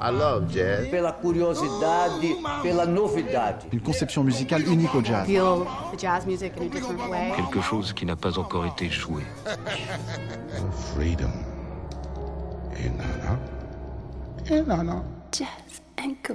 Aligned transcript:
I 0.00 0.10
love 0.10 0.48
jazz. 0.52 0.88
Pela 0.90 1.12
curiosidade, 1.12 2.36
pela 2.62 2.86
novidade. 2.86 3.66
Une 3.72 3.80
conception 3.80 4.24
musicale 4.24 4.66
unique 4.66 4.92
au 4.96 5.04
jazz. 5.04 5.24
feel 5.24 5.64
the 5.92 5.96
jazz 5.96 6.26
music 6.26 6.54
in 6.56 6.62
a 6.62 6.68
different 6.68 7.08
way. 7.08 7.32
Quelque 7.36 7.60
chose 7.60 7.92
qui 7.92 8.04
n'a 8.04 8.16
pas 8.16 8.36
encore 8.36 8.66
été 8.66 8.90
joué. 8.90 9.22
Freedom. 10.96 11.30
Et 12.76 12.90
nana. 12.90 13.38
Et 14.50 14.60
nana. 14.66 15.04
Jazz 15.30 15.80
and 16.00 16.16
Co. 16.24 16.34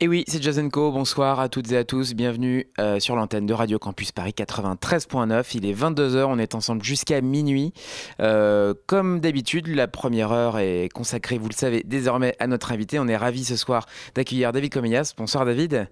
Et 0.00 0.08
oui, 0.08 0.24
c'est 0.26 0.42
Jazz 0.42 0.60
Co. 0.72 0.90
Bonsoir 0.90 1.38
à 1.38 1.48
toutes 1.48 1.70
et 1.70 1.76
à 1.76 1.84
tous. 1.84 2.14
Bienvenue 2.14 2.66
euh, 2.80 2.98
sur 2.98 3.14
l'antenne 3.14 3.46
de 3.46 3.54
Radio 3.54 3.78
Campus 3.78 4.10
Paris 4.10 4.34
93.9. 4.36 5.44
Il 5.54 5.66
est 5.66 5.72
22h. 5.72 6.24
On 6.24 6.38
est 6.38 6.56
ensemble 6.56 6.82
jusqu'à 6.82 7.20
minuit. 7.20 7.72
Euh, 8.18 8.74
comme 8.86 9.20
d'habitude, 9.20 9.68
la 9.68 9.86
première 9.86 10.32
heure 10.32 10.58
est 10.58 10.88
consacrée, 10.92 11.38
vous 11.38 11.48
le 11.48 11.54
savez, 11.54 11.84
désormais 11.84 12.34
à 12.40 12.48
notre 12.48 12.72
invité. 12.72 12.98
On 12.98 13.06
est 13.06 13.16
ravis 13.16 13.44
ce 13.44 13.56
soir 13.56 13.86
d'accueillir 14.16 14.50
David 14.50 14.72
Comeyas. 14.72 15.14
Bonsoir 15.16 15.44
David. 15.44 15.88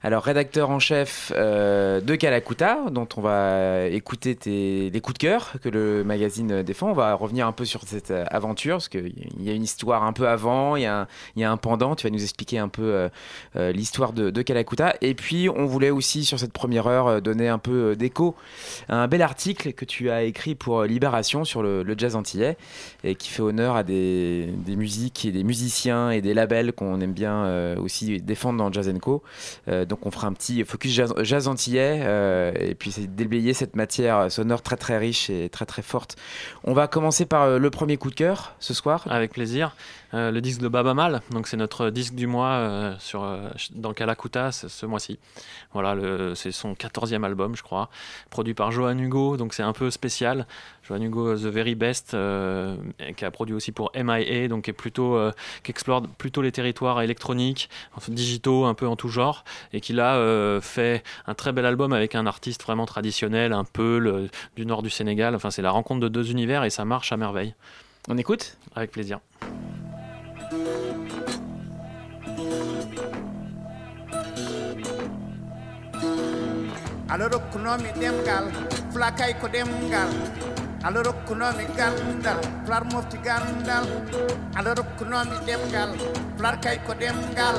Alors, 0.00 0.22
rédacteur 0.22 0.70
en 0.70 0.78
chef 0.78 1.32
euh, 1.34 2.00
de 2.00 2.14
Calacuta, 2.14 2.84
dont 2.92 3.08
on 3.16 3.20
va 3.20 3.86
écouter 3.86 4.36
tes, 4.36 4.90
les 4.90 5.00
coups 5.00 5.14
de 5.14 5.18
cœur 5.18 5.54
que 5.60 5.68
le 5.68 6.04
magazine 6.04 6.62
défend. 6.62 6.90
On 6.90 6.94
va 6.94 7.14
revenir 7.14 7.48
un 7.48 7.52
peu 7.52 7.64
sur 7.64 7.82
cette 7.82 8.12
euh, 8.12 8.24
aventure, 8.30 8.76
parce 8.76 8.88
qu'il 8.88 9.12
y 9.40 9.50
a 9.50 9.52
une 9.52 9.64
histoire 9.64 10.04
un 10.04 10.12
peu 10.12 10.28
avant, 10.28 10.76
il 10.76 10.82
y 10.82 10.86
a 10.86 11.06
un, 11.36 11.56
pendant. 11.56 11.96
Tu 11.96 12.06
vas 12.06 12.12
nous 12.12 12.22
expliquer 12.22 12.58
un 12.58 12.68
peu 12.68 13.08
euh, 13.56 13.72
l'histoire 13.72 14.12
de, 14.12 14.30
de 14.30 14.42
Calacuta. 14.42 14.94
Et 15.00 15.14
puis, 15.14 15.48
on 15.48 15.66
voulait 15.66 15.90
aussi, 15.90 16.24
sur 16.24 16.38
cette 16.38 16.52
première 16.52 16.86
heure, 16.86 17.20
donner 17.20 17.48
un 17.48 17.58
peu 17.58 17.96
d'écho 17.96 18.36
à 18.88 19.02
un 19.02 19.08
bel 19.08 19.22
article 19.22 19.72
que 19.72 19.84
tu 19.84 20.10
as 20.10 20.22
écrit 20.22 20.54
pour 20.54 20.84
Libération 20.84 21.44
sur 21.44 21.60
le, 21.60 21.84
jazz 21.98 22.14
antillais, 22.14 22.56
et 23.02 23.16
qui 23.16 23.30
fait 23.30 23.42
honneur 23.42 23.74
à 23.74 23.82
des, 23.82 24.48
musiques 24.68 25.24
et 25.24 25.32
des 25.32 25.42
musiciens 25.42 26.10
et 26.10 26.20
des 26.20 26.34
labels 26.34 26.72
qu'on 26.72 27.00
aime 27.00 27.14
bien 27.14 27.74
aussi 27.78 28.20
défendre 28.20 28.58
dans 28.58 28.70
Jazz 28.70 28.92
Co. 29.02 29.24
donc 29.88 30.06
on 30.06 30.10
fera 30.10 30.26
un 30.26 30.32
petit 30.32 30.64
focus 30.64 30.92
jazz, 30.92 31.48
antillais 31.48 32.00
euh, 32.02 32.52
et 32.60 32.74
puis 32.74 32.92
c'est 32.92 33.14
déblayer 33.14 33.54
cette 33.54 33.74
matière 33.74 34.30
sonore 34.30 34.62
très 34.62 34.76
très 34.76 34.98
riche 34.98 35.30
et 35.30 35.48
très 35.48 35.66
très 35.66 35.82
forte. 35.82 36.16
On 36.64 36.74
va 36.74 36.86
commencer 36.86 37.26
par 37.26 37.42
euh, 37.44 37.58
le 37.58 37.70
premier 37.70 37.96
coup 37.96 38.10
de 38.10 38.14
cœur 38.14 38.54
ce 38.60 38.74
soir. 38.74 39.06
Avec 39.08 39.32
plaisir. 39.32 39.74
Euh, 40.14 40.30
le 40.30 40.40
disque 40.40 40.60
de 40.62 40.68
Baba 40.68 40.94
Mal, 40.94 41.20
donc 41.32 41.46
c'est 41.48 41.58
notre 41.58 41.90
disque 41.90 42.14
du 42.14 42.26
mois 42.26 42.52
euh, 42.52 42.94
sur, 42.98 43.22
euh, 43.24 43.50
dans 43.74 43.92
Calacuta 43.92 44.52
ce, 44.52 44.66
ce 44.68 44.86
mois-ci. 44.86 45.18
Voilà, 45.74 45.94
c'est 46.34 46.50
son 46.50 46.72
14e 46.72 47.24
album, 47.24 47.54
je 47.54 47.62
crois, 47.62 47.90
produit 48.30 48.54
par 48.54 48.70
Johan 48.70 48.96
Hugo, 48.96 49.36
donc 49.36 49.52
c'est 49.52 49.62
un 49.62 49.74
peu 49.74 49.90
spécial. 49.90 50.46
Johan 50.88 51.02
Hugo, 51.02 51.34
The 51.36 51.40
Very 51.52 51.74
Best, 51.74 52.14
euh, 52.14 52.74
qui 53.18 53.24
a 53.26 53.30
produit 53.30 53.54
aussi 53.54 53.70
pour 53.70 53.90
MIA, 53.94 54.48
donc 54.48 54.64
qui 54.64 54.70
est 54.70 54.72
plutôt, 54.72 55.14
euh, 55.16 55.30
qui 55.62 55.70
explore 55.72 56.00
plutôt 56.16 56.40
les 56.40 56.52
territoires 56.52 57.02
électroniques, 57.02 57.68
digitaux, 58.08 58.64
un 58.64 58.72
peu 58.74 58.88
en 58.88 58.96
tout 58.96 59.08
genre, 59.08 59.44
et 59.74 59.82
qui 59.82 59.92
là 59.92 60.16
euh, 60.16 60.62
fait 60.62 61.02
un 61.26 61.34
très 61.34 61.52
bel 61.52 61.66
album 61.66 61.92
avec 61.92 62.14
un 62.14 62.24
artiste 62.26 62.62
vraiment 62.62 62.86
traditionnel, 62.86 63.52
un 63.52 63.64
peu 63.64 63.98
le- 63.98 64.30
du 64.56 64.64
nord 64.64 64.82
du 64.82 64.88
Sénégal. 64.88 65.34
Enfin, 65.34 65.50
c'est 65.50 65.60
la 65.62 65.70
rencontre 65.70 66.00
de 66.00 66.08
deux 66.08 66.30
univers 66.30 66.64
et 66.64 66.70
ça 66.70 66.86
marche 66.86 67.12
à 67.12 67.18
merveille. 67.18 67.54
On 68.08 68.16
écoute? 68.16 68.56
Avec 68.74 68.90
plaisir. 68.90 69.20
aloro 77.08 77.38
kunomi 77.52 77.90
demgal 78.00 78.44
flakay 78.92 79.32
ko 79.40 79.48
demgal 79.48 80.08
aloro 80.84 81.12
kunomi 81.26 81.64
gandal 81.76 82.38
flar 82.64 82.84
mofti 82.92 83.18
gandal. 83.26 83.84
Aloro 84.58 84.84
kunomi 84.98 85.36
demgal 85.46 85.90
flar 86.38 86.56
kay 86.62 86.78
ko 86.86 86.92
demgal 86.94 87.56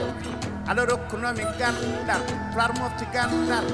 aloro 0.70 0.96
kunomi 1.10 1.44
gandal 1.60 2.22
flar 2.54 2.72
mofti 2.80 3.06
gandal. 3.14 3.66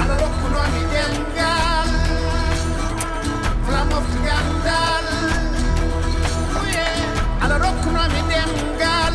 Aloro 0.00 0.28
kunomi 0.40 0.82
demgal 0.92 1.88
flar 3.64 3.84
mofti 3.90 4.18
gandal. 4.26 5.04
Aloro 7.44 7.70
kunomi 7.82 8.20
demgal 8.30 9.14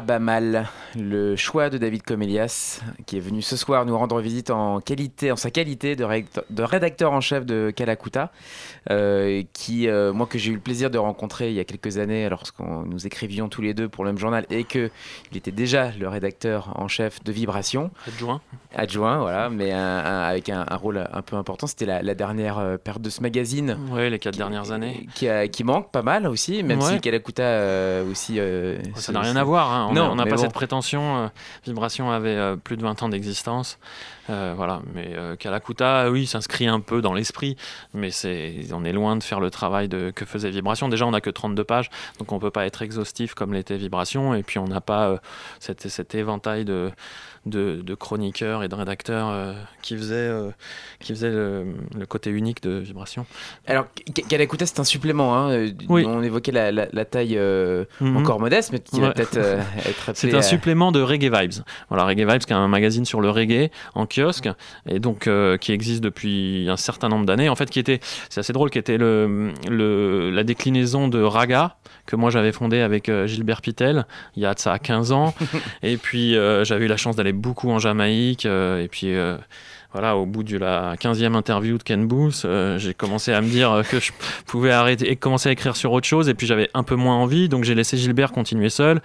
Abamal, 0.04 0.68
le 0.98 1.38
choix 1.38 1.70
de 1.70 1.78
David 1.78 2.04
Comelias, 2.04 2.82
qui 3.06 3.16
est 3.16 3.22
venu 3.22 3.42
ce 3.42 3.56
soir 3.56 3.86
nous 3.86 3.98
rendre 3.98 4.20
visite 4.20 4.50
en, 4.50 4.82
qualité, 4.82 5.32
en 5.32 5.38
sa 5.38 5.50
qualité 5.50 5.96
de, 5.96 6.04
rédacteur, 6.62 7.14
en 7.14 7.22
chef 7.22 7.46
de 7.46 7.72
Kalakuta, 7.74 8.30
euh, 8.90 9.44
qui, 9.54 9.88
euh, 9.88 10.12
moi 10.12 10.28
que 10.28 10.38
j'ai 10.38 10.52
eu 10.52 10.56
le 10.56 10.60
plaisir 10.60 10.92
de 10.92 10.98
rencontrer 10.98 11.52
il 11.52 11.56
y 11.56 11.62
a 11.62 11.64
quelques 11.64 12.00
années 12.00 12.28
lorsqu'on 12.28 12.82
nous 12.82 13.08
écrivions 13.08 13.48
tous 13.48 13.62
les 13.62 13.74
deux 13.74 13.88
pour 13.88 14.04
le 14.04 14.10
même 14.10 14.20
journal 14.20 14.46
et 14.50 14.66
qu'il 14.66 14.92
était 15.34 15.52
déjà 15.52 15.92
le 15.92 16.10
rédacteur 16.10 16.74
en 16.76 16.90
chef 16.90 17.24
de 17.24 17.32
Vibration. 17.32 17.90
Adjoint. 18.06 18.42
Adjoint, 18.76 19.20
voilà, 19.20 19.50
mais 19.50 19.72
un- 19.72 19.78
un- 19.80 20.24
avec 20.24 20.50
un, 20.50 20.66
un 20.68 20.76
rôle 20.76 21.08
un 21.12 21.22
peu 21.22 21.36
important. 21.36 21.68
C'était 21.68 21.86
la, 21.86 22.02
la 22.02 22.16
dernière 22.16 22.58
euh, 22.58 22.78
période 22.78 23.04
de 23.04 23.10
ce 23.10 23.22
magazine. 23.22 23.78
Oui, 23.92 24.10
les 24.10 24.20
quatre 24.20 24.38
dernières 24.38 24.72
années. 24.72 25.08
Qui, 25.14 25.30
a- 25.30 25.48
qui 25.48 25.64
manque 25.64 25.92
pas 25.92 26.02
mal 26.02 26.26
aussi, 26.28 26.64
même 26.64 26.80
Ouais. 26.82 26.94
si 26.96 27.00
Kalakuta 27.02 27.44
euh, 27.44 28.10
aussi. 28.10 28.40
euh, 28.40 28.80
Ça 28.96 29.12
n'a 29.12 29.22
rien 29.22 29.36
à 29.36 29.44
voir. 29.44 29.72
hein. 29.72 29.88
On 29.90 29.94
Non, 29.94 30.06
a- 30.06 30.10
on 30.10 30.16
n'a 30.16 30.26
pas 30.26 30.32
bon. 30.36 30.42
cette 30.42 30.54
prétention. 30.54 31.30
Vibration 31.66 32.10
avait 32.12 32.58
plus 32.58 32.78
de 32.78 32.82
20 32.84 33.04
ans 33.04 33.10
d'existence. 33.10 33.78
Euh, 34.30 34.54
voilà. 34.56 34.82
Mais 34.96 35.14
Kalakuta, 35.38 36.10
oui, 36.10 36.26
s'inscrit 36.26 36.68
un 36.68 36.80
peu 36.80 37.02
dans 37.02 37.14
l'esprit. 37.14 37.56
Mais 37.94 38.10
c'est, 38.10 38.56
on 38.74 38.84
est 38.86 38.94
loin 38.94 39.16
de 39.18 39.24
faire 39.24 39.40
le 39.40 39.52
travail 39.52 39.88
de, 39.88 40.12
que 40.12 40.26
faisait 40.26 40.50
Vibration. 40.50 40.90
Déjà, 40.90 41.06
on 41.06 41.12
n'a 41.12 41.22
que 41.22 41.30
32 41.30 41.64
pages. 41.64 41.90
Donc, 42.20 42.32
on 42.32 42.40
peut 42.40 42.50
pas 42.52 42.66
être 42.66 42.82
exhaustif 42.82 43.34
comme 43.34 43.54
l'était 43.54 43.78
Vibration. 43.78 44.34
Et 44.34 44.42
puis, 44.44 44.60
on 44.60 44.66
n'a 44.68 44.82
pas 44.82 45.18
cet, 45.60 45.88
cet 45.90 46.16
éventail 46.16 46.66
de, 46.66 46.90
de, 47.46 47.82
de 47.82 47.94
chroniqueurs 47.96 48.64
et 48.64 48.68
de 48.70 48.76
rédacteurs 48.76 49.28
euh, 49.30 49.54
qui 49.82 49.98
faisait, 49.98 50.16
euh, 50.16 50.50
qui 51.00 51.14
faisait 51.14 51.30
le, 51.32 51.66
le 51.98 52.06
côté 52.06 52.30
unique 52.30 52.64
de 52.64 52.78
Vibration. 52.80 53.26
Alors, 53.68 53.86
Kalakuta, 54.30 54.66
c'est 54.66 54.80
un 54.80 54.84
supplément. 54.86 55.36
Hein. 55.38 55.50
euh, 55.52 55.70
Oui. 55.90 56.06
On 56.08 56.24
évoquait 56.24 56.52
la, 56.54 56.72
la- 56.72 56.88
la 56.92 57.06
taille 57.06 57.38
euh, 57.38 57.84
Mhm. 58.00 58.18
encore 58.18 58.40
modeste, 58.40 58.72
mais 58.72 58.80
qui 58.80 59.00
va 59.02 59.08
Ouais. 59.08 59.14
peut-être 59.14 59.38
euh, 59.38 59.62
être 59.86 60.12
C'est 60.16 60.34
un 60.34 60.38
à- 60.40 60.42
supplément 60.42 60.92
de 60.92 61.02
Reggae 61.02 61.30
Vibes. 61.34 61.64
Voilà, 61.90 62.06
Reggae 62.06 62.20
Vibes, 62.30 62.40
qui 62.44 62.54
est 62.54 62.56
un 62.56 62.68
magazine 62.68 63.04
sur 63.06 63.20
le 63.22 63.30
reggae 63.30 63.70
en 63.96 64.06
kiosque, 64.08 64.50
et 64.88 65.00
donc 65.00 65.28
euh, 65.28 65.58
qui 65.58 65.72
existe 65.74 66.02
depuis 66.04 66.68
un 66.70 66.78
certain 66.78 67.10
nombre 67.10 67.26
d'années. 67.26 67.50
En 67.50 67.56
fait, 67.56 67.70
qui 67.70 67.80
était, 67.80 68.00
c'est 68.30 68.40
assez 68.40 68.54
drôle, 68.54 68.70
qui 68.70 68.78
était 68.80 68.98
le, 68.98 69.52
le- 69.70 70.30
la 70.32 70.44
déclinaison 70.44 71.08
de 71.08 71.22
Raga 71.22 71.76
que 72.06 72.16
moi 72.16 72.30
j'avais 72.30 72.52
fondé 72.52 72.80
avec 72.82 73.08
euh, 73.10 73.28
Gilbert 73.28 73.62
Pitel 73.62 74.06
il 74.36 74.44
y 74.44 74.46
a 74.46 74.54
de 74.54 74.60
ça 74.60 74.78
15 74.80 75.12
ans. 75.12 75.34
et 75.84 75.98
puis 75.98 76.36
euh, 76.36 76.64
j'avais 76.66 76.86
eu 76.86 76.88
la 76.90 76.98
chance 76.98 77.16
d'aller 77.16 77.33
beaucoup 77.34 77.70
en 77.70 77.80
Jamaïque, 77.80 78.46
euh, 78.46 78.84
et 78.84 78.88
puis. 78.88 79.14
euh, 79.16 79.38
voilà, 79.92 80.18
au 80.18 80.26
bout 80.26 80.42
de 80.42 80.58
la 80.58 80.96
15e 80.96 81.36
interview 81.36 81.78
de 81.78 81.84
Ken 81.84 82.08
Booth, 82.08 82.46
euh, 82.46 82.80
j'ai 82.80 82.96
commencé 82.96 83.32
à 83.32 83.42
me 83.42 83.48
dire 83.48 83.84
que 83.92 84.00
je 84.00 84.12
pouvais 84.48 84.72
arrêter 84.72 85.12
et 85.12 85.16
commencer 85.16 85.50
à 85.50 85.52
écrire 85.52 85.76
sur 85.76 85.92
autre 85.92 86.08
chose. 86.08 86.30
Et 86.30 86.34
puis 86.34 86.48
j'avais 86.48 86.68
un 86.74 86.82
peu 86.82 86.96
moins 86.96 87.16
envie, 87.16 87.48
donc 87.48 87.64
j'ai 87.64 87.76
laissé 87.76 87.96
Gilbert 87.96 88.32
continuer 88.32 88.70
seul. 88.70 89.04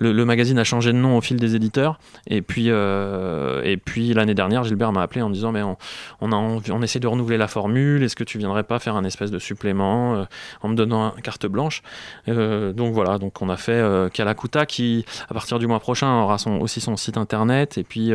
Le, 0.00 0.24
magazine 0.24 0.58
a 0.58 0.64
changé 0.64 0.92
de 0.92 0.98
nom 0.98 1.16
au 1.16 1.20
fil 1.20 1.36
des 1.38 1.54
éditeurs. 1.54 1.98
Et 2.26 2.42
puis, 2.42 2.66
euh, 2.68 3.76
puis 3.84 4.12
l'année 4.14 4.34
dernière, 4.34 4.64
Gilbert 4.64 4.92
m'a 4.92 5.02
appelé 5.02 5.22
en 5.22 5.28
me 5.28 5.34
disant 5.34 5.52
mais 5.52 5.62
on, 5.62 5.76
on, 6.20 6.32
a 6.32 6.36
envie- 6.36 6.72
essaie 6.82 7.00
de 7.00 7.06
renouveler 7.06 7.36
la 7.38 7.48
formule. 7.48 8.02
Est-ce 8.02 8.16
que 8.16 8.24
tu 8.24 8.38
viendrais 8.38 8.62
pas 8.64 8.78
faire 8.78 8.96
un 8.96 9.04
espèce 9.04 9.30
de 9.30 9.38
supplément 9.38 10.14
euh, 10.14 10.24
en 10.62 10.68
me 10.68 10.74
donnant 10.74 11.14
une 11.16 11.22
carte 11.22 11.46
blanche? 11.46 11.82
Euh, 12.28 12.72
Donc 12.72 12.94
voilà, 12.94 13.18
donc 13.18 13.40
on 13.42 13.48
a 13.48 13.56
fait 13.56 13.82
Kalakuta 14.12 14.66
qui, 14.66 15.04
à 15.28 15.34
partir 15.34 15.58
du 15.58 15.66
mois 15.66 15.80
prochain, 15.80 16.22
aura 16.22 16.38
son, 16.38 16.60
aussi 16.60 16.80
son 16.80 16.96
site 16.96 17.16
internet. 17.16 17.78
Et 17.78 17.84
puis 17.84 18.12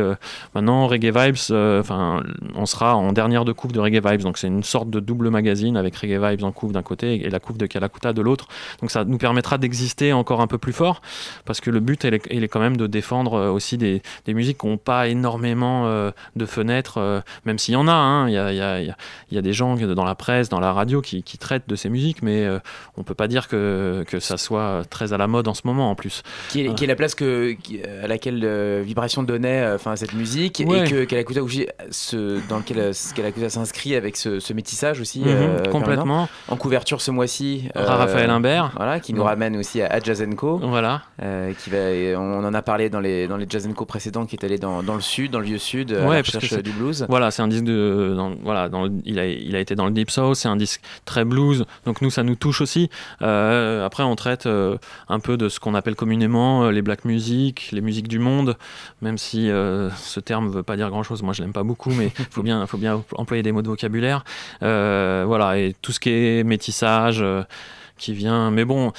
maintenant, 0.54 0.86
Reggae 0.86 1.12
Vibes, 1.14 1.52
enfin, 1.80 2.22
on 2.54 2.66
sera 2.66 2.96
en 2.96 3.12
dernière 3.12 3.44
de 3.44 3.52
couve 3.52 3.72
de 3.72 3.80
Reggae 3.80 4.04
Vibes. 4.04 4.22
Donc 4.22 4.38
c'est 4.38 4.48
une 4.48 4.62
sorte 4.62 4.90
de 4.90 5.00
double 5.00 5.30
magazine 5.30 5.76
avec 5.76 5.96
Reggae 5.96 6.20
Vibes 6.20 6.44
en 6.44 6.52
couve 6.52 6.72
d'un 6.72 6.82
côté 6.82 7.24
et 7.26 7.30
la 7.30 7.40
couve 7.40 7.58
de 7.58 7.66
Kalakuta 7.66 8.12
de 8.12 8.22
l'autre. 8.22 8.46
Donc 8.80 8.90
ça 8.90 9.04
nous 9.04 9.18
permettra 9.18 9.58
d'exister 9.58 10.12
encore 10.12 10.40
un 10.40 10.46
peu 10.46 10.58
plus 10.58 10.72
fort 10.72 11.00
parce 11.44 11.60
que 11.60 11.70
le 11.74 11.80
but 11.80 12.04
il 12.04 12.14
est, 12.14 12.22
il 12.30 12.42
est 12.44 12.48
quand 12.48 12.60
même 12.60 12.76
de 12.76 12.86
défendre 12.86 13.34
euh, 13.34 13.50
aussi 13.50 13.76
des, 13.76 14.00
des 14.24 14.32
musiques 14.34 14.58
qui 14.58 14.66
n'ont 14.66 14.78
pas 14.78 15.08
énormément 15.08 15.86
euh, 15.86 16.10
de 16.36 16.46
fenêtres, 16.46 16.98
euh, 16.98 17.20
même 17.44 17.58
s'il 17.58 17.74
y 17.74 17.76
en 17.76 17.88
a. 17.88 17.92
hein. 17.92 18.28
Il 18.28 18.34
y, 18.34 18.38
a, 18.38 18.52
il 18.52 18.56
y 18.56 18.60
a- 18.62 18.80
il 18.80 18.86
y 18.86 18.90
a- 18.90 18.96
il 19.30 19.34
y 19.34 19.38
a 19.38 19.42
des 19.42 19.52
gens 19.52 19.74
dans 19.76 20.04
la 20.04 20.14
presse, 20.14 20.48
dans 20.48 20.60
la 20.60 20.72
radio 20.72 21.00
qui, 21.02 21.22
qui 21.22 21.38
traitent 21.38 21.68
de 21.68 21.76
ces 21.76 21.88
musiques, 21.88 22.22
mais 22.22 22.44
euh, 22.44 22.58
on 22.96 23.02
peut 23.02 23.14
pas 23.14 23.26
dire 23.28 23.48
que, 23.48 24.04
que 24.06 24.20
ça 24.20 24.36
soit 24.36 24.82
très 24.88 25.12
à 25.12 25.18
la 25.18 25.26
mode 25.26 25.48
en 25.48 25.54
ce 25.54 25.62
moment 25.64 25.90
en 25.90 25.94
plus. 25.94 26.22
qui 26.50 26.64
est, 26.64 26.74
qui 26.74 26.84
est 26.84 26.86
la 26.86 26.94
place 26.96 27.14
que, 27.14 27.52
qui- 27.52 27.82
à 27.82 28.06
laquelle 28.06 28.82
Vibration 28.82 29.22
donnait 29.22 29.72
enfin, 29.74 29.96
cette 29.96 30.14
musique 30.14 30.62
Ouais. 30.66 30.86
et 30.86 30.90
que 30.90 31.04
Kalakuta 31.04 31.40
ce, 31.90 32.40
dans 32.48 32.58
lequel 32.58 32.92
Kalakuta 33.14 33.48
s'inscrit 33.50 33.94
avec 33.96 34.16
ce, 34.16 34.38
ce 34.40 34.52
métissage 34.52 35.00
aussi 35.00 35.20
Mhm, 35.20 35.68
complètement. 35.70 36.28
en 36.48 36.56
couverture 36.56 37.00
ce 37.00 37.10
mois-ci 37.10 37.68
Raphaël 37.74 38.30
Imbert. 38.30 38.72
voilà 38.76 39.00
qui 39.00 39.12
nous 39.14 39.24
ramène 39.24 39.56
aussi 39.56 39.82
à, 39.82 40.00
Co 40.36 40.58
Voilà. 40.58 41.02
Qui 41.64 41.70
va 41.70 41.90
et 41.90 42.14
on 42.14 42.44
en 42.44 42.52
a 42.54 42.62
parlé 42.62 42.90
dans 42.90 43.00
les 43.00 43.26
dans 43.26 43.36
les 43.36 43.46
Jazz 43.48 43.68
Co 43.74 43.84
précédents 43.86 44.26
qui 44.26 44.36
est 44.36 44.44
allé 44.44 44.58
dans, 44.58 44.82
dans 44.82 44.94
le 44.94 45.00
sud 45.00 45.30
dans 45.30 45.38
le 45.38 45.46
vieux 45.46 45.58
sud 45.58 45.92
euh, 45.92 46.04
à 46.04 46.08
Ouais, 46.08 46.14
la 46.16 46.20
recherche 46.22 46.52
du 46.62 46.70
blues 46.72 47.06
Voilà, 47.08 47.30
c'est 47.30 47.42
un 47.42 47.48
disque 47.48 47.64
de. 47.64 48.12
dans- 48.16 48.34
voilà, 48.42 48.68
dans 48.68 48.88
il, 49.04 49.18
a, 49.18 49.26
il 49.26 49.56
a 49.56 49.60
été 49.60 49.74
dans 49.74 49.86
le 49.86 49.92
Deep 49.92 50.10
South, 50.10 50.36
c'est 50.36 50.48
un 50.48 50.56
disque 50.56 50.80
très 51.04 51.24
blues, 51.24 51.64
donc 51.86 52.02
nous, 52.02 52.10
ça 52.10 52.22
nous 52.22 52.34
touche 52.34 52.60
aussi. 52.60 52.90
Euh, 53.22 53.84
après, 53.86 54.02
on 54.02 54.14
traite 54.16 54.46
euh, 54.46 54.76
un 55.08 55.20
peu 55.20 55.36
de 55.36 55.48
ce 55.48 55.58
qu'on 55.60 55.74
appelle 55.74 55.94
communément 55.96 56.68
les 56.70 56.82
black 56.82 57.04
music, 57.04 57.70
les 57.72 57.80
musiques 57.80 58.08
du 58.08 58.18
monde, 58.18 58.56
même 59.00 59.16
si 59.18 59.50
euh, 59.50 59.90
ce 59.90 60.20
terme 60.20 60.48
veut 60.50 60.62
pas 60.62 60.76
dire 60.76 60.90
grand 60.90 61.02
chose. 61.02 61.22
Moi, 61.22 61.32
je 61.32 61.42
l'aime 61.42 61.52
pas 61.52 61.62
beaucoup, 61.64 61.90
mais 61.90 62.12
il 62.18 62.24
faut 62.30 62.42
bien, 62.42 62.66
faut 62.66 62.78
bien 62.78 63.02
employer 63.16 63.42
des 63.42 63.52
mots 63.52 63.62
de 63.62 63.68
vocabulaire. 63.68 64.24
Voilà, 64.60 65.58
et 65.58 65.74
tout 65.80 65.92
ce 65.92 66.00
qui 66.00 66.10
est 66.10 66.44
métissage. 66.44 67.24
qui 67.96 68.12
vient, 68.12 68.50
mais 68.50 68.64
bon, 68.64 68.92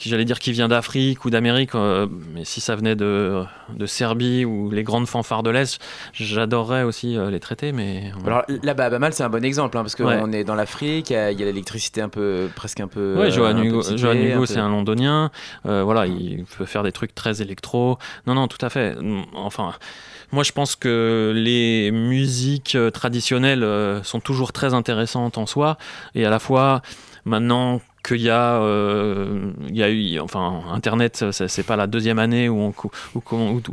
qui 0.00 0.08
j'allais 0.08 0.24
dire 0.24 0.38
qui 0.38 0.50
vient 0.52 0.66
d'Afrique 0.66 1.26
ou 1.26 1.30
d'Amérique, 1.30 1.74
euh, 1.74 2.06
mais 2.34 2.46
si 2.46 2.62
ça 2.62 2.74
venait 2.74 2.96
de, 2.96 3.42
de 3.76 3.84
Serbie 3.86 4.46
ou 4.46 4.70
les 4.70 4.82
grandes 4.82 5.06
fanfares 5.06 5.42
de 5.42 5.50
l'Est, 5.50 5.78
j'adorerais 6.14 6.84
aussi 6.84 7.18
euh, 7.18 7.30
les 7.30 7.38
traiter, 7.38 7.72
mais 7.72 8.10
alors 8.26 8.42
là-bas 8.62 8.86
à 8.86 8.90
Bamal 8.90 9.12
c'est 9.12 9.22
un 9.24 9.28
bon 9.28 9.44
exemple 9.44 9.76
hein, 9.76 9.82
parce 9.82 9.94
qu'on 9.94 10.06
Ouais. 10.06 10.40
est 10.40 10.44
dans 10.44 10.54
l'Afrique 10.54 11.10
il 11.10 11.12
y 11.12 11.16
a, 11.16 11.30
l'électricité 11.32 12.00
un 12.00 12.08
peu 12.08 12.48
presque 12.56 12.80
un 12.80 12.88
peu 12.88 13.14
Ouais, 13.18 13.26
euh, 13.26 13.30
Johan 13.30 13.62
Hugo, 13.62 13.82
Hugo, 13.82 14.46
c'est 14.46 14.58
un 14.58 14.70
londonien. 14.70 15.30
Euh, 15.66 15.82
voilà, 15.82 16.06
il 16.06 16.44
peut 16.44 16.64
faire 16.64 16.82
des 16.82 16.92
trucs 16.92 17.14
très 17.14 17.42
électro. 17.42 17.98
Non, 18.26 18.34
non, 18.34 18.48
tout 18.48 18.64
à 18.64 18.70
fait. 18.70 18.94
Mm, 19.00 19.24
Enfin, 19.34 19.74
moi, 20.32 20.44
je 20.44 20.52
pense 20.52 20.76
que 20.76 21.32
les 21.36 21.90
musiques 21.90 22.76
traditionnelles 22.94 23.66
sont 24.02 24.20
toujours 24.20 24.52
très 24.52 24.72
intéressantes 24.74 25.36
en 25.38 25.46
soi. 25.46 25.76
Et 26.14 26.24
à 26.24 26.30
la 26.30 26.38
fois, 26.38 26.82
maintenant 27.24 27.80
qu'il 28.02 28.22
y 28.22 28.30
a, 28.30 28.60
euh, 28.60 29.52
il 29.68 29.76
y 29.76 29.82
a 29.82 29.90
eu, 29.90 30.18
enfin, 30.20 30.62
Internet, 30.72 31.24
c'est 31.30 31.66
pas 31.66 31.76
la 31.76 31.86
deuxième 31.86 32.18
année 32.18 32.48
où, 32.48 32.72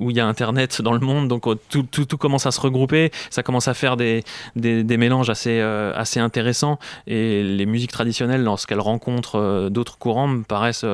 il 0.10 0.16
y 0.16 0.20
a 0.20 0.28
Internet 0.28 0.82
dans 0.82 0.94
le 0.94 1.00
monde, 1.00 1.28
donc 1.28 1.48
euh, 1.48 1.56
tout, 1.70 1.84
tout, 1.84 2.06
tout 2.06 2.18
commence 2.18 2.46
à 2.46 2.52
se 2.52 2.60
regrouper, 2.60 3.12
ça 3.30 3.44
commence 3.44 3.68
à 3.68 3.74
faire 3.74 3.98
des, 3.98 4.24
des, 4.56 4.98
mélanges 4.98 5.30
assez, 5.30 5.60
euh, 5.60 5.94
assez 5.96 6.20
intéressants, 6.20 6.80
et 7.06 7.44
les 7.44 7.66
musiques 7.66 7.92
traditionnelles, 7.92 8.44
lorsqu'elles 8.44 8.82
rencontrent 8.82 9.40
euh, 9.40 9.70
d'autres 9.70 9.98
courants, 9.98 10.28
me 10.28 10.44
paraissent 10.44 10.86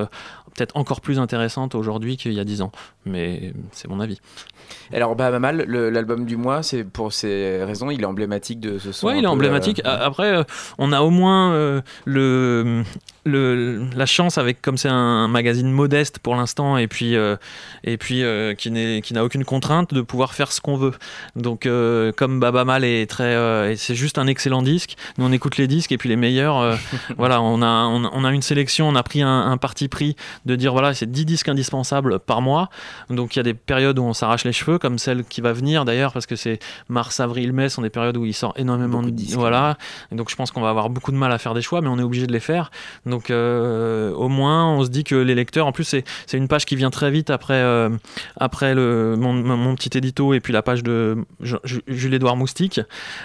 peut-être 0.54 0.76
encore 0.76 1.00
plus 1.00 1.18
intéressantes 1.18 1.74
aujourd'hui 1.74 2.16
qu'il 2.16 2.32
y 2.32 2.40
a 2.40 2.44
dix 2.44 2.62
ans, 2.62 2.72
mais 3.04 3.52
c'est 3.72 3.88
mon 3.88 4.00
avis. 4.00 4.20
Alors 4.92 5.14
Bahamal, 5.14 5.64
le- 5.66 5.90
l'album 5.90 6.24
du 6.24 6.36
mois, 6.36 6.62
c'est 6.62 6.84
pour 6.84 7.12
ces 7.12 7.62
raisons, 7.64 7.90
il 7.90 8.00
est 8.00 8.06
emblématique 8.06 8.60
de 8.60 8.78
ce 8.78 8.92
son. 8.92 9.08
Un 9.08 9.16
il 9.16 9.24
est 9.24 9.26
emblématique. 9.26 9.82
euh, 9.84 9.98
Après, 10.06 10.36
euh, 10.36 10.42
on 10.78 10.90
a 10.92 11.00
au 11.02 11.10
moins 11.10 11.52
euh, 11.52 11.80
le, 12.06 12.82
le, 13.24 13.86
la 13.94 14.06
chance 14.06 14.38
avec 14.38 14.62
comme 14.62 14.78
c'est 14.78 14.88
un 14.88 15.28
magazine 15.28 15.70
modeste 15.70 16.18
pour 16.18 16.34
l'instant 16.36 16.76
et 16.78 16.86
puis 16.88 17.14
euh, 17.16 17.36
et 17.84 17.96
puis 17.98 18.22
euh, 18.22 18.54
qui 18.54 18.70
n'est 18.70 19.00
qui 19.02 19.12
n'a 19.14 19.24
aucune 19.24 19.44
contrainte 19.44 19.92
de 19.92 20.00
pouvoir 20.00 20.34
faire 20.34 20.50
ce 20.52 20.60
qu'on 20.60 20.76
veut. 20.76 20.92
Donc 21.36 21.66
euh, 21.66 22.12
comme 22.12 22.40
Baba 22.40 22.64
Mal 22.64 22.84
est 22.84 23.08
très 23.08 23.74
c'est 23.76 23.94
juste 23.94 24.18
un 24.18 24.26
excellent 24.26 24.62
disque. 24.62 24.96
Nous 25.18 25.26
on 25.26 25.32
écoute 25.32 25.56
les 25.56 25.66
disques 25.66 25.92
et 25.92 25.98
puis 25.98 26.08
les 26.08 26.16
meilleurs. 26.16 26.78
voilà, 27.18 27.40
on 27.42 27.60
a, 27.62 27.66
on 27.84 28.04
a 28.04 28.10
on 28.12 28.24
a 28.24 28.32
une 28.32 28.42
sélection, 28.42 28.88
on 28.88 28.94
a 28.94 29.02
pris 29.02 29.22
un, 29.22 29.28
un 29.50 29.56
parti 29.58 29.88
pris 29.88 30.16
de 30.46 30.56
dire 30.56 30.72
voilà 30.72 30.94
c'est 30.94 31.10
10 31.10 31.24
disques 31.24 31.48
indispensables 31.48 32.18
par 32.18 32.42
mois. 32.42 32.68
Donc 33.10 33.36
il 33.36 33.38
y 33.38 33.40
a 33.40 33.42
des 33.42 33.54
périodes 33.54 33.98
où 33.98 34.02
on 34.04 34.12
s'arrache 34.12 34.44
les 34.44 34.52
cheveux 34.52 34.78
comme 34.78 34.98
celle 34.98 35.24
qui 35.24 35.40
va 35.40 35.52
venir 35.52 35.84
d'ailleurs 35.84 36.12
parce 36.12 36.26
que 36.26 36.36
c'est 36.36 36.58
mars, 36.88 37.20
avril, 37.20 37.52
mai 37.52 37.68
sont 37.68 37.82
des 37.82 37.90
périodes 37.90 38.16
où 38.16 38.24
il 38.24 38.34
sort 38.34 38.54
énormément 38.56 38.98
Beaucoup 38.98 39.10
de 39.10 39.16
disques. 39.16 39.36
Voilà. 39.36 39.76
Et 40.12 40.14
donc 40.16 40.30
je 40.30 40.36
pense 40.36 40.50
qu'on 40.50 40.60
va 40.60 40.70
avoir 40.70 40.90
beaucoup 40.90 41.12
de 41.12 41.16
mal 41.16 41.32
à 41.32 41.38
faire 41.38 41.54
des 41.54 41.62
choix, 41.62 41.80
mais 41.80 41.88
on 41.88 41.98
est 41.98 42.02
obligé 42.02 42.26
de 42.26 42.32
les 42.32 42.40
faire. 42.40 42.70
Donc 43.06 43.30
euh, 43.30 44.12
au 44.12 44.28
moins 44.28 44.68
on 44.70 44.84
se 44.84 44.90
dit 44.90 45.04
que 45.04 45.14
les 45.14 45.34
lecteurs, 45.34 45.66
en 45.66 45.72
plus 45.72 45.84
c'est 45.84 46.04
une 46.36 46.48
page 46.48 46.64
qui 46.66 46.76
vient 46.76 46.90
très 46.90 47.10
vite 47.10 47.30
après 47.30 47.54
euh, 47.54 47.88
après 48.38 48.74
le 48.74 49.16
mon, 49.18 49.74
petit 49.74 49.96
édito 49.96 50.34
et 50.34 50.40
puis 50.40 50.52
la 50.52 50.62
page 50.62 50.82
de 50.82 51.16
Ju- 51.40 51.56
Ju- 51.64 51.82
Jules-Édouard 51.88 52.36
Moustique 52.36 52.80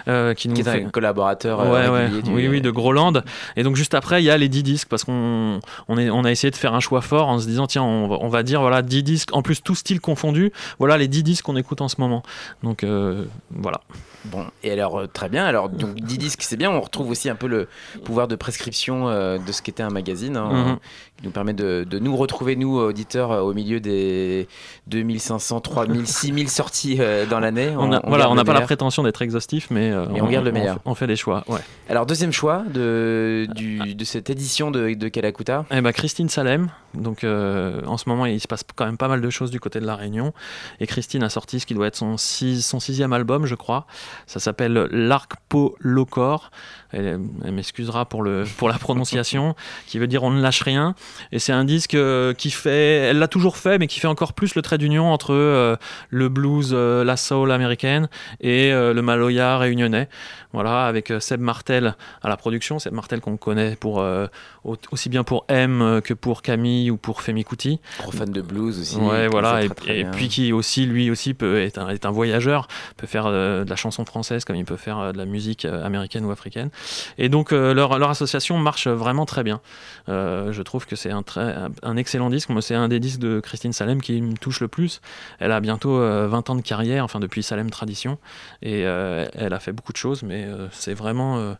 euh, 0.07 0.33
qui 0.33 0.47
nous 0.47 0.55
qui 0.55 0.61
est 0.61 0.63
fait 0.63 0.83
un 0.83 0.89
collaborateur. 0.89 1.59
Ouais, 1.59 1.87
ouais. 1.89 2.05
régulier 2.05 2.21
du- 2.21 2.31
Oui, 2.31 2.47
oui, 2.47 2.61
de 2.61 2.71
Groland. 2.71 3.13
Et 3.55 3.63
donc 3.63 3.75
juste 3.75 3.93
après, 3.93 4.21
il 4.21 4.25
y 4.25 4.29
a 4.31 4.37
les 4.37 4.49
10 4.49 4.63
disques 4.63 4.87
parce 4.89 5.03
qu'on 5.03 5.59
on 5.87 5.97
on 5.97 6.23
a 6.25 6.31
essayé 6.31 6.49
de 6.51 6.55
faire 6.55 6.73
un 6.73 6.79
choix 6.79 7.01
fort 7.09 7.27
en 7.27 7.39
se 7.39 7.47
disant 7.47 7.67
tiens, 7.67 7.83
on 7.83 8.07
va, 8.07 8.17
on 8.21 8.29
va 8.29 8.43
dire 8.43 8.61
voilà 8.61 8.81
10 8.81 9.03
disques, 9.03 9.29
en 9.35 9.41
plus 9.41 9.61
tout 9.61 9.75
style 9.75 9.99
confondu, 9.99 10.51
voilà 10.77 10.97
les 10.97 11.07
10 11.07 11.23
disques 11.23 11.45
qu'on 11.45 11.55
écoute 11.57 11.81
en 11.81 11.87
ce 11.87 11.99
moment. 11.99 12.23
Donc 12.63 12.83
euh, 12.83 13.25
voilà. 13.51 13.81
Bon, 14.25 14.45
et 14.63 14.71
alors 14.71 14.99
euh, 14.99 15.07
très 15.07 15.29
bien. 15.29 15.45
Alors 15.45 15.69
donc 15.69 15.95
10 15.95 16.17
disques, 16.17 16.43
c'est 16.43 16.57
bien. 16.57 16.69
On 16.71 16.81
retrouve 16.81 17.09
aussi 17.09 17.29
un 17.29 17.35
peu 17.35 17.47
le 17.47 17.67
pouvoir 18.03 18.27
de 18.27 18.35
prescription 18.35 19.09
euh, 19.09 19.37
de 19.37 19.51
ce 19.51 19.61
qu'était 19.61 19.83
un 19.83 19.89
magazine 19.89 20.37
hein, 20.37 20.49
Mhm. 20.51 20.77
Nous 21.23 21.31
permet 21.31 21.53
de, 21.53 21.85
de 21.89 21.99
nous 21.99 22.15
retrouver, 22.15 22.55
nous, 22.55 22.77
auditeurs, 22.77 23.31
euh, 23.31 23.41
au 23.41 23.53
milieu 23.53 23.79
des 23.79 24.47
2500, 24.87 25.61
3000, 25.61 26.07
6000 26.07 26.49
sorties 26.49 26.97
euh, 26.99 27.25
dans 27.25 27.39
l'année. 27.39 27.69
On 27.77 27.89
voilà, 28.07 28.29
on 28.29 28.35
n'a 28.35 28.43
pas 28.43 28.53
la 28.53 28.61
prétention 28.61 29.03
d'être 29.03 29.21
exhaustif, 29.21 29.67
mais, 29.69 29.91
euh, 29.91 30.05
on 30.09 30.27
garde 30.27 30.45
le 30.45 30.51
meilleur. 30.51 30.75
fait- 30.75 30.81
On, 30.85 30.95
fait 30.95 31.07
des 31.07 31.15
choix, 31.15 31.43
ouais. 31.47 31.59
Alors, 31.89 32.05
deuxième 32.05 32.31
choix 32.31 32.63
de, 32.73 33.47
du- 33.55 33.95
de 33.95 34.03
cette 34.05 34.29
édition 34.29 34.71
de, 34.71 34.93
de 34.93 35.07
Kalakuta. 35.09 35.65
Eh 35.71 35.81
ben, 35.81 35.91
Christine 35.91 36.29
Salem, 36.29 36.69
donc 36.93 37.23
euh, 37.23 37.81
en 37.85 37.97
ce 37.97 38.07
moment 38.09 38.25
il 38.25 38.39
se 38.39 38.47
passe 38.47 38.63
quand 38.75 38.85
même 38.85 38.97
pas 38.97 39.07
mal 39.07 39.21
de 39.21 39.29
choses 39.29 39.51
du 39.51 39.59
côté 39.59 39.79
de 39.79 39.85
la 39.85 39.95
Réunion, 39.95 40.33
et 40.79 40.87
Christine 40.87 41.23
a 41.23 41.29
sorti 41.29 41.59
ce 41.59 41.65
qui 41.65 41.73
doit 41.73 41.87
être 41.87 41.95
son, 41.95 42.17
six- 42.17 42.65
son 42.65 42.79
sixième 42.79 43.13
album, 43.13 43.45
je 43.45 43.55
crois. 43.55 43.85
Ça 44.25 44.39
s'appelle 44.39 44.73
L'Arc 44.91 45.33
Locor. 45.79 46.51
Elle, 46.91 47.19
elle 47.43 47.51
m'excusera 47.51 48.05
pour, 48.05 48.23
le, 48.23 48.45
pour 48.57 48.69
la 48.69 48.77
prononciation, 48.77 49.55
qui 49.85 49.99
veut 49.99 50.07
dire 50.07 50.23
on 50.23 50.31
ne 50.31 50.41
lâche 50.41 50.61
rien. 50.61 50.95
Et 51.31 51.39
c'est 51.39 51.51
un 51.51 51.65
disque 51.65 51.95
euh, 51.95 52.33
qui 52.33 52.51
fait, 52.51 53.09
elle 53.09 53.19
l'a 53.19 53.27
toujours 53.27 53.57
fait, 53.57 53.77
mais 53.77 53.87
qui 53.87 53.99
fait 53.99 54.07
encore 54.07 54.33
plus 54.33 54.55
le 54.55 54.61
trait 54.61 54.77
d'union 54.77 55.11
entre 55.11 55.33
euh, 55.33 55.75
le 56.09 56.29
blues, 56.29 56.71
euh, 56.73 57.03
la 57.03 57.17
soul 57.17 57.51
américaine 57.51 58.09
et 58.41 58.71
euh, 58.71 58.93
le 58.93 59.01
maloya 59.01 59.57
réunionnais. 59.57 60.09
Voilà, 60.51 60.87
avec 60.87 61.11
euh, 61.11 61.19
Seb 61.19 61.41
Martel 61.41 61.95
à 62.23 62.27
la 62.27 62.35
production, 62.35 62.79
Seb 62.79 62.91
Martel 62.93 63.21
qu'on 63.21 63.37
connaît 63.37 63.75
pour 63.75 63.99
euh, 63.99 64.25
au- 64.63 64.77
aussi 64.91 65.07
bien 65.07 65.23
pour 65.23 65.45
M 65.47 65.81
euh, 65.83 66.01
que 66.01 66.15
pour 66.15 66.41
Camille 66.41 66.89
ou 66.89 66.97
pour 66.97 67.21
Femi 67.21 67.43
Kuti. 67.45 67.79
Gros 67.99 68.11
fan 68.11 68.31
de 68.31 68.41
blues 68.41 68.79
aussi. 68.79 68.97
Ouais, 68.97 69.27
voilà. 69.27 69.63
Et, 69.63 69.69
puis 70.05 70.27
qui 70.27 70.51
aussi, 70.51 70.87
lui 70.87 71.11
aussi, 71.11 71.35
peut, 71.35 71.61
est, 71.61 71.77
un, 71.77 71.87
est 71.89 72.03
un 72.03 72.09
voyageur, 72.09 72.67
peut 72.97 73.05
faire 73.05 73.25
euh, 73.27 73.63
de 73.63 73.69
la 73.69 73.75
chanson 73.75 74.05
française 74.05 74.43
comme 74.43 74.55
il 74.55 74.65
peut 74.65 74.75
faire 74.75 74.97
euh, 74.97 75.11
de 75.11 75.19
la 75.19 75.25
musique 75.25 75.65
américaine 75.65 76.25
ou 76.25 76.31
africaine. 76.31 76.71
Et 77.19 77.29
donc 77.29 77.51
leur, 77.51 77.99
leur 77.99 78.09
association 78.09 78.57
marche 78.57 78.87
vraiment 78.87 79.25
très 79.27 79.43
bien. 79.43 79.61
Je 80.07 80.61
trouve 80.63 80.87
que 80.87 80.95
c'est 80.95 81.11
un, 81.11 81.21
très, 81.21 81.55
un 81.83 81.95
excellent 81.97 82.29
disque. 82.31 82.49
Moi, 82.49 82.61
c'est 82.63 82.73
un 82.75 82.87
des 82.87 82.99
disques 82.99 83.19
de 83.19 83.39
Christine 83.39 83.73
Salem 83.73 84.01
qui 84.01 84.19
me 84.21 84.35
touche 84.35 84.61
le 84.61 84.67
plus. 84.67 85.01
Elle 85.39 85.51
a 85.51 85.59
bientôt 85.59 85.97
euh, 85.99 86.27
20 86.27 86.49
ans 86.49 86.55
de 86.55 86.61
carrière, 86.61 87.03
enfin 87.03 87.19
depuis 87.19 87.43
Salem 87.43 87.69
Tradition, 87.69 88.17
et 88.63 88.79
elle 88.81 89.53
a 89.53 89.59
fait 89.59 89.71
beaucoup 89.73 89.91
de 89.91 89.97
choses, 89.97 90.23
mais 90.23 90.38
euh, 90.45 90.67
c'est 90.71 90.93
vraiment, 90.93 91.37
euh, 91.37 91.53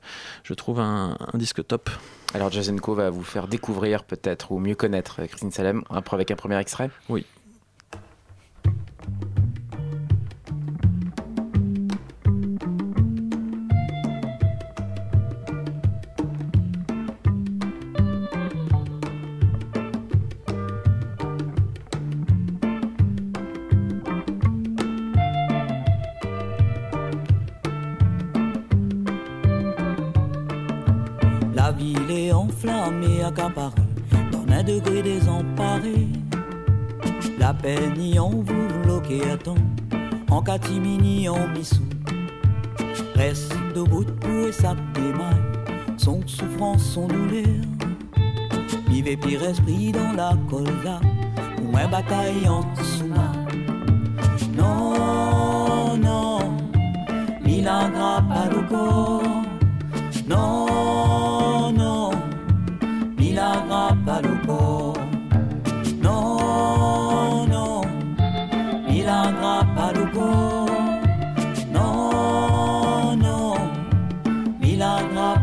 je 0.43 0.53
trouve, 0.53 0.79
un, 0.79 1.17
un 1.19 1.37
disque 1.37 1.65
top. 1.65 1.89
Alors, 2.33 2.51
Jazz 2.51 2.71
Co 2.81 2.93
va 2.93 3.09
vous 3.09 3.23
faire 3.23 3.47
découvrir 3.47 4.03
peut-être 4.03 4.51
ou 4.51 4.59
mieux 4.59 4.75
connaître 4.75 5.23
Christine 5.25 5.51
Salem 5.51 5.83
après 5.89 6.15
avec 6.15 6.31
un 6.31 6.35
premier 6.35 6.57
extrait? 6.59 6.89
Oui. 7.09 7.25
Enflammée, 32.59 33.23
accaparée, 33.23 33.75
dans 34.31 34.53
un 34.53 34.63
degré 34.63 35.01
désemparé. 35.01 36.07
La 37.37 37.53
peine 37.53 38.01
y 38.01 38.19
en 38.19 38.29
vous 38.29 38.43
bloquez 38.83 39.21
à 39.31 39.37
temps, 39.37 39.55
en 40.29 40.41
catimini, 40.41 41.29
en 41.29 41.47
bissou. 41.53 41.83
Reste 43.15 43.53
debout 43.73 44.05
pour 44.19 44.47
et 44.47 44.51
ça 44.51 44.75
démaille, 44.93 45.97
son 45.97 46.21
souffrance, 46.25 46.83
son 46.83 47.07
douleur. 47.07 47.45
Vivez 48.89 49.15
pire 49.15 49.43
esprit 49.43 49.91
dans 49.91 50.13
la 50.13 50.37
colza, 50.49 50.99
pour 51.55 51.77
un 51.77 51.87
bataille 51.87 52.47
en 52.47 52.63
sous-main. 52.83 53.31
Non, 54.57 55.95
non, 55.97 56.39
milagre 57.45 58.21
pas 58.27 58.49
le 58.51 58.61
corps. 58.67 59.23
Non, 60.27 61.38
corps. 64.45 64.93
Non, 66.03 67.45
non, 67.47 67.81
pas 69.75 69.91
le 69.93 70.05
corps. 70.13 70.67
Non, 71.73 73.15
non, 73.15 73.55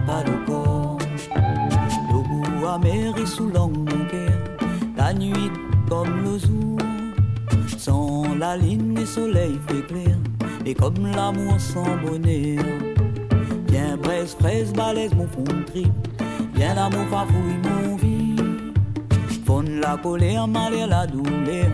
pas 0.07 0.23
le 0.25 0.47
corps. 0.47 0.99
Le 2.61 2.67
amer 2.67 3.15
est 3.19 3.27
sous 3.27 3.49
l'angle 3.49 3.97
la 5.07 5.15
nuit 5.15 5.51
comme 5.89 6.25
le 6.25 6.39
jour. 6.39 6.79
Sans 7.79 8.35
la 8.35 8.57
ligne, 8.57 8.95
le 8.97 9.07
soleil 9.07 9.59
fait 9.69 9.87
clair, 9.87 10.17
et 10.65 10.75
comme 10.75 11.07
l'amour 11.15 11.61
sans 11.61 11.97
bonheur. 12.05 12.65
Viens 13.69 13.97
braise, 13.97 14.35
fraise, 14.39 14.73
balèze 14.73 15.15
mon 15.15 15.29
fond 15.29 15.45
trip. 15.67 15.93
Viens 16.55 16.75
l'amour 16.75 17.07
fafouille 17.11 17.59
mon 17.63 17.97
vie. 17.97 18.16
Fonne 19.47 19.81
la 19.81 19.97
colère, 19.97 20.49
malheur, 20.49 20.89
la 20.89 21.07
douleur. 21.07 21.67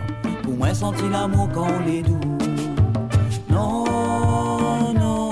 Pour 0.43 0.53
moi 0.53 0.75
sentir 0.75 1.09
l'amour 1.09 1.49
quand 1.51 1.79
les 1.87 2.03
doux. 2.03 2.19
Non, 3.49 4.93
non, 4.93 5.31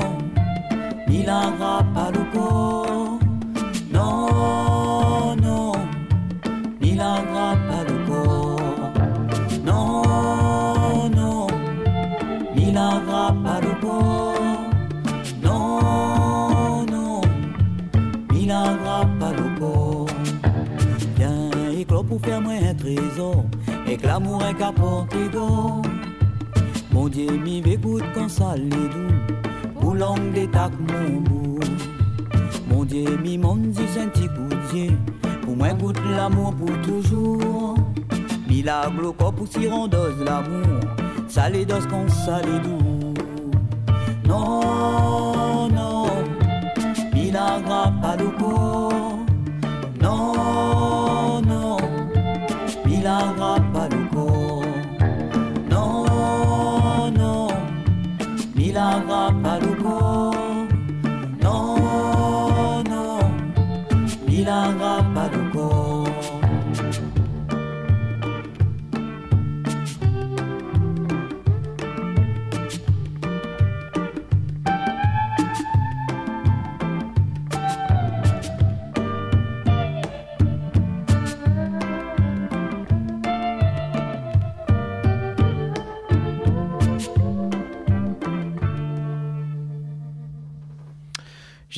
milagre 1.08 1.86
pas 1.94 2.10
le 2.12 2.34
corps. 2.34 2.71
Et 23.88 23.98
que 23.98 24.08
l'amour 24.08 24.44
est 24.44 24.54
qu'à 24.54 24.72
porter 24.72 25.30
d'or. 25.32 25.82
Mon 26.92 27.08
Dieu, 27.08 27.32
m'y 27.32 27.60
écoute 27.60 28.04
quand 28.14 28.30
ça 28.30 28.56
les 28.56 28.70
doux, 28.70 29.36
pour 29.80 29.96
langue 29.96 30.34
détaque 30.34 30.74
mon 30.80 31.22
bout. 31.22 31.60
Mon 32.70 32.84
Dieu, 32.84 33.18
m'y 33.24 33.38
monte 33.38 33.70
dit 33.70 34.00
un 34.00 34.08
petit 34.08 34.28
coup 34.28 34.50
de 34.50 34.74
Dieu, 34.74 34.98
pour 35.42 35.56
moi 35.56 35.74
goûte 35.74 36.00
l'amour 36.16 36.54
pour 36.56 36.82
toujours. 36.82 37.76
Milagre 38.48 39.08
au 39.08 39.14
corps 39.14 39.34
pour 39.34 39.48
s'y 39.48 39.68
rondeuse 39.68 40.20
l'amour, 40.26 41.66
dose 41.68 41.88
quand 41.90 42.10
ça 42.10 42.42
les 42.42 42.60
doux. 42.60 43.14
Non, 44.26 45.70
non, 45.70 46.08
milagre 47.14 47.94
pas 48.02 48.18
de 48.18 48.26
corps. 48.38 48.71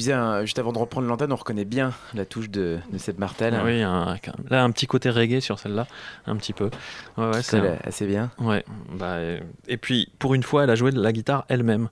Disais, 0.03 0.45
juste 0.45 0.59
avant 0.59 0.71
de 0.73 0.77
reprendre 0.77 1.07
l'antenne, 1.07 1.31
on 1.31 1.35
reconnaît 1.35 1.65
bien 1.65 1.93
la 2.13 2.25
touche 2.25 2.49
de, 2.49 2.79
de 2.91 2.97
Seb 2.97 3.19
Martel. 3.19 3.59
Oui, 3.63 3.81
un- 3.81 4.17
là 4.49 4.63
un 4.63 4.71
petit 4.71 4.87
côté 4.87 5.09
reggae 5.09 5.39
sur 5.39 5.59
celle-là, 5.59 5.87
un 6.27 6.35
petit 6.35 6.53
peu. 6.53 6.69
Ouais, 7.17 7.25
ouais, 7.29 7.41
c'est 7.41 7.59
assez 7.85 8.05
bien. 8.05 8.31
Ouais, 8.39 8.63
bah, 8.91 9.17
et 9.67 9.77
puis 9.77 10.09
pour 10.19 10.33
une 10.33 10.43
fois, 10.43 10.63
elle 10.63 10.69
a 10.69 10.75
joué 10.75 10.91
de 10.91 11.01
la 11.01 11.11
guitare 11.11 11.45
elle-même. 11.49 11.89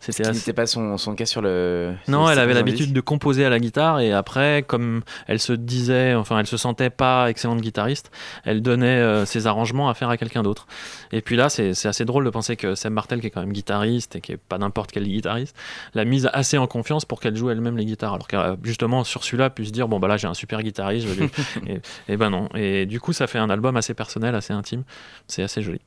C'était 0.00 0.22
qui 0.22 0.28
assez- 0.30 0.38
n'était 0.38 0.52
pas 0.52 0.66
son, 0.66 0.96
son 0.96 1.14
cas 1.16 1.26
sur 1.26 1.42
le. 1.42 1.92
Non, 2.06 2.30
elle 2.30 2.38
avait 2.38 2.52
l'habitude 2.54 2.92
de 2.92 3.00
composer 3.00 3.44
à 3.44 3.50
la 3.50 3.58
guitare 3.58 3.98
et 3.98 4.12
après, 4.12 4.62
comme 4.66 5.02
elle 5.26 5.40
se 5.40 5.52
disait, 5.52 6.14
enfin, 6.14 6.38
elle 6.38 6.46
se 6.46 6.56
sentait 6.56 6.88
pas 6.90 7.28
excellente 7.28 7.60
guitariste, 7.60 8.10
elle 8.44 8.62
donnait 8.62 8.86
euh, 8.86 9.26
ses 9.26 9.48
arrangements 9.48 9.88
à 9.88 9.94
faire 9.94 10.08
à 10.08 10.16
quelqu'un 10.16 10.44
d'autre. 10.44 10.68
Et 11.10 11.20
puis 11.20 11.34
là, 11.34 11.48
c'est 11.48 11.70
assez 11.86 12.04
drôle 12.04 12.24
de 12.24 12.30
penser 12.30 12.54
que 12.56 12.76
Sam 12.76 12.92
Martel, 12.92 13.20
qui 13.20 13.26
est 13.26 13.30
quand 13.30 13.40
même 13.40 13.52
guitariste 13.52 14.14
et 14.14 14.20
qui 14.20 14.32
est 14.32 14.36
pas 14.36 14.58
n'importe 14.58 14.92
quel 14.92 15.02
guitariste, 15.04 15.56
l'a 15.94 16.04
mise 16.04 16.30
assez 16.32 16.58
en 16.58 16.68
confiance 16.68 17.04
pour 17.04 17.18
qu'elle 17.20 17.34
joue 17.36 17.50
elle-même 17.50 17.76
les 17.76 17.84
guitares. 17.84 18.14
Alors 18.14 18.28
qu'elle 18.28 18.56
justement 18.62 19.02
sur 19.02 19.24
celui-là 19.24 19.50
pu 19.50 19.64
se 19.66 19.72
dire 19.72 19.88
bon 19.88 19.98
bah 19.98 20.06
là 20.08 20.16
j'ai 20.16 20.28
un 20.28 20.34
super 20.34 20.62
guitariste, 20.62 21.08
je 21.08 21.12
vais 21.12 21.20
lui- 21.24 21.30
et, 22.06 22.12
et 22.12 22.16
ben 22.16 22.30
non. 22.30 22.48
Et 22.54 22.86
du 22.86 23.00
coup, 23.00 23.12
ça 23.12 23.26
fait 23.26 23.38
un 23.38 23.50
album 23.50 23.76
assez 23.76 23.94
personnel, 23.94 24.36
assez 24.36 24.52
intime. 24.52 24.84
C'est 25.26 25.42
assez 25.42 25.60
joli. 25.60 25.80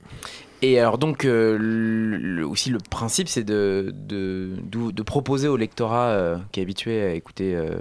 Et 0.62 0.80
alors 0.80 0.98
donc 0.98 1.26
euh, 1.26 1.58
le- 1.60 2.46
aussi 2.46 2.70
le 2.70 2.78
principe 2.78 3.28
c'est 3.28 3.44
de, 3.44 3.94
de, 3.96 5.02
proposer 5.04 5.48
au 5.48 5.58
lectorat 5.58 6.10
euh, 6.10 6.38
qui 6.52 6.60
est 6.60 6.64
habitué 6.64 7.02
à 7.02 7.14
écouter 7.14 7.56
euh, 7.56 7.78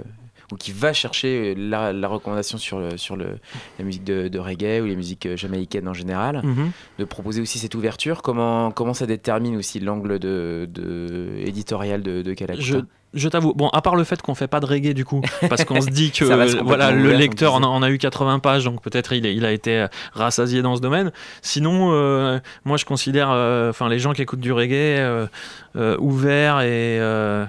ou 0.51 0.55
qui 0.55 0.71
va 0.73 0.91
chercher 0.91 1.55
la, 1.55 1.93
la 1.93 2.07
recommandation 2.09 2.57
sur, 2.57 2.79
le, 2.79 2.97
sur 2.97 3.15
le, 3.15 3.37
la 3.79 3.85
musique 3.85 4.03
de, 4.03 4.27
de 4.27 4.39
reggae 4.39 4.81
ou 4.81 4.85
les 4.85 4.95
musiques 4.97 5.35
jamaïcaines 5.37 5.87
en 5.87 5.93
général, 5.93 6.41
Mhm. 6.43 6.71
de 6.99 7.05
proposer 7.05 7.39
aussi 7.41 7.57
cette 7.59 7.73
ouverture. 7.75 8.21
Comment, 8.21 8.71
comment 8.71 8.93
ça 8.93 9.05
détermine 9.05 9.55
aussi 9.55 9.79
l'angle 9.79 10.19
de, 10.19 10.67
de 10.69 11.35
éditorial 11.37 12.01
de, 12.01 12.21
de 12.21 12.33
Je, 13.13 13.27
t'avoue, 13.27 13.53
bon, 13.53 13.67
à 13.69 13.81
part 13.81 13.95
le 13.95 14.05
fait 14.05 14.21
qu'on 14.21 14.35
fait 14.35 14.47
pas 14.47 14.59
de 14.61 14.65
reggae 14.65 14.93
du 14.93 15.03
coup, 15.03 15.21
parce 15.49 15.65
qu'on 15.65 15.81
se 15.81 15.89
dit 15.89 16.11
que 16.17 16.23
euh, 16.23 16.61
voilà, 16.63 16.91
le 16.91 17.11
lecteur 17.11 17.53
en 17.53 17.63
a, 17.63 17.67
en 17.67 17.83
a 17.83 17.89
eu 17.89 17.97
80 17.97 18.39
pages, 18.39 18.63
donc 18.63 18.81
peut-être 18.81 19.11
il, 19.13 19.45
a 19.45 19.51
été 19.51 19.81
euh, 19.81 19.87
rassasié 20.13 20.61
dans 20.61 20.77
ce 20.77 20.81
domaine. 20.81 21.11
Sinon, 21.41 21.89
euh, 21.91 22.39
moi 22.63 22.77
je 22.77 22.85
considère, 22.85 23.29
euh, 23.31 23.69
enfin 23.69 23.89
les 23.89 23.99
gens 23.99 24.13
qui 24.13 24.21
écoutent 24.21 24.39
du 24.39 24.53
reggae 24.53 24.73
euh, 24.99 25.27
euh, 25.75 25.97
ouverts 25.99 26.61
et 26.61 26.99
euh, 26.99 27.45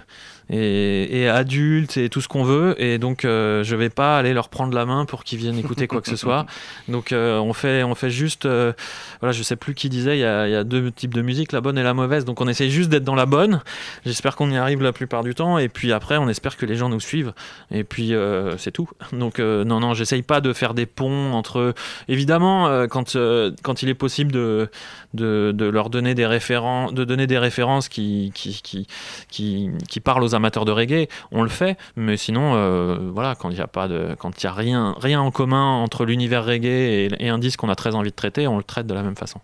et, 0.52 1.22
et 1.22 1.28
adultes 1.28 1.96
et 1.96 2.08
tout 2.08 2.20
ce 2.20 2.28
qu'on 2.28 2.44
veut. 2.44 2.80
Et 2.80 2.98
donc 2.98 3.24
euh, 3.24 3.64
je 3.64 3.74
vais 3.74 3.88
pas 3.88 4.18
aller 4.18 4.34
leur 4.34 4.50
prendre 4.50 4.74
la 4.74 4.84
main 4.84 5.06
pour 5.06 5.24
qu'ils 5.24 5.38
viennent 5.38 5.58
écouter 5.58 5.86
quoi 5.86 6.00
que 6.02 6.10
ce 6.10 6.16
soit. 6.16 6.46
Donc 6.88 7.12
euh, 7.12 7.38
on 7.38 7.52
fait 7.52 7.82
on 7.82 7.94
fait 7.94 8.10
juste 8.10 8.44
euh, 8.44 8.72
voilà 9.20 9.32
je 9.32 9.42
sais 9.42 9.56
plus 9.56 9.74
qui 9.74 9.88
disait 9.88 10.18
il 10.18 10.20
y, 10.20 10.24
a, 10.24 10.46
il 10.46 10.52
y 10.52 10.56
a 10.56 10.64
deux 10.64 10.90
types 10.90 11.14
de 11.14 11.22
musique 11.22 11.52
la 11.52 11.60
bonne 11.60 11.78
et 11.78 11.82
la 11.82 11.94
mauvaise. 11.94 12.24
Donc 12.24 12.40
on 12.40 12.48
essaie 12.48 12.68
juste 12.68 12.90
d'être 12.90 13.04
dans 13.04 13.14
la 13.14 13.26
bonne. 13.26 13.62
J'espère 14.04 14.36
qu'on 14.36 14.50
y 14.50 14.56
arrive 14.56 14.82
la 14.82 14.92
plupart 14.92 15.24
du 15.24 15.34
temps. 15.34 15.58
Et 15.58 15.68
puis 15.68 15.92
après 15.92 16.18
on 16.18 16.28
espère 16.28 16.56
que 16.56 16.66
les 16.66 16.76
gens 16.76 16.90
nous 16.90 17.00
suivent. 17.00 17.32
Et 17.70 17.84
puis 17.84 18.14
euh, 18.14 18.56
c'est 18.58 18.72
tout. 18.72 18.90
Donc 19.12 19.38
non 19.38 19.80
non 19.80 19.94
j'essaye 19.94 20.22
pas 20.22 20.40
de 20.40 20.52
faire 20.52 20.74
des 20.74 20.86
ponts 20.86 21.32
entre 21.32 21.74
évidemment 22.08 22.86
quand 22.88 23.16
quand 23.62 23.82
il 23.82 23.88
est 23.88 23.94
possible 23.94 24.32
de 24.32 24.68
de, 25.14 25.52
de 25.54 25.64
leur 25.66 25.90
donner 25.90 26.14
des 26.14 26.26
références 26.26 26.92
de 26.94 27.04
donner 27.04 27.26
des 27.26 27.38
références 27.38 27.88
qui 27.88 28.32
qui, 28.34 28.60
qui 28.62 28.86
qui 29.28 29.70
qui 29.88 30.00
parlent 30.00 30.22
aux 30.22 30.34
amateurs 30.34 30.64
de 30.64 30.72
reggae. 30.72 31.08
On 31.30 31.42
le 31.42 31.48
fait 31.48 31.76
mais 31.96 32.16
sinon 32.16 32.54
euh, 32.54 32.96
voilà 33.12 33.34
quand 33.34 33.50
il 33.50 33.54
n'y 33.56 33.60
a 33.60 33.66
pas 33.66 33.88
de 33.88 34.14
quand 34.18 34.42
il 34.42 34.44
y 34.44 34.48
a 34.48 34.52
rien 34.52 34.94
rien 35.00 35.20
en 35.20 35.30
commun 35.30 35.76
entre 35.82 36.04
l'univers 36.04 36.44
reggae 36.44 36.66
et, 36.66 37.08
et 37.18 37.28
un 37.28 37.38
disque 37.38 37.60
qu'on 37.60 37.68
a 37.68 37.74
très 37.74 37.94
envie 37.94 38.10
de 38.10 38.16
traiter 38.16 38.46
on 38.46 38.56
le 38.58 38.64
traite 38.64 38.86
de 38.86 38.94
la 38.94 39.02
même 39.02 39.16
façon. 39.16 39.40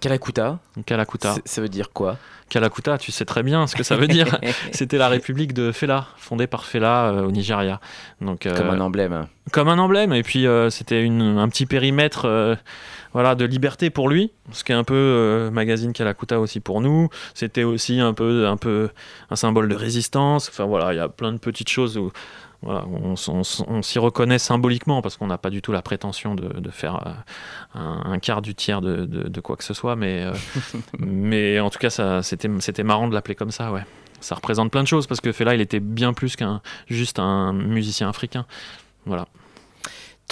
Kalakuta, 0.00 0.58
Kalakuta. 0.86 1.34
C'est- 1.34 1.46
ça 1.48 1.60
veut 1.60 1.68
dire 1.68 1.90
quoi? 1.92 2.16
Kalakuta 2.48 2.98
tu 2.98 3.12
sais 3.12 3.24
très 3.24 3.42
bien 3.42 3.66
ce 3.66 3.76
que 3.76 3.82
ça 3.82 3.96
veut 3.96 4.08
dire. 4.08 4.26
C'était 4.72 4.98
la 4.98 5.08
république 5.08 5.52
de 5.54 5.70
Fela 5.72 6.06
fondée 6.16 6.46
par 6.46 6.64
Fela 6.64 7.06
euh, 7.06 7.22
au 7.26 7.30
Nigeria. 7.30 7.80
Donc 8.20 8.46
euh, 8.46 8.56
Comme 8.56 8.70
un 8.70 8.80
emblème. 8.80 9.26
comme 9.52 9.68
un 9.68 9.78
emblème. 9.78 10.12
Et 10.12 10.22
puis 10.22 10.46
euh, 10.46 10.68
c'était 10.70 11.06
un 11.08 11.48
petit 11.48 11.66
périmètre 11.66 12.26
voilà 13.12 13.34
de 13.34 13.44
liberté 13.44 13.90
pour 13.90 14.08
lui 14.08 14.32
ce 14.52 14.64
qui 14.64 14.72
est 14.72 14.74
un 14.74 14.84
peu 14.84 14.94
euh, 14.94 15.50
magazine 15.50 15.92
Kalakuta 15.92 16.40
aussi 16.40 16.60
pour 16.60 16.80
nous 16.80 17.08
c'était 17.34 17.64
aussi 17.64 18.00
un 18.00 18.14
peu 18.14 18.46
un 18.46 18.56
peu 18.56 18.90
un 19.30 19.36
symbole 19.36 19.68
de 19.68 19.74
résistance 19.74 20.48
enfin 20.48 20.64
voilà 20.64 20.92
il 20.92 20.96
y 20.96 21.00
a 21.00 21.08
plein 21.08 21.32
de 21.32 21.38
petites 21.38 21.68
choses 21.68 21.98
où 21.98 22.10
voilà, 22.64 22.84
on, 22.86 23.82
s'y 23.82 23.98
reconnaît 23.98 24.38
symboliquement 24.38 25.02
parce 25.02 25.16
qu'on 25.16 25.26
n'a 25.26 25.36
pas 25.36 25.50
du 25.50 25.60
tout 25.62 25.72
la 25.72 25.82
prétention 25.82 26.36
de, 26.36 26.60
de 26.60 26.70
faire 26.70 27.04
euh, 27.08 27.78
un, 27.80 28.12
un 28.12 28.18
quart 28.20 28.40
du 28.40 28.54
tiers 28.54 28.80
de, 28.80 29.04
de- 29.04 29.28
de 29.28 29.40
quoi 29.40 29.56
que 29.56 29.64
ce 29.64 29.74
soit, 29.74 29.96
mais, 29.96 30.22
euh, 30.22 30.32
mais 31.00 31.58
en 31.58 31.70
tout 31.70 31.80
cas, 31.80 31.90
ça, 31.90 32.22
c'était, 32.22 32.48
c'était 32.60 32.84
marrant 32.84 33.08
de 33.08 33.14
l'appeler 33.14 33.34
comme 33.34 33.50
ça, 33.50 33.72
ouais. 33.72 33.82
Ça 34.20 34.36
représente 34.36 34.70
plein 34.70 34.84
de 34.84 34.86
choses 34.86 35.08
parce 35.08 35.20
que 35.20 35.32
Fela, 35.32 35.56
il 35.56 35.60
était 35.60 35.80
bien 35.80 36.12
plus 36.12 36.36
qu'un 36.36 36.62
juste 36.86 37.18
un 37.18 37.52
musicien 37.52 38.08
africain. 38.08 38.46
Voilà. 39.06 39.26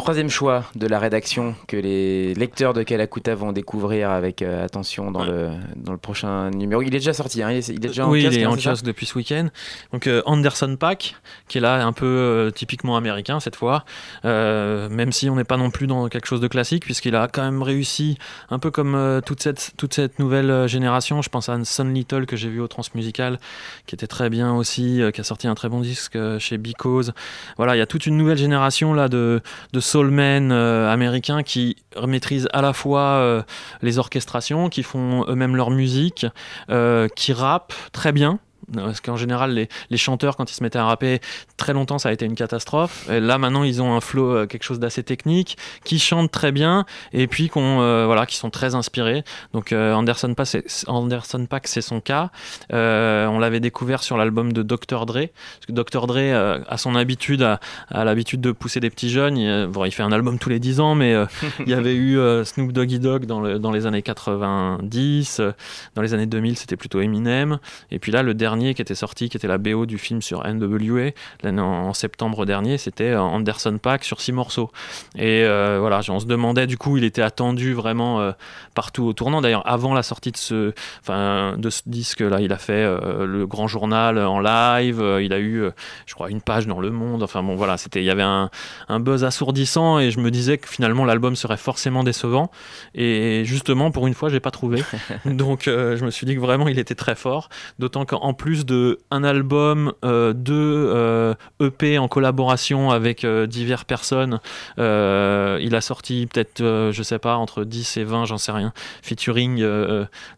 Troisième 0.00 0.30
choix 0.30 0.64
de 0.76 0.86
la 0.86 0.98
rédaction 0.98 1.54
que 1.68 1.76
les 1.76 2.32
lecteurs 2.34 2.72
de 2.72 2.82
Kalakuta 2.82 3.34
vont 3.34 3.52
découvrir 3.52 4.08
avec 4.10 4.40
euh, 4.40 4.64
attention 4.64 5.10
dans, 5.10 5.20
Ouais. 5.20 5.26
le, 5.26 5.50
dans 5.76 5.92
le 5.92 5.98
prochain 5.98 6.50
numéro. 6.50 6.80
Il 6.80 6.88
est 6.88 6.98
déjà 6.98 7.12
sorti, 7.12 7.42
hein, 7.42 7.50
il, 7.52 7.58
est, 7.58 7.68
il 7.68 7.74
est 7.74 7.88
déjà 7.88 8.06
en 8.06 8.10
oui, 8.10 8.22
kiosque, 8.24 8.34
il 8.34 8.40
est 8.40 8.44
hein, 8.44 8.50
en 8.50 8.56
kiosque 8.56 8.82
depuis 8.84 9.04
ce 9.04 9.14
week-end. 9.18 9.48
Donc 9.92 10.06
euh, 10.06 10.22
Anderson 10.24 10.74
Pack, 10.80 11.16
qui 11.48 11.58
est 11.58 11.60
là 11.60 11.84
un 11.84 11.92
peu 11.92 12.06
euh, 12.06 12.50
typiquement 12.50 12.96
américain 12.96 13.40
cette 13.40 13.56
fois, 13.56 13.84
même 14.24 15.12
si 15.12 15.28
on 15.28 15.36
n'est 15.36 15.44
pas 15.44 15.58
non 15.58 15.70
plus 15.70 15.86
dans 15.86 16.08
quelque 16.08 16.26
chose 16.26 16.40
de 16.40 16.48
classique, 16.48 16.84
puisqu'il 16.84 17.14
a 17.14 17.28
quand 17.28 17.42
même 17.42 17.62
réussi, 17.62 18.16
un 18.48 18.58
peu 18.58 18.70
comme 18.70 19.20
toute, 19.26 19.42
cette, 19.42 19.72
toute 19.76 19.92
cette 19.92 20.18
nouvelle 20.18 20.66
génération. 20.66 21.20
Je 21.20 21.28
pense 21.28 21.50
à 21.50 21.62
Son 21.64 21.84
Little 21.84 22.24
que 22.24 22.36
j'ai 22.36 22.48
vu 22.48 22.60
au 22.60 22.68
Transmusical, 22.68 23.38
qui 23.86 23.94
était 23.94 24.06
très 24.06 24.30
bien 24.30 24.54
aussi, 24.54 25.02
qui 25.12 25.20
a 25.20 25.24
sorti 25.24 25.46
un 25.46 25.54
très 25.54 25.68
bon 25.68 25.80
disque 25.80 26.18
chez 26.38 26.56
Because. 26.56 27.12
Voilà, 27.58 27.76
il 27.76 27.78
y 27.78 27.82
a 27.82 27.86
toute 27.86 28.06
une 28.06 28.16
nouvelle 28.16 28.38
génération 28.38 28.94
là 28.94 29.08
de, 29.08 29.42
de 29.74 29.80
soulmen 29.90 30.53
euh, 30.53 30.88
américains 30.88 31.42
qui 31.42 31.76
maîtrisent 32.07 32.48
à 32.53 32.62
la 32.62 32.72
fois 32.72 33.00
euh, 33.00 33.42
les 33.83 33.98
orchestrations, 33.98 34.68
qui 34.68 34.85
font 34.85 35.24
eux-mêmes 35.29 35.57
leur 35.57 35.70
musique, 35.70 36.26
euh, 36.70 37.09
qui 37.16 37.33
rappent 37.33 37.74
très 37.92 38.12
bien. 38.12 38.38
Parce 38.74 39.00
qu'en 39.00 39.16
général, 39.16 39.52
les, 39.54 39.68
les 39.90 39.96
chanteurs, 39.96 40.37
quand 40.37 40.50
ils 40.50 40.54
se 40.54 40.62
mettaient 40.62 40.78
à 40.78 40.85
rapper, 40.85 41.20
très 41.56 41.72
longtemps, 41.72 41.98
ça 41.98 42.09
a 42.11 42.12
été 42.12 42.24
une 42.26 42.35
catastrophe. 42.35 43.09
Et 43.11 43.20
là, 43.20 43.38
maintenant, 43.38 43.64
ils 43.64 43.83
ont 43.83 43.94
un 43.94 44.00
flow, 44.00 44.35
euh, 44.35 44.46
quelque 44.46 44.62
chose 44.62 44.78
d'assez 44.78 45.02
technique, 45.02 45.56
qui 45.85 45.98
chantent 45.98 46.30
très 46.30 46.52
bien, 46.52 46.85
et 47.12 47.26
puis 47.26 47.48
qu'on, 47.48 47.80
euh, 47.80 48.04
voilà, 48.06 48.26
qui 48.26 48.37
sont 48.37 48.50
très 48.50 48.74
inspirés. 48.74 49.24
Donc, 49.52 49.72
euh, 49.72 49.92
Anderson, 49.94 50.35
c'est, 50.44 50.64
Anderson 50.88 51.46
Paak, 51.46 51.66
c'est 51.68 51.80
son 51.80 52.00
cas. 52.00 52.30
Euh, 52.72 53.26
on 53.26 53.38
l'avait 53.38 53.61
découvert 53.61 54.02
sur 54.02 54.16
l'album 54.16 54.52
de 54.52 54.62
Dr. 54.62 55.06
Dre. 55.06 55.26
Parce 55.26 55.66
que 55.68 55.72
Dr. 55.72 56.06
Dre 56.06 56.62
a 56.68 56.76
son 56.76 56.94
habitude, 56.94 57.42
a, 57.42 57.61
a 57.88 58.04
l'habitude 58.04 58.40
de 58.40 58.52
pousser 58.52 58.80
des 58.80 58.90
petits 58.90 59.11
jeunes. 59.11 59.37
Il, 59.37 59.66
bon, 59.66 59.85
il 59.85 59.90
fait 59.92 60.02
un 60.02 60.12
album 60.12 60.38
tous 60.38 60.48
les 60.48 60.59
10 60.61 60.80
ans, 60.80 60.94
mais 60.94 61.14
il 61.61 61.68
y 61.68 61.74
avait 61.74 61.94
eu 61.94 62.18
Snoop 62.44 62.72
Doggy 62.72 62.98
Dogg 63.00 63.26
dans, 63.26 63.40
le- 63.40 63.59
dans 63.59 63.70
les 63.72 63.87
années 63.87 64.02
90. 64.02 65.40
euh, 65.40 65.52
dans 65.94 66.02
les 66.02 66.14
années 66.14 66.26
2000, 66.26 66.56
c'était 66.56 66.76
plutôt 66.76 67.00
Eminem. 67.00 67.59
Et 67.90 67.98
puis 67.98 68.12
là, 68.12 68.22
le 68.22 68.35
dernier 68.35 68.60
qui 68.75 68.83
était 68.83 68.94
sorti, 68.94 69.29
qui 69.29 69.37
était 69.37 69.49
la 69.49 69.59
BO 69.59 69.87
du 69.87 69.99
film 69.99 70.23
sur 70.23 70.46
NWA, 70.46 71.11
en, 71.44 71.94
septembre 71.94 72.46
dernier, 72.46 72.79
c'était 72.79 73.11
euh, 73.11 73.20
Anderson 73.20 73.79
Paak 73.79 74.05
sur 74.05 74.20
six 74.20 74.33
morceaux. 74.33 74.70
Et 75.16 75.44
euh, 75.44 75.79
voilà, 75.81 76.01
on 76.09 76.20
se 76.20 76.27
demandait, 76.27 76.66
du 76.66 76.79
coup, 76.79 76.96
il 76.96 77.05
était 77.05 77.23
attendu 77.23 77.73
vraiment 77.75 78.20
euh, 78.20 78.33
partout 78.75 79.05
au 79.05 79.12
tournant. 79.12 79.40
D'ailleurs, 79.40 79.66
avant 79.66 79.94
la 79.94 80.03
sortie 80.03 80.33
de 80.33 80.37
ce, 80.37 80.73
enfin, 81.01 81.57
de 81.59 81.70
ce 81.70 81.83
disque-là, 81.87 82.40
il 82.40 82.53
a 82.53 82.59
fait 82.59 82.73
euh, 82.73 83.27
le 83.27 83.46
grand 83.46 83.66
journal 83.66 84.18
en 84.18 84.40
live, 84.40 85.03
il 85.23 85.33
a 85.33 85.40
eu, 85.40 85.64
je 86.07 86.14
crois, 86.14 86.31
une 86.31 86.40
page 86.40 86.66
dans 86.66 86.81
Le 86.81 86.90
Monde. 86.90 87.23
Enfin 87.23 87.42
bon, 87.42 87.57
voilà, 87.57 87.77
c'était, 87.77 88.01
il 88.01 88.07
y 88.07 88.11
avait 88.11 88.23
un, 88.23 88.51
un 88.88 89.01
buzz 89.01 89.25
assourdissant 89.25 89.99
et 89.99 90.11
je 90.11 90.20
me 90.20 90.31
disais 90.31 90.59
que 90.59 90.68
finalement 90.68 91.05
l'album 91.05 91.37
serait 91.37 91.57
forcément 91.57 92.05
décevant. 92.05 92.51
Et 92.94 93.42
justement, 93.44 93.90
pour 93.90 94.07
une 94.07 94.14
fois, 94.14 94.29
j'ai 94.29 94.40
pas 94.40 94.51
trouvé. 94.51 94.83
Donc, 95.25 95.62
je 95.66 96.05
me 96.05 96.11
suis 96.11 96.27
dit 96.27 96.35
que 96.35 96.40
vraiment, 96.40 96.68
il 96.68 96.79
était 96.79 96.94
très 96.94 97.14
fort. 97.14 97.49
D'autant 97.79 98.05
qu'en 98.05 98.35
plus 98.35 98.49
de 98.66 98.98
un 99.10 99.24
album, 99.24 99.92
euh, 100.04 100.32
deux 100.32 100.54
euh, 100.94 101.34
EP 101.60 101.98
en 101.98 102.08
collaboration 102.08 102.90
avec 102.90 103.24
euh, 103.24 103.46
diverses 103.46 103.84
personnes, 103.84 104.40
il 104.78 105.74
a 105.74 105.80
sorti 105.80 106.26
peut-être, 106.26 106.60
je 106.92 107.02
sais 107.02 107.18
pas, 107.18 107.36
entre 107.36 107.64
10 107.64 107.96
et 107.96 108.04
20, 108.04 108.24
j'en 108.26 108.38
sais 108.38 108.52
rien, 108.52 108.72
featuring 109.02 109.62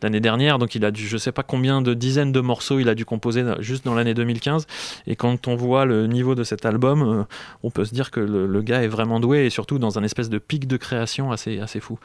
l'année 0.03 0.21
dernière. 0.21 0.59
Donc, 0.59 0.75
il 0.75 0.85
a 0.85 0.91
dû, 0.91 1.07
je 1.07 1.17
sais 1.17 1.33
pas 1.33 1.43
combien 1.43 1.83
de 1.83 1.95
dizaines 1.95 2.33
de 2.33 2.41
morceaux 2.41 2.79
il 2.79 2.89
a 2.89 2.95
dû 2.95 3.05
composer 3.05 3.45
juste 3.61 3.85
dans 3.85 3.95
l'année 3.95 4.15
2015. 4.15 4.67
Et 5.07 5.17
quand 5.17 5.49
on 5.49 5.57
voit 5.57 5.85
le 5.85 6.07
niveau 6.07 6.35
de 6.35 6.45
cet 6.45 6.65
album, 6.67 7.27
on 7.63 7.71
peut 7.71 7.85
se 7.85 7.95
dire 7.95 8.11
que 8.11 8.21
le, 8.21 8.47
le 8.47 8.63
gars 8.63 8.83
est 8.83 8.89
vraiment 8.89 9.21
doué 9.21 9.47
et 9.47 9.51
surtout 9.51 9.79
dans 9.79 9.99
un 9.99 10.03
espèce 10.03 10.29
de 10.31 10.39
pic 10.39 10.67
de 10.67 10.77
création 10.77 11.33
assez, 11.33 11.61
assez 11.61 11.81
fou. 11.81 11.99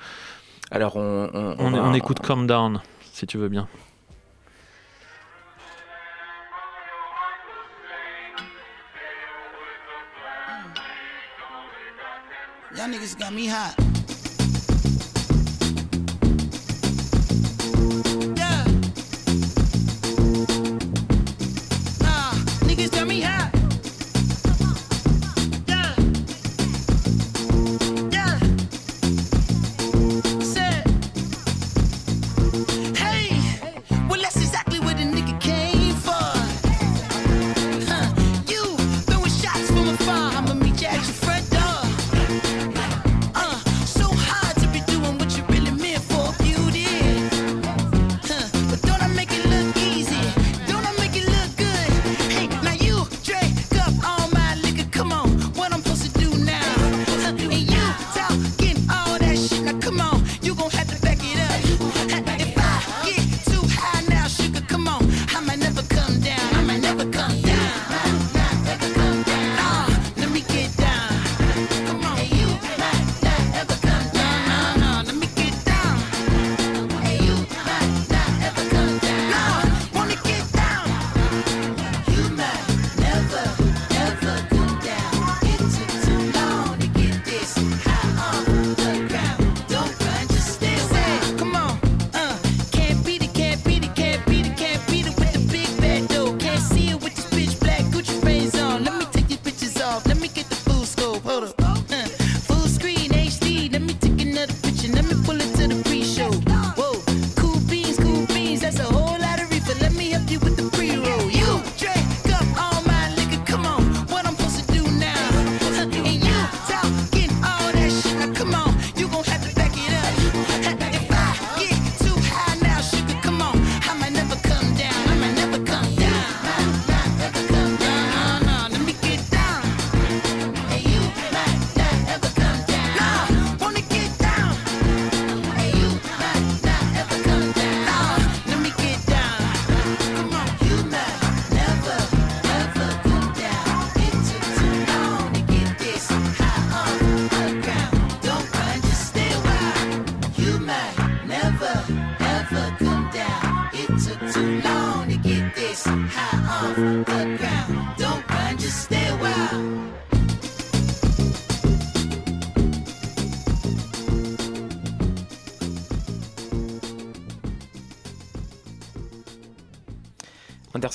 Alors 0.71 0.97
on, 0.97 1.29
on, 1.33 1.55
On, 1.59 1.71
va- 1.71 1.83
on 1.83 1.93
écoute 1.93 2.19
Calm 2.19 2.45
Down, 2.47 2.81
si 3.13 3.25
tu 3.27 3.37
veux 3.37 3.49
bien. 3.49 3.67
Y'all 12.77 12.87
niggas 12.87 13.17
got 13.17 13.33
me 13.33 13.47
hot. 13.47 13.96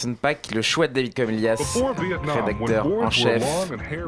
Anderson 0.04 0.16
Pack, 0.20 0.48
le 0.54 0.62
choix 0.62 0.88
de 0.88 0.94
David 0.94 1.14
Comelias, 1.14 1.78
rédacteur 2.24 2.86
en 2.86 3.10
chef 3.10 3.42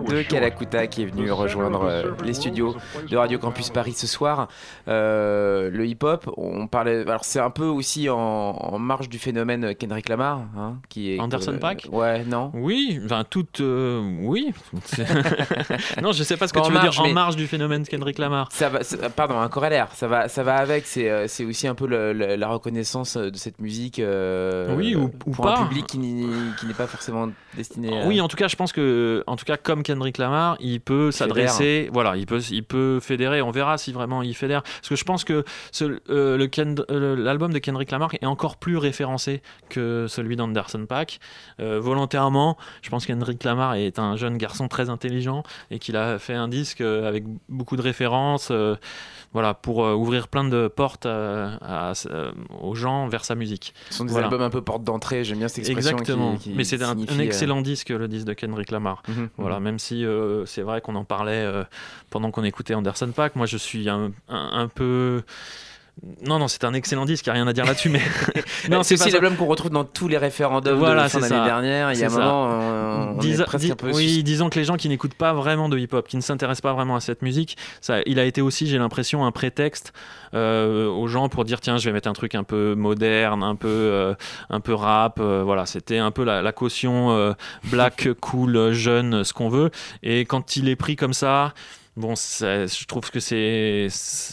de 0.08 0.22
Calacuta, 0.22 0.86
qui 0.86 1.02
est 1.02 1.06
venu 1.06 1.30
rejoindre 1.30 1.84
euh, 1.84 2.10
les 2.24 2.34
studios 2.34 2.74
de 3.08 3.16
Radio 3.16 3.38
Campus 3.38 3.70
Paris 3.70 3.92
ce 3.92 4.06
soir. 4.06 4.48
Euh, 4.88 5.70
le 5.70 5.86
hip-hop, 5.86 6.30
on 6.36 6.66
parlait. 6.66 7.02
Alors, 7.02 7.24
c'est 7.24 7.38
un 7.40 7.50
peu 7.50 7.66
aussi 7.66 8.08
en, 8.08 8.16
en 8.18 8.78
marge 8.78 9.08
du 9.08 9.18
phénomène 9.18 9.74
Kendrick 9.74 10.08
Lamar, 10.08 10.40
hein, 10.58 10.76
qui 10.88 11.14
est. 11.14 11.20
Anderson 11.20 11.54
euh, 11.54 11.58
Paak 11.58 11.86
Ouais, 11.92 12.24
non 12.24 12.50
Oui, 12.54 13.00
enfin 13.04 13.24
toute, 13.28 13.60
euh, 13.60 14.00
oui. 14.22 14.52
Non, 16.02 16.12
je 16.12 16.22
sais 16.22 16.36
pas 16.36 16.48
ce 16.48 16.52
que 16.52 16.60
tu 16.60 16.68
veux 16.68 16.74
marge, 16.74 16.90
dire 16.96 17.02
en 17.04 17.12
marge 17.12 17.36
du 17.36 17.46
phénomène 17.46 17.86
Kendrick 17.86 18.18
Lamar. 18.18 18.48
Ça 18.52 18.68
va, 18.68 18.82
ça- 18.82 19.08
pardon, 19.10 19.38
un 19.38 19.48
corollaire. 19.48 19.88
Ça 19.94 20.08
va, 20.08 20.28
ça 20.28 20.42
va 20.42 20.56
avec. 20.56 20.86
C'est, 20.86 21.28
c'est 21.28 21.44
aussi 21.44 21.66
un 21.68 21.74
peu 21.74 21.86
le- 21.86 22.12
le- 22.12 22.36
la 22.36 22.48
reconnaissance 22.48 23.16
de 23.16 23.36
cette 23.36 23.60
musique. 23.60 23.98
euh, 24.00 24.74
Oui, 24.76 24.94
ou- 24.94 25.04
ou 25.26 25.30
pour 25.32 25.44
pas. 25.44 25.58
un 25.58 25.66
public 25.66 25.83
qui, 25.86 25.98
n'est 25.98 26.74
pas 26.76 26.86
forcément 26.86 27.30
destiné. 27.56 28.02
À... 28.02 28.06
Oui, 28.06 28.20
en 28.20 28.28
tout 28.28 28.36
cas, 28.36 28.48
je 28.48 28.56
pense 28.56 28.72
que, 28.72 29.22
en 29.26 29.36
tout 29.36 29.44
cas, 29.44 29.56
comme 29.56 29.82
Kendrick 29.82 30.18
Lamar, 30.18 30.56
il 30.60 30.80
peut 30.80 31.10
s'adresser, 31.10 31.88
voilà, 31.92 32.16
il 32.16 32.26
peut, 32.26 32.40
il 32.50 32.64
peut 32.64 33.00
fédérer. 33.00 33.42
On 33.42 33.50
verra 33.50 33.78
si 33.78 33.92
vraiment 33.92 34.22
il 34.22 34.34
fédère. 34.34 34.62
Parce 34.62 34.88
que 34.88 34.96
je 34.96 35.04
pense 35.04 35.24
que 35.24 35.44
euh, 35.82 36.48
euh, 36.58 37.16
l'album 37.16 37.52
de 37.52 37.58
Kendrick 37.58 37.90
Lamar 37.90 38.10
est 38.20 38.26
encore 38.26 38.56
plus 38.56 38.76
référencé 38.76 39.42
que 39.68 40.06
celui 40.08 40.36
d'Anderson 40.36 40.86
Pack. 40.86 41.20
Euh, 41.60 41.80
volontairement, 41.80 42.56
je 42.82 42.90
pense 42.90 43.06
qu'Hendrick 43.06 43.42
Lamar 43.44 43.74
est 43.74 43.98
un 43.98 44.16
jeune 44.16 44.36
garçon 44.38 44.68
très 44.68 44.90
intelligent 44.90 45.42
et 45.70 45.78
qu'il 45.78 45.96
a 45.96 46.18
fait 46.18 46.34
un 46.34 46.48
disque 46.48 46.80
euh, 46.80 47.08
avec 47.08 47.24
beaucoup 47.48 47.76
de 47.76 47.82
références. 47.82 48.48
euh, 48.50 48.76
voilà, 49.32 49.52
pour 49.52 49.78
ouvrir 49.78 50.28
plein 50.28 50.44
de 50.44 50.68
portes 50.68 51.06
à- 51.06 51.92
aux 52.62 52.74
gens 52.76 53.08
vers 53.08 53.24
sa 53.24 53.34
musique. 53.34 53.74
Ce 53.90 53.96
sont 53.96 54.04
des 54.04 54.12
Voilà. 54.12 54.28
albums 54.28 54.42
un 54.42 54.50
peu 54.50 54.62
porte 54.62 54.84
d'entrée. 54.84 55.24
J'aime 55.24 55.38
bien 55.38 55.48
cette 55.48 55.68
qui- 55.80 55.88
Exactement. 55.88 56.36
qui 56.36 56.50
Mais 56.54 56.64
c'est 56.64 56.82
un, 56.82 56.98
euh, 56.98 57.18
excellent 57.20 57.60
disque, 57.62 57.88
le 57.90 58.08
disque 58.08 58.26
de 58.26 58.32
Kendrick 58.32 58.70
Lamar. 58.70 59.02
mhm, 59.08 59.28
Voilà, 59.38 59.58
mhm. 59.58 59.64
même 59.64 59.78
si 59.78 60.04
euh, 60.04 60.44
c'est 60.46 60.62
vrai 60.62 60.80
qu'on 60.80 60.94
en 60.96 61.04
parlait 61.04 61.32
euh, 61.44 61.64
pendant 62.10 62.30
qu'on 62.30 62.44
écoutait 62.44 62.74
Anderson 62.74 63.10
Paak. 63.14 63.36
Moi, 63.36 63.46
je 63.46 63.56
suis 63.56 63.88
un, 63.88 64.12
un- 64.28 64.50
un 64.52 64.68
peu. 64.68 65.22
Non, 66.26 66.38
non, 66.40 66.48
c'est 66.48 66.64
un 66.64 66.74
excellent 66.74 67.04
disque, 67.06 67.24
il 67.26 67.28
n'y 67.28 67.30
a 67.30 67.34
rien 67.34 67.46
à 67.46 67.52
dire 67.52 67.64
là-dessus, 67.64 67.88
mais. 67.88 68.00
non, 68.68 68.82
c'est 68.82 68.94
aussi 68.94 69.10
l'album 69.12 69.36
qu'on 69.36 69.46
retrouve 69.46 69.70
dans 69.70 69.84
tous 69.84 70.08
les 70.08 70.18
référendums 70.18 70.76
Voilà, 70.76 71.04
de 71.04 71.08
fin 71.08 71.20
d'année 71.20 71.44
dernière. 71.44 71.92
Il 71.92 71.98
y 71.98 72.02
a 72.02 72.06
un 72.06 72.10
ça. 72.10 72.18
moment, 72.18 72.44
on, 72.46 73.14
on 73.14 73.18
Dis- 73.18 73.40
est 73.40 73.44
presque 73.44 73.64
dis- 73.64 73.72
un 73.72 73.76
peu. 73.76 73.92
oui, 73.92 74.22
disons 74.24 74.50
que 74.50 74.58
les 74.58 74.64
gens 74.64 74.76
qui 74.76 74.88
n'écoutent 74.88 75.14
pas 75.14 75.32
vraiment 75.32 75.68
de 75.68 75.78
hip-hop, 75.78 76.06
qui 76.08 76.16
ne 76.16 76.20
s'intéressent 76.22 76.62
pas 76.62 76.72
vraiment 76.72 76.96
à 76.96 77.00
cette 77.00 77.22
musique, 77.22 77.56
ça, 77.80 77.98
il 78.06 78.18
a 78.18 78.24
été 78.24 78.42
aussi, 78.42 78.66
j'ai 78.66 78.76
l'impression, 78.76 79.24
un 79.24 79.30
prétexte 79.30 79.92
euh, 80.34 80.88
aux 80.88 81.06
gens 81.06 81.28
pour 81.28 81.44
dire 81.44 81.60
tiens, 81.60 81.76
je 81.78 81.84
vais 81.88 81.92
mettre 81.92 82.08
un 82.08 82.12
truc 82.12 82.34
un 82.34 82.44
peu 82.44 82.74
moderne, 82.74 83.42
un 83.44 83.54
peu, 83.54 83.68
euh, 83.68 84.14
un 84.50 84.60
peu 84.60 84.74
rap. 84.74 85.20
euh, 85.20 85.42
voilà, 85.44 85.64
c'était 85.64 85.98
un 85.98 86.10
peu 86.10 86.24
la, 86.24 86.42
la 86.42 86.52
caution 86.52 87.34
black, 87.70 88.08
cool, 88.20 88.72
jeune, 88.72 89.22
ce 89.22 89.32
qu'on 89.32 89.48
veut. 89.48 89.70
Et 90.02 90.24
quand 90.24 90.56
il 90.56 90.68
est 90.68 90.76
pris 90.76 90.96
comme 90.96 91.14
ça. 91.14 91.54
Bon, 91.96 92.16
ça- 92.16 92.66
je 92.66 92.84
trouve 92.86 93.08
que 93.10 93.20
c'est 93.20 93.86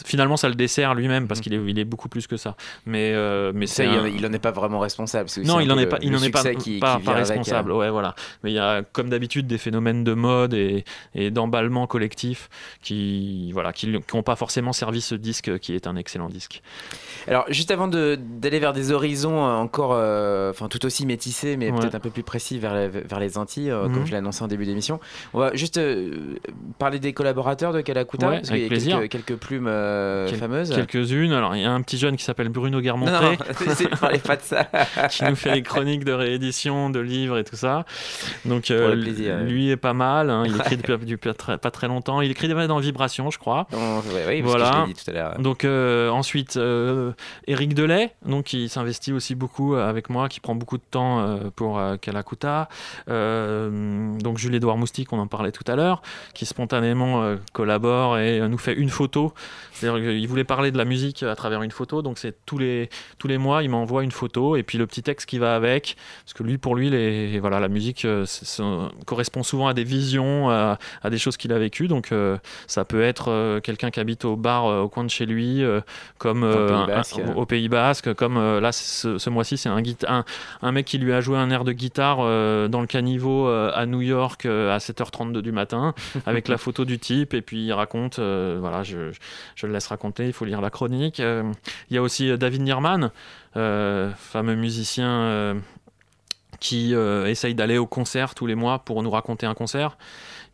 finalement 0.04 0.36
ça 0.36 0.48
le 0.48 0.56
dessert 0.56 0.94
lui-même 0.94 1.28
parce 1.28 1.40
qu'il 1.40 1.54
est, 1.54 1.60
il 1.64 1.78
est 1.78 1.84
beaucoup 1.84 2.08
plus 2.08 2.26
que 2.26 2.36
ça. 2.36 2.56
Mais 2.86 3.12
euh, 3.14 3.52
mais 3.54 3.66
Ça, 3.66 3.84
il, 3.84 3.90
en- 3.90 4.02
un- 4.04 4.08
il 4.08 4.26
en 4.26 4.32
est 4.32 4.40
pas 4.40 4.50
vraiment 4.50 4.80
responsable. 4.80 5.28
non, 5.44 5.60
il 5.60 5.68
n'en 5.68 5.78
est 5.78 5.86
pas, 5.86 5.98
il 6.02 6.10
n'en 6.10 6.20
est 6.22 6.30
pas, 6.30 6.42
qui- 6.42 6.54
pas, 6.54 6.56
qui 6.56 6.78
pas 6.80 6.98
vient 6.98 7.12
avec, 7.12 7.16
euh. 7.30 7.34
responsable. 7.34 7.72
Ouais, 7.72 7.88
voilà. 7.90 8.14
Mais 8.42 8.50
il 8.50 8.54
y 8.54 8.58
a, 8.58 8.82
comme 8.82 9.10
d'habitude, 9.10 9.46
des 9.46 9.58
phénomènes 9.58 10.02
de 10.02 10.12
mode 10.14 10.54
et, 10.54 10.84
et 11.14 11.30
d'emballement 11.30 11.86
collectif 11.86 12.48
qui, 12.82 13.52
voilà, 13.52 13.72
qui 13.72 13.88
n'ont 14.12 14.22
pas 14.22 14.34
forcément 14.36 14.72
servi 14.72 15.00
ce 15.00 15.14
disque 15.14 15.58
qui 15.60 15.74
est 15.74 15.86
un 15.86 15.94
excellent 15.96 16.28
disque. 16.28 16.62
Alors, 17.28 17.44
juste 17.48 17.70
avant 17.70 17.86
de- 17.86 18.18
d'aller 18.20 18.58
vers 18.58 18.72
des 18.72 18.90
horizons 18.90 19.44
euh, 19.46 19.54
encore, 19.54 19.92
euh, 19.94 20.50
enfin 20.50 20.66
tout 20.68 20.84
aussi 20.84 21.06
métissés, 21.06 21.56
mais 21.56 21.70
Ouais. 21.70 21.78
peut-être 21.78 21.94
un 21.94 22.00
peu 22.00 22.10
plus 22.10 22.24
précis 22.24 22.58
vers, 22.58 22.74
la- 22.74 22.88
vers 22.88 23.20
les 23.20 23.38
Antilles, 23.38 23.70
euh, 23.70 23.84
comme 23.88 24.04
je 24.04 24.10
l'ai 24.10 24.16
annoncé 24.16 24.42
en 24.42 24.48
début 24.48 24.64
d'émission, 24.66 24.98
on 25.32 25.38
va 25.38 25.54
juste 25.54 25.78
parler 26.78 26.98
des 26.98 27.12
collaborateurs 27.56 27.72
de 27.72 27.80
Calacuta, 27.80 28.28
Ouais, 28.28 28.36
parce 28.38 28.50
avec 28.50 28.60
qu'il 28.60 28.62
y 28.62 28.66
a 28.66 28.68
plaisir. 28.68 28.98
quelques, 29.00 29.26
quelques 29.26 29.38
plumes 29.40 29.66
euh, 29.68 30.26
Quel- 30.28 30.38
fameuses. 30.38 30.70
Quelques-unes. 30.74 31.32
Alors, 31.32 31.54
il 31.56 31.62
y 31.62 31.64
a 31.64 31.70
un 31.72 31.80
petit 31.82 31.98
jeune 31.98 32.16
qui 32.16 32.24
s'appelle 32.24 32.48
Bruno 32.48 32.78
Non, 32.78 32.82
Guermontré. 32.82 33.36
non, 33.38 33.54
c'est- 33.74 33.88
parlez 34.00 34.18
pas 34.18 34.36
de 34.36 34.42
ça. 34.42 34.64
qui 35.10 35.24
nous 35.24 35.36
fait 35.36 35.54
les 35.54 35.62
chroniques 35.62 36.04
de 36.04 36.12
réédition, 36.12 36.90
de 36.90 37.00
livres 37.00 37.38
et 37.38 37.44
tout 37.44 37.56
ça. 37.56 37.84
Donc 38.44 38.70
euh, 38.70 38.90
ouais. 38.90 39.44
lui 39.44 39.70
est 39.70 39.76
pas 39.76 39.92
mal. 39.92 40.30
hein. 40.30 40.44
Il 40.46 40.56
écrit 40.56 40.76
depuis, 40.76 40.96
depuis 41.06 41.16
pas, 41.28 41.34
très, 41.34 41.58
pas 41.58 41.70
très 41.70 41.88
longtemps. 41.88 42.20
Il 42.20 42.30
écrit 42.30 42.48
déjà 42.48 42.66
dans 42.66 42.78
Vibration, 42.78 43.30
je 43.30 43.38
crois. 43.38 43.66
Ouais, 43.72 44.24
oui, 44.28 44.40
Voilà. 44.40 44.70
que 44.70 44.76
je 44.76 44.80
l'ai 44.86 44.92
dit 44.94 45.04
tout 45.04 45.10
à 45.10 45.14
l'heure. 45.14 45.38
Donc 45.38 45.64
euh, 45.64 46.08
ensuite, 46.10 46.58
Eric 47.46 47.74
Delay, 47.74 48.12
donc 48.24 48.44
qui 48.44 48.68
s'investit 48.68 49.12
aussi 49.12 49.34
beaucoup 49.34 49.74
euh, 49.74 49.88
avec 49.88 50.10
moi, 50.10 50.28
qui 50.28 50.40
prend 50.40 50.54
beaucoup 50.54 50.76
de 50.78 50.82
temps 50.90 51.20
euh, 51.20 51.36
pour 51.54 51.80
Calacuta. 52.00 52.68
Donc 53.08 54.38
Jules-Édouard 54.38 54.76
Moustique, 54.76 55.12
on 55.12 55.18
en 55.18 55.26
parlait 55.26 55.52
tout 55.52 55.64
à 55.70 55.76
l'heure, 55.76 56.02
qui 56.34 56.46
spontanément 56.46 57.36
collabore 57.52 58.18
et 58.18 58.46
nous 58.48 58.58
fait 58.58 58.74
une 58.74 58.90
photo. 58.90 59.32
C'est-à-dire 59.82 60.00
qu'il 60.10 60.28
voulait 60.28 60.44
parler 60.44 60.70
de 60.70 60.78
la 60.78 60.84
musique 60.84 61.22
à 61.22 61.34
travers 61.36 61.62
une 61.62 61.70
photo, 61.70 62.02
donc 62.02 62.18
c'est 62.18 62.34
tous 62.46 62.58
les, 62.58 62.88
tous 63.18 63.28
les 63.28 63.38
mois, 63.38 63.62
il 63.62 63.68
m'envoie 63.70 64.02
une 64.04 64.10
photo 64.12 64.56
et 64.56 64.62
puis 64.62 64.78
le 64.78 64.86
petit 64.86 65.02
texte 65.02 65.28
qui 65.28 65.38
va 65.38 65.54
avec, 65.56 65.96
parce 66.24 66.34
que 66.34 66.42
lui, 66.42 66.56
pour 66.58 66.74
lui, 66.76 66.88
les, 66.90 67.38
voilà, 67.40 67.60
la 67.60 67.68
musique 67.68 68.04
euh, 68.04 68.24
correspond 69.06 69.42
souvent 69.42 69.66
à 69.68 69.74
des 69.74 69.84
visions, 69.84 70.50
à, 70.50 70.78
à 71.02 71.10
des 71.10 71.18
choses 71.18 71.36
qu'il 71.36 71.52
a 71.52 71.58
vécues, 71.58 71.88
donc 71.88 72.12
euh, 72.12 72.36
ça 72.66 72.84
peut 72.84 73.02
être 73.02 73.30
euh, 73.30 73.60
quelqu'un 73.60 73.90
qui 73.90 74.00
habite 74.00 74.24
au 74.24 74.36
bar 74.36 74.64
au 74.66 74.88
coin 74.88 75.04
de 75.04 75.10
chez 75.10 75.26
lui, 75.26 75.62
comme 76.18 76.44
un- 76.44 76.86
un- 77.22 77.34
au 77.36 77.46
Pays 77.46 77.68
Basque, 77.68 78.14
comme 78.14 78.36
là 78.60 78.72
ce, 78.72 79.18
ce 79.18 79.30
mois-ci 79.30 79.56
c'est 79.58 79.68
un, 79.68 79.82
un, 80.08 80.24
un 80.62 80.72
mec 80.72 80.86
qui 80.86 80.98
lui 80.98 81.12
a 81.12 81.20
joué 81.20 81.36
un 81.38 81.50
air 81.50 81.64
de 81.64 81.72
guitare 81.72 82.18
dans 82.68 82.80
le 82.80 82.86
caniveau 82.86 83.46
à 83.48 83.84
New 83.86 84.00
York 84.00 84.46
à 84.46 84.78
7h32 84.78 85.40
du 85.40 85.52
matin 85.52 85.94
avec 86.26 86.48
la 86.48 86.58
photo 86.58 86.84
du 86.84 86.98
type 86.98 87.34
et 87.34 87.42
puis 87.42 87.64
il 87.66 87.72
raconte, 87.72 88.18
voilà, 88.18 88.82
je, 88.82 89.10
je 89.56 89.66
laisse 89.72 89.86
raconter, 89.86 90.26
il 90.26 90.32
faut 90.32 90.44
lire 90.44 90.60
la 90.60 90.70
chronique. 90.70 91.20
Euh, 91.20 91.52
Il 91.90 91.94
y 91.94 91.98
a 91.98 92.02
aussi 92.02 92.30
euh, 92.30 92.36
David 92.36 92.62
Nierman, 92.62 93.10
euh, 93.56 94.10
fameux 94.16 94.54
musicien. 94.54 95.60
qui 96.60 96.94
essaye 96.94 97.56
d'aller 97.56 97.76
au 97.76 97.86
concert 97.86 98.36
tous 98.36 98.46
les 98.46 98.54
mois 98.54 98.78
pour 98.84 99.02
nous 99.02 99.10
raconter 99.10 99.46
un 99.46 99.54
concert. 99.54 99.98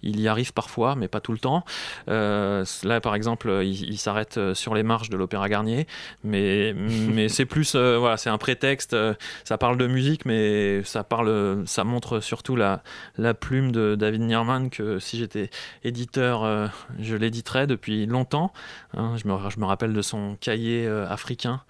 Il 0.02 0.20
y 0.20 0.28
arrive 0.28 0.52
parfois, 0.52 0.94
mais 0.94 1.08
pas 1.08 1.20
tout 1.20 1.32
le 1.32 1.38
temps. 1.38 1.64
Euh, 2.08 2.64
là, 2.84 3.00
par 3.00 3.14
exemple, 3.14 3.50
il, 3.64 3.90
il 3.90 3.98
s'arrête 3.98 4.38
euh, 4.38 4.54
sur 4.54 4.74
les 4.74 4.82
marches 4.84 5.10
de 5.10 5.16
l'Opéra 5.16 5.48
Garnier, 5.48 5.86
mais, 6.22 6.72
mais 7.12 7.28
c'est 7.28 7.46
plus, 7.46 7.74
euh, 7.74 7.98
voilà, 7.98 8.16
c'est 8.16 8.30
un 8.30 8.38
prétexte. 8.38 8.96
ça 9.44 9.58
parle 9.58 9.76
de 9.76 9.86
musique, 9.86 10.24
mais 10.24 10.82
ça 10.84 11.02
parle, 11.02 11.62
ça 11.66 11.82
montre 11.84 12.20
surtout 12.20 12.54
la, 12.54 12.82
la 13.16 13.34
plume 13.34 13.72
de 13.72 13.96
David 13.96 14.22
Nierman 14.22 14.70
que 14.70 14.98
si 14.98 15.18
j'étais 15.18 15.50
éditeur, 15.82 16.44
euh, 16.44 16.68
je 17.00 17.16
l'éditerais 17.16 17.66
depuis 17.66 18.06
longtemps. 18.06 18.52
hein. 18.96 19.16
je, 19.16 19.26
me, 19.28 19.34
je 19.50 19.58
me 19.58 19.64
rappelle 19.64 19.92
de 19.92 20.02
son 20.02 20.36
cahier 20.40 20.86
africain. 21.08 21.62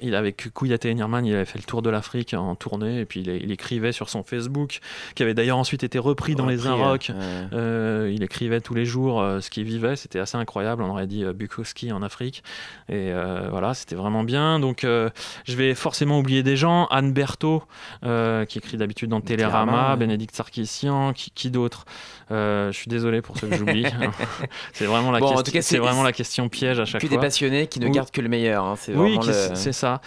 Il, 0.00 0.14
avait 0.14 0.32
Kouyaté 0.32 0.92
Nierman, 0.94 1.24
il 1.26 1.34
avait 1.34 1.44
fait 1.44 1.58
le 1.58 1.64
tour 1.64 1.82
de 1.82 1.90
l'Afrique 1.90 2.34
en 2.34 2.54
tournée, 2.54 3.00
et 3.00 3.04
puis 3.04 3.20
il, 3.20 3.28
il 3.28 3.52
écrivait 3.52 3.92
sur 3.92 4.08
son 4.08 4.22
Facebook, 4.22 4.80
qui 5.14 5.22
avait 5.22 5.34
d'ailleurs 5.34 5.58
ensuite 5.58 5.84
été 5.84 5.98
repris 5.98 6.34
dans 6.34 6.46
les 6.46 6.56
Repris, 6.56 6.68
Inrocks. 6.68 7.12
ouais. 7.14 7.41
Euh, 7.52 8.10
il 8.14 8.22
écrivait 8.22 8.60
tous 8.60 8.74
les 8.74 8.84
jours 8.84 9.20
euh, 9.20 9.40
ce 9.40 9.50
qu'il 9.50 9.64
vivait, 9.64 9.96
c'était 9.96 10.18
assez 10.18 10.36
incroyable. 10.36 10.82
On 10.82 10.90
aurait 10.90 11.06
dit 11.06 11.24
euh, 11.24 11.32
Bukowski 11.32 11.92
en 11.92 12.02
Afrique. 12.02 12.42
Et 12.88 13.12
voilà, 13.50 13.74
c'était 13.74 13.94
vraiment 13.94 14.22
bien. 14.24 14.58
Donc 14.60 14.82
je 14.82 15.56
vais 15.56 15.74
forcément 15.74 16.18
oublier 16.18 16.42
des 16.42 16.56
gens. 16.56 16.86
Anne 16.90 17.12
Berthaud, 17.12 17.62
qui 18.02 18.58
écrit 18.58 18.76
d'habitude 18.76 19.08
dans 19.10 19.20
Télérama, 19.20 19.64
Télérama. 19.72 19.96
Bénédicte 19.96 20.34
Sarkissian, 20.36 21.12
qui, 21.12 21.30
qui 21.30 21.50
d'autre? 21.50 21.84
Je 22.30 22.70
suis 22.72 22.88
désolé 22.88 23.22
pour 23.22 23.38
ceux 23.38 23.46
que 23.48 23.56
j'oublie. 23.56 23.86
c'est 24.72 24.84
vraiment, 24.86 25.10
la 25.10 25.20
Bon, 25.20 25.26
question- 25.28 25.42
tout 25.42 25.50
cas, 25.52 25.62
c'est 25.62 25.74
c'est- 25.76 25.78
vraiment 25.78 26.02
la 26.02 26.12
question 26.12 26.48
piège 26.48 26.80
à 26.80 26.84
chaque 26.84 27.00
Que 27.00 27.06
fois. 27.08 27.16
des 27.16 27.20
passionnés 27.20 27.66
qui 27.66 27.80
ne 27.80 27.88
gardent 27.88 28.10
que 28.10 28.20
le 28.20 28.28
meilleur. 28.28 28.64
hein, 28.64 28.74
C'est 28.76 28.94
Oui, 28.94 29.16
le- 29.26 29.32
c'est 29.54 29.72
ça. 29.72 30.00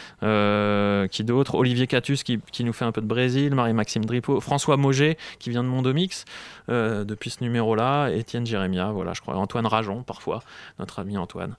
Qui 1.12 1.24
d'autre? 1.24 1.56
Olivier 1.56 1.88
Catus 1.88 2.24
qui, 2.24 2.39
qui 2.52 2.63
nous 2.63 2.74
fait 2.74 2.86
un 2.86 2.91
peu 2.91 3.02
de 3.02 3.08
Brésil, 3.08 3.54
Marie-Maxime 3.56 4.06
Dripo, 4.06 4.39
François 4.41 4.78
Moget 4.78 5.17
qui 5.39 5.50
vient 5.50 5.63
de 5.63 5.69
Mondomix 5.69 6.26
euh, 6.69 7.04
depuis 7.04 7.30
ce 7.30 7.43
numéro-là, 7.43 8.10
Étienne 8.10 8.45
Jérémia, 8.45 8.91
voilà, 8.91 9.13
je 9.13 9.21
crois, 9.21 9.36
Antoine 9.36 9.65
Rajon 9.67 10.04
parfois, 10.04 10.41
notre 10.80 10.99
ami 10.99 11.17
Antoine, 11.17 11.56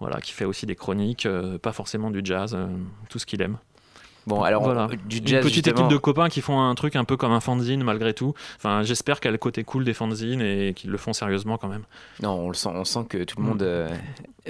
voilà, 0.00 0.20
qui 0.20 0.32
fait 0.32 0.44
aussi 0.44 0.66
des 0.66 0.76
chroniques, 0.76 1.26
euh, 1.26 1.58
pas 1.58 1.72
forcément 1.72 2.10
du 2.10 2.20
jazz, 2.24 2.54
euh, 2.54 2.66
tout 3.08 3.18
ce 3.18 3.26
qu'il 3.26 3.40
aime. 3.42 3.58
Bon, 4.26 4.42
alors, 4.42 4.62
voilà. 4.62 4.86
du 5.06 5.16
Une 5.16 5.24
petite 5.24 5.54
justement- 5.64 5.76
équipe 5.78 5.88
de 5.90 5.96
copains 5.96 6.28
qui 6.28 6.42
font 6.42 6.60
un 6.60 6.74
truc 6.74 6.94
un 6.94 7.04
peu 7.04 7.16
comme 7.16 7.32
un 7.32 7.40
fanzine 7.40 7.82
malgré 7.82 8.12
tout. 8.12 8.34
Enfin, 8.58 8.82
j'espère 8.82 9.18
qu'il 9.18 9.28
y 9.28 9.30
a 9.30 9.32
le 9.32 9.38
côté 9.38 9.64
cool 9.64 9.82
des 9.82 9.94
fanzines 9.94 10.42
et 10.42 10.74
qu'ils 10.76 10.90
le 10.90 10.98
font 10.98 11.14
sérieusement 11.14 11.56
quand 11.56 11.68
même. 11.68 11.84
Non, 12.22 12.32
on 12.32 12.48
le 12.48 12.54
sent, 12.54 12.68
on 12.72 12.84
sent 12.84 13.06
que 13.08 13.24
tout 13.24 13.38
le 13.40 13.44
monde 13.46 13.62
Mm. 13.62 13.66
euh, 13.66 13.88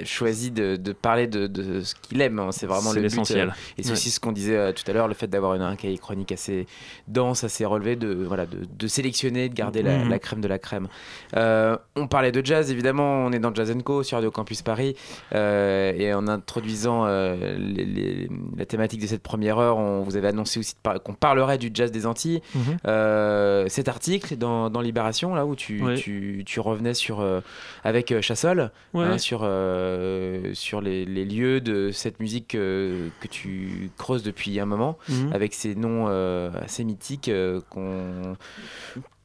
choisi 0.05 0.51
de, 0.51 0.75
de 0.75 0.91
parler 0.93 1.27
de, 1.27 1.47
de 1.47 1.81
ce 1.81 1.95
qu'il 1.95 2.21
aime. 2.21 2.39
hein. 2.39 2.51
C'est 2.51 2.65
vraiment 2.67 2.93
le 2.93 3.01
l'essentiel. 3.01 3.49
euh, 3.49 3.51
Et 3.77 3.83
c'est 3.83 3.89
Ouais. 3.89 3.93
aussi 3.93 4.09
ce 4.11 4.19
qu'on 4.19 4.31
disait 4.31 4.57
euh, 4.57 4.71
tout 4.71 4.83
à 4.89 4.93
l'heure, 4.93 5.07
le 5.07 5.13
fait 5.13 5.27
d'avoir 5.27 5.55
une- 5.55 5.61
un 5.61 5.75
cahier 5.75 5.97
chronique 5.97 6.31
assez 6.31 6.65
dense, 7.07 7.43
assez 7.43 7.65
relevé, 7.65 7.95
de, 7.95 8.13
voilà, 8.13 8.45
de, 8.45 8.59
de 8.77 8.87
sélectionner, 8.87 9.49
de 9.49 9.53
garder 9.53 9.81
la, 9.83 9.97
Mhm. 9.99 10.09
la 10.09 10.19
crème 10.19 10.41
de 10.41 10.47
la 10.47 10.59
crème. 10.59 10.87
Euh, 11.35 11.77
on 11.95 12.07
parlait 12.07 12.31
de 12.31 12.45
jazz, 12.45 12.71
évidemment, 12.71 13.25
on 13.25 13.31
est 13.31 13.39
dans 13.39 13.53
Jazz 13.53 13.73
Co 13.83 14.03
sur 14.03 14.17
Radio 14.17 14.31
Campus 14.31 14.61
Paris. 14.61 14.95
euh, 15.33 15.93
et 15.95 16.13
en 16.13 16.27
introduisant 16.27 17.05
euh, 17.05 17.57
les- 17.57 17.85
les- 17.85 18.29
la 18.57 18.65
thématique 18.65 19.01
de 19.01 19.07
cette 19.07 19.23
première 19.23 19.57
heure, 19.59 19.77
on 19.77 20.01
vous 20.03 20.15
avait 20.17 20.27
annoncé 20.29 20.59
aussi 20.59 20.75
qu'on 21.03 21.13
parlerait 21.13 21.57
du 21.57 21.71
jazz 21.73 21.91
des 21.91 22.05
Antilles. 22.05 22.41
Mhm. 22.55 22.77
Cet 23.67 23.87
article 23.87 24.35
dans, 24.37 24.69
dans 24.69 24.81
Libération, 24.81 25.35
là 25.35 25.45
où 25.45 25.55
tu, 25.55 25.81
Ouais. 25.81 25.95
tu, 25.95 26.43
tu 26.45 26.59
revenais 26.59 26.93
sur, 26.93 27.25
avec 27.83 28.19
Chassol, 28.21 28.71
Ouais. 28.93 29.05
hein, 29.05 29.17
sur, 29.17 29.41
euh, 29.43 29.90
sur 30.53 30.81
les, 30.81 31.05
les 31.05 31.25
lieux 31.25 31.61
de 31.61 31.91
cette 31.91 32.19
musique 32.19 32.55
euh, 32.55 33.09
que 33.19 33.27
tu 33.27 33.89
creuses 33.97 34.23
depuis 34.23 34.59
un 34.59 34.65
moment, 34.65 34.97
Mhm. 35.09 35.33
avec 35.33 35.53
ces 35.53 35.75
noms 35.75 36.05
euh, 36.09 36.49
assez 36.61 36.83
mythiques 36.83 37.29
euh, 37.29 37.61
qu'on 37.69 38.35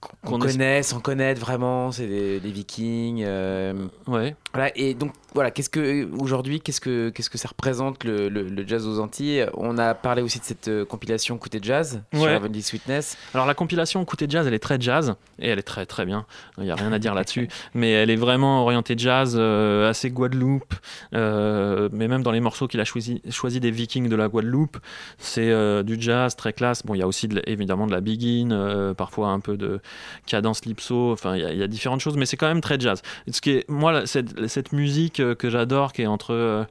qu'on 0.01 0.39
connaît 0.39 0.83
sans 0.83 1.01
connaître 1.01 1.41
vraiment, 1.41 1.91
c'est 1.91 2.07
les 2.07 2.39
Vikings. 2.53 3.23
euh, 3.27 3.73
Ouais. 4.07 4.37
voilà, 4.55 4.71
et 4.77 4.95
donc 4.95 5.13
voilà, 5.35 5.51
qu'est-ce 5.51 5.69
que 5.71 6.09
aujourd'hui, 6.19 6.61
qu'est-ce 6.61 6.81
que 6.81 7.11
qu'est-ce 7.11 7.29
que 7.31 7.39
ça 7.39 7.49
représente 7.49 8.05
le, 8.05 8.29
le- 8.29 8.49
le 8.49 8.67
jazz 8.67 8.87
aux 8.87 9.01
Antilles? 9.01 9.47
On 9.55 9.79
a 9.79 9.95
parlé 9.95 10.23
aussi 10.23 10.39
de 10.39 10.45
cette 10.45 10.69
euh, 10.69 10.85
compilation 10.85 11.37
Côté 11.39 11.59
Jazz 11.63 12.03
sur 12.15 12.23
Ouais. 12.23 12.35
Heavenly 12.35 12.63
Sweetness. 12.63 13.17
Alors 13.35 13.47
la 13.47 13.55
compilation 13.55 14.05
Côté 14.05 14.27
Jazz, 14.29 14.47
elle 14.47 14.55
est 14.55 14.59
très 14.59 14.81
jazz 14.81 15.15
et 15.39 15.49
elle 15.49 15.59
est 15.59 15.63
très 15.63 15.87
très 15.87 16.07
bien. 16.07 16.25
Il 16.59 16.65
n'y 16.65 16.71
a 16.71 16.75
rien 16.77 16.93
à 16.93 16.99
dire 16.99 17.15
là-dessus. 17.15 17.49
Mais 17.75 17.91
elle 17.93 18.11
est 18.11 18.17
vraiment 18.17 18.63
orientée 18.63 18.95
jazz, 18.97 19.35
euh, 19.39 19.91
assez 19.91 20.11
Guadeloupe. 20.11 20.75
euh, 21.15 21.89
mais 21.93 22.09
même 22.09 22.23
dans 22.23 22.31
les 22.33 22.41
morceaux 22.41 22.69
qu'il 22.69 22.81
a 22.81 22.85
choisi, 22.85 23.23
choisi 23.31 23.61
des 23.61 23.71
Vikings 23.71 24.09
de 24.09 24.17
la 24.17 24.29
Guadeloupe, 24.29 24.79
c'est 25.19 25.85
du 25.85 25.97
jazz 26.01 26.37
très 26.37 26.53
classe. 26.53 26.85
Bon, 26.85 26.95
il 26.95 26.99
y 26.99 27.03
a 27.03 27.07
aussi 27.07 27.29
de 27.29 27.43
évidemment 27.47 27.87
de 27.87 27.93
la 27.93 28.01
begin, 28.01 28.51
euh, 28.53 28.95
parfois 28.95 29.29
un 29.29 29.41
peu 29.41 29.57
de 29.57 29.81
cadence 30.27 30.65
lipso. 30.65 31.13
Enfin, 31.13 31.37
il 31.37 31.43
y, 31.43 31.45
a- 31.45 31.53
il 31.53 31.59
y 31.59 31.63
a 31.63 31.67
différentes 31.67 32.01
choses, 32.01 32.17
mais 32.17 32.27
c'est 32.27 32.37
quand 32.37 32.49
même 32.49 32.61
très 32.61 32.79
jazz. 32.81 33.03
Ce 33.31 33.41
qui 33.41 33.51
est, 33.51 33.69
moi, 33.69 34.07
cette, 34.07 34.73
musique 34.73 35.21
euh, 35.21 35.35
que 35.35 35.51
j'adore, 35.51 35.93
qui 35.93 36.03
est 36.03 36.07
entre 36.07 36.33
euh, 36.33 36.65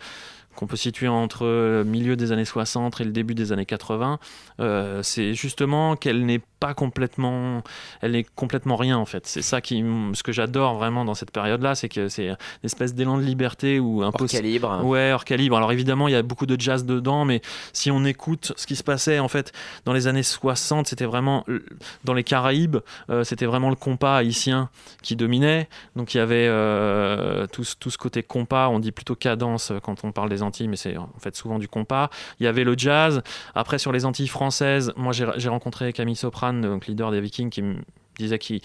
qu'on 0.56 0.68
peut 0.68 0.78
situer 0.78 1.08
entre 1.10 1.46
le 1.46 1.84
milieu 1.84 2.16
des 2.16 2.32
années 2.32 2.46
60 2.46 3.02
et 3.02 3.04
le 3.04 3.12
début 3.12 3.36
des 3.36 3.52
années 3.52 3.66
80, 3.66 4.20
euh, 4.62 5.04
c'est 5.04 5.34
justement 5.34 5.96
qu'elle 5.98 6.26
n'est 6.26 6.42
pas 6.60 6.74
complètement, 6.74 7.62
elle 8.02 8.12
n'est 8.14 8.24
complètement 8.36 8.76
rien 8.76 8.98
en 8.98 9.06
fait. 9.06 9.28
C'est 9.28 9.42
ça 9.42 9.62
qui, 9.62 9.84
ce 10.14 10.24
que 10.24 10.32
j'adore 10.32 10.76
vraiment 10.76 11.06
dans 11.06 11.14
cette 11.14 11.32
période-là, 11.32 11.76
c'est 11.76 11.90
que 11.90 12.08
c'est 12.10 12.28
une 12.30 12.38
espèce 12.64 12.94
d'élan 12.94 13.18
de 13.18 13.24
liberté 13.24 13.80
ou 13.80 14.02
un 14.04 14.08
Hors 14.08 14.14
peu 14.14 14.28
calibre. 14.28 14.82
Ouais, 14.84 15.12
hors 15.12 15.26
calibre. 15.26 15.58
Alors 15.58 15.72
évidemment, 15.72 16.08
il 16.08 16.12
y 16.12 16.16
a 16.16 16.22
beaucoup 16.24 16.46
de 16.46 16.60
jazz 16.60 16.86
dedans, 16.86 17.26
mais 17.26 17.42
si 17.74 17.92
on 17.92 18.04
écoute 18.06 18.54
ce 18.56 18.66
qui 18.68 18.76
se 18.76 18.84
passait 18.84 19.20
en 19.20 19.28
fait 19.28 19.52
dans 19.86 19.94
les 19.94 20.08
années 20.08 20.24
60, 20.24 20.88
c'était 20.88 21.06
vraiment 21.06 21.46
dans 22.04 22.14
les 22.14 22.24
Caraïbes, 22.24 22.78
euh, 23.10 23.24
c'était 23.24 23.46
vraiment 23.46 23.70
le 23.70 23.76
compas 23.76 24.18
haïtien 24.18 24.70
qui 25.02 25.16
dominait. 25.16 25.68
Donc 25.96 26.14
il 26.14 26.18
y 26.18 26.22
avait 26.22 26.48
euh, 26.48 27.48
tout, 27.48 27.64
ce- 27.64 27.76
tout 27.76 27.90
ce 27.90 27.98
côté 27.98 28.24
compas, 28.24 28.70
on 28.70 28.80
dit 28.80 28.92
plutôt 28.92 29.16
cadence 29.16 29.72
euh, 29.72 29.80
quand 29.80 30.04
on 30.04 30.12
parle 30.12 30.30
des 30.30 30.42
Antilles, 30.42 30.68
mais 30.68 30.76
c'est 30.78 30.98
en 30.98 31.10
fait 31.20 31.36
souvent 31.36 31.60
du 31.60 31.68
compas. 31.68 32.10
Il 32.40 32.44
y 32.44 32.48
avait 32.48 32.64
le 32.64 32.76
jazz. 32.78 33.22
Après 33.54 33.78
sur 33.78 33.92
les 33.92 34.06
Antilles 34.06 34.28
françaises, 34.28 34.94
moi 34.96 35.14
j'ai 35.14 35.50
rencontré 35.50 35.94
Camille 35.94 36.16
Donc 36.54 36.88
leader 36.88 37.12
des 37.12 37.22
Vikings, 37.22 37.50
qui 37.50 37.62
me 37.62 37.78
disait 38.18 38.40
qu'il 38.40 38.62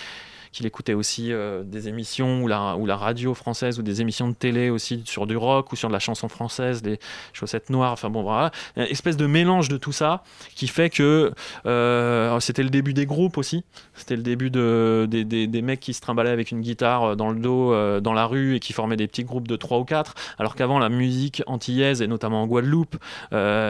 qu'il 0.52 0.66
écoutait 0.66 0.94
aussi 0.94 1.32
euh, 1.32 1.62
des 1.64 1.88
émissions 1.88 2.42
ou 2.42 2.48
la, 2.48 2.76
ou 2.76 2.84
la 2.86 2.96
radio 2.96 3.34
française 3.34 3.78
ou 3.78 3.82
des 3.82 4.00
émissions 4.00 4.28
de 4.28 4.34
télé 4.34 4.68
aussi 4.70 5.02
sur 5.06 5.26
du 5.26 5.36
rock 5.36 5.72
ou 5.72 5.76
sur 5.76 5.88
de 5.88 5.92
la 5.92 5.98
chanson 6.00 6.28
française, 6.28 6.82
des 6.82 6.98
chaussettes 7.32 7.70
noires, 7.70 7.92
enfin 7.92 8.10
bon 8.10 8.22
voilà, 8.22 8.50
une 8.76 8.82
espèce 8.84 9.16
de 9.16 9.26
mélange 9.26 9.68
de 9.68 9.76
tout 9.76 9.92
ça 9.92 10.22
qui 10.56 10.66
fait 10.68 10.90
que 10.90 11.32
euh, 11.66 12.40
c'était 12.40 12.62
le 12.62 12.70
début 12.70 12.94
des 12.94 13.06
groupes 13.06 13.38
aussi, 13.38 13.64
c'était 13.94 14.16
le 14.16 14.22
début 14.22 14.50
de, 14.50 15.06
des, 15.08 15.24
des- 15.24 15.46
des 15.46 15.62
mecs 15.62 15.80
qui 15.80 15.94
se 15.94 16.00
trimballaient 16.00 16.30
avec 16.30 16.50
une 16.50 16.60
guitare 16.60 17.04
euh, 17.10 17.14
dans 17.14 17.30
le 17.30 17.38
dos 17.38 17.72
euh, 17.72 18.00
dans 18.00 18.12
la 18.12 18.26
rue 18.26 18.56
et 18.56 18.60
qui 18.60 18.72
formaient 18.72 18.96
des 18.96 19.06
petits 19.06 19.24
groupes 19.24 19.46
de 19.48 19.56
3 19.56 19.78
ou 19.78 19.84
4, 19.84 20.14
alors 20.38 20.54
qu'avant 20.56 20.78
la 20.78 20.88
musique 20.88 21.42
antillaise 21.46 22.02
et 22.02 22.06
notamment 22.06 22.42
en 22.42 22.46
Guadeloupe, 22.46 22.96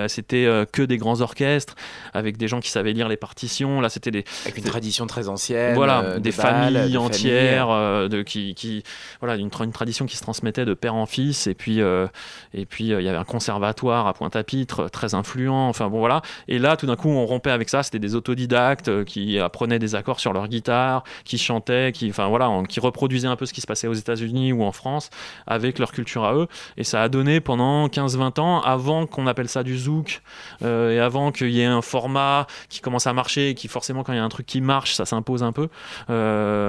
c'était 0.08 0.48
que 0.72 0.82
des 0.82 0.96
grands 0.98 1.20
orchestres 1.20 1.74
avec 2.14 2.36
des 2.36 2.48
gens 2.48 2.60
qui 2.60 2.70
savaient 2.70 2.92
lire 2.92 3.08
les 3.08 3.16
partitions, 3.16 3.80
là 3.80 3.88
c'était 3.88 4.10
des 4.10 4.24
Avec 4.44 4.58
une 4.58 4.64
tradition 4.64 5.06
très 5.06 5.28
ancienne. 5.28 5.74
voilà, 5.74 6.14
de 6.14 6.18
des 6.18 6.30
bals, 6.30 6.69
de 6.70 6.96
entières, 6.96 7.70
euh, 7.70 8.08
de, 8.08 8.22
qui, 8.22 8.54
qui, 8.54 8.82
voilà, 9.20 9.36
une, 9.36 9.48
tra- 9.48 9.64
une 9.64 9.72
tradition 9.72 10.06
qui 10.06 10.16
se 10.16 10.22
transmettait 10.22 10.64
de 10.64 10.74
père 10.74 10.94
en 10.94 11.06
fils. 11.06 11.46
Et 11.46 11.54
puis, 11.54 11.80
euh, 11.80 12.06
et 12.54 12.66
puis 12.66 12.92
euh, 12.92 13.00
il 13.00 13.04
y 13.04 13.08
avait 13.08 13.18
un 13.18 13.24
conservatoire 13.24 14.06
à 14.06 14.14
Pointe-à-Pitre, 14.14 14.88
très 14.90 15.14
influent. 15.14 15.68
Enfin 15.68 15.88
bon, 15.88 15.98
voilà. 15.98 16.22
Et 16.48 16.58
là, 16.58 16.76
tout 16.76 16.86
d'un 16.86 16.96
coup, 16.96 17.08
on 17.08 17.26
rompait 17.26 17.50
avec 17.50 17.68
ça. 17.68 17.82
C'était 17.82 17.98
des 17.98 18.14
autodidactes 18.14 18.88
euh, 18.88 19.04
qui 19.04 19.38
apprenaient 19.38 19.78
des 19.78 19.94
accords 19.94 20.20
sur 20.20 20.32
leur 20.32 20.48
guitare, 20.48 21.04
qui 21.24 21.38
chantaient, 21.38 21.92
qui, 21.92 22.10
enfin 22.10 22.28
voilà, 22.28 22.50
qui 22.68 22.80
reproduisaient 22.80 23.28
un 23.28 23.36
peu 23.36 23.46
ce 23.46 23.52
qui 23.52 23.60
se 23.60 23.66
passait 23.66 23.86
aux 23.88 23.94
États-Unis 23.94 24.52
ou 24.52 24.62
en 24.64 24.72
France 24.72 25.10
avec 25.46 25.78
leur 25.78 25.92
culture 25.92 26.24
à 26.24 26.34
eux. 26.34 26.46
Et 26.76 26.84
ça 26.84 27.02
a 27.02 27.08
donné 27.08 27.40
pendant 27.40 27.88
15-20 27.88 28.40
ans, 28.40 28.60
avant 28.60 29.06
qu'on 29.06 29.26
appelle 29.26 29.48
ça 29.48 29.62
du 29.62 29.78
zouk, 29.78 30.22
euh, 30.62 30.92
et 30.92 31.00
avant 31.00 31.32
qu'il 31.32 31.50
y 31.50 31.60
ait 31.60 31.64
un 31.66 31.82
format 31.82 32.46
qui 32.68 32.80
commence 32.80 33.06
à 33.06 33.12
marcher, 33.12 33.50
et 33.50 33.54
qui 33.54 33.68
forcément, 33.68 34.02
quand 34.02 34.12
il 34.12 34.16
y 34.16 34.20
a 34.20 34.24
un 34.24 34.28
truc 34.28 34.46
qui 34.46 34.60
marche, 34.60 34.94
ça 34.94 35.04
s'impose 35.06 35.42
un 35.42 35.52
peu. 35.52 35.68
Euh, 36.10 36.59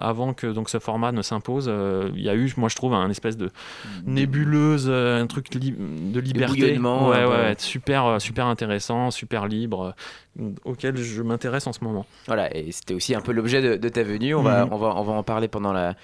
avant 0.00 0.32
que 0.34 0.46
donc 0.46 0.68
ce 0.70 0.78
format 0.78 1.12
ne 1.12 1.22
s'impose, 1.22 1.66
euh, 1.68 2.10
il 2.14 2.22
y 2.22 2.28
a 2.28 2.34
eu, 2.34 2.52
moi 2.56 2.68
je 2.68 2.76
trouve, 2.76 2.94
un 2.94 3.10
espèce 3.10 3.36
de 3.36 3.50
nébuleuse, 4.06 4.86
euh, 4.88 5.22
un 5.22 5.26
truc 5.26 5.52
li- 5.54 5.72
de 5.76 6.20
liberté, 6.20 6.78
ouais, 6.78 7.24
ouais, 7.24 7.54
super, 7.58 8.04
euh, 8.06 8.18
super 8.18 8.46
intéressant, 8.46 9.10
super 9.10 9.46
libre, 9.46 9.94
euh, 10.40 10.50
auquel 10.64 10.96
je 10.96 11.22
m'intéresse 11.22 11.66
en 11.66 11.72
ce 11.72 11.82
moment. 11.82 12.06
Voilà, 12.26 12.54
et 12.56 12.70
c'était 12.72 12.94
aussi 12.94 13.14
un 13.14 13.20
peu 13.20 13.32
l'objet 13.32 13.62
de, 13.62 13.76
de 13.76 13.88
ta 13.88 14.02
venue. 14.02 14.34
On, 14.34 14.42
va, 14.42 14.64
Mhm. 14.66 14.72
on, 14.72 14.76
va, 14.76 14.94
on 14.96 15.02
va 15.02 15.12
en 15.14 15.22
parler 15.22 15.48
pendant 15.48 15.72
la, 15.72 15.94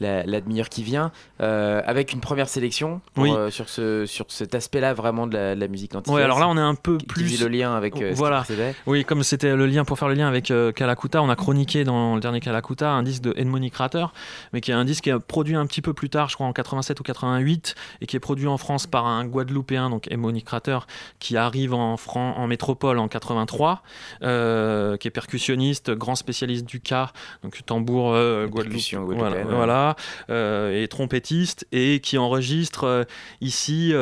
la, 0.00 0.24
la 0.24 0.40
demi-heure 0.40 0.68
qui 0.68 0.82
vient, 0.82 1.10
euh, 1.40 1.80
avec 1.86 2.12
une 2.12 2.20
première 2.20 2.48
sélection 2.48 3.00
pour, 3.14 3.24
Oui. 3.24 3.30
euh, 3.32 3.50
sur, 3.50 3.68
ce, 3.68 4.06
sur 4.06 4.26
cet 4.28 4.54
aspect-là 4.54 4.94
vraiment 4.94 5.26
de 5.26 5.34
la, 5.34 5.54
de 5.54 5.60
la 5.60 5.68
musique 5.68 5.94
antillaise. 5.94 6.16
Ouais, 6.18 6.22
alors 6.22 6.38
là 6.38 6.48
on 6.48 6.56
est 6.56 6.60
un 6.60 6.74
peu 6.74 6.98
plus 6.98 7.40
le 7.42 7.48
lien 7.48 7.74
avec 7.74 7.96
euh, 8.00 8.12
ce 8.12 8.16
Voilà. 8.16 8.44
qui. 8.46 8.52
Oui, 8.86 9.04
comme 9.04 9.22
c'était 9.22 9.54
le 9.56 9.66
lien 9.66 9.84
pour 9.84 9.98
faire 9.98 10.08
le 10.08 10.14
lien 10.14 10.28
avec 10.28 10.50
euh, 10.50 10.70
Kalakuta, 10.72 11.22
on 11.22 11.30
a 11.30 11.36
chroniqué 11.36 11.84
dans 11.84 12.14
le 12.14 12.20
dernier 12.20 12.40
Kalakuta 12.40 12.87
un 12.92 13.02
disque 13.02 13.22
de 13.22 13.32
Edmoni 13.36 13.70
Crater, 13.70 14.06
mais 14.52 14.60
qui 14.60 14.70
est 14.70 14.74
un 14.74 14.84
disque 14.84 15.04
qui 15.04 15.10
est 15.10 15.18
produit 15.18 15.54
un 15.56 15.66
petit 15.66 15.82
peu 15.82 15.92
plus 15.94 16.10
tard, 16.10 16.28
je 16.28 16.34
crois 16.34 16.46
en 16.46 16.52
87 16.52 17.00
ou 17.00 17.02
88, 17.02 17.74
et 18.00 18.06
qui 18.06 18.16
est 18.16 18.20
produit 18.20 18.46
en 18.46 18.58
France 18.58 18.86
par 18.86 19.06
un 19.06 19.24
Guadeloupéen, 19.24 19.90
donc 19.90 20.10
Edmoni 20.10 20.42
Crater, 20.42 20.78
qui 21.18 21.36
arrive 21.36 21.74
en, 21.74 21.96
Fran- 21.96 22.34
en 22.36 22.46
métropole 22.46 22.98
en 22.98 23.08
83, 23.08 23.82
euh, 24.22 24.96
qui 24.96 25.08
est 25.08 25.10
percussionniste, 25.10 25.90
grand 25.90 26.14
spécialiste 26.14 26.64
du 26.66 26.80
cas, 26.80 27.12
donc 27.42 27.58
tambour 27.66 28.12
euh, 28.14 28.46
Guadeloupe, 28.46 28.72
percussion 28.72 29.04
voilà, 29.04 29.20
guadeloupéenne, 29.20 29.48
ouais. 29.48 29.56
voilà, 29.56 29.96
euh, 30.30 30.82
et 30.82 30.88
trompettiste, 30.88 31.66
et 31.72 32.00
qui 32.00 32.18
enregistre 32.18 32.84
euh, 32.84 33.04
ici 33.40 33.92
un, 33.94 33.98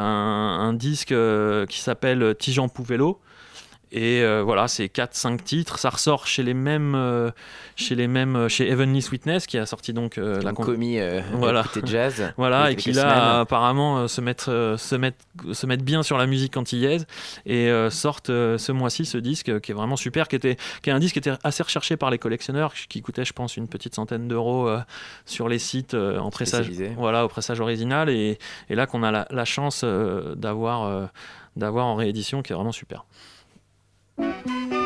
un 0.00 0.72
disque 0.72 1.14
qui 1.68 1.80
s'appelle 1.80 2.34
Tijan 2.38 2.68
Pouvello. 2.68 3.20
Et 3.92 4.22
euh, 4.22 4.42
voilà, 4.42 4.68
c'est 4.68 4.86
4-5 4.86 5.42
titres. 5.42 5.78
Ça 5.78 5.90
ressort 5.90 6.26
chez 6.26 6.44
les 6.44 6.54
mêmes, 6.54 6.94
euh, 6.94 7.30
chez 7.74 7.96
les 7.96 8.06
mêmes, 8.06 8.36
euh, 8.36 8.48
chez 8.48 8.68
Heavenly 8.68 9.02
Sweetness 9.02 9.46
qui 9.46 9.58
a 9.58 9.66
sorti 9.66 9.92
donc 9.92 10.16
euh, 10.16 10.40
la 10.42 10.52
commis 10.52 10.98
Voilà. 11.32 11.64
jazz. 11.84 12.32
voilà, 12.36 12.70
et 12.70 12.76
qui 12.76 12.92
là 12.92 13.40
apparemment 13.40 14.06
se 14.06 14.20
mettre, 14.20 14.76
se 14.78 14.94
mettre, 14.94 15.18
se 15.52 15.66
mettre 15.66 15.82
bien 15.82 16.02
sur 16.02 16.18
la 16.18 16.26
musique 16.26 16.56
antillaise 16.56 17.06
et 17.46 17.70
sortent 17.90 18.28
ce 18.28 18.72
mois-ci 18.72 19.04
ce 19.04 19.18
disque 19.18 19.60
qui 19.60 19.72
est 19.72 19.74
vraiment 19.74 19.96
super, 19.96 20.28
qui 20.28 20.36
était, 20.36 20.56
qui 20.82 20.90
est 20.90 20.92
un 20.92 20.98
disque 20.98 21.14
qui 21.14 21.18
était 21.18 21.32
assez 21.42 21.62
recherché 21.62 21.96
par 21.96 22.10
les 22.10 22.18
collectionneurs, 22.18 22.74
qui 22.74 23.02
coûtait 23.02 23.24
je 23.24 23.32
pense 23.32 23.56
une 23.56 23.68
petite 23.68 23.94
centaine 23.94 24.28
d'euros 24.28 24.70
sur 25.26 25.48
les 25.48 25.58
sites 25.58 25.94
en 25.94 26.30
pressage, 26.30 26.70
voilà, 26.96 27.24
au 27.24 27.28
pressage 27.28 27.60
original 27.60 28.08
et, 28.08 28.38
et 28.68 28.74
là 28.74 28.86
qu'on 28.86 29.02
a 29.02 29.10
la, 29.10 29.26
la 29.30 29.44
chance 29.44 29.84
d'avoir, 29.84 31.10
d'avoir 31.56 31.86
en 31.86 31.96
réédition, 31.96 32.42
qui 32.42 32.52
est 32.52 32.56
vraiment 32.56 32.72
super. 32.72 33.04
Música 34.20 34.79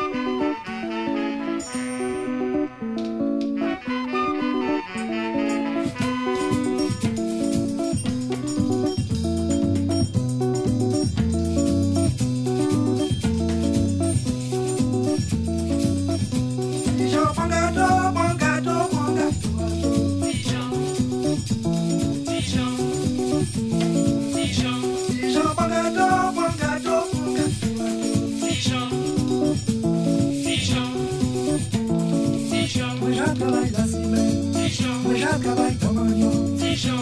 Mojakabai 35.35 35.75
Tomanyo 35.75 36.31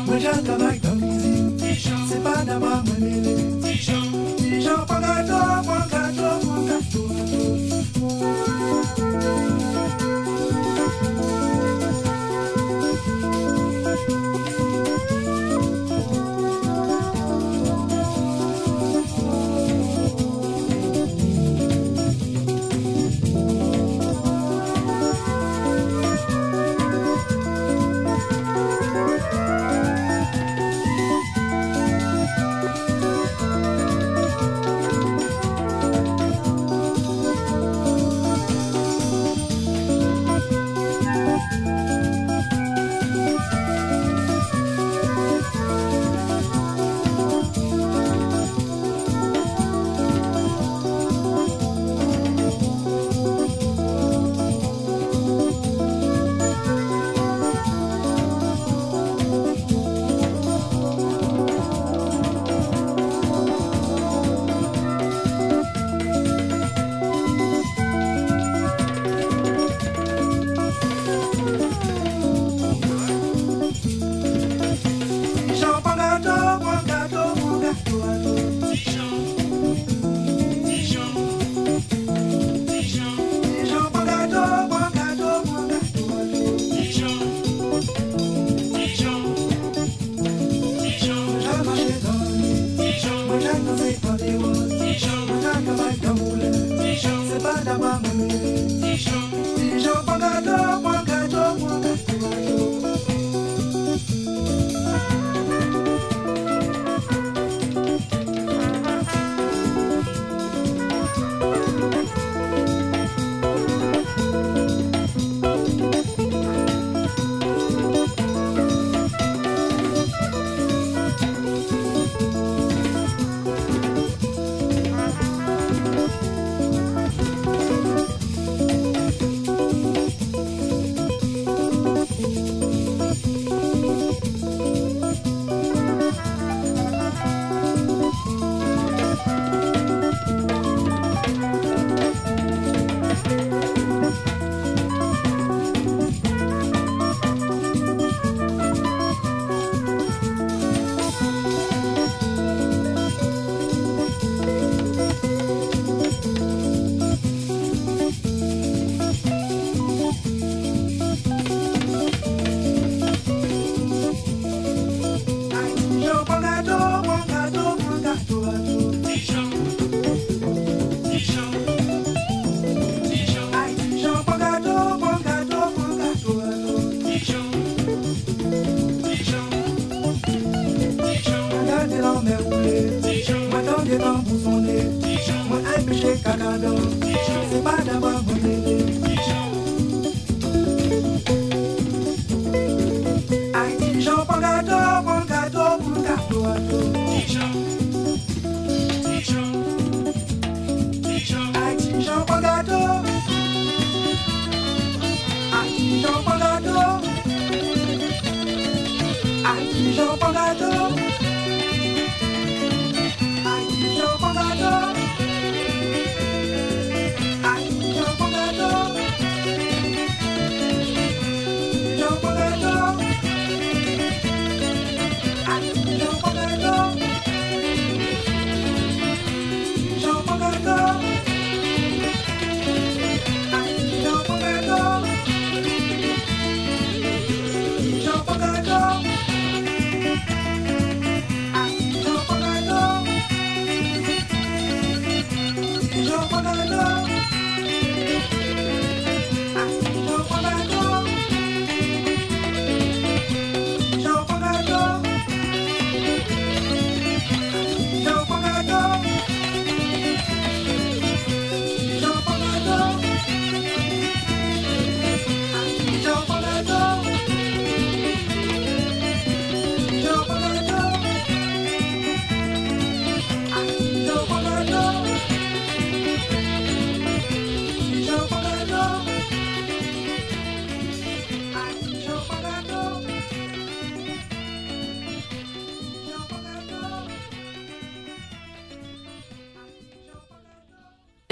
Mojakabai 0.08 0.80
Tomizi 0.80 1.54
Sepana 2.10 2.60
Mamele 2.60 3.62
Dijon. 3.62 4.10
Pangato 4.50 4.86
Pangato 4.88 5.38
Pangato 5.62 6.30
Pangato 6.42 7.02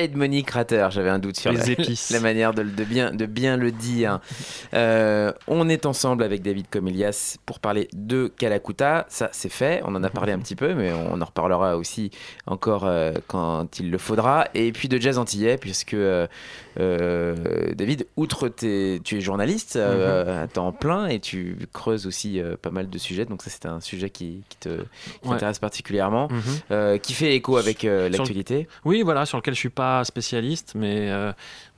Edmonique 0.03 0.47
Crater, 0.47 0.87
j'avais 0.91 1.09
un 1.09 1.19
doute 1.19 1.37
sur 1.39 1.51
Les 1.51 1.57
la, 1.59 1.69
épices. 1.69 2.09
la 2.11 2.19
manière 2.19 2.53
de, 2.53 2.63
de 2.63 2.83
bien, 2.83 3.11
de 3.13 3.25
bien 3.25 3.57
le 3.57 3.71
dire. 3.71 4.19
Euh, 4.73 5.31
on 5.47 5.69
est 5.69 5.85
ensemble 5.85 6.23
avec 6.23 6.41
David 6.41 6.67
Comelias 6.69 7.37
pour 7.45 7.59
parler 7.59 7.87
de 7.93 8.31
Kalakuta. 8.37 9.05
Ça, 9.09 9.29
c'est 9.31 9.49
fait. 9.51 9.81
On 9.85 9.95
en 9.95 10.03
a 10.03 10.09
parlé 10.09 10.31
un 10.33 10.39
petit 10.39 10.55
peu, 10.55 10.73
mais 10.73 10.91
on 10.91 11.21
en 11.21 11.25
reparlera 11.25 11.77
aussi 11.77 12.11
encore 12.47 12.85
euh, 12.85 13.11
quand 13.27 13.79
il 13.79 13.91
le 13.91 13.97
faudra. 13.97 14.47
Et 14.53 14.71
puis 14.71 14.87
de 14.89 14.97
jazz 14.99 15.17
antillais, 15.17 15.57
puisque 15.57 15.93
euh, 15.95 16.27
David, 17.75 18.07
outre 18.17 18.47
tes, 18.49 18.99
tu 19.03 19.17
es 19.17 19.21
journaliste 19.21 19.75
euh, 19.75 20.43
à 20.43 20.47
temps 20.47 20.71
plein 20.71 21.07
et 21.07 21.19
tu 21.19 21.57
creuses 21.73 22.07
aussi 22.07 22.41
pas 22.61 22.71
mal 22.71 22.89
de 22.89 22.97
sujets. 22.97 23.25
Donc 23.25 23.41
ça, 23.41 23.49
c'est 23.49 23.65
un 23.65 23.79
sujet 23.79 24.09
qui, 24.09 24.43
qui 24.49 24.57
te 24.57 24.69
qui 24.69 25.27
Ouais. 25.27 25.31
t'intéresse 25.35 25.59
particulièrement, 25.59 26.27
Mhm. 26.31 26.99
qui 26.99 27.13
fait 27.13 27.35
écho 27.35 27.57
avec 27.57 27.83
le- 27.83 28.07
l'actualité. 28.07 28.67
Oui, 28.85 29.01
voilà, 29.03 29.25
sur 29.25 29.37
lequel 29.37 29.53
je 29.53 29.59
suis 29.59 29.69
pas 29.69 29.90
spécialiste, 30.03 30.73
mais, 30.75 31.09
euh, 31.11 31.31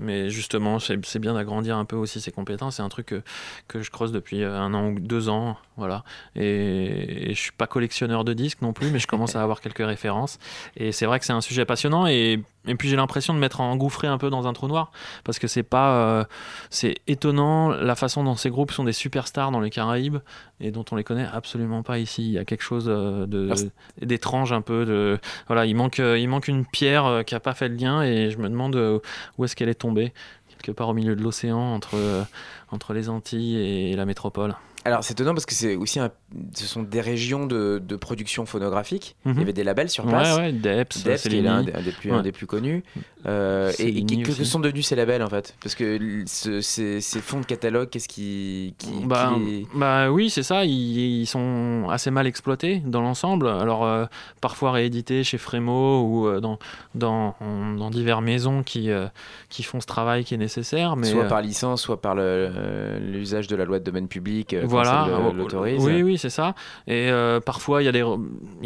mais 0.03 0.29
justement, 0.29 0.79
c'est 0.79 1.19
bien 1.19 1.33
d'agrandir 1.33 1.77
un 1.77 1.85
peu 1.85 1.95
aussi 1.95 2.21
ses 2.21 2.31
compétences. 2.31 2.75
C'est 2.75 2.81
un 2.83 2.89
truc 2.89 3.07
que, 3.07 3.21
que 3.67 3.81
je 3.81 3.89
creuse 3.89 4.11
depuis 4.11 4.43
euh, 4.43 4.59
un 4.59 4.73
an 4.73 4.89
ou 4.89 4.99
deux 4.99 5.29
ans, 5.29 5.57
voilà. 5.77 6.03
Et, 6.35 7.29
et 7.31 7.33
je 7.33 7.39
suis 7.39 7.51
pas 7.51 7.67
collectionneur 7.67 8.23
de 8.23 8.33
disques 8.33 8.61
non 8.61 8.73
plus, 8.73 8.91
mais 8.91 8.99
je 8.99 9.07
commence 9.07 9.35
à 9.35 9.41
avoir 9.41 9.61
quelques 9.61 9.85
références. 9.85 10.37
Et 10.75 10.91
c'est 10.91 11.05
vrai 11.05 11.19
que 11.19 11.25
c'est 11.25 11.33
un 11.33 11.41
sujet 11.41 11.65
passionnant. 11.65 12.05
Et, 12.05 12.43
et 12.67 12.75
puis 12.75 12.89
j'ai 12.89 12.95
l'impression 12.95 13.33
de 13.33 13.39
m'être 13.39 13.61
engouffré 13.61 14.07
un 14.07 14.17
peu 14.17 14.29
dans 14.29 14.47
un 14.47 14.53
trou 14.53 14.67
noir, 14.67 14.91
parce 15.23 15.39
que 15.39 15.47
c'est 15.47 15.63
pas, 15.63 15.95
euh, 15.95 16.23
c'est 16.69 16.95
étonnant 17.07 17.69
la 17.69 17.95
façon 17.95 18.23
dont 18.23 18.35
ces 18.35 18.49
groupes 18.49 18.71
sont 18.71 18.83
des 18.83 18.93
superstars 18.93 19.51
dans 19.51 19.59
les 19.59 19.69
Caraïbes 19.69 20.17
et 20.59 20.71
dont 20.71 20.85
on 20.91 20.95
les 20.95 21.03
connaît 21.03 21.27
absolument 21.31 21.83
pas 21.83 21.99
ici. 21.99 22.23
Il 22.23 22.31
y 22.31 22.37
a 22.37 22.45
quelque 22.45 22.63
chose 22.63 22.85
euh, 22.87 23.25
de 23.25 23.49
d'étrange 24.01 24.53
un 24.53 24.61
peu 24.61 24.85
de 24.85 25.19
voilà 25.47 25.65
il 25.65 25.75
manque 25.75 25.99
il 25.99 26.27
manque 26.27 26.47
une 26.47 26.65
pierre 26.65 27.23
qui 27.25 27.35
a 27.35 27.39
pas 27.39 27.53
fait 27.53 27.69
le 27.69 27.75
lien 27.75 28.01
et 28.01 28.31
je 28.31 28.37
me 28.37 28.49
demande 28.49 28.75
où 29.37 29.45
est-ce 29.45 29.55
qu'elle 29.55 29.69
est 29.69 29.75
tombée 29.75 29.92
quelque 29.95 30.71
part 30.71 30.89
au 30.89 30.93
milieu 30.93 31.15
de 31.15 31.21
l'océan 31.21 31.59
entre 31.59 31.95
euh, 31.95 32.23
entre 32.71 32.93
les 32.93 33.09
Antilles 33.09 33.57
et 33.57 33.95
la 33.95 34.05
métropole. 34.05 34.55
Alors 34.85 35.03
c'est 35.03 35.13
étonnant 35.13 35.33
parce 35.33 35.45
que 35.45 35.53
c'est 35.53 35.75
aussi 35.75 35.99
un- 35.99 36.11
ce 36.55 36.65
sont 36.65 36.83
des 36.83 37.01
régions 37.01 37.45
de, 37.45 37.81
de 37.85 37.95
production 37.95 38.45
phonographique. 38.45 39.15
Il 39.25 39.31
Mhm. 39.33 39.39
y 39.39 39.41
avait 39.43 39.53
des 39.53 39.63
labels 39.63 39.89
sur 39.89 40.05
place. 40.05 40.35
ouais 40.37 40.43
ouais 40.45 40.51
Deps, 40.51 41.03
Deps, 41.03 41.27
qui 41.29 41.37
est 41.37 41.41
l'un 41.41 41.63
des, 41.63 41.71
plus, 41.91 42.11
un 42.11 42.17
Ouais. 42.17 42.21
des 42.23 42.31
plus 42.31 42.47
connus. 42.47 42.83
Euh, 43.25 43.71
et 43.79 43.87
et 43.99 44.05
que, 44.05 44.31
que 44.35 44.43
sont 44.43 44.59
devenus 44.59 44.85
ces 44.87 44.95
labels 44.95 45.23
en 45.23 45.29
fait? 45.29 45.55
Parce 45.61 45.75
que 45.75 46.23
ce- 46.25 46.59
ces, 46.61 46.99
ces 47.01 47.21
fonds 47.21 47.39
de 47.39 47.45
catalogue, 47.45 47.89
qu'est-ce 47.89 48.07
qui, 48.09 48.75
qui, 48.77 48.89
bah, 49.05 49.33
bah 49.75 50.11
oui, 50.11 50.29
c'est 50.29 50.43
ça, 50.43 50.65
ils, 50.65 51.21
ils 51.21 51.25
sont 51.27 51.87
assez 51.89 52.11
mal 52.11 52.27
exploités 52.27 52.81
dans 52.85 53.01
l'ensemble. 53.01 53.47
Alors 53.47 53.85
euh, 53.85 54.05
parfois 54.41 54.71
réédités 54.73 55.23
chez 55.23 55.37
Frémo 55.37 56.01
ou 56.01 56.27
euh, 56.27 56.41
dans, 56.41 56.57
dans, 56.95 57.35
diverses 57.91 58.21
maisons 58.23 58.63
qui, 58.63 58.89
euh, 58.89 59.07
qui 59.49 59.63
font 59.63 59.79
ce 59.79 59.85
travail 59.87 60.25
qui 60.25 60.33
est 60.33 60.37
nécessaire. 60.37 60.95
Mais, 60.97 61.07
soit 61.07 61.25
par 61.27 61.41
licence, 61.41 61.81
soit 61.81 62.01
par 62.01 62.15
l'usage 62.15 63.47
de 63.47 63.55
la 63.55 63.65
loi 63.65 63.79
de 63.79 63.83
domaine 63.83 64.07
public, 64.07 64.55
voilà, 64.63 65.05
le- 65.07 65.13
oh, 65.29 65.33
l'autorise. 65.33 65.83
Oui, 65.83 66.01
oui, 66.03 66.17
c'est 66.23 66.29
ça. 66.29 66.55
Et 66.87 67.11
euh, 67.11 67.41
parfois, 67.41 67.83
il 67.83 67.85
y, 67.85 67.89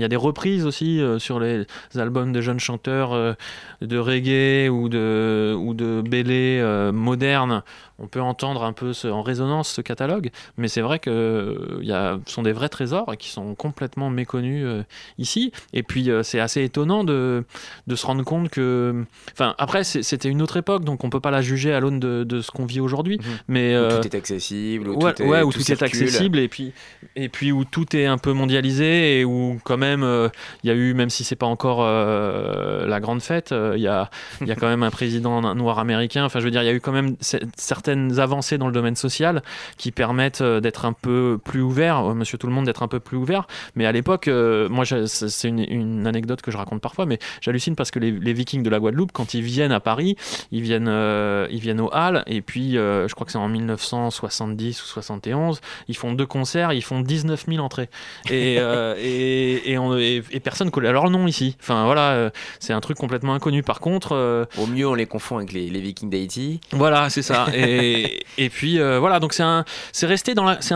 a 0.03 0.07
des 0.07 0.15
reprises 0.15 0.63
aussi 0.63 1.01
euh, 1.01 1.17
sur 1.17 1.39
les 1.39 1.65
albums 1.95 2.31
de 2.31 2.39
jeunes 2.39 2.59
chanteurs 2.59 3.13
euh, 3.13 3.33
de 3.81 3.97
reggae 3.97 4.69
ou 4.69 4.89
de, 4.89 5.55
ou 5.57 5.73
de 5.73 6.91
modernes. 6.91 7.63
On 7.99 8.07
peut 8.07 8.21
entendre 8.21 8.63
un 8.63 8.73
peu 8.73 8.93
ce- 8.93 9.07
en 9.07 9.21
résonance 9.23 9.69
ce 9.69 9.81
catalogue, 9.81 10.29
mais 10.57 10.67
c'est 10.67 10.81
vrai 10.81 10.99
que 10.99 11.09
euh, 11.09 11.79
y 11.81 11.91
a, 11.91 12.19
ce 12.25 12.33
sont 12.33 12.43
des 12.43 12.51
vrais 12.51 12.69
trésors 12.69 13.15
qui 13.17 13.29
sont 13.29 13.55
complètement 13.55 14.09
méconnus 14.09 14.63
euh, 14.65 14.83
ici. 15.17 15.51
Et 15.73 15.83
puis, 15.83 16.09
euh, 16.11 16.21
c'est 16.23 16.39
assez 16.39 16.63
étonnant 16.63 17.03
de, 17.03 17.43
de 17.87 17.95
se 17.95 18.05
rendre 18.05 18.23
compte 18.23 18.49
que. 18.49 19.03
Enfin, 19.33 19.55
après, 19.57 19.83
c'était 19.83 20.29
une 20.29 20.41
autre 20.41 20.57
époque, 20.57 20.83
donc 20.85 21.03
on 21.03 21.09
peut 21.09 21.19
pas 21.19 21.31
la 21.31 21.41
juger 21.41 21.73
à 21.73 21.79
l'aune 21.79 21.99
de, 21.99 22.23
de 22.23 22.41
ce 22.41 22.51
qu'on 22.51 22.65
vit 22.65 22.79
aujourd'hui. 22.79 23.17
Mhm. 23.17 23.23
Mais 23.47 23.77
Où 23.77 24.01
tout 24.01 24.05
est 24.07 24.15
accessible, 24.15 24.89
où 24.89 25.03
ouais, 25.03 25.13
tout 25.13 25.23
est, 25.23 25.27
ouais, 25.27 25.41
où 25.41 25.51
tout 25.51 25.59
tout 25.59 25.71
est 25.71 25.75
circule. 25.75 25.85
accessible 26.03 26.39
et 26.39 26.47
puis 26.47 26.73
et 27.15 27.29
puis 27.29 27.51
où 27.51 27.65
tout 27.65 27.95
est 27.95 28.05
un 28.05 28.17
peu 28.17 28.31
mondialisé 28.33 29.19
et 29.19 29.25
où 29.25 29.59
quand 29.63 29.77
même 29.77 30.03
il 30.63 30.67
y 30.67 30.71
a 30.71 30.75
eu 30.75 30.93
même 30.93 31.09
si 31.09 31.23
c'est 31.23 31.35
pas 31.35 31.45
encore 31.45 31.79
la 31.83 32.99
grande 32.99 33.21
fête 33.21 33.53
il 33.75 33.81
y 33.81 33.87
a 33.87 34.09
il 34.41 34.47
y 34.47 34.51
a 34.51 34.55
quand 34.55 34.67
même 34.67 34.83
un 34.83 34.91
président 34.91 35.41
noir 35.55 35.79
américain 35.79 36.25
enfin 36.25 36.39
je 36.39 36.45
veux 36.45 36.51
dire 36.51 36.61
il 36.63 36.65
y 36.65 36.69
a 36.69 36.73
eu 36.73 36.81
quand 36.81 36.91
même 36.91 37.15
ce- 37.21 37.37
certaines 37.87 38.19
avancées 38.19 38.57
dans 38.57 38.67
le 38.67 38.73
domaine 38.73 38.95
social 38.97 39.41
qui 39.77 39.91
permettent 39.91 40.41
euh, 40.41 40.59
d'être 40.59 40.83
un 40.85 40.91
peu 40.93 41.39
plus 41.43 41.61
ouvert 41.61 42.09
euh, 42.09 42.13
monsieur 42.13 42.37
tout 42.37 42.47
le 42.47 42.53
monde 42.53 42.65
d'être 42.65 42.83
un 42.83 42.87
peu 42.89 42.99
plus 42.99 43.15
ouvert 43.17 43.47
mais 43.75 43.85
à 43.85 43.91
l'époque 43.93 44.27
euh, 44.27 44.67
moi 44.67 44.83
c'est 44.85 45.47
une, 45.47 45.59
une 45.59 46.05
anecdote 46.05 46.41
que 46.41 46.51
je 46.51 46.57
raconte 46.57 46.81
parfois 46.81 47.05
mais 47.05 47.17
j'hallucine 47.41 47.75
parce 47.75 47.89
que 47.91 47.99
les, 47.99 48.11
les 48.11 48.33
Vikings 48.33 48.61
de 48.63 48.69
la 48.69 48.79
Guadeloupe 48.79 49.11
quand 49.13 49.33
ils 49.33 49.41
viennent 49.41 49.71
à 49.71 49.79
Paris 49.79 50.17
ils 50.51 50.61
viennent 50.61 50.89
euh, 50.89 51.47
ils 51.49 51.59
viennent 51.59 51.79
au 51.79 51.89
Halles 51.93 52.23
et 52.27 52.41
puis 52.41 52.77
euh, 52.77 53.07
je 53.07 53.15
crois 53.15 53.25
que 53.25 53.31
c'est 53.31 53.37
en 53.37 53.47
1970 53.47 54.83
ou 54.83 54.85
71 54.85 55.61
ils 55.87 55.95
font 55.95 56.11
deux 56.11 56.25
concerts, 56.25 56.73
ils 56.73 56.81
font 56.83 56.99
19 56.99 57.45
000 57.47 57.63
entrées. 57.63 57.89
Et, 58.29 58.55
et, 59.01 59.71
et, 59.71 59.77
on- 59.77 59.97
et- 59.97 60.23
et 60.31 60.39
personne 60.39 60.71
connaît 60.71 60.91
leur 60.91 61.09
nom 61.09 61.25
ici. 61.27 61.55
Enfin 61.61 61.85
voilà, 61.85 62.31
c'est 62.59 62.73
un 62.73 62.81
truc 62.81 62.97
complètement 62.97 63.33
inconnu. 63.33 63.63
Par 63.63 63.79
contre, 63.79 64.47
Au 64.57 64.65
mieux, 64.67 64.87
on 64.87 64.93
les 64.93 65.05
confond 65.05 65.37
avec 65.37 65.53
les, 65.53 65.69
les 65.69 65.79
Vikings 65.79 66.09
d'Haïti. 66.09 66.59
voilà, 66.71 67.09
c'est 67.09 67.21
ça. 67.21 67.45
Et, 67.53 67.76
et 68.37 68.49
puis 68.49 68.79
euh, 68.79 68.99
voilà, 68.99 69.19
donc 69.19 69.33
c'est 69.33 69.43
un, 69.43 69.63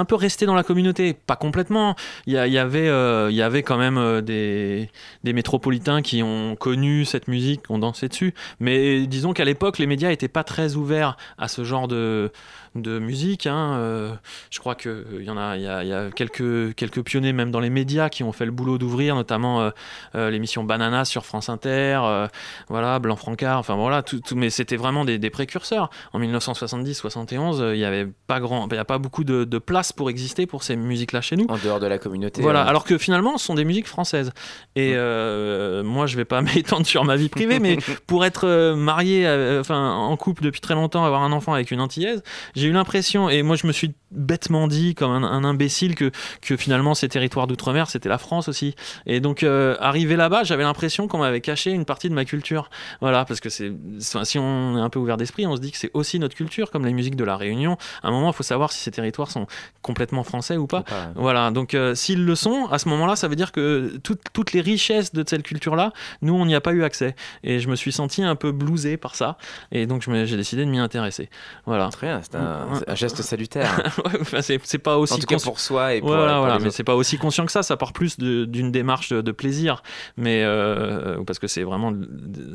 peu 0.05 0.15
resté 0.15 0.45
dans 0.45 0.55
la 0.55 0.63
communauté, 0.63 1.13
pas 1.13 1.35
complètement. 1.35 1.95
Il 2.25 2.33
y, 2.33 2.57
euh, 2.57 3.45
avait 3.45 3.63
quand 3.63 3.77
même 3.77 3.97
euh, 3.97 4.21
des, 4.21 4.89
métropolitains 5.23 6.01
qui 6.01 6.23
ont 6.23 6.55
connu 6.55 7.05
cette 7.05 7.27
musique, 7.27 7.69
ont 7.69 7.79
dansé 7.79 8.07
dessus. 8.07 8.33
Mais 8.59 9.05
disons 9.05 9.33
qu'à 9.33 9.45
l'époque, 9.45 9.77
les 9.77 9.87
médias 9.87 10.11
étaient 10.11 10.27
pas 10.27 10.43
très 10.43 10.75
ouverts 10.75 11.17
à 11.37 11.47
ce 11.47 11.63
genre 11.63 11.87
de 11.87 12.31
de 12.75 12.99
musique. 12.99 13.47
hein. 13.47 13.73
Euh, 13.77 14.13
je 14.49 14.59
crois 14.59 14.75
que 14.75 15.05
il 15.19 15.25
y 15.25 15.29
en 15.29 15.37
a, 15.37 15.57
il 15.57 15.63
y 15.63 15.67
a, 15.67 15.83
il 15.83 15.89
y 15.89 15.93
a 15.93 16.09
quelques 16.11 16.73
quelques 16.75 17.01
pionniers 17.03 17.33
même 17.33 17.51
dans 17.51 17.59
les 17.59 17.69
médias 17.69 18.09
qui 18.09 18.23
ont 18.23 18.31
fait 18.31 18.45
le 18.45 18.51
boulot 18.51 18.77
d'ouvrir, 18.77 19.15
notamment 19.15 19.61
euh, 19.61 19.69
euh, 20.15 20.29
l'émission 20.29 20.63
Banana 20.63 21.03
sur 21.05 21.25
France 21.25 21.49
Inter. 21.49 21.99
euh, 22.03 22.27
voilà, 22.69 22.99
Blanc 22.99 23.15
Francard, 23.17 23.57
enfin 23.59 23.75
voilà, 23.75 24.03
tout, 24.03 24.19
tout- 24.21 24.35
mais 24.35 24.49
c'était 24.49 24.77
vraiment 24.77 25.03
des, 25.05 25.17
des 25.19 25.29
précurseurs. 25.29 25.89
En 26.13 26.19
1970-71, 26.19 27.59
euh, 27.61 27.75
il 27.75 27.79
y 27.79 27.85
avait 27.85 28.07
pas 28.27 28.39
grand, 28.39 28.67
il 28.71 28.75
y 28.75 28.79
a 28.79 28.85
pas 28.85 28.97
beaucoup 28.97 29.23
de, 29.23 29.43
de 29.43 29.57
place 29.57 29.91
pour 29.91 30.09
exister 30.09 30.45
pour 30.45 30.63
ces 30.63 30.75
musiques-là 30.75 31.21
chez 31.21 31.35
nous. 31.35 31.45
En 31.49 31.57
dehors 31.57 31.79
de 31.79 31.87
la 31.87 31.97
communauté. 31.97 32.41
Voilà, 32.41 32.63
euh, 32.65 32.69
alors 32.69 32.83
que 32.85 32.97
finalement, 32.97 33.37
ce 33.37 33.45
sont 33.45 33.55
des 33.55 33.65
musiques 33.65 33.87
françaises. 33.87 34.31
Et 34.75 34.93
euh, 34.95 35.83
moi, 35.83 36.05
je 36.07 36.15
vais 36.15 36.25
pas 36.25 36.41
m'étendre 36.41 36.85
sur 36.85 37.03
ma 37.03 37.15
vie 37.15 37.29
privée, 37.29 37.59
mais 37.59 37.77
pour 38.07 38.25
être 38.25 38.47
euh, 38.47 38.75
marié, 38.75 39.27
euh, 39.27 39.59
enfin 39.61 39.91
en 39.91 40.15
couple 40.17 40.43
depuis 40.43 40.61
très 40.61 40.73
longtemps, 40.75 41.03
avoir 41.05 41.23
un 41.23 41.31
enfant 41.31 41.53
avec 41.53 41.71
une 41.71 41.81
antillaise, 41.81 42.23
j'ai 42.61 42.67
eu 42.67 42.71
l'impression, 42.71 43.29
et 43.29 43.43
moi 43.43 43.55
je 43.55 43.67
me 43.67 43.71
suis 43.71 43.93
bêtement 44.11 44.67
dit 44.67 44.95
comme 44.95 45.11
un, 45.11 45.23
un 45.23 45.43
imbécile 45.43 45.95
que, 45.95 46.11
que 46.41 46.57
finalement 46.57 46.93
ces 46.93 47.07
territoires 47.09 47.47
d'outre-mer 47.47 47.89
c'était 47.89 48.09
la 48.09 48.17
France 48.17 48.47
aussi. 48.47 48.75
Et 49.05 49.19
donc 49.19 49.43
euh, 49.43 49.75
arrivé 49.79 50.15
là-bas, 50.15 50.43
j'avais 50.43 50.63
l'impression 50.63 51.07
qu'on 51.07 51.19
m'avait 51.19 51.41
caché 51.41 51.71
une 51.71 51.85
partie 51.85 52.09
de 52.09 52.13
ma 52.13 52.25
culture. 52.25 52.69
Voilà, 53.01 53.25
parce 53.25 53.39
que 53.39 53.49
c'est, 53.49 53.71
si 53.99 54.37
on 54.39 54.77
est 54.77 54.81
un 54.81 54.89
peu 54.89 54.99
ouvert 54.99 55.17
d'esprit, 55.17 55.45
on 55.47 55.55
se 55.55 55.61
dit 55.61 55.71
que 55.71 55.77
c'est 55.77 55.91
aussi 55.93 56.19
notre 56.19 56.35
culture, 56.35 56.71
comme 56.71 56.85
la 56.85 56.91
musique 56.91 57.15
de 57.15 57.23
la 57.23 57.37
Réunion. 57.37 57.77
À 58.03 58.09
un 58.09 58.11
moment, 58.11 58.31
il 58.31 58.33
faut 58.35 58.43
savoir 58.43 58.71
si 58.71 58.79
ces 58.79 58.91
territoires 58.91 59.31
sont 59.31 59.47
complètement 59.81 60.23
français 60.23 60.57
ou 60.57 60.67
pas. 60.67 60.83
Voilà, 61.15 61.51
donc 61.51 61.73
euh, 61.73 61.95
s'ils 61.95 62.25
le 62.25 62.35
sont, 62.35 62.67
à 62.71 62.79
ce 62.79 62.89
moment-là, 62.89 63.15
ça 63.15 63.27
veut 63.27 63.35
dire 63.35 63.51
que 63.51 63.97
toutes- 64.03 64.21
toutes 64.33 64.53
les 64.53 64.61
richesses 64.61 65.13
de 65.13 65.23
cette 65.27 65.43
culture-là, 65.43 65.93
nous, 66.21 66.33
on 66.33 66.45
n'y 66.45 66.55
a 66.55 66.61
pas 66.61 66.73
eu 66.73 66.83
accès. 66.83 67.15
Et 67.43 67.59
je 67.59 67.67
me 67.69 67.75
suis 67.75 67.91
senti 67.91 68.23
un 68.23 68.35
peu 68.35 68.51
blousé 68.51 68.97
par 68.97 69.15
ça. 69.15 69.37
Et 69.71 69.85
donc, 69.85 70.01
j'ai 70.03 70.37
décidé 70.37 70.65
de 70.65 70.69
m'y 70.69 70.79
intéresser. 70.79 71.29
Voilà. 71.65 71.89
Très 71.89 72.07
bien, 72.07 72.21
c'est 72.21 72.35
un, 72.35 72.67
Ouais. 72.71 72.77
c'est 72.79 72.89
un 72.89 72.95
geste 72.95 73.21
salutaire. 73.21 73.81
C'est 74.41 74.77
pas 74.77 74.97
aussi 74.97 75.13
en 75.13 75.17
tout 75.17 75.25
cas 75.27 75.39
pour 75.39 75.59
soi 75.59 75.95
et 75.95 75.99
pour, 75.99 76.09
voilà, 76.09 76.33
pour 76.33 76.41
voilà, 76.41 76.59
mais 76.59 76.71
c'est 76.71 76.83
pas 76.83 76.95
aussi 76.95 77.17
conscient 77.17 77.45
que 77.45 77.51
ça. 77.51 77.63
Ça 77.63 77.77
part 77.77 77.93
plus 77.93 78.17
d'une 78.19 78.71
démarche 78.71 79.09
de, 79.09 79.21
de 79.21 79.31
plaisir, 79.31 79.83
mais 80.17 80.43
euh, 80.43 81.23
parce 81.25 81.39
que 81.39 81.47
c'est 81.47 81.63
vraiment, 81.63 81.93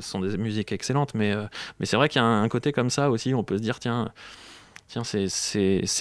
ce 0.00 0.08
sont 0.08 0.20
des 0.20 0.36
musiques 0.36 0.72
excellentes. 0.72 1.14
Mais 1.14 1.32
euh, 1.32 1.44
mais 1.80 1.86
c'est 1.86 1.96
vrai 1.96 2.08
qu'il 2.08 2.20
y 2.20 2.24
a 2.24 2.26
un, 2.26 2.42
un 2.42 2.48
côté 2.48 2.72
comme 2.72 2.90
ça 2.90 3.10
aussi. 3.10 3.34
On 3.34 3.44
peut 3.44 3.56
se 3.56 3.62
dire 3.62 3.78
tiens. 3.78 4.10
Tiens, 4.88 5.02
c'est- 5.04 5.26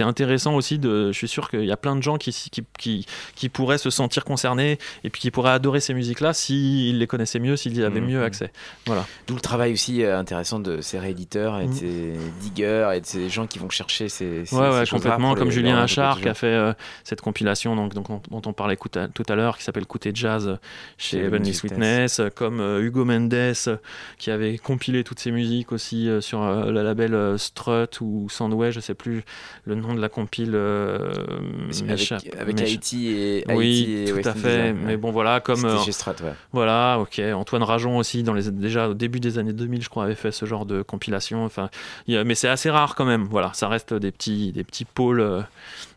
intéressant 0.03 0.53
aussi. 0.55 0.77
De, 0.77 1.11
je 1.11 1.17
suis 1.17 1.27
sûr 1.27 1.49
qu'il 1.49 1.65
y 1.65 1.71
a 1.71 1.77
plein 1.77 1.95
de 1.95 2.03
gens 2.03 2.17
qui, 2.17 2.31
qui, 2.31 2.63
qui, 2.77 3.05
qui 3.35 3.49
pourraient 3.49 3.77
se 3.79 3.89
sentir 3.89 4.23
concernés 4.23 4.77
et 5.03 5.09
puis 5.09 5.21
qui 5.21 5.31
pourraient 5.31 5.51
adorer 5.51 5.79
ces 5.79 5.93
musiques-là 5.95 6.33
s'ils 6.33 6.99
les 6.99 7.07
connaissaient 7.07 7.39
mieux, 7.39 7.55
s'ils 7.57 7.75
y 7.77 7.83
avaient 7.83 7.99
Mhm. 7.99 8.07
mieux 8.09 8.23
accès. 8.23 8.51
Voilà. 8.85 9.05
D'où 9.27 9.33
le 9.35 9.41
travail 9.41 9.73
aussi 9.73 10.03
euh, 10.03 10.17
intéressant 10.19 10.59
de 10.59 10.81
ces 10.81 10.99
rééditeurs 10.99 11.59
et 11.59 11.65
de 11.65 11.69
Mhm. 11.69 11.75
ces 11.75 12.13
diggers 12.41 12.91
et 12.95 13.01
de 13.01 13.05
ces 13.05 13.27
gens 13.29 13.47
qui 13.47 13.57
vont 13.57 13.69
chercher 13.69 14.07
ces, 14.07 14.45
ces 14.45 14.55
Ouais, 14.55 14.83
complètement. 14.89 15.33
Comme 15.33 15.47
les- 15.49 15.53
Julien 15.53 15.77
Achard 15.81 16.21
qui 16.21 16.29
a 16.29 16.33
fait 16.35 16.45
euh, 16.47 16.73
cette 17.03 17.21
compilation 17.21 17.75
donc, 17.75 17.93
donc, 17.95 18.07
dont, 18.07 18.21
dont 18.29 18.41
on 18.49 18.53
parlait 18.53 18.77
à- 18.97 19.07
tout 19.07 19.23
à 19.27 19.35
l'heure, 19.35 19.57
qui 19.57 19.63
s'appelle 19.63 19.87
Côté 19.87 20.11
Jazz 20.13 20.57
chez 20.99 21.19
Heavenly 21.19 21.53
Sweetness, 21.55 22.19
euh, 22.19 22.29
comme 22.29 22.59
euh, 22.59 22.81
Hugo 22.83 23.03
Mendes 23.03 23.55
qui 24.19 24.29
avait 24.29 24.57
compilé 24.59 25.03
toutes 25.03 25.19
ces 25.19 25.31
musiques 25.31 25.71
aussi 25.71 26.07
euh, 26.07 26.21
sur 26.21 26.41
le 26.45 26.83
label 26.83 27.39
Strut 27.39 27.99
ou 28.01 28.27
Soundwave, 28.29 28.74
je 28.75 28.79
sais 28.81 28.93
plus 28.93 29.23
le 29.65 29.73
nom 29.75 29.93
de 29.95 29.99
la 30.01 30.09
compile. 30.09 30.51
euh, 30.53 31.11
Avec, 31.89 32.11
avec. 32.39 32.61
Haïti 32.61 33.07
et 33.09 33.43
Oui, 33.49 33.55
Haïti 33.55 33.93
et 34.17 34.21
tout 34.21 34.29
à 34.29 34.33
fait. 34.33 34.47
ouais. 34.63 34.73
Mais 34.73 34.97
bon, 34.97 35.11
voilà, 35.11 35.39
comme 35.39 35.65
euh, 35.65 35.77
chez 35.79 35.91
Strat, 35.91 36.15
ouais. 36.23 36.33
voilà, 36.51 36.99
ok. 36.99 37.19
Antoine 37.33 37.63
Rajon 37.63 37.97
aussi, 37.97 38.23
dans 38.23 38.33
les, 38.33 38.51
déjà 38.51 38.89
au 38.89 38.93
début 38.93 39.19
des 39.19 39.37
années 39.39 39.53
2000, 39.53 39.81
je 39.81 39.89
crois, 39.89 40.03
avait 40.05 40.15
fait 40.15 40.31
ce 40.31 40.45
genre 40.45 40.65
de 40.65 40.81
compilation. 40.81 41.45
Enfin, 41.45 41.69
a- 42.09 42.23
mais 42.23 42.35
c'est 42.35 42.47
assez 42.49 42.69
rare 42.69 42.95
quand 42.95 43.05
même. 43.05 43.23
Voilà, 43.23 43.51
ça 43.53 43.67
reste 43.67 43.93
des 43.93 44.11
petits, 44.11 44.51
des 44.51 44.63
petits 44.63 44.85
pôles. 44.85 45.45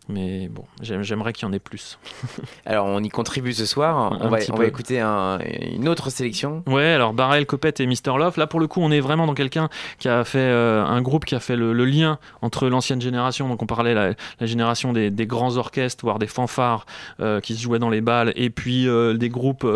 Mais 0.09 0.49
bon, 0.49 0.65
j'aime- 0.83 1.03
j'aimerais 1.03 1.33
qu'il 1.33 1.47
y 1.47 1.51
en 1.51 1.53
ait 1.53 1.59
plus. 1.59 1.99
Alors 2.67 2.87
on 2.87 3.03
y 3.03 3.09
contribue 3.09 3.53
ce 3.53 3.67
soir. 3.67 4.13
On 4.21 4.29
va, 4.29 4.39
on 4.51 4.57
va 4.57 4.65
écouter 4.67 5.01
un- 5.01 5.39
une 5.73 5.89
autre 5.89 6.11
sélection. 6.11 6.63
Ouais, 6.67 6.93
alors 6.93 7.13
Barrel, 7.13 7.47
Copette 7.47 7.81
et 7.81 7.87
Mister 7.87 8.13
Love. 8.17 8.39
Là, 8.39 8.47
pour 8.47 8.61
le 8.61 8.67
coup, 8.67 8.81
on 8.81 8.91
est 8.91 9.01
vraiment 9.01 9.27
dans 9.27 9.35
quelqu'un 9.35 9.69
qui 9.99 10.09
a 10.09 10.25
fait 10.25 10.39
euh, 10.39 10.85
un 10.85 11.03
groupe 11.03 11.25
qui 11.25 11.35
a 11.35 11.41
fait 11.41 11.57
le, 11.57 11.73
le 11.73 11.85
lien 11.85 12.19
entre 12.43 12.69
l'ancienne 12.69 13.01
génération. 13.01 13.49
Donc, 13.49 13.63
on 13.63 13.67
parlait 13.67 13.95
la, 13.95 14.15
la 14.41 14.47
génération 14.47 14.93
des, 14.93 15.11
des 15.11 15.27
grands 15.27 15.57
orchestres, 15.57 16.05
voire 16.05 16.19
des 16.19 16.27
fanfares 16.27 16.87
euh, 17.21 17.41
qui 17.41 17.55
se 17.55 17.63
jouaient 17.63 17.79
dans 17.79 17.91
les 17.91 18.01
balles, 18.01 18.33
et 18.37 18.51
puis 18.51 18.89
euh, 18.89 19.15
des 19.15 19.29
groupes 19.29 19.67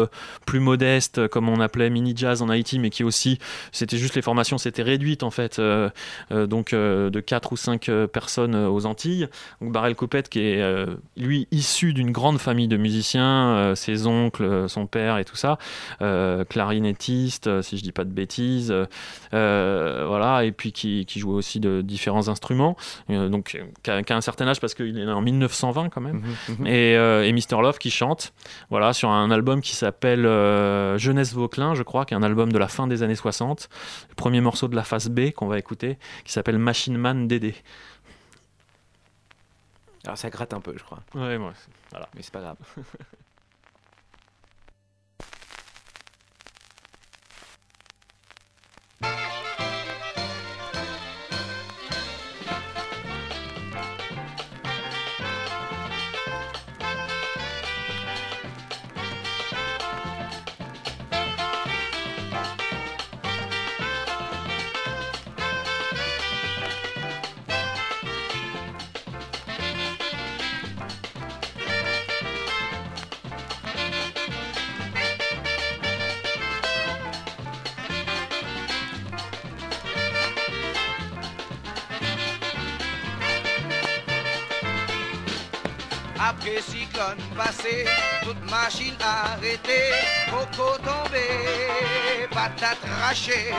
plus 0.46 0.60
modestes, 0.60 1.28
comme 1.28 1.48
on 1.48 1.60
appelait 1.60 1.90
mini 1.90 2.14
jazz 2.16 2.42
en 2.42 2.48
Haïti, 2.48 2.78
mais 2.78 2.90
qui 2.90 3.04
aussi, 3.04 3.38
c'était 3.72 3.96
juste 3.98 4.14
les 4.14 4.22
formations, 4.22 4.58
s'étaient 4.58 4.82
réduites 4.82 5.22
en 5.22 5.30
fait, 5.30 5.60
donc 6.30 6.72
de 6.72 7.20
4 7.20 7.52
ou 7.52 7.56
5 7.56 7.90
personnes 8.12 8.54
aux 8.54 8.86
Antilles. 8.86 9.28
Donc, 9.60 9.72
Barrel 9.72 9.94
Copette, 9.94 10.21
qui 10.28 10.40
est 10.40 10.60
euh, 10.60 10.96
lui 11.16 11.48
issu 11.50 11.92
d'une 11.92 12.10
grande 12.10 12.38
famille 12.38 12.68
de 12.68 12.76
musiciens, 12.76 13.54
euh, 13.56 13.74
ses 13.74 14.06
oncles, 14.06 14.44
euh, 14.44 14.68
son 14.68 14.86
père 14.86 15.18
et 15.18 15.24
tout 15.24 15.36
ça 15.36 15.58
clarinettiste, 16.48 17.62
si 17.62 17.78
je 17.78 17.82
dis 17.82 17.92
pas 17.92 18.04
de 18.04 18.10
bêtises, 18.10 18.74
voilà, 19.32 20.44
et 20.44 20.52
puis 20.52 20.72
qui, 20.72 21.06
qui 21.06 21.18
jouait 21.20 21.34
aussi 21.34 21.60
de 21.60 21.80
différents 21.82 22.28
instruments, 22.28 22.76
donc 23.08 23.56
qui 23.82 23.90
a, 23.90 24.02
qui 24.02 24.12
a 24.12 24.16
un 24.16 24.20
certain 24.20 24.46
âge 24.48 24.60
parce 24.60 24.74
qu'il 24.74 24.98
est 24.98 25.06
en 25.10 25.20
1920 25.20 25.88
quand 25.88 26.00
même, 26.00 26.22
Mhm, 26.48 26.66
et, 26.66 26.96
euh, 26.96 27.24
et 27.24 27.32
Mister 27.32 27.56
Love 27.60 27.78
qui 27.78 27.90
chante, 27.90 28.32
voilà, 28.70 28.92
sur 28.92 29.10
un 29.10 29.30
album 29.30 29.60
qui 29.60 29.74
s'appelle 29.74 30.22
Jeunesse 30.98 31.32
Vauclin, 31.34 31.74
je 31.74 31.82
crois, 31.82 32.04
qui 32.04 32.14
est 32.14 32.16
un 32.16 32.22
album 32.22 32.52
de 32.52 32.58
la 32.58 32.68
fin 32.68 32.86
des 32.86 33.02
années 33.02 33.14
60, 33.14 33.68
le 34.08 34.14
premier 34.14 34.40
morceau 34.40 34.68
de 34.68 34.76
la 34.76 34.84
phase 34.84 35.08
B 35.08 35.30
qu'on 35.30 35.46
va 35.46 35.58
écouter, 35.58 35.98
qui 36.24 36.32
s'appelle 36.32 36.58
Machine 36.58 36.96
Man 36.96 37.28
Dédé. 37.28 37.54
Alors 40.04 40.18
ça 40.18 40.30
gratte 40.30 40.52
un 40.52 40.60
peu, 40.60 40.74
je 40.76 40.82
crois. 40.82 41.00
Ouais, 41.14 41.36
ouais, 41.36 41.52
voilà. 41.90 42.08
Mais 42.14 42.22
c'est 42.22 42.32
pas 42.32 42.40
grave. 42.40 42.56
machine 88.52 88.96
arrêtée, 89.00 89.94
coco 90.30 90.76
tombé, 90.84 91.26
patate 92.30 92.84
rachée, 93.00 93.50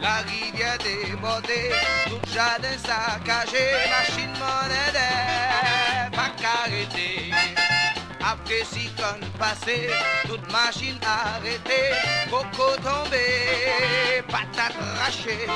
la 0.00 0.16
rivière 0.28 0.78
débordée, 0.78 1.70
tout 2.06 2.24
jardin 2.32 2.78
saccagé, 2.78 3.66
machine 3.94 4.32
monnaie, 4.40 6.10
pas 6.16 6.30
qu'arrêtée. 6.40 7.30
Après 8.24 8.64
cyclone 8.64 9.24
passé, 9.38 9.90
toute 10.26 10.50
machine 10.50 10.98
arrêtée, 11.04 11.92
coco 12.30 12.74
tombé, 12.82 14.22
patate 14.32 14.80
rachée, 14.98 15.46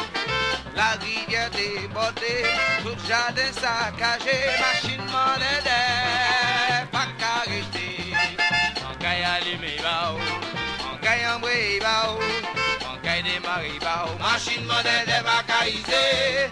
la 0.76 0.90
rivière 1.02 1.50
débordée, 1.50 2.44
tout 2.82 2.98
jardin 3.08 3.52
saccagé, 3.52 4.38
machine 4.60 5.04
monnaie, 5.06 6.79
bao, 13.80 14.16
machine 14.18 14.64
monnaie, 14.64 15.04
caillé, 15.42 16.48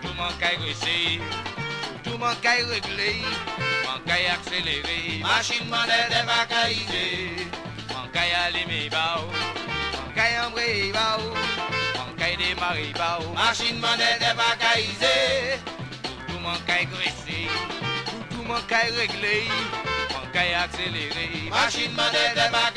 tout 0.00 0.14
monde 0.16 0.38
caille 0.40 0.74
tout 2.02 2.16
monde 2.18 2.40
caille 2.40 2.62
réglé, 2.64 3.22
on 3.84 4.08
caille 4.08 4.26
accéléré, 4.26 5.20
machine 5.22 5.68
monnaie, 5.68 6.08
pas 6.24 6.46
caillé, 6.48 7.36
on 7.90 8.08
caille 8.08 8.32
allumé, 8.46 8.88
bao, 8.88 9.28
on 10.00 10.14
caille 10.14 10.40
embrayé, 10.46 10.92
bao, 10.92 11.20
on 11.96 12.18
caille 12.18 12.36
démarré, 12.38 12.92
bao, 12.96 13.32
machine 13.34 13.78
monnaie, 13.78 14.18
caillé, 14.56 15.58
tout 16.26 16.38
monde 16.38 16.64
caille 16.66 16.86
gressé, 16.86 17.48
tout 18.30 18.42
caille 18.66 18.92
réglé, 18.92 19.44
on 20.16 20.26
caille 20.32 20.54
accéléré, 20.54 21.50
machine 21.50 21.92
monnaie, 21.92 22.50
pas 22.50 22.72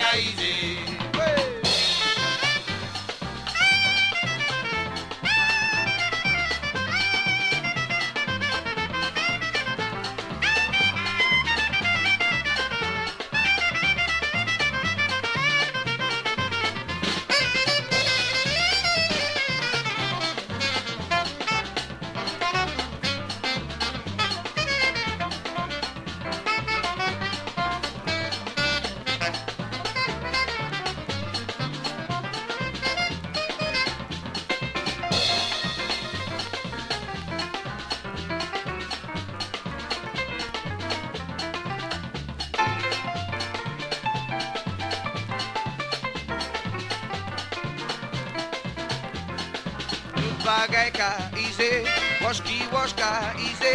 wash 52.33 52.41
ki 52.49 52.65
wash 52.73 52.93
ka 52.93 53.11
ize, 53.37 53.73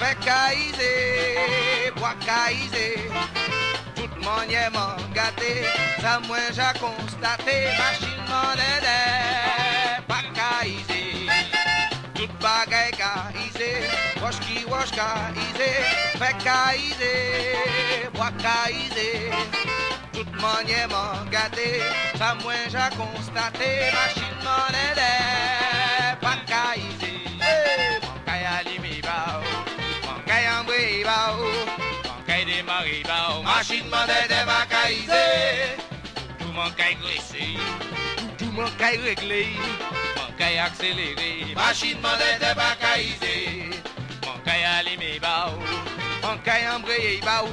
fè 0.00 0.10
ka 0.24 0.40
ize, 0.66 0.92
bois 1.96 2.16
ka 2.24 2.38
ize. 2.64 2.86
Tout 3.96 4.14
manye 4.24 4.62
man 4.72 4.96
gate, 5.12 5.52
sa 6.00 6.16
mwen 6.24 6.48
ja 6.56 6.72
konstate, 6.80 7.56
machin 7.80 8.20
man 8.30 8.62
ede, 8.72 9.00
pa 10.08 10.20
ka 10.38 10.52
ize. 10.64 11.28
Tout 12.14 12.32
bagay 12.40 12.96
ka 12.96 13.12
ize, 13.44 13.72
wash 14.22 14.40
ki 14.40 14.64
wash 14.72 14.92
ka 14.96 15.08
ize, 15.44 15.72
fè 16.20 16.30
ka 16.44 16.60
ize, 16.88 17.14
bois 18.16 18.32
ka 18.44 18.58
ize. 18.84 19.10
Tout 20.14 20.30
manye 20.40 20.88
man 20.94 21.28
gate, 21.28 21.84
sa 22.16 22.32
mwen 22.40 22.72
ja 22.72 22.88
konstate, 22.96 23.70
machin 23.98 24.34
man 24.46 24.80
ede, 24.86 25.12
pa 26.24 26.32
ka 26.48 26.64
ize. 26.72 26.88
Man 26.88 26.97
bao, 33.68 33.76
machin 33.76 33.90
man 33.90 34.08
ede 34.08 34.46
pa 34.46 34.66
ka 34.70 34.88
ize. 34.88 35.76
Tout 36.38 36.54
man 36.54 36.72
kay 36.76 36.94
gresse, 36.94 37.58
tout 38.38 38.52
man 38.52 38.70
kay 38.78 38.96
regle, 38.96 39.56
man 40.16 40.32
kay 40.38 40.56
akselere, 40.56 41.54
machin 41.54 42.00
man 42.00 42.20
ede 42.20 42.54
pa 42.56 42.76
ka 42.80 42.94
ize. 42.96 43.68
Man 44.24 44.40
kay 44.44 44.62
alimi 44.64 45.20
bao, 45.20 45.58
man 46.22 46.38
kay 46.44 46.64
ambre 46.64 47.20
bao, 47.20 47.48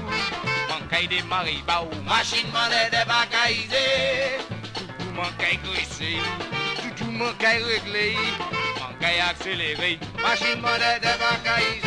man 0.70 0.88
kay 0.90 1.08
demare 1.08 1.62
bao, 1.68 1.90
machin 2.06 2.52
man 2.54 2.72
ede 2.72 3.06
pa 3.08 3.26
ka 3.32 3.50
ize. 3.50 4.40
Tout 5.00 5.14
man 5.16 5.34
kay 5.38 5.60
gresse, 5.64 6.22
tout 6.96 7.38
kay 7.40 7.60
regle, 7.64 8.16
man 8.80 8.94
qu'à 9.00 9.12
y 9.12 9.20
accélérer. 9.20 10.00
Machine 10.22 10.62
de 10.62 11.12
bancaïsé. 11.20 11.85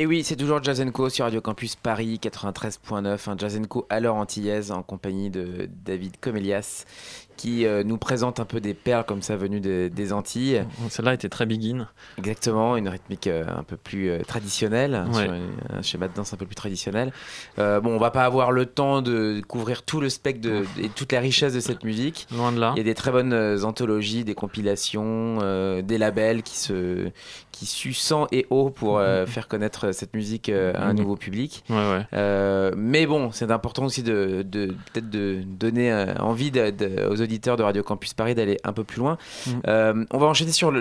Et 0.00 0.06
oui, 0.06 0.24
c'est 0.24 0.36
toujours 0.36 0.62
Jazz 0.62 0.82
Co 0.94 1.10
sur 1.10 1.26
Radio 1.26 1.42
Campus 1.42 1.76
Paris 1.76 2.18
93.9, 2.22 3.28
un 3.28 3.36
Jazz 3.36 3.60
Co 3.68 3.86
à 3.90 4.00
l'heure 4.00 4.14
antillaise 4.14 4.70
en 4.72 4.82
compagnie 4.82 5.28
de 5.28 5.68
David 5.84 6.14
Comélias 6.18 6.86
qui 7.36 7.64
euh, 7.64 7.82
nous 7.84 7.96
présente 7.96 8.38
un 8.38 8.44
peu 8.44 8.60
des 8.60 8.74
perles 8.74 9.04
comme 9.06 9.22
ça 9.22 9.34
venues 9.34 9.60
de- 9.60 9.90
des 9.90 10.12
Antilles. 10.12 10.62
Celle-là 10.90 11.14
était 11.14 11.30
très 11.30 11.46
begin. 11.46 11.88
Exactement, 12.18 12.76
une 12.76 12.86
rythmique 12.88 13.26
euh, 13.28 13.44
un 13.48 13.62
peu 13.62 13.78
plus 13.78 14.10
euh, 14.10 14.18
traditionnelle, 14.26 15.04
Ouais. 15.08 15.22
sur 15.24 15.32
une- 15.32 15.50
un 15.70 15.80
schéma 15.80 16.08
de 16.08 16.14
danse 16.14 16.34
un 16.34 16.36
peu 16.36 16.44
plus 16.44 16.54
traditionnel. 16.54 17.12
Bon, 17.56 17.80
on 17.86 17.98
va 17.98 18.10
pas 18.10 18.24
avoir 18.24 18.52
le 18.52 18.66
temps 18.66 19.00
de 19.02 19.40
couvrir 19.48 19.82
tout 19.84 20.00
le 20.00 20.08
spectre 20.10 20.42
de, 20.42 20.64
et 20.82 20.88
toute 20.90 21.12
la 21.12 21.20
richesse 21.20 21.54
de 21.54 21.60
cette 21.60 21.82
musique. 21.84 22.26
Loin 22.34 22.52
de 22.52 22.60
là. 22.60 22.72
Il 22.76 22.78
y 22.78 22.82
a 22.82 22.84
des 22.84 22.94
très 22.94 23.10
bonnes 23.10 23.64
anthologies, 23.64 24.24
des 24.24 24.34
compilations, 24.34 25.38
des 25.82 25.96
labels 25.98 26.42
qui 26.42 26.58
se 26.58 27.10
qui 27.66 27.92
sang 27.94 28.26
et 28.32 28.46
eau 28.50 28.70
pour 28.70 28.98
euh, 28.98 29.26
faire 29.26 29.48
connaître 29.48 29.92
cette 29.92 30.14
musique 30.14 30.48
euh, 30.48 30.72
à 30.74 30.84
un 30.86 30.92
Mhm. 30.92 30.98
nouveau 31.00 31.16
public. 31.16 31.62
Ouais, 31.70 31.76
ouais. 31.76 32.06
Euh, 32.14 32.72
mais 32.76 33.06
bon, 33.06 33.30
c'est 33.32 33.50
important 33.50 33.84
aussi 33.84 34.02
de, 34.02 34.42
de- 34.42 34.66
peut-être 34.92 35.10
de 35.10 35.40
donner 35.44 35.92
euh, 35.92 36.14
envie 36.20 36.50
de- 36.50 36.70
de- 36.70 37.06
aux 37.10 37.20
auditeurs 37.20 37.56
de 37.56 37.62
Radio 37.62 37.82
Campus 37.82 38.14
Paris 38.14 38.34
d'aller 38.34 38.58
un 38.64 38.72
peu 38.72 38.84
plus 38.84 38.98
loin. 38.98 39.18
Mhm. 39.46 39.60
Euh, 39.68 40.04
on 40.12 40.18
va 40.18 40.26
enchaîner 40.26 40.52
sur 40.52 40.72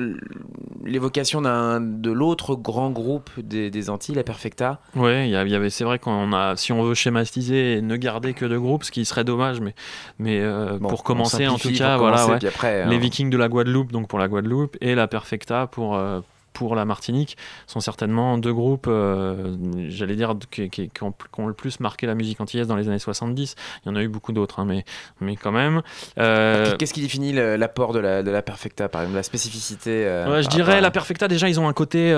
l'évocation 0.85 1.41
de 1.41 2.11
l'autre 2.11 2.55
grand 2.55 2.89
groupe 2.91 3.29
des, 3.39 3.69
des 3.69 3.89
Antilles, 3.89 4.15
la 4.15 4.23
Perfecta. 4.23 4.79
Il 4.95 5.25
y 5.27 5.29
y 5.31 5.55
avait, 5.55 5.69
c'est 5.69 5.83
vrai 5.83 5.99
qu'on 5.99 6.31
a, 6.33 6.55
si 6.55 6.71
on 6.71 6.83
veut 6.83 6.93
schématiser 6.93 7.73
et 7.77 7.81
ne 7.81 7.95
garder 7.95 8.33
que 8.33 8.45
deux 8.45 8.59
groupes, 8.59 8.83
ce 8.83 8.91
qui 8.91 9.03
serait 9.05 9.23
dommage, 9.23 9.59
mais, 9.61 9.73
mais 10.19 10.39
euh, 10.41 10.77
Bon, 10.79 10.89
pour 10.89 11.03
commencer 11.03 11.47
en 11.47 11.57
tout 11.57 11.71
cas, 11.71 11.93
pour 11.93 12.01
voilà, 12.07 12.17
commencer, 12.17 12.31
ouais. 12.33 12.37
puis 12.39 12.47
après, 12.47 12.85
les 12.87 12.95
hein. 12.95 12.99
Vikings 12.99 13.29
de 13.29 13.37
la 13.37 13.47
Guadeloupe, 13.47 13.91
donc 13.91 14.07
pour 14.07 14.19
la 14.19 14.27
Guadeloupe, 14.27 14.77
et 14.81 14.95
la 14.95 15.07
Perfecta 15.07 15.67
pour 15.67 15.95
euh, 15.95 16.19
pour 16.59 16.75
la 16.75 16.83
Martinique, 16.83 17.37
sont 17.67 17.79
certainement 17.79 18.37
deux 18.37 18.53
groupes, 18.53 18.87
euh, 18.89 19.55
j'allais 19.87 20.15
dire, 20.17 20.35
qui, 20.51 20.69
qui- 20.69 20.89
qui 20.89 21.03
ont, 21.03 21.13
qui 21.13 21.39
ont 21.39 21.47
le 21.47 21.53
plus 21.53 21.79
marqué 21.79 22.05
la 22.05 22.15
musique 22.15 22.41
antillaise 22.41 22.67
dans 22.67 22.75
les 22.75 22.89
années 22.89 22.99
70. 22.99 23.55
Il 23.85 23.89
y 23.89 23.91
en 23.91 23.95
a 23.95 24.01
eu 24.03 24.09
beaucoup 24.09 24.33
d'autres, 24.33 24.59
hein, 24.59 24.65
mais, 24.65 24.83
mais 25.21 25.37
quand 25.37 25.53
même. 25.53 25.81
Euh, 26.17 26.75
Qu'est-ce 26.77 26.93
qui 26.93 27.01
définit 27.01 27.31
l'apport 27.31 27.93
de 27.93 27.99
la, 27.99 28.23
de 28.23 28.29
la 28.31 28.41
Perfecta, 28.41 28.89
par 28.89 29.01
exemple, 29.03 29.15
la 29.15 29.23
spécificité 29.23 30.05
euh, 30.05 30.29
Ouais, 30.29 30.43
je 30.43 30.49
dirais 30.49 30.77
à- 30.77 30.81
la 30.81 30.91
Perfecta 30.91 31.29
déjà 31.29 31.47
ils 31.47 31.59
ont 31.61 31.67
un 31.69 31.73
côté 31.73 32.11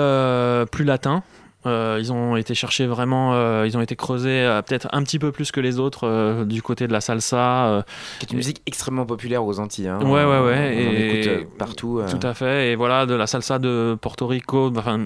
plus 0.72 0.84
latin. 0.84 1.22
Euh, 1.66 1.96
ils 2.00 2.12
ont 2.12 2.36
été 2.36 2.54
chercher 2.54 2.86
vraiment, 2.86 3.34
euh, 3.34 3.66
ils 3.66 3.76
ont 3.76 3.80
été 3.80 3.94
creusés 3.96 4.40
euh, 4.42 4.60
peut-être 4.62 4.88
un 4.92 5.02
petit 5.04 5.18
peu 5.18 5.30
plus 5.32 5.52
que 5.52 5.60
les 5.60 5.78
autres 5.78 6.08
euh, 6.08 6.44
du 6.44 6.60
côté 6.62 6.86
de 6.88 6.92
la 6.92 7.00
salsa. 7.00 7.66
euh, 7.66 7.82
Qui 8.18 8.26
est 8.26 8.30
une 8.32 8.36
musique 8.38 8.62
extrêmement 8.66 9.06
populaire 9.06 9.44
aux 9.44 9.60
Antilles. 9.60 9.88
hein. 9.88 10.00
Ouais, 10.02 10.24
ouais, 10.24 10.40
ouais. 10.40 10.84
On 10.84 10.88
en 10.88 10.92
et 10.92 11.06
écoute 11.18 11.26
euh, 11.28 11.44
partout. 11.58 11.98
euh. 12.00 12.08
Tout 12.08 12.26
à 12.26 12.34
fait. 12.34 12.70
Et 12.72 12.76
voilà, 12.76 13.06
de 13.06 13.14
la 13.14 13.26
salsa 13.26 13.58
de 13.58 13.96
Porto 14.00 14.26
Rico. 14.26 14.72
Enfin, 14.76 14.98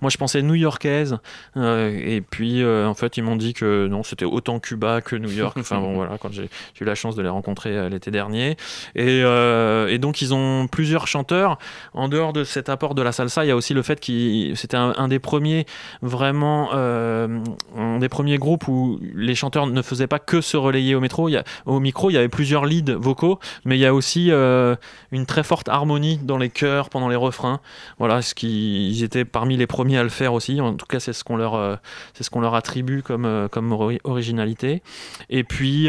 moi, 0.00 0.10
je 0.10 0.16
pensais 0.16 0.40
new-yorkaise. 0.42 1.18
euh, 1.56 1.90
et 2.02 2.20
puis, 2.20 2.62
euh, 2.62 2.86
en 2.86 2.94
fait, 2.94 3.16
ils 3.16 3.22
m'ont 3.22 3.36
dit 3.36 3.52
que 3.54 3.86
non, 3.88 4.02
c'était 4.02 4.24
autant 4.24 4.60
Cuba 4.60 5.00
que 5.00 5.16
New 5.16 5.30
York. 5.30 5.56
Enfin, 5.60 5.80
bon, 5.80 5.94
voilà, 5.94 6.16
quand 6.18 6.32
j'ai 6.32 6.48
eu 6.80 6.84
la 6.84 6.94
chance 6.94 7.16
de 7.16 7.22
les 7.22 7.28
rencontrer 7.28 7.90
l'été 7.90 8.10
dernier. 8.10 8.56
Et, 8.94 9.22
euh, 9.24 9.88
et 9.88 9.98
donc, 9.98 10.22
ils 10.22 10.32
ont 10.34 10.66
plusieurs 10.68 11.06
chanteurs. 11.06 11.58
En 11.92 12.08
dehors 12.08 12.32
de 12.32 12.44
cet 12.44 12.68
apport 12.68 12.94
de 12.94 13.02
la 13.02 13.12
salsa, 13.12 13.44
il 13.44 13.48
y 13.48 13.50
a 13.50 13.56
aussi 13.56 13.74
le 13.74 13.82
fait 13.82 14.00
que 14.00 14.54
c'était 14.54 14.76
un, 14.76 14.94
un 14.96 15.08
des 15.08 15.18
premiers, 15.18 15.66
vraiment, 16.02 16.70
euh, 16.74 17.40
un 17.76 17.98
des 17.98 18.08
premiers 18.08 18.38
groupes 18.38 18.68
où 18.68 18.98
les 19.14 19.34
chanteurs 19.34 19.66
ne 19.66 19.82
faisaient 19.82 20.06
pas 20.06 20.18
que 20.18 20.40
se 20.40 20.56
relayer 20.56 20.94
au, 20.94 21.00
métro. 21.00 21.28
Au 21.66 21.80
micro. 21.80 22.10
Il 22.10 22.14
y 22.14 22.16
avait 22.16 22.28
plusieurs 22.28 22.64
leads 22.64 22.94
vocaux, 22.94 23.38
mais 23.64 23.76
il 23.76 23.80
y 23.80 23.86
a 23.86 23.94
aussi 23.94 24.30
euh, 24.30 24.76
une 25.12 25.26
très 25.26 25.42
forte 25.42 25.68
harmonie 25.68 26.18
dans 26.22 26.38
les 26.38 26.50
chœurs 26.50 26.88
pendant 26.90 27.08
les 27.08 27.16
refrains. 27.16 27.60
Voilà, 27.98 28.22
ce 28.22 28.34
qui, 28.34 28.90
ils 28.90 29.02
étaient 29.02 29.24
parmi 29.24 29.56
les 29.56 29.66
premiers 29.66 29.98
à 29.98 30.02
le 30.02 30.08
faire 30.08 30.34
aussi. 30.34 30.60
En 30.60 30.74
tout 30.74 30.86
cas, 30.86 31.00
c'est 31.00 31.12
ce 31.12 31.24
qu'on 31.24 31.36
leur, 31.36 31.54
euh, 31.54 31.76
c'est 32.14 32.24
ce 32.24 32.30
qu'on 32.30 32.40
leur 32.40 32.54
attribue 32.54 33.02
comme, 33.02 33.48
comme 33.50 33.72
ori- 33.72 34.00
originalité. 34.04 34.82
Et 35.30 35.44
puis, 35.44 35.88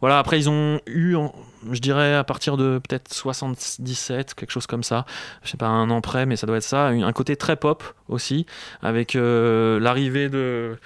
voilà, 0.00 0.18
après, 0.18 0.38
ils 0.38 0.50
ont 0.50 0.80
eu, 0.86 1.16
je 1.72 1.80
dirais, 1.80 2.14
à 2.14 2.24
partir 2.24 2.56
de 2.56 2.78
peut-être 2.78 3.12
77, 3.12 4.34
quelque 4.34 4.50
chose 4.50 4.66
comme 4.66 4.82
ça. 4.82 5.06
Je 5.42 5.50
sais 5.50 5.56
pas, 5.56 5.66
un 5.66 5.90
an 5.90 6.00
près, 6.00 6.26
mais 6.26 6.36
ça 6.36 6.46
doit 6.46 6.56
être 6.56 6.62
ça. 6.62 6.86
Un 6.86 7.12
côté 7.12 7.36
très 7.36 7.56
pop 7.56 7.84
aussi, 8.08 8.46
avec 8.82 9.16
euh, 9.16 9.80
l'arrivée 9.80 10.28
de 10.28 10.78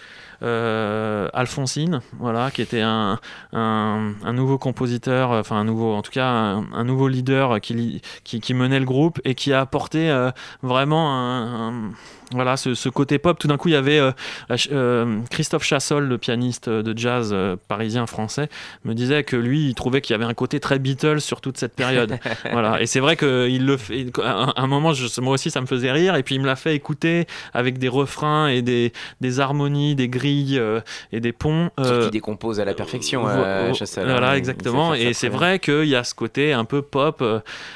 Alphonsine, 1.32 2.01
voilà, 2.18 2.51
qui 2.51 2.62
était 2.62 2.80
un, 2.80 3.18
un, 3.53 4.12
un 4.24 4.32
nouveau 4.32 4.59
compositeur, 4.59 5.30
enfin 5.30 5.57
un 5.57 5.64
nouveau, 5.64 5.95
en 5.95 6.03
tout 6.03 6.12
cas 6.12 6.26
un, 6.28 6.72
un 6.72 6.84
nouveau 6.84 7.09
leader 7.09 7.61
qui, 7.61 7.74
li- 7.74 8.03
qui, 8.24 8.41
qui 8.41 8.55
menait 8.55 8.78
le 8.80 8.84
groupe 8.86 9.20
et 9.24 9.34
qui 9.34 9.53
a 9.53 9.61
apporté 9.61 10.11
euh, 10.11 10.30
vraiment 10.62 11.14
un, 11.14 11.91
voilà, 12.32 12.57
ce, 12.57 12.74
ce 12.74 12.88
côté 12.88 13.18
pop. 13.18 13.38
Tout 13.38 13.49
d'un 13.49 13.57
coup, 13.57 13.68
il 13.68 13.72
y 13.72 13.76
avait 13.76 13.99
euh, 13.99 14.12
euh, 14.70 15.18
Christophe 15.30 15.64
Chassol, 15.64 16.05
le 16.07 16.16
pianiste 16.18 16.68
de 16.68 16.97
jazz 16.97 17.30
euh, 17.32 17.57
parisien 17.68 18.07
français, 18.07 18.49
me 18.84 18.95
disait 18.95 19.24
que 19.24 19.36
lui, 19.36 19.68
il 19.68 19.74
trouvait 19.74 20.01
qu'il 20.01 20.14
y 20.14 20.16
avait 20.16 20.24
un 20.24 20.34
côté 20.34 20.61
très 20.61 20.78
Beatles 20.78 21.20
sur 21.20 21.41
toute 21.41 21.59
cette 21.59 21.74
période. 21.74 22.18
voilà. 22.53 22.80
Et 22.80 22.86
c'est 22.86 23.01
vrai 23.01 23.16
qu'il 23.16 23.66
le 23.66 23.76
fait. 23.76 24.07
À 24.22 24.45
un- 24.45 24.53
un 24.57 24.66
moment, 24.68 24.93
je- 24.93 25.20
moi 25.20 25.34
aussi, 25.34 25.51
ça 25.51 25.61
me 25.61 25.66
faisait 25.66 25.91
rire. 25.93 26.14
Et 26.14 26.22
puis, 26.22 26.36
il 26.36 26.41
me 26.41 26.47
l'a 26.47 26.57
fait 26.57 26.74
écouter 26.76 27.26
avec 27.53 27.78
des 27.78 27.88
refrains 27.88 28.47
et 28.47 28.62
des, 28.62 28.93
des 29.20 29.41
harmonies, 29.41 29.95
des 29.97 30.09
grilles 30.09 30.30
euh, 30.53 30.81
et 31.12 31.20
des 31.20 31.33
ponts. 31.33 31.70
Sauf 31.78 31.87
euh, 31.87 32.03
qu'il 32.03 32.11
décompose 32.11 32.61
à 32.61 32.64
la 32.64 32.74
perfection, 32.74 33.26
euh, 33.26 33.72
Chassel, 33.72 34.09
hein. 34.09 34.12
Voilà, 34.12 34.37
Il 34.37 34.39
exactement. 34.39 34.95
Et 34.95 35.12
c'est 35.12 35.28
vrai 35.28 35.59
qu'il 35.59 35.87
y 35.87 35.97
a 35.97 36.05
ce 36.05 36.14
côté 36.14 36.53
un 36.53 36.64
peu 36.64 36.83
pop 36.83 37.22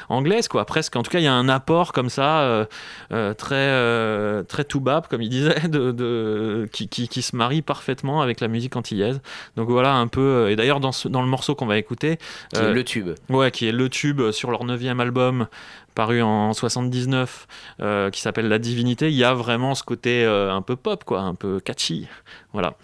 anglaise, 0.09 0.47
quoi. 0.47 0.65
Presque. 0.65 0.95
En 0.95 1.03
tout 1.03 1.11
cas, 1.11 1.19
il 1.19 1.25
y 1.25 1.27
a 1.27 1.33
un 1.33 1.49
apport 1.49 1.93
comme 1.93 2.09
ça, 2.09 2.67
très, 3.09 4.43
très 4.43 4.63
tout 4.63 4.79
bap, 4.79 5.07
comme 5.07 5.21
il 5.21 5.29
disait, 5.29 5.67
de, 5.67 5.91
de- 5.91 6.69
qui, 6.71 6.87
qui, 6.87 7.07
qui 7.07 7.21
se 7.21 7.35
marie 7.35 7.61
parfaitement 7.61 8.21
avec 8.21 8.41
la 8.41 8.47
musique 8.47 8.75
antillaise. 8.75 9.21
Donc 9.55 9.69
voilà, 9.69 9.93
un 9.93 10.07
peu. 10.07 10.49
Et 10.49 10.55
d'ailleurs, 10.55 10.79
dans, 10.79 10.91
dans 11.05 11.21
le 11.21 11.27
morceau 11.27 11.55
qu'on 11.55 11.67
va 11.67 11.77
écouter. 11.77 12.17
Qui 12.53 12.61
est 12.61 12.73
le 12.73 12.83
tube. 12.83 13.09
Ouais, 13.29 13.51
qui 13.51 13.67
est 13.67 13.71
le 13.71 13.89
tube 13.89 14.31
sur 14.31 14.51
leur 14.51 14.63
neuvième 14.63 14.99
album 14.99 15.47
paru 15.95 16.21
en 16.21 16.53
79 16.53 17.47
euh, 17.79 18.11
qui 18.11 18.21
s'appelle 18.21 18.47
La 18.47 18.59
Divinité, 18.59 19.09
il 19.09 19.15
y 19.15 19.23
a 19.23 19.33
vraiment 19.33 19.73
ce 19.73 19.83
côté 19.83 20.23
euh, 20.23 20.53
un 20.53 20.61
peu 20.61 20.75
pop, 20.75 21.03
quoi, 21.03 21.21
un 21.21 21.33
peu 21.33 21.59
catchy. 21.59 22.07
Voilà. 22.53 22.75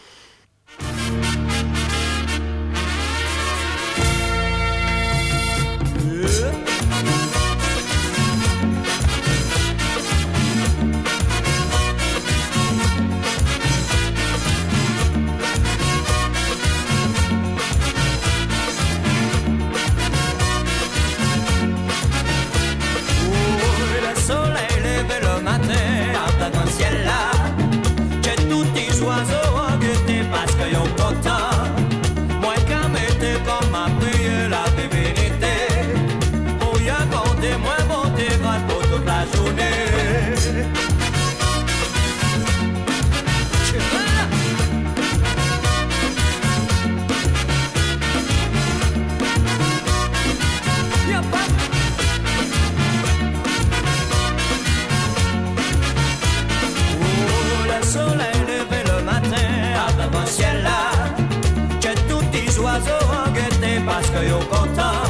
Parce 63.85 64.09
qu'ils 64.09 64.29
sont 64.29 64.45
contents 64.49 65.07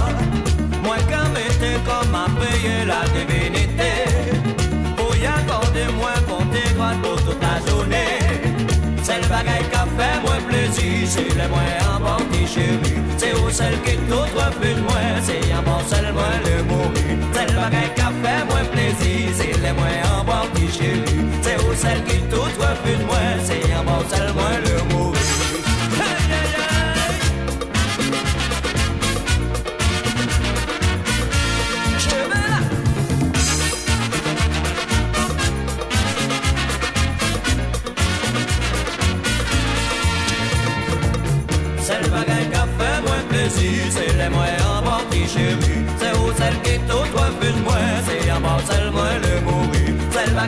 Moi 0.84 0.98
quand 1.10 1.30
m'était 1.34 1.80
comme 1.86 2.16
à 2.16 2.26
payer 2.40 2.86
la 2.86 3.02
divinité 3.16 3.92
Pour 4.96 5.16
y 5.16 5.26
accorder 5.26 5.88
moi 5.98 6.14
compter 6.28 6.62
pour 7.04 7.16
toute 7.24 7.42
la 7.42 7.70
journée. 7.70 8.20
C'est 9.04 9.22
le 9.22 9.28
bagaille 9.28 9.68
qui 9.70 9.78
a 9.78 9.86
fait 9.98 10.20
moi 10.24 10.36
plaisir 10.48 11.08
C'est 11.08 11.30
le 11.40 11.48
moins 11.50 11.96
en 11.96 12.00
bon 12.00 12.24
petit 12.26 12.48
chéri 12.48 12.94
C'est 13.18 13.34
où 13.36 13.50
celle 13.50 13.80
qui 13.82 13.98
tout 14.10 14.28
refuse 14.36 14.82
moi 14.82 15.02
C'est 15.24 15.52
un 15.52 15.62
bon 15.62 15.80
seul 15.88 16.14
moi 16.14 16.32
le 16.46 16.64
mourir. 16.64 17.18
C'est 17.34 17.48
le 17.50 17.56
bagaille 17.60 17.94
qui 17.96 18.02
a 18.02 18.12
fait 18.22 18.46
moi 18.50 18.62
plaisir 18.72 19.30
C'est 19.38 19.58
le 19.66 19.74
moins 19.74 20.20
en 20.20 20.24
bon 20.24 20.48
petit 20.54 20.72
chéri 20.72 21.04
C'est 21.42 21.58
où 21.64 21.74
celle 21.76 22.04
qui 22.04 22.18
tout 22.30 22.42
refuse 22.42 23.06
moi 23.06 23.24
C'est 23.44 23.74
un 23.74 23.84
bon 23.84 24.02
seul 24.10 24.34
moi 24.34 24.52
le 24.64 24.94
mourir 24.94 25.01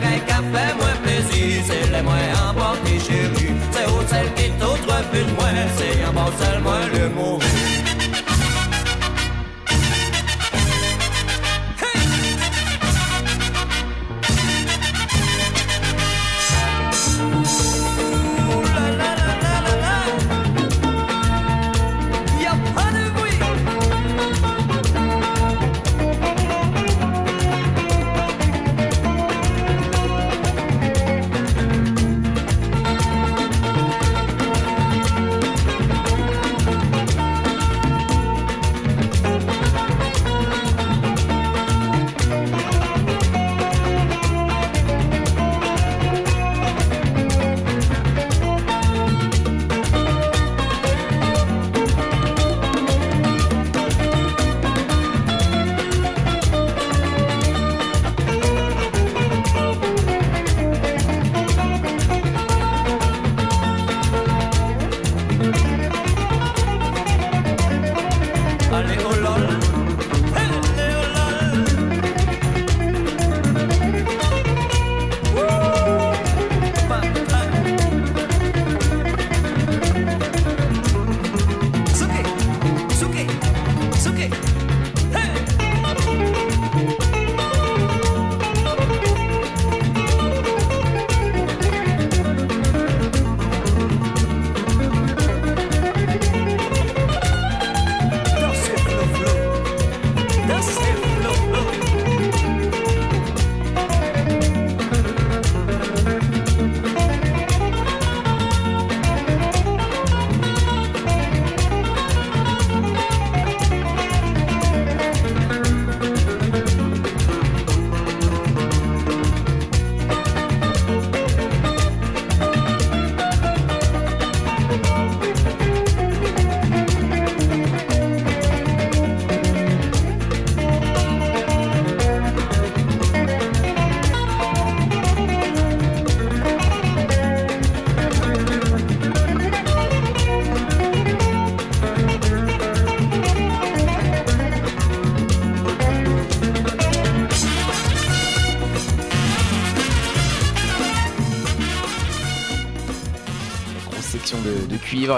bagaille 0.00 0.20
qui 0.26 0.32
fait 0.52 0.74
moins 0.76 0.96
plaisir, 1.02 1.62
c'est 1.66 1.92
les 1.92 2.02
moins 2.02 2.50
emportés 2.50 2.98
chérie. 3.00 3.54
C'est 3.72 3.86
où 3.86 4.02
celle 4.08 4.32
qui 4.34 4.50
tout 4.58 4.78
toi 4.84 4.96
plus 5.10 5.24
moi, 5.36 5.48
c'est 5.76 6.04
en 6.06 6.12
bas 6.12 6.30
celle 6.38 6.60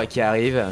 qui 0.09 0.21
arrive. 0.21 0.65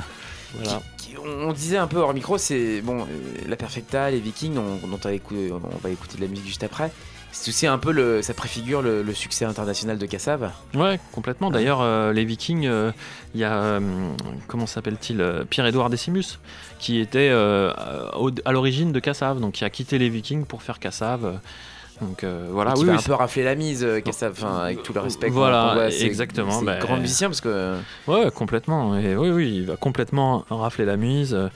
Voilà. 0.55 0.81
Qui- 0.99 1.11
qui- 1.11 1.17
on 1.19 1.53
disait 1.53 1.77
un 1.79 1.87
peu 1.87 1.99
hors 1.99 2.13
micro, 2.15 2.39
c'est 2.39 2.81
bon, 2.81 3.03
euh, 3.03 3.05
la 3.49 3.57
Perfecta, 3.57 4.11
les 4.11 4.21
Vikings, 4.21 4.55
dont, 4.55 4.77
dont 4.87 4.99
on, 5.03 5.09
va 5.09 5.13
écouter, 5.13 5.51
on 5.53 5.77
va 5.79 5.91
écouter 5.91 6.17
de 6.17 6.23
la 6.23 6.29
musique 6.29 6.47
juste 6.47 6.63
après. 6.65 6.91
C'est 7.33 7.49
aussi 7.51 7.67
un 7.67 7.79
peu 7.79 7.91
le, 7.91 8.23
ça 8.23 8.33
préfigure 8.33 8.81
le, 8.81 9.03
le 9.03 9.13
succès 9.13 9.45
international 9.45 9.99
de 9.99 10.07
Kassav. 10.07 10.53
Ouais, 10.75 11.01
complètement. 11.11 11.51
D'ailleurs, 11.51 11.81
euh, 11.83 12.13
les 12.13 12.25
Vikings, 12.25 12.67
euh, 12.67 12.93
il 13.35 13.41
y 13.41 13.45
a, 13.45 13.55
euh, 13.55 13.81
comment 14.47 14.67
s'appelle-t-il 14.69 15.21
euh, 15.21 15.45
Pierre-Édouard 15.45 15.91
Décimus, 15.91 16.39
qui 16.79 17.01
était 17.01 17.31
euh, 17.33 17.73
au- 18.17 18.31
à 18.45 18.53
l'origine 18.53 18.93
de 18.93 19.01
Cassav, 19.01 19.41
donc 19.41 19.55
qui 19.55 19.65
a 19.65 19.71
quitté 19.71 19.99
les 19.99 20.09
Vikings 20.11 20.45
pour 20.47 20.63
faire 20.63 20.79
Cassav. 20.79 21.41
Donc 22.01 22.25
euh, 22.25 22.49
voilà, 22.51 22.75
oui, 22.77 22.87
va 22.87 22.93
oui, 22.93 22.99
un 22.99 23.03
peu 23.03 23.15
rafler 23.15 23.45
la 23.45 23.55
mise, 23.55 23.85
euh, 23.85 24.01
avec 24.45 24.83
tout 24.83 24.93
le 24.93 25.01
respect. 25.01 25.29
Voilà, 25.29 25.75
voit, 25.75 25.89
exactement, 25.89 26.59
C'est 26.59 26.65
bah, 26.65 26.79
grand 26.79 26.97
musicien 26.97 27.29
parce 27.29 27.41
que. 27.41 27.77
Ouais, 28.07 28.31
complètement. 28.33 28.97
Et 28.99 29.17
oui, 29.17 29.31
oui, 29.31 29.57
il 29.57 29.67
va 29.67 29.77
complètement 29.77 30.45
rafler 30.51 30.85
la 30.85 30.97
mise. 30.97 31.35
Euh, 31.35 31.49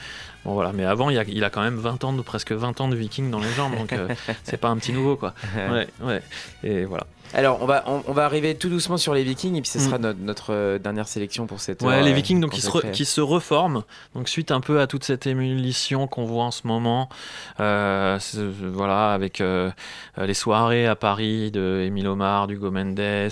Bon 0.45 0.55
voilà, 0.55 0.73
mais 0.73 0.85
avant, 0.85 1.11
il 1.11 1.19
a, 1.19 1.25
il 1.25 1.43
a 1.45 1.51
quand 1.51 1.63
même 1.63 1.77
20 1.77 2.05
ans, 2.05 2.13
de, 2.13 2.23
presque 2.23 2.53
20 2.53 2.81
ans 2.81 2.89
de 2.89 2.95
Viking 2.97 3.31
dans 3.31 3.41
les 3.41 3.51
jambes, 3.51 3.77
donc 3.77 3.93
euh, 3.93 4.09
c'est 4.45 4.57
pas 4.57 4.69
un 4.69 4.77
petit 4.77 4.93
nouveau, 4.93 5.17
quoi. 5.17 5.35
Ouais, 5.55 5.89
ouais. 6.01 6.23
Et 6.63 6.85
voilà. 6.85 7.07
Alors, 7.35 7.59
on 7.63 7.67
va, 7.67 7.85
on, 7.87 8.03
on 8.07 8.13
va 8.13 8.25
arriver 8.25 8.55
tout 8.55 8.69
doucement 8.69 8.97
sur 8.97 9.13
les 9.15 9.23
Vikings 9.23 9.55
et 9.57 9.61
puis 9.61 9.71
ce 9.71 9.79
Mm. 9.79 9.81
sera 9.83 9.99
notre, 9.99 10.19
notre, 10.21 10.53
euh, 10.55 10.79
dernière 10.79 11.07
sélection 11.09 11.47
pour 11.47 11.61
cette. 11.61 11.83
Ouais, 11.83 11.95
heure, 11.97 12.03
les 12.03 12.11
euh, 12.13 12.15
Vikings 12.15 12.41
donc 12.41 12.53
qui 12.53 12.61
se, 12.61 12.71
re- 12.71 12.91
qui 12.91 13.05
se 13.05 13.21
reforment, 13.21 13.83
donc 14.15 14.29
suite 14.29 14.51
un 14.51 14.61
peu 14.61 14.81
à 14.81 14.87
toute 14.87 15.05
cette 15.05 15.27
émulation 15.27 16.07
qu'on 16.07 16.25
voit 16.25 16.45
en 16.45 16.51
ce 16.51 16.67
moment, 16.67 17.09
euh, 17.61 18.19
voilà, 18.73 19.13
avec 19.13 19.41
euh, 19.41 19.71
les 20.17 20.35
soirées 20.35 20.87
à 20.87 20.97
Paris 20.97 21.51
de 21.51 21.83
Émile 21.87 22.09
Omar, 22.09 22.47
d'Hugo 22.47 22.71
Mendes, 22.71 23.29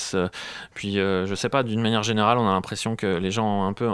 puis 0.75 0.99
euh, 0.99 1.27
je 1.27 1.35
sais 1.35 1.49
pas, 1.49 1.63
d'une 1.63 1.81
manière 1.81 2.03
générale, 2.03 2.39
on 2.39 2.49
a 2.49 2.53
l'impression 2.53 2.97
que 2.97 3.07
les 3.07 3.31
gens 3.31 3.47
ont 3.47 3.65
un 3.67 3.73
peu 3.73 3.89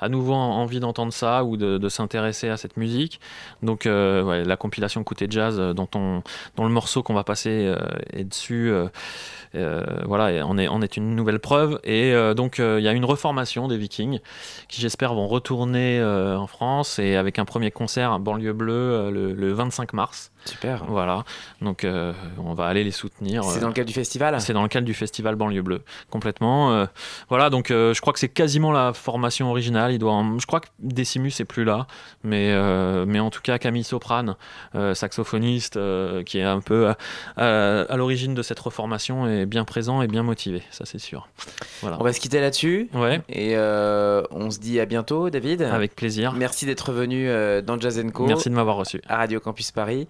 à 0.00 0.08
nouveau 0.08 0.34
envie 0.34 0.80
d'entendre 0.80 1.12
ça 1.12 1.44
ou 1.44 1.56
de, 1.56 1.88
s'intéresser 1.88 2.48
à 2.48 2.56
cette 2.56 2.76
musique. 2.76 3.20
Donc 3.62 3.86
euh, 3.86 4.44
la 4.44 4.56
compilation 4.56 5.02
Côté 5.04 5.26
Jazz 5.28 5.58
euh, 5.58 5.72
dont, 5.72 5.88
on, 5.94 6.22
dont 6.56 6.64
le 6.64 6.70
morceau 6.70 7.02
qu'on 7.02 7.14
va 7.14 7.24
passer 7.24 7.66
euh, 7.66 7.76
est 8.12 8.24
dessus. 8.24 8.72
voilà, 9.52 10.46
on 10.46 10.56
est, 10.58 10.68
on 10.68 10.80
est 10.82 10.96
une 10.96 11.14
nouvelle 11.16 11.40
preuve. 11.40 11.80
Et 11.84 12.14
donc, 12.36 12.58
il 12.58 12.82
y 12.82 12.88
a 12.88 12.92
une 12.92 13.04
reformation 13.04 13.68
des 13.68 13.76
Vikings 13.76 14.20
qui, 14.68 14.80
j'espère, 14.80 15.14
vont 15.14 15.26
retourner 15.26 16.02
en 16.02 16.46
France 16.46 16.98
et 16.98 17.16
avec 17.16 17.38
un 17.38 17.44
premier 17.44 17.70
concert 17.70 18.12
à 18.12 18.18
Banlieue 18.18 18.52
Bleue 18.52 19.10
le, 19.10 19.32
le 19.32 19.52
25 19.52 19.92
mars. 19.92 20.30
Super. 20.44 20.84
Voilà, 20.86 21.24
donc 21.60 21.84
euh, 21.84 22.12
on 22.38 22.54
va 22.54 22.66
aller 22.66 22.82
les 22.82 22.90
soutenir. 22.90 23.44
C'est 23.44 23.58
euh, 23.58 23.60
dans 23.60 23.68
le 23.68 23.74
cadre 23.74 23.86
du 23.88 23.92
festival? 23.92 24.40
c'est 24.40 24.52
dans 24.52 24.62
le 24.62 24.68
cadre 24.68 24.86
du 24.86 24.94
festival 24.94 25.36
Banlieue 25.36 25.62
Bleue, 25.62 25.82
complètement. 26.08 26.72
euh, 26.72 26.86
voilà, 27.28 27.50
donc 27.50 27.70
euh, 27.70 27.92
je 27.94 28.00
crois 28.00 28.12
que 28.12 28.18
c'est 28.18 28.28
quasiment 28.28 28.72
la 28.72 28.92
formation 28.92 29.50
originale. 29.50 29.92
Il 29.92 29.98
doit, 29.98 30.12
en- 30.12 30.38
je 30.38 30.46
crois 30.46 30.60
que 30.60 30.68
Decimus 30.78 31.32
est 31.40 31.44
plus 31.44 31.64
là, 31.64 31.86
mais 32.24 32.50
mais 33.06 33.20
en 33.20 33.30
tout 33.30 33.42
cas 33.42 33.58
Camille 33.58 33.84
Soprane, 33.84 34.36
saxophoniste, 34.94 35.78
qui 36.24 36.38
est 36.38 36.42
un 36.44 36.60
peu 36.60 36.92
à, 37.36 37.96
l'origine 37.96 38.34
de 38.34 38.42
cette 38.42 38.60
reformation, 38.60 39.26
est 39.26 39.46
bien 39.46 39.64
présent 39.64 40.02
et 40.02 40.06
bien 40.08 40.22
motivé, 40.22 40.62
ça 40.70 40.84
c'est 40.86 40.98
sûr. 40.98 41.28
Voilà. 41.82 41.98
On 42.00 42.04
va 42.04 42.12
se 42.12 42.20
quitter 42.20 42.40
là-dessus. 42.40 42.88
Ouais. 42.94 43.20
Et 43.28 43.56
on 43.56 44.50
se 44.50 44.58
dit 44.58 44.80
à 44.80 44.86
bientôt, 44.86 45.30
David. 45.30 45.62
Avec 45.62 45.94
plaisir. 45.94 46.32
Merci 46.32 46.66
d'être 46.66 46.92
venu 46.92 47.28
dans 47.62 47.78
Jazz 47.78 48.02
Co. 48.12 48.26
Merci 48.26 48.48
de 48.48 48.54
m'avoir 48.54 48.76
reçu. 48.76 49.00
À 49.06 49.16
Radio 49.16 49.40
Campus 49.40 49.70
Paris. 49.70 50.08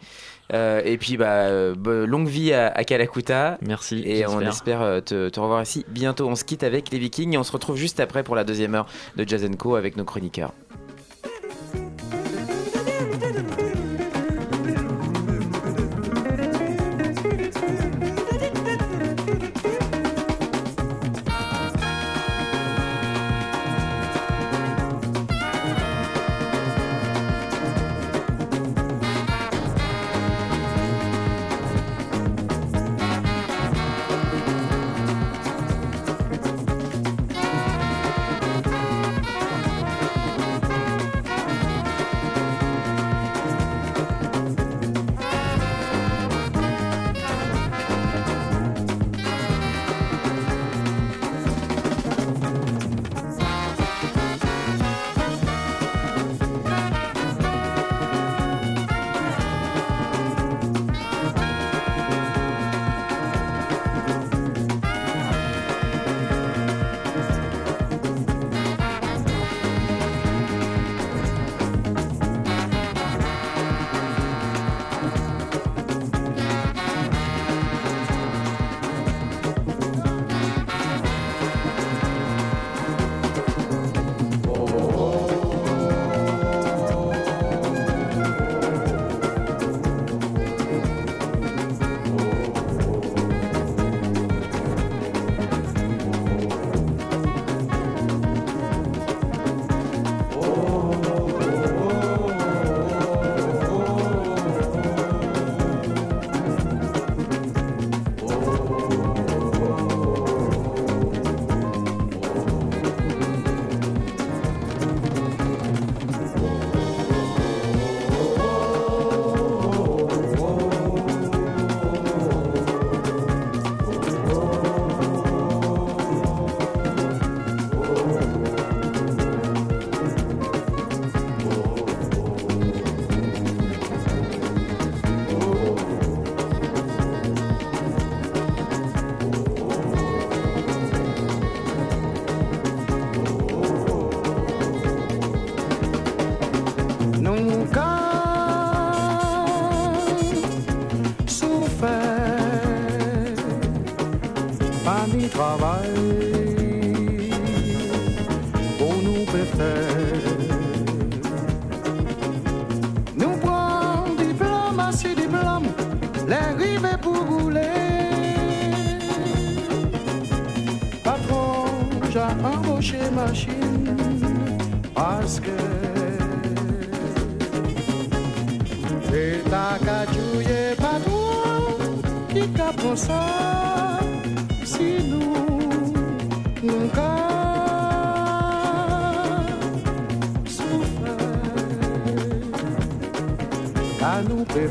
Euh, 0.52 0.82
et 0.84 0.98
puis, 0.98 1.16
bah, 1.16 1.46
euh, 1.46 1.74
longue 2.06 2.28
vie 2.28 2.52
à, 2.52 2.68
à 2.68 2.84
Kalakuta. 2.84 3.58
Merci. 3.62 4.02
Et 4.04 4.26
on 4.26 4.40
espère 4.40 4.82
euh, 4.82 5.00
te, 5.00 5.28
te 5.28 5.40
revoir 5.40 5.62
ici 5.62 5.84
bientôt. 5.88 6.28
On 6.28 6.34
se 6.34 6.44
quitte 6.44 6.64
avec 6.64 6.90
les 6.90 6.98
Vikings 6.98 7.34
et 7.34 7.38
on 7.38 7.44
se 7.44 7.52
retrouve 7.52 7.76
juste 7.76 8.00
après 8.00 8.22
pour 8.22 8.36
la 8.36 8.44
deuxième 8.44 8.74
heure 8.74 8.86
de 9.16 9.26
Jazz 9.26 9.48
Co 9.58 9.76
avec 9.76 9.96
nos 9.96 10.04
chroniqueurs. 10.04 10.52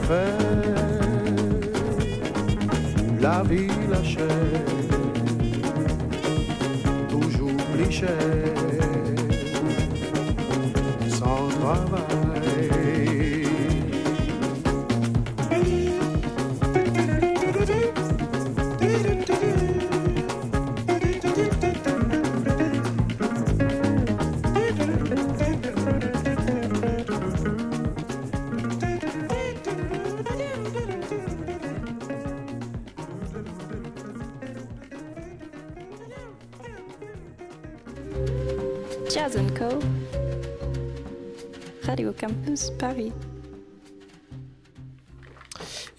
À 0.08 0.39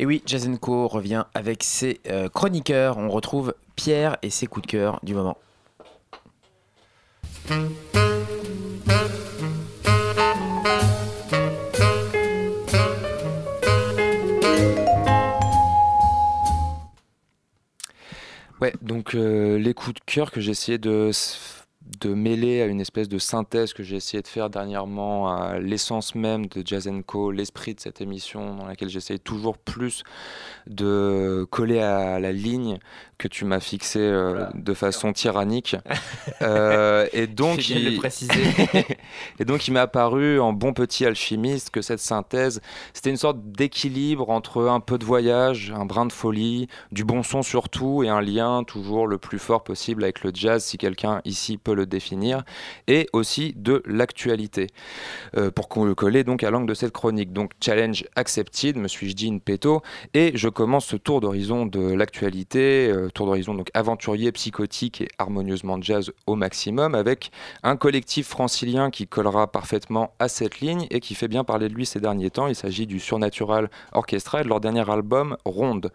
Et 0.01 0.07
oui, 0.07 0.23
Co 0.63 0.89
revient 0.89 1.25
avec 1.35 1.63
ses 1.63 2.01
euh, 2.09 2.31
chroniqueurs. 2.31 2.97
On 2.97 3.11
retrouve 3.11 3.55
Pierre 3.77 4.17
et 4.23 4.31
ses 4.31 4.47
coups 4.47 4.67
de 4.67 4.71
cœur 4.71 4.99
du 5.03 5.15
moment. 5.15 5.37
Ouais, 18.63 18.73
donc 18.81 19.15
euh, 19.15 19.59
les 19.59 19.75
coups 19.75 19.97
de 19.97 20.01
cœur 20.07 20.31
que 20.31 20.41
j'ai 20.41 20.53
essayé 20.53 20.79
de, 20.79 21.11
de 22.01 22.15
mêler 22.15 22.63
à 22.63 22.67
une 22.67 22.81
espèce 22.81 23.09
de 23.09 23.19
synthèse 23.19 23.73
que 23.73 23.83
j'ai 23.83 23.97
essayé 23.97 24.23
de 24.23 24.29
faire 24.29 24.51
dernièrement 24.51 25.29
à 25.29 25.59
l'essence 25.59 26.15
même 26.15 26.47
de 26.47 26.63
Jazz 26.65 26.89
l'esprit 27.33 27.75
de 27.75 27.81
cette 27.81 28.01
émission 28.01 28.55
dans 28.55 28.67
laquelle 28.67 28.89
j'essaye 28.89 29.19
toujours 29.19 29.59
plus 29.59 30.03
de 30.67 31.47
coller 31.51 31.81
à 31.81 32.21
la 32.21 32.33
ligne 32.33 32.79
que 33.21 33.29
tu 33.29 33.45
m'as 33.45 33.61
fixée 33.61 34.01
euh, 34.01 34.31
Voilà. 34.31 34.51
de 34.55 34.75
façon 34.75 35.13
tyrannique. 35.13 35.77
Euh, 36.43 37.07
et 37.13 37.27
donc, 37.27 37.69
il... 37.69 37.99
préciser. 37.99 38.33
et 39.39 39.45
donc, 39.45 39.69
il 39.69 39.73
m'est 39.73 39.81
apparu 39.81 40.41
en 40.41 40.55
bon 40.55 40.73
petit 40.73 41.05
alchimiste 41.05 41.69
que 41.69 41.83
cette 41.83 41.99
synthèse, 41.99 42.63
c'était 42.95 43.11
une 43.11 43.19
sorte 43.19 43.39
d'équilibre 43.43 44.31
entre 44.31 44.69
un 44.69 44.81
peu 44.81 44.97
de 44.97 45.05
voyage, 45.05 45.71
un 45.77 45.85
brin 45.85 46.07
de 46.07 46.13
folie, 46.13 46.69
du 46.93 47.05
bon 47.05 47.23
son 47.23 47.43
surtout, 47.43 48.03
et 48.05 48.09
un 48.09 48.23
lien 48.23 48.65
toujours 48.65 49.07
le 49.07 49.19
plus 49.19 49.39
fort 49.39 49.65
possible 49.65 50.03
avec 50.05 50.23
le 50.25 50.31
jazz, 50.33 50.65
si 50.65 50.79
quelqu'un 50.79 51.21
ici 51.27 51.59
peut 51.59 51.75
le 51.75 51.85
définir, 51.85 52.43
et 52.87 53.07
aussi 53.13 53.53
de 53.55 53.83
l'actualité, 53.85 54.69
euh, 55.37 55.51
pour 55.51 55.69
qu'on 55.69 55.85
le 55.85 55.95
colle 55.95 56.11
donc 56.25 56.43
à 56.43 56.51
l'angle 56.51 56.69
de 56.69 56.75
cette 56.75 56.93
chronique. 56.93 57.35
Donc, 57.35 57.53
challenge 57.61 58.05
accepted, 58.17 58.77
me 58.77 58.89
suis-je 58.89 59.15
dit 59.15 59.27
une 59.27 59.41
péto, 59.41 59.83
et 60.15 60.33
je 60.35 60.49
commence 60.49 60.87
ce 60.87 60.97
tour 60.97 61.21
d'horizon 61.21 61.67
de 61.67 61.93
l'actualité, 61.93 62.91
tour 63.13 63.27
d'horizon 63.27 63.55
donc 63.55 63.71
aventurier, 63.75 64.33
psychotique 64.33 65.01
et 65.01 65.09
harmonieusement 65.19 65.81
jazz 65.81 66.13
au 66.27 66.37
maximum, 66.37 66.95
avec 66.95 67.31
un 67.63 67.77
collectif 67.77 68.29
francilien 68.29 68.91
qui 68.91 69.07
collera 69.07 69.47
parfaitement 69.47 70.13
à 70.19 70.29
cette 70.29 70.61
ligne 70.61 70.87
et 70.91 71.01
qui 71.01 71.15
fait 71.15 71.29
bien 71.29 71.45
parler 71.45 71.69
de 71.69 71.75
lui 71.75 71.87
ces 71.87 72.01
derniers 72.01 72.31
temps. 72.31 72.47
Il 72.47 72.55
s'agit 72.55 72.87
du 72.87 73.01
Surnatural 73.01 73.71
Orchestra 73.93 74.41
et 74.41 74.45
de 74.45 74.49
leur 74.49 74.61
dernier 74.61 74.89
album 74.91 75.37
Ronde. 75.45 75.93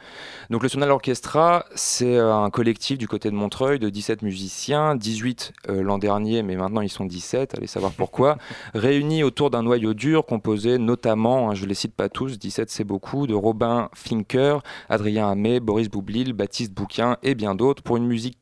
Donc 0.50 0.64
le 0.64 0.70
Surnatural 0.70 0.96
Orchestra, 0.96 1.66
c'est 1.76 2.18
euh, 2.18 2.36
un 2.36 2.50
collectif 2.50 2.98
du 2.98 3.08
côté 3.08 3.30
de 3.30 3.36
Montreuil 3.36 3.80
de 3.80 3.90
17 3.90 4.22
musiciens, 4.22 4.96
18 4.96 5.54
euh, 5.70 5.82
l'an 5.82 5.98
dernier, 5.98 6.44
mais 6.44 6.56
maintenant 6.56 6.82
ils 6.82 6.90
sont 6.90 7.06
17, 7.06 7.56
allez 7.56 7.68
savoir 7.68 7.92
pourquoi, 7.92 8.38
réunis 8.74 9.24
autour 9.24 9.50
d'un 9.50 9.64
noyau 9.64 9.94
dur 9.94 10.26
composé 10.26 10.78
notamment, 10.78 11.50
hein, 11.50 11.56
je 11.56 11.66
les 11.66 11.76
cite 11.76 11.94
pas 11.94 12.10
tous, 12.10 12.38
17 12.38 12.70
c'est 12.70 12.84
beaucoup, 12.84 13.28
de 13.28 13.34
Robin 13.34 13.90
Finker, 13.94 14.60
Adrien 14.90 15.30
Hamé, 15.30 15.60
Boris 15.60 15.90
Boublil, 15.90 16.34
Baptiste 16.34 16.74
Bouquin 16.74 17.05
et 17.24 17.36
bien 17.36 17.56
d'autres 17.56 17.84
pour 17.84 17.98
une 17.98 18.08
musique 18.08 18.40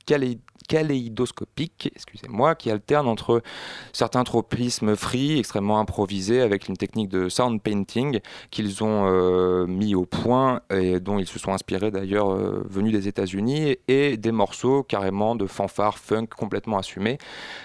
kaléidoscopique, 0.68 1.92
excusez-moi, 1.96 2.56
qui 2.56 2.72
alterne 2.72 3.08
entre 3.08 3.42
certains 3.92 4.24
tropismes 4.24 4.96
free, 4.96 5.40
extrêmement 5.40 5.80
improvisés, 5.80 6.42
avec 6.42 6.68
une 6.68 6.78
technique 6.78 7.10
de 7.10 7.30
sound 7.30 7.62
painting 7.62 8.20
qu'ils 8.52 8.84
ont 8.84 9.08
euh, 9.08 9.66
mis 9.68 9.96
au 9.96 10.06
point 10.06 10.62
et 10.70 11.00
dont 11.00 11.20
ils 11.20 11.28
se 11.28 11.40
sont 11.40 11.52
inspirés 11.52 11.92
d'ailleurs 11.92 12.32
euh, 12.32 12.64
venus 12.70 12.92
des 12.92 13.08
États-Unis, 13.08 13.78
et 13.88 14.18
des 14.18 14.32
morceaux 14.32 14.84
carrément 14.84 15.36
de 15.36 15.46
fanfare 15.46 15.98
funk 15.98 16.28
complètement 16.36 16.78
assumés, 16.78 17.18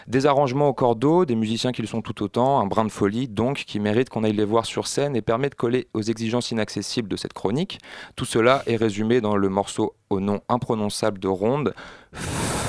des 0.06 0.26
arrangements 0.26 0.68
au 0.68 0.74
cordeau, 0.74 1.24
des 1.24 1.36
musiciens 1.36 1.72
qui 1.72 1.82
le 1.82 1.88
sont 1.88 2.02
tout 2.02 2.22
autant, 2.22 2.60
un 2.60 2.66
brin 2.66 2.84
de 2.84 2.90
folie 2.90 3.28
donc 3.28 3.64
qui 3.66 3.80
mérite 3.80 4.08
qu'on 4.08 4.24
aille 4.24 4.32
les 4.32 4.44
voir 4.44 4.66
sur 4.66 4.86
scène 4.86 5.16
et 5.16 5.22
permet 5.22 5.48
de 5.48 5.54
coller 5.54 5.88
aux 5.94 6.02
exigences 6.02 6.50
inaccessibles 6.50 7.08
de 7.08 7.16
cette 7.16 7.32
chronique. 7.32 7.78
Tout 8.16 8.24
cela 8.24 8.62
est 8.66 8.76
résumé 8.76 9.20
dans 9.20 9.36
le 9.36 9.48
morceau 9.48 9.94
au 10.10 10.20
nom 10.20 10.40
imprononçable 10.48 11.18
de 11.18 11.28
Ronde, 11.28 11.74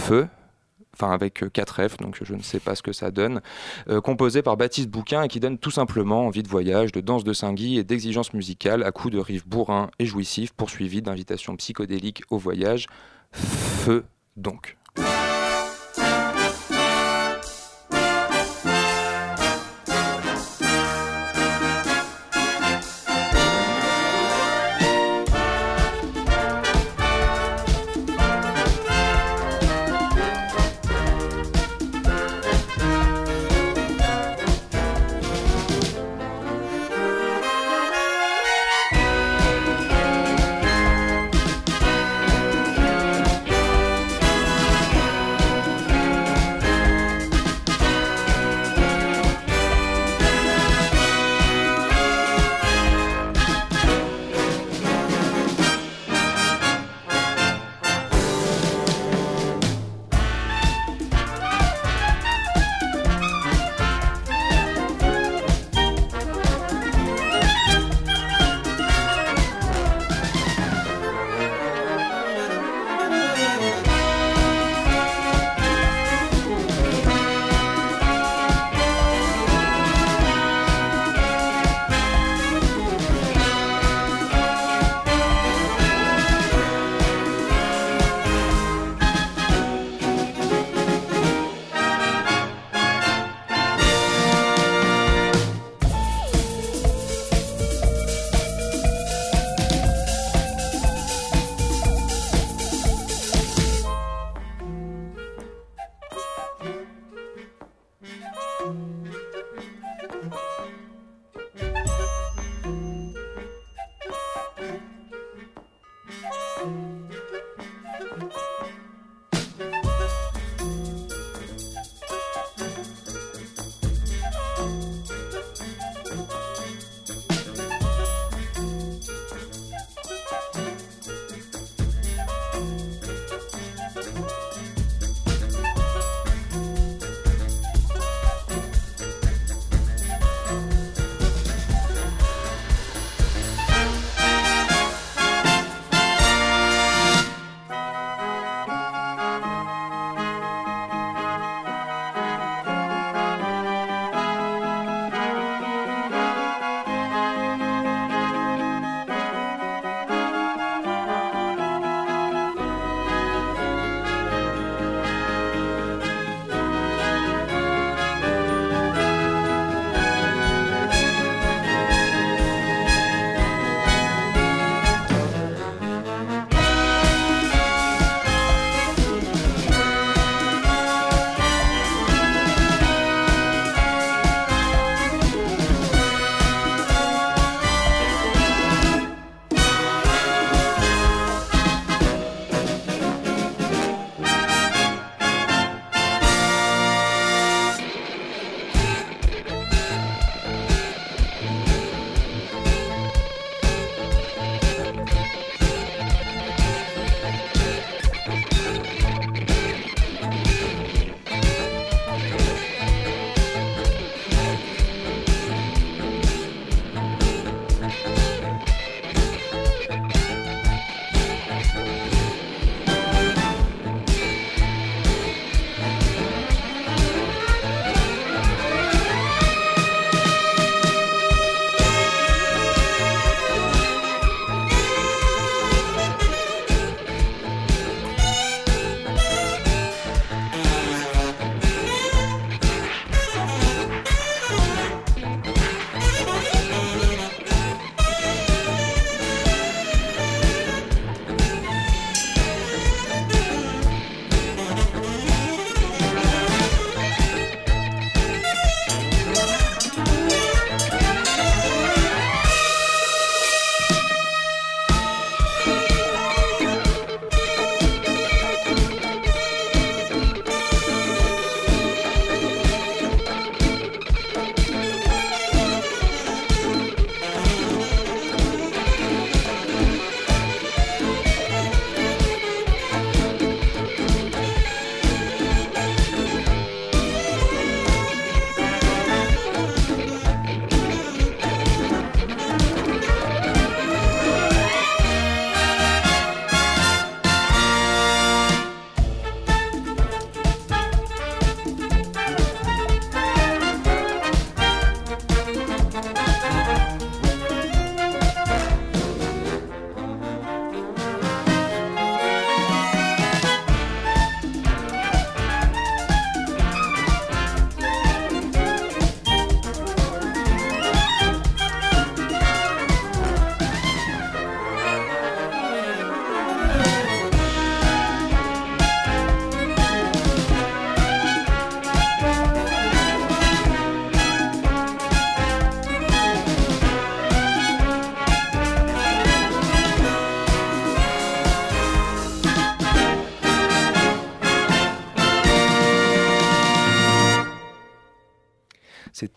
Feu, 0.10 0.28
enfin 0.96 1.12
avec 1.12 1.44
4 1.54 1.88
F, 1.88 1.98
donc 1.98 2.18
je 2.24 2.34
ne 2.34 2.42
sais 2.42 2.60
pas 2.60 2.74
ce 2.74 2.82
que 2.82 2.94
ça 2.94 3.12
donne, 3.12 3.42
euh, 3.90 4.02
composé 4.02 4.42
par 4.42 4.58
Baptiste 4.58 4.90
Bouquin 4.90 5.22
et 5.22 5.28
qui 5.28 5.40
donne 5.40 5.60
tout 5.60 5.70
simplement 5.70 6.26
envie 6.26 6.42
de 6.42 6.48
voyage, 6.48 6.92
de 6.92 7.00
danse 7.00 7.24
de 7.24 7.32
Saint-Guy 7.32 7.78
et 7.78 7.84
d'exigences 7.84 8.34
musicales 8.34 8.82
à 8.82 8.92
coups 8.92 9.14
de 9.14 9.20
riffs 9.20 9.48
bourrins 9.48 9.92
et 10.00 10.08
jouissifs, 10.08 10.52
poursuivis 10.52 11.04
d'invitations 11.04 11.56
psychodéliques 11.58 12.24
au 12.32 12.40
voyage. 12.40 12.88
Feu 13.32 14.04
donc. 14.36 14.78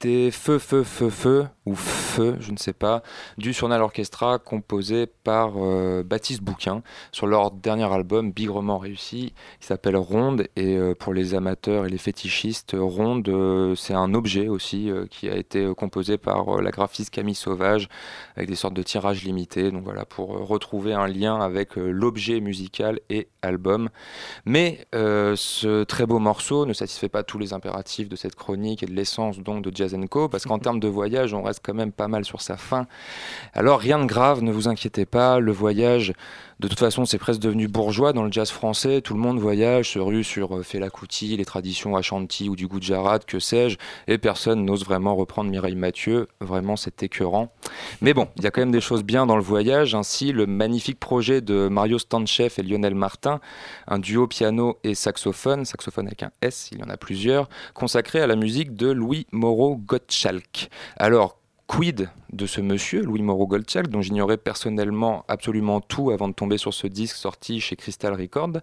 C'était 0.02 0.32
Feu, 0.32 0.58
Feu, 0.58 0.82
Feu, 0.82 1.10
Feu, 1.10 1.46
Feu, 2.12 2.36
je 2.40 2.52
ne 2.52 2.59
sais 2.59 2.74
pas, 2.74 3.02
du 3.39 3.55
Surnal 3.55 3.80
Orchestra 3.80 4.39
composé 4.39 5.06
par 5.06 5.55
euh, 5.56 6.02
Baptiste 6.02 6.43
Bouquin 6.43 6.82
sur 7.10 7.26
leur 7.26 7.51
dernier 7.51 7.90
album 7.90 8.32
bigrement 8.32 8.76
réussi 8.76 9.32
qui 9.60 9.66
s'appelle 9.66 9.97
Ronde. 9.97 10.47
Et 10.56 10.76
euh, 10.76 10.94
pour 10.94 11.14
les 11.14 11.34
amateurs 11.34 11.86
et 11.86 11.89
les 11.89 11.97
fétichistes, 11.97 12.76
Ronde, 12.78 13.26
euh, 13.30 13.74
c'est 13.76 13.94
un 13.94 14.12
objet 14.12 14.48
aussi 14.48 14.90
qui 15.09 15.30
a 15.30 15.36
été 15.36 15.72
composé 15.74 16.18
par 16.18 16.60
la 16.60 16.70
graphiste 16.70 17.09
Camille 17.09 17.34
Sauvage 17.34 17.89
avec 18.36 18.51
des 18.51 18.56
sortes 18.56 18.74
de 18.74 18.82
tirages 18.82 19.24
limités. 19.24 19.70
Donc 19.70 19.84
voilà, 19.84 20.05
pour 20.05 20.47
retrouver 20.47 20.93
un 20.93 21.06
lien 21.06 21.40
avec 21.40 21.76
l'objet 21.76 22.40
musical 22.40 23.01
et 23.09 23.28
album. 23.40 23.89
Mais 24.44 24.86
ce 24.93 25.84
très 25.84 26.05
beau 26.05 26.18
morceau 26.18 26.66
ne 26.66 26.74
satisfait 26.74 27.09
pas 27.09 27.22
tous 27.22 27.39
les 27.39 27.55
impératifs 27.55 28.10
de 28.10 28.16
cette 28.16 28.34
chronique 28.34 28.82
et 28.82 28.86
de 28.86 28.93
l'essence 28.93 29.39
donc 29.39 29.64
de 29.64 29.74
Jazz 29.74 29.97
Co, 30.10 30.28
parce 30.28 30.44
qu'en 30.44 30.59
termes 30.62 30.80
de 30.80 30.89
voyage, 30.89 31.32
on 31.32 31.43
reste 31.43 31.60
quand 31.64 31.74
même 31.74 31.93
pas 31.93 32.01
mal 32.08 32.24
sur 32.24 32.40
sa 32.40 32.56
fin. 32.56 32.86
Alors 33.54 33.80
rien 33.80 33.98
de 33.98 34.06
grave, 34.06 34.42
ne 34.42 34.52
vous 34.52 34.68
inquiétez 34.68 35.06
pas, 35.06 35.38
le 35.38 35.52
voyage, 35.52 36.14
de 36.62 36.68
toute 36.68 36.78
façon, 36.78 37.04
c'est 37.06 37.18
presque 37.18 37.40
devenu 37.40 37.66
bourgeois 37.66 38.12
dans 38.12 38.22
le 38.22 38.30
jazz 38.30 38.48
français. 38.48 39.00
Tout 39.00 39.14
le 39.14 39.20
monde 39.20 39.40
voyage, 39.40 39.90
se 39.90 39.98
rue 39.98 40.22
sur 40.22 40.58
euh, 40.58 40.62
Fela 40.62 40.90
Kuti, 40.90 41.36
les 41.36 41.44
traditions 41.44 41.96
Ashanti 41.96 42.48
ou 42.48 42.54
du 42.54 42.68
Gujarat, 42.68 43.18
que 43.18 43.40
sais-je, 43.40 43.78
et 44.06 44.16
personne 44.16 44.64
n'ose 44.64 44.84
vraiment 44.84 45.16
reprendre 45.16 45.50
Mireille 45.50 45.74
Mathieu. 45.74 46.28
Vraiment, 46.40 46.76
c'est 46.76 47.02
écœurant. 47.02 47.52
Mais 48.00 48.14
bon, 48.14 48.28
il 48.36 48.44
y 48.44 48.46
a 48.46 48.52
quand 48.52 48.60
même 48.60 48.70
des 48.70 48.80
choses 48.80 49.02
bien 49.02 49.26
dans 49.26 49.34
le 49.34 49.42
voyage. 49.42 49.96
Ainsi, 49.96 50.30
le 50.30 50.46
magnifique 50.46 51.00
projet 51.00 51.40
de 51.40 51.66
Mario 51.66 51.98
Stanchev 51.98 52.54
et 52.56 52.62
Lionel 52.62 52.94
Martin, 52.94 53.40
un 53.88 53.98
duo 53.98 54.28
piano 54.28 54.78
et 54.84 54.94
saxophone, 54.94 55.64
saxophone 55.64 56.06
avec 56.06 56.22
un 56.22 56.30
S, 56.42 56.68
il 56.70 56.78
y 56.78 56.84
en 56.84 56.90
a 56.90 56.96
plusieurs, 56.96 57.48
consacré 57.74 58.20
à 58.20 58.28
la 58.28 58.36
musique 58.36 58.76
de 58.76 58.86
Louis 58.92 59.26
Moreau 59.32 59.74
Gottschalk. 59.74 60.70
Alors, 60.96 61.41
quid 61.73 62.11
de 62.32 62.46
ce 62.46 62.60
monsieur, 62.60 63.02
Louis 63.02 63.22
Moreau 63.22 63.46
Gottschalk, 63.46 63.88
dont 63.88 64.00
j'ignorais 64.00 64.38
personnellement 64.38 65.24
absolument 65.28 65.80
tout 65.80 66.10
avant 66.10 66.28
de 66.28 66.32
tomber 66.32 66.56
sur 66.56 66.72
ce 66.72 66.86
disque 66.86 67.16
sorti 67.16 67.60
chez 67.60 67.76
Crystal 67.76 68.14
Records 68.14 68.60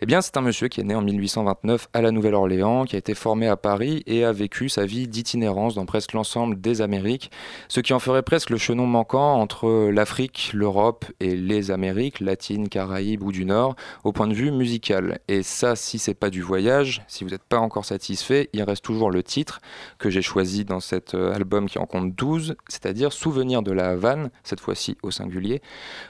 Eh 0.00 0.06
bien, 0.06 0.20
c'est 0.20 0.36
un 0.36 0.40
monsieur 0.40 0.68
qui 0.68 0.80
est 0.80 0.84
né 0.84 0.94
en 0.94 1.02
1829 1.02 1.88
à 1.92 2.00
la 2.00 2.12
Nouvelle-Orléans, 2.12 2.84
qui 2.84 2.94
a 2.94 2.98
été 2.98 3.14
formé 3.14 3.48
à 3.48 3.56
Paris 3.56 4.04
et 4.06 4.24
a 4.24 4.32
vécu 4.32 4.68
sa 4.68 4.86
vie 4.86 5.08
d'itinérance 5.08 5.74
dans 5.74 5.84
presque 5.84 6.12
l'ensemble 6.12 6.60
des 6.60 6.80
Amériques, 6.80 7.30
ce 7.68 7.80
qui 7.80 7.92
en 7.92 7.98
ferait 7.98 8.22
presque 8.22 8.50
le 8.50 8.56
chaînon 8.56 8.86
manquant 8.86 9.34
entre 9.40 9.90
l'Afrique, 9.90 10.52
l'Europe 10.54 11.04
et 11.18 11.34
les 11.34 11.72
Amériques, 11.72 12.20
latines, 12.20 12.68
Caraïbes 12.68 13.22
ou 13.22 13.32
du 13.32 13.44
Nord, 13.44 13.74
au 14.04 14.12
point 14.12 14.28
de 14.28 14.34
vue 14.34 14.52
musical. 14.52 15.18
Et 15.26 15.42
ça, 15.42 15.74
si 15.74 15.98
c'est 15.98 16.14
pas 16.14 16.30
du 16.30 16.42
voyage, 16.42 17.02
si 17.08 17.24
vous 17.24 17.30
n'êtes 17.30 17.42
pas 17.42 17.58
encore 17.58 17.84
satisfait, 17.84 18.48
il 18.52 18.62
reste 18.62 18.84
toujours 18.84 19.10
le 19.10 19.24
titre 19.24 19.60
que 19.98 20.08
j'ai 20.08 20.22
choisi 20.22 20.64
dans 20.64 20.80
cet 20.80 21.14
euh, 21.14 21.34
album 21.34 21.68
qui 21.68 21.78
en 21.78 21.86
compte 21.86 22.14
12, 22.14 22.54
c'est-à-dire 22.68 22.91
Souvenir 23.10 23.62
de 23.62 23.72
la 23.72 23.90
Havane, 23.90 24.30
cette 24.42 24.60
fois-ci 24.60 24.96
au 25.02 25.10
singulier, 25.10 25.62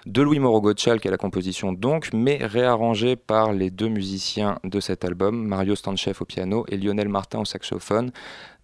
de 0.07 0.23
Louis 0.23 0.39
Moreau 0.39 0.61
Gottschalk 0.61 1.05
à 1.07 1.11
la 1.11 1.17
composition 1.17 1.73
donc, 1.73 2.11
mais 2.13 2.39
réarrangé 2.41 3.17
par 3.17 3.53
les 3.53 3.71
deux 3.71 3.89
musiciens 3.89 4.59
de 4.65 4.81
cet 4.81 5.05
album, 5.05 5.47
Mario 5.47 5.75
Stanchev 5.75 6.19
au 6.21 6.25
piano 6.25 6.65
et 6.69 6.77
Lionel 6.77 7.09
Martin 7.09 7.41
au 7.41 7.45
saxophone, 7.45 8.13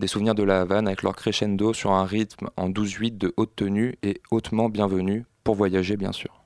des 0.01 0.07
souvenirs 0.07 0.35
de 0.35 0.43
la 0.43 0.61
Havane 0.61 0.87
avec 0.87 1.03
leur 1.03 1.17
crescendo 1.17 1.73
sur 1.73 1.93
un 1.93 2.05
rythme 2.05 2.51
en 2.57 2.69
12-8 2.69 3.19
de 3.19 3.33
haute 3.37 3.57
tenue 3.57 3.97
et 4.03 4.21
hautement 4.31 4.69
bienvenu 4.69 5.25
pour 5.45 5.55
voyager 5.55 5.97
bien 5.97 6.13
sûr. 6.13 6.38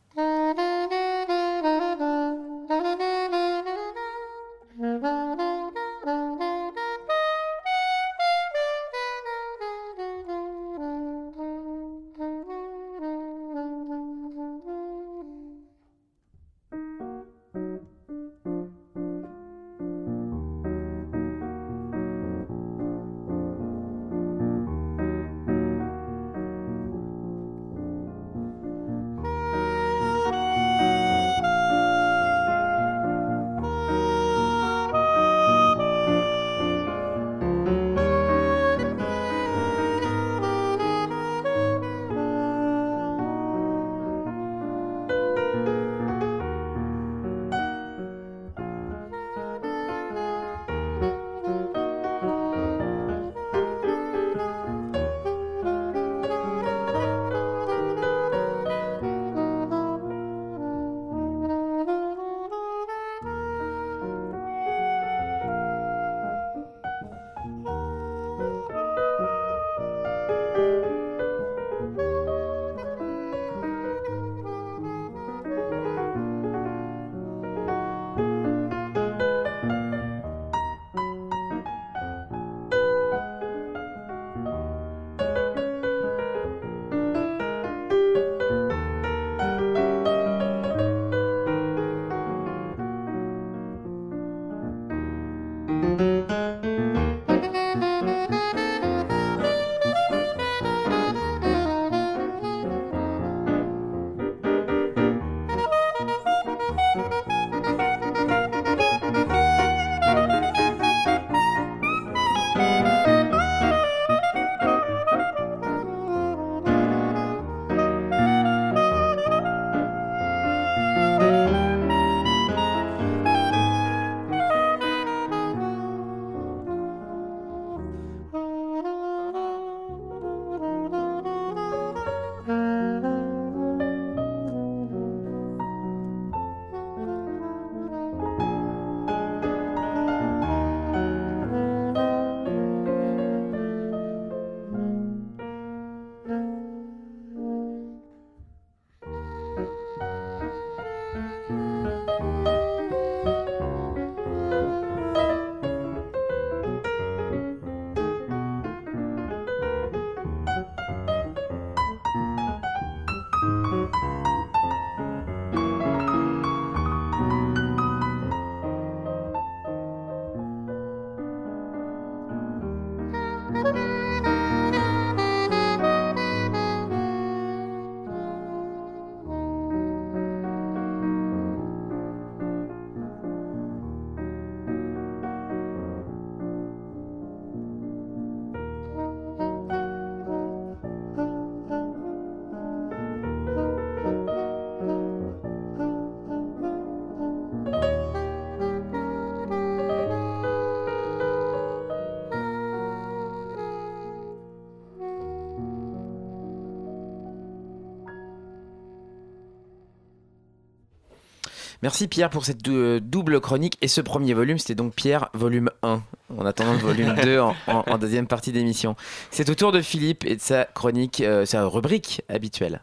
Merci 211.82 212.06
Pierre 212.06 212.30
pour 212.30 212.44
cette 212.44 212.62
dou- 212.62 213.00
double 213.00 213.40
chronique. 213.40 213.76
Et 213.82 213.88
ce 213.88 214.00
premier 214.00 214.34
volume, 214.34 214.58
c'était 214.58 214.74
donc 214.76 214.94
Pierre, 214.94 215.28
volume 215.34 215.70
1, 215.82 216.02
en 216.36 216.46
attendant 216.46 216.72
le 216.74 216.78
volume 216.78 217.14
2 217.22 217.40
en, 217.40 217.54
en- 217.66 217.84
en 217.86 217.98
deuxième 217.98 218.26
partie 218.26 218.52
d'émission. 218.52 218.94
C'est 219.30 219.50
au 219.50 219.54
tour 219.54 219.72
de 219.72 219.80
Philippe 219.82 220.24
et 220.24 220.36
de 220.36 220.40
sa 220.40 220.64
chronique, 220.64 221.20
euh, 221.20 221.44
sa 221.44 221.66
rubrique 221.66 222.22
habituelle. 222.28 222.82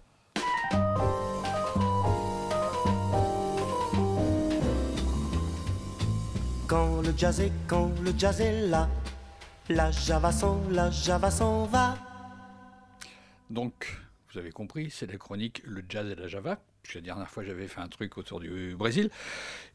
Quand 6.67 7.01
le 7.01 7.13
jazz 7.17 7.39
est, 7.39 7.51
quand 7.67 7.91
le 8.03 8.13
jazz 8.17 8.39
est 8.41 8.67
là, 8.67 8.87
la 9.69 9.91
java 9.91 10.31
s'en, 10.31 10.61
la 10.69 10.91
java 10.91 11.31
s'en 11.31 11.65
va. 11.65 11.97
Donc, 13.49 13.97
vous 14.31 14.39
avez 14.39 14.51
compris, 14.51 14.91
c'est 14.91 15.11
la 15.11 15.17
chronique 15.17 15.61
Le 15.65 15.83
jazz 15.89 16.07
et 16.09 16.15
la 16.15 16.27
Java. 16.27 16.59
La 16.95 17.01
dernière 17.01 17.29
fois, 17.29 17.43
j'avais 17.43 17.67
fait 17.67 17.81
un 17.81 17.87
truc 17.87 18.17
autour 18.17 18.39
du 18.39 18.75
Brésil. 18.77 19.09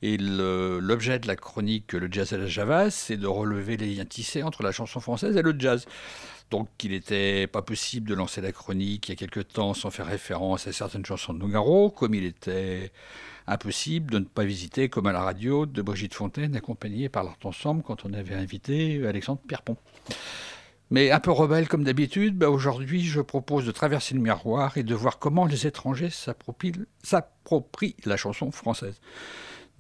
Et 0.03 0.17
l'objet 0.19 1.19
de 1.19 1.27
la 1.27 1.37
chronique 1.37 1.93
Le 1.93 2.09
jazz 2.11 2.33
et 2.33 2.39
la 2.39 2.47
Java, 2.47 2.91
c'est 2.91 3.17
de 3.17 3.27
relever 3.27 3.77
les 3.77 3.95
liens 3.95 4.05
tissés 4.05 4.43
entre 4.43 4.63
la 4.63 4.73
chanson 4.73 5.01
française 5.01 5.37
et 5.37 5.43
le 5.43 5.55
jazz. 5.59 5.87
Donc, 6.51 6.69
il 6.83 6.91
n'était 6.91 7.47
pas 7.47 7.63
possible 7.63 8.09
de 8.09 8.15
lancer 8.15 8.41
la 8.41 8.53
chronique 8.53 9.09
il 9.09 9.13
y 9.13 9.15
a 9.15 9.17
quelque 9.17 9.41
temps 9.41 9.75
sans 9.75 9.91
faire 9.91 10.07
référence 10.07 10.67
à 10.67 10.73
certaines 10.73 11.05
chansons 11.05 11.35
de 11.35 11.39
Nougaro, 11.39 11.91
comme 11.91 12.15
il 12.15 12.25
était 12.25 12.93
impossible 13.47 14.11
de 14.11 14.19
ne 14.19 14.25
pas 14.25 14.45
visiter, 14.45 14.89
comme 14.89 15.07
à 15.07 15.13
la 15.13 15.23
radio, 15.23 15.67
de 15.67 15.83
Brigitte 15.83 16.15
Fontaine, 16.15 16.57
accompagnée 16.57 17.09
par 17.09 17.25
l'Art 17.25 17.39
Ensemble 17.45 17.83
quand 17.83 18.05
on 18.05 18.13
avait 18.13 18.35
invité 18.35 19.07
Alexandre 19.07 19.41
Pierpont. 19.47 19.77
Mais 20.91 21.11
un 21.11 21.21
peu 21.21 21.31
rebelle 21.31 21.69
comme 21.69 21.85
d'habitude, 21.85 22.37
bah, 22.37 22.51
aujourd'hui 22.51 23.03
je 23.03 23.21
propose 23.21 23.65
de 23.65 23.73
traverser 23.73 24.15
le 24.15 24.21
miroir 24.21 24.77
et 24.77 24.83
de 24.83 24.95
voir 24.95 25.19
comment 25.19 25.47
les 25.47 25.67
étrangers 25.67 26.11
s'approprient 26.11 27.97
la 28.05 28.17
chanson 28.17 28.51
française. 28.51 29.01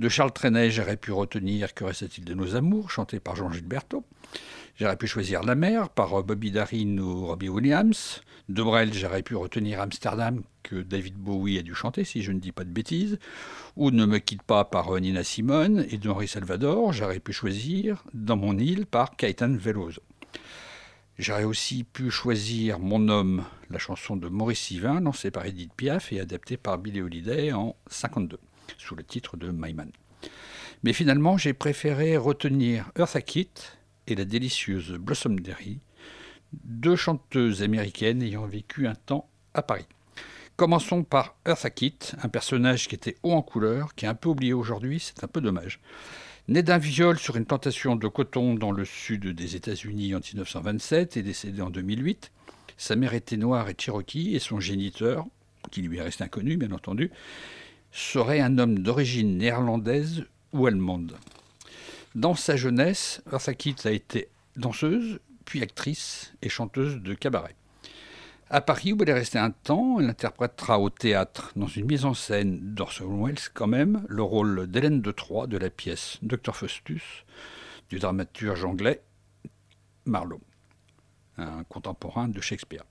De 0.00 0.08
Charles 0.08 0.32
Trenet, 0.32 0.70
j'aurais 0.70 0.96
pu 0.96 1.12
retenir 1.12 1.72
Que 1.72 1.84
restait-il 1.84 2.24
de 2.24 2.34
nos 2.34 2.56
amours, 2.56 2.90
chanté 2.90 3.20
par 3.20 3.36
Jean 3.36 3.52
Gilberto. 3.52 4.04
J'aurais 4.76 4.96
pu 4.96 5.06
choisir 5.06 5.44
La 5.44 5.54
mer 5.54 5.88
par 5.88 6.18
euh, 6.18 6.22
Bobby 6.24 6.50
Darin 6.50 6.98
ou 6.98 7.26
Robbie 7.26 7.48
Williams. 7.48 8.22
De 8.48 8.60
Brel, 8.60 8.92
j'aurais 8.92 9.22
pu 9.22 9.36
retenir 9.36 9.80
Amsterdam 9.80 10.42
que 10.64 10.82
David 10.82 11.14
Bowie 11.14 11.58
a 11.58 11.62
dû 11.62 11.74
chanter, 11.74 12.02
si 12.02 12.22
je 12.22 12.32
ne 12.32 12.40
dis 12.40 12.50
pas 12.50 12.64
de 12.64 12.70
bêtises. 12.70 13.20
Ou 13.76 13.92
Ne 13.92 14.04
me 14.04 14.18
quitte 14.18 14.42
pas 14.42 14.64
par 14.64 14.96
euh, 14.96 14.98
Nina 14.98 15.22
Simone. 15.22 15.86
Et 15.90 15.98
d'Henri 15.98 16.26
Salvador, 16.26 16.92
j'aurais 16.92 17.20
pu 17.20 17.32
choisir 17.32 18.02
Dans 18.14 18.36
mon 18.36 18.58
île 18.58 18.86
par 18.86 19.14
Caetano 19.14 19.56
Veloso. 19.56 20.02
J'aurais 21.16 21.44
aussi 21.44 21.84
pu 21.84 22.10
choisir 22.10 22.80
Mon 22.80 23.08
homme, 23.08 23.44
la 23.70 23.78
chanson 23.78 24.16
de 24.16 24.26
Maurice 24.26 24.58
Sivin, 24.58 25.00
lancée 25.00 25.30
par 25.30 25.46
Edith 25.46 25.72
Piaf 25.72 26.12
et 26.12 26.18
adaptée 26.18 26.56
par 26.56 26.76
Billie 26.76 27.02
Holiday 27.02 27.52
en 27.52 27.76
52, 27.86 28.36
sous 28.78 28.96
le 28.96 29.04
titre 29.04 29.36
de 29.36 29.52
My 29.52 29.74
Man. 29.74 29.92
Mais 30.82 30.92
finalement, 30.92 31.38
j'ai 31.38 31.52
préféré 31.52 32.16
retenir 32.16 32.90
Eartha 32.96 33.20
Kitt 33.20 33.78
et 34.08 34.16
la 34.16 34.24
délicieuse 34.24 34.94
Blossom 34.94 35.38
Derry, 35.38 35.78
deux 36.52 36.96
chanteuses 36.96 37.62
américaines 37.62 38.20
ayant 38.20 38.46
vécu 38.46 38.88
un 38.88 38.96
temps 38.96 39.30
à 39.54 39.62
Paris. 39.62 39.86
Commençons 40.56 41.04
par 41.04 41.36
Eartha 41.46 41.70
Kitt, 41.70 42.16
un 42.24 42.28
personnage 42.28 42.88
qui 42.88 42.96
était 42.96 43.18
haut 43.22 43.34
en 43.34 43.42
couleur, 43.42 43.94
qui 43.94 44.04
est 44.04 44.08
un 44.08 44.14
peu 44.14 44.30
oublié 44.30 44.52
aujourd'hui, 44.52 44.98
c'est 44.98 45.22
un 45.22 45.28
peu 45.28 45.40
dommage. 45.40 45.78
Né 46.46 46.62
d'un 46.62 46.76
viol 46.76 47.18
sur 47.18 47.36
une 47.36 47.46
plantation 47.46 47.96
de 47.96 48.06
coton 48.06 48.52
dans 48.52 48.70
le 48.70 48.84
sud 48.84 49.28
des 49.28 49.56
États-Unis 49.56 50.14
en 50.14 50.18
1927 50.18 51.16
et 51.16 51.22
décédé 51.22 51.62
en 51.62 51.70
2008, 51.70 52.30
sa 52.76 52.96
mère 52.96 53.14
était 53.14 53.38
noire 53.38 53.70
et 53.70 53.74
cherokee 53.78 54.34
et 54.34 54.38
son 54.40 54.60
géniteur, 54.60 55.24
qui 55.70 55.80
lui 55.80 55.96
est 55.96 56.02
resté 56.02 56.22
inconnu 56.22 56.58
bien 56.58 56.72
entendu, 56.72 57.10
serait 57.92 58.40
un 58.40 58.58
homme 58.58 58.80
d'origine 58.80 59.38
néerlandaise 59.38 60.26
ou 60.52 60.66
allemande. 60.66 61.16
Dans 62.14 62.34
sa 62.34 62.56
jeunesse, 62.56 63.22
Eartha 63.32 63.54
Kitt 63.54 63.86
a 63.86 63.92
été 63.92 64.28
danseuse, 64.56 65.20
puis 65.46 65.62
actrice 65.62 66.34
et 66.42 66.50
chanteuse 66.50 67.00
de 67.00 67.14
cabaret. 67.14 67.54
À 68.50 68.60
Paris, 68.60 68.92
où 68.92 68.98
elle 69.02 69.08
est 69.08 69.14
restée 69.14 69.38
un 69.38 69.50
temps, 69.50 69.98
elle 69.98 70.10
interprétera 70.10 70.78
au 70.78 70.90
théâtre, 70.90 71.52
dans 71.56 71.66
une 71.66 71.86
mise 71.86 72.04
en 72.04 72.14
scène 72.14 72.60
d'Orson 72.74 73.24
Welles 73.24 73.38
quand 73.54 73.66
même, 73.66 74.04
le 74.08 74.22
rôle 74.22 74.66
d'Hélène 74.66 75.00
de 75.00 75.10
Troyes 75.10 75.46
de 75.46 75.56
la 75.56 75.70
pièce 75.70 76.18
Dr 76.22 76.54
Faustus 76.54 77.24
du 77.88 77.98
dramaturge 77.98 78.64
anglais 78.64 79.02
Marlowe, 80.04 80.40
un 81.38 81.64
contemporain 81.64 82.28
de 82.28 82.40
Shakespeare. 82.40 82.84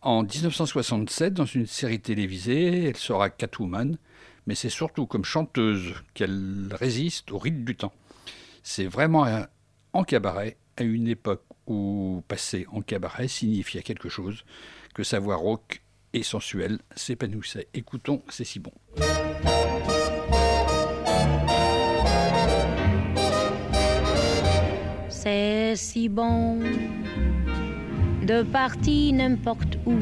En 0.00 0.22
1967, 0.22 1.34
dans 1.34 1.44
une 1.44 1.66
série 1.66 2.00
télévisée, 2.00 2.84
elle 2.84 2.96
sera 2.96 3.30
Catwoman, 3.30 3.98
mais 4.46 4.54
c'est 4.54 4.70
surtout 4.70 5.06
comme 5.06 5.24
chanteuse 5.24 5.94
qu'elle 6.14 6.68
résiste 6.70 7.32
au 7.32 7.38
rythme 7.38 7.64
du 7.64 7.74
temps. 7.74 7.92
C'est 8.62 8.86
vraiment 8.86 9.24
un- 9.26 9.48
en 9.92 10.04
cabaret, 10.04 10.56
à 10.76 10.84
une 10.84 11.08
époque 11.08 11.42
où 11.68 12.22
passer 12.26 12.66
en 12.72 12.80
cabaret 12.80 13.28
signifiait 13.28 13.82
quelque 13.82 14.08
chose, 14.08 14.44
que 14.94 15.04
sa 15.04 15.20
voix 15.20 15.36
rauque 15.36 15.82
et 16.12 16.22
sensuelle 16.22 16.78
s'épanouissait. 16.96 17.68
Écoutons, 17.74 18.22
c'est 18.28 18.44
si 18.44 18.58
bon. 18.58 18.72
C'est 25.08 25.76
si 25.76 26.08
bon 26.08 26.58
de 28.22 28.42
partir 28.42 29.14
n'importe 29.14 29.78
où, 29.86 29.98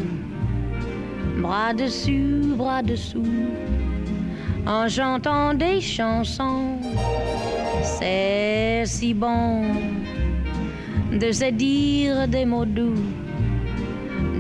bras 1.40 1.74
dessus, 1.74 2.42
bras 2.56 2.82
dessous, 2.82 3.24
en 4.66 4.88
chantant 4.88 5.54
des 5.54 5.80
chansons. 5.80 6.78
C'est 7.82 8.84
si 8.86 9.14
bon 9.14 9.62
de 11.18 11.32
se 11.32 11.50
dire 11.50 12.28
des 12.28 12.44
mots 12.44 12.66
doux, 12.66 12.94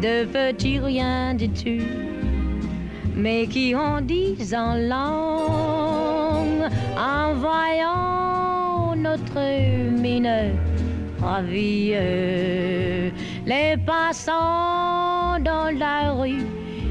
de 0.02 0.26
petits 0.26 0.78
rien 0.78 1.34
du 1.34 1.48
tout, 1.48 1.86
mais 3.14 3.46
qui 3.46 3.74
en 3.74 4.02
disent 4.02 4.54
en 4.54 4.74
langue, 4.74 6.70
en 6.98 7.34
voyant 7.34 8.94
notre 8.96 9.40
mine 10.02 10.52
ravie. 11.22 11.94
Les 13.46 13.76
passants 13.86 15.38
dans 15.40 15.70
la 15.78 16.12
rue 16.12 16.44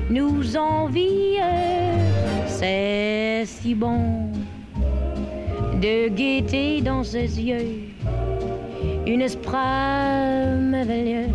nous 0.10 0.57
envient, 0.57 1.41
c'est 2.48 3.44
si 3.45 3.76
bon 3.76 4.32
de 5.80 6.07
gaieté 6.10 6.82
dans 6.82 7.03
ses 7.03 7.40
yeux, 7.40 7.94
une 9.06 9.22
esprit 9.22 9.56
merveilleux 10.60 11.30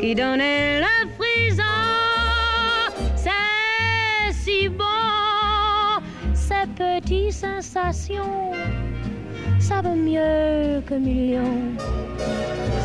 qui 0.00 0.14
donnait 0.14 0.80
la 0.80 0.86
frisson. 1.16 1.62
C'est 3.16 4.32
si 4.32 4.68
bon, 4.68 4.84
ces 6.34 6.66
petites 6.76 7.32
sensations, 7.32 8.52
ça 9.58 9.80
vaut 9.82 9.94
mieux 9.94 10.80
que 10.86 10.94
millions. 10.94 11.74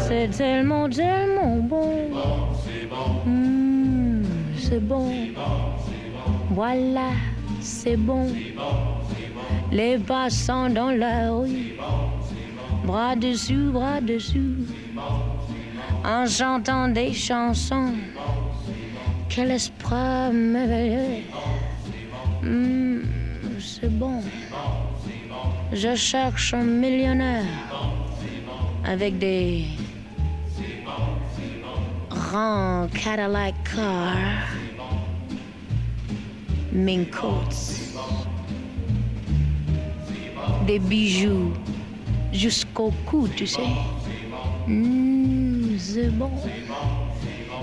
C'est 0.07 0.30
tellement, 0.30 0.90
tellement 0.90 1.57
bon. 1.57 2.10
Mm, 3.26 4.24
c'est 4.57 4.80
bon. 4.80 5.11
Voilà, 6.52 7.10
c'est 7.61 7.98
bon. 7.98 8.28
Les 9.72 9.98
passants 9.98 10.70
dans 10.70 10.91
la 10.91 11.32
rue, 11.32 11.78
bras 12.84 13.15
dessus, 13.15 13.72
bras 13.72 14.01
dessous, 14.01 14.65
en 16.03 16.26
chantant 16.26 16.89
des 16.89 17.14
chansons. 17.14 17.93
Quel 19.30 19.51
esprit 19.51 20.31
merveilleux. 20.34 21.23
Mm, 22.43 22.99
c'est 23.60 23.89
bon. 23.97 24.22
Je 25.72 25.95
cherche 25.95 26.53
un 26.53 26.64
millionnaire 26.64 27.45
avec 28.85 29.18
des 29.18 29.65
grands 32.10 32.88
Cadillac 32.93 33.55
cars, 33.64 34.49
mink 36.72 37.10
coats, 37.11 37.80
des 40.68 40.80
bijoux 40.80 41.53
jusqu'au 42.34 42.91
cou, 43.05 43.27
tu 43.35 43.47
sais. 43.47 43.61
C'est 45.77 46.10
bon. 46.10 46.31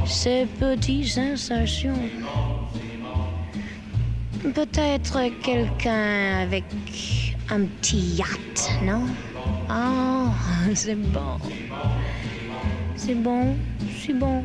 Ces 0.07 0.47
petites 0.59 1.09
sensations. 1.09 1.99
Peut-être 4.55 5.19
quelqu'un 5.43 6.41
avec 6.43 6.65
un 7.51 7.65
petit 7.65 8.17
yacht, 8.17 8.71
non? 8.83 9.07
Ah, 9.69 10.33
c'est 10.75 10.95
bon. 10.95 11.39
C'est 12.97 13.15
bon, 13.15 13.57
c'est 13.99 14.15
bon. 14.15 14.43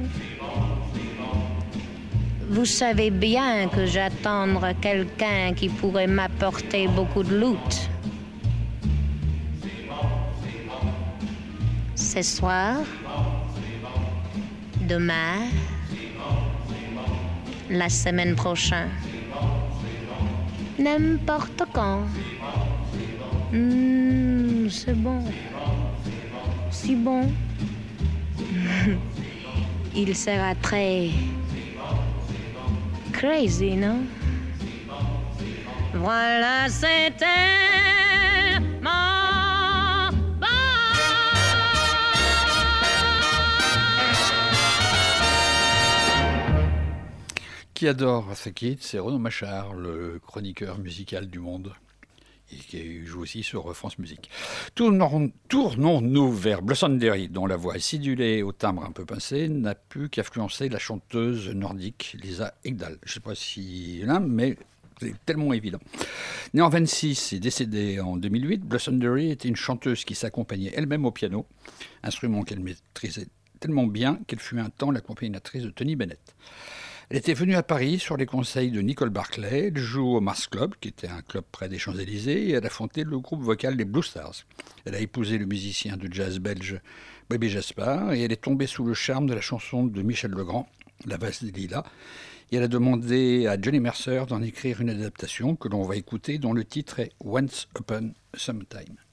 Vous 2.49 2.65
savez 2.65 3.09
bien 3.09 3.67
que 3.67 3.85
j'attends 3.85 4.47
quelqu'un 4.81 5.53
qui 5.55 5.67
pourrait 5.67 6.07
m'apporter 6.07 6.87
beaucoup 6.87 7.23
de 7.23 7.35
loot. 7.35 7.89
Ce 12.15 12.21
soir, 12.21 12.77
demain, 14.87 15.49
la 17.69 17.89
semaine 17.89 18.35
prochaine, 18.35 18.87
n'importe 20.79 21.63
quand. 21.73 22.03
Hmm, 23.51 24.69
c'est 24.69 24.95
bon, 24.95 25.25
si 26.71 26.95
bon. 26.95 27.29
Il 29.93 30.15
sera 30.15 30.55
très 30.55 31.09
crazy, 33.11 33.75
non? 33.75 34.05
Voilà, 35.93 36.67
tellement 37.19 39.14
Qui 47.85 47.89
adore 47.89 48.35
Sakit, 48.35 48.77
c'est 48.81 48.97
Renaud 48.97 49.19
Machard, 49.19 49.75
le 49.75 50.19
chroniqueur 50.25 50.79
musical 50.79 51.27
du 51.29 51.37
Monde, 51.37 51.71
et 52.51 52.55
qui 52.55 53.05
joue 53.05 53.21
aussi 53.21 53.43
sur 53.43 53.75
France 53.75 53.99
Musique. 53.99 54.31
Tournons- 54.73 55.31
Tournons-nous 55.49 56.31
vers 56.33 56.63
Blossonderry, 56.63 57.27
dont 57.29 57.45
la 57.45 57.57
voix 57.57 57.75
acidulée 57.75 58.41
au 58.41 58.53
timbre 58.53 58.83
un 58.85 58.91
peu 58.91 59.05
pincé 59.05 59.49
n'a 59.49 59.75
pu 59.75 60.09
qu'influencer 60.09 60.67
la 60.67 60.79
chanteuse 60.79 61.49
nordique 61.49 62.17
Lisa 62.19 62.55
Ekdahl. 62.63 62.97
Je 63.03 63.11
ne 63.11 63.13
sais 63.13 63.19
pas 63.19 63.35
si 63.35 64.01
là, 64.03 64.19
mais 64.19 64.57
c'est 64.99 65.13
tellement 65.23 65.53
évident. 65.53 65.79
Née 66.55 66.63
en 66.63 66.69
26 66.69 67.33
et 67.33 67.39
décédée 67.39 67.99
en 67.99 68.17
2008, 68.17 68.63
Blossonderry 68.65 69.29
était 69.29 69.47
une 69.47 69.55
chanteuse 69.55 70.05
qui 70.05 70.15
s'accompagnait 70.15 70.73
elle-même 70.75 71.05
au 71.05 71.11
piano, 71.11 71.45
instrument 72.01 72.41
qu'elle 72.41 72.61
maîtrisait 72.61 73.27
tellement 73.59 73.85
bien 73.85 74.19
qu'elle 74.25 74.39
fut 74.39 74.57
un 74.59 74.69
temps 74.71 74.89
l'accompagnatrice 74.89 75.61
de 75.63 75.69
Tony 75.69 75.95
Bennett. 75.95 76.19
Elle 77.11 77.17
était 77.17 77.35
venue 77.35 77.53
à 77.53 77.61
Paris 77.61 77.99
sur 77.99 78.17
les 78.17 78.25
conseils 78.25 78.71
de 78.71 78.81
Nicole 78.81 79.11
Barclay. 79.11 79.67
Elle 79.67 79.77
joue 79.77 80.15
au 80.15 80.21
Mars 80.21 80.47
Club, 80.47 80.73
qui 80.81 80.87
était 80.87 81.07
un 81.07 81.21
club 81.21 81.43
près 81.51 81.69
des 81.69 81.77
Champs-Élysées, 81.77 82.49
et 82.49 82.51
elle 82.53 82.65
a 82.65 82.69
fondé 82.71 83.03
le 83.03 83.19
groupe 83.19 83.43
vocal 83.43 83.77
des 83.77 83.85
Blue 83.85 84.01
Stars. 84.01 84.33
Elle 84.85 84.95
a 84.95 84.99
épousé 84.99 85.37
le 85.37 85.45
musicien 85.45 85.97
de 85.97 86.11
jazz 86.11 86.39
belge 86.39 86.81
Bébé 87.29 87.47
Jaspard, 87.47 88.13
et 88.13 88.21
elle 88.21 88.31
est 88.31 88.43
tombée 88.43 88.65
sous 88.65 88.83
le 88.83 88.95
charme 88.95 89.27
de 89.27 89.35
la 89.35 89.41
chanson 89.41 89.85
de 89.85 90.01
Michel 90.01 90.31
Legrand, 90.31 90.67
La 91.05 91.17
valse 91.17 91.43
des 91.43 91.51
lilas. 91.51 91.83
Et 92.51 92.55
elle 92.55 92.63
a 92.63 92.67
demandé 92.67 93.45
à 93.45 93.61
Johnny 93.61 93.79
Mercer 93.79 94.23
d'en 94.27 94.41
écrire 94.41 94.81
une 94.81 94.89
adaptation 94.89 95.55
que 95.55 95.67
l'on 95.67 95.83
va 95.83 95.97
écouter, 95.97 96.39
dont 96.39 96.53
le 96.53 96.65
titre 96.65 96.99
est 96.99 97.11
Once 97.19 97.67
Upon 97.77 98.13
a 98.33 99.04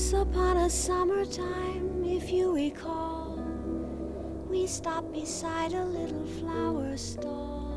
Once 0.00 0.14
upon 0.14 0.56
a 0.56 0.70
summertime, 0.70 2.02
if 2.06 2.32
you 2.32 2.54
recall, 2.54 3.38
we 4.48 4.66
stopped 4.66 5.12
beside 5.12 5.74
a 5.74 5.84
little 5.84 6.24
flower 6.40 6.96
stall. 6.96 7.76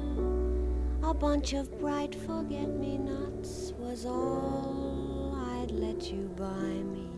A 1.04 1.14
bunch 1.14 1.52
of 1.52 1.78
bright 1.82 2.16
forget 2.16 2.70
me 2.70 2.98
nots 2.98 3.74
was 3.78 4.06
all 4.06 5.36
I'd 5.36 5.72
let 5.72 6.14
you 6.14 6.32
buy 6.38 6.74
me. 6.96 7.10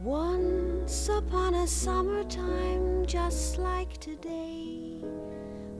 Once 0.00 1.08
upon 1.10 1.54
a 1.54 1.66
summertime, 1.68 3.06
just 3.06 3.58
like 3.58 3.98
today, 3.98 5.00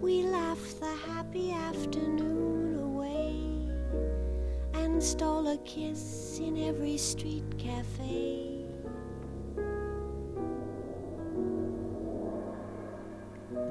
we 0.00 0.22
laughed 0.22 0.78
the 0.78 0.94
happy 1.10 1.50
afternoon 1.50 2.81
stole 5.00 5.48
a 5.48 5.56
kiss 5.58 6.38
in 6.38 6.56
every 6.68 6.96
street 6.96 7.44
cafe. 7.58 8.64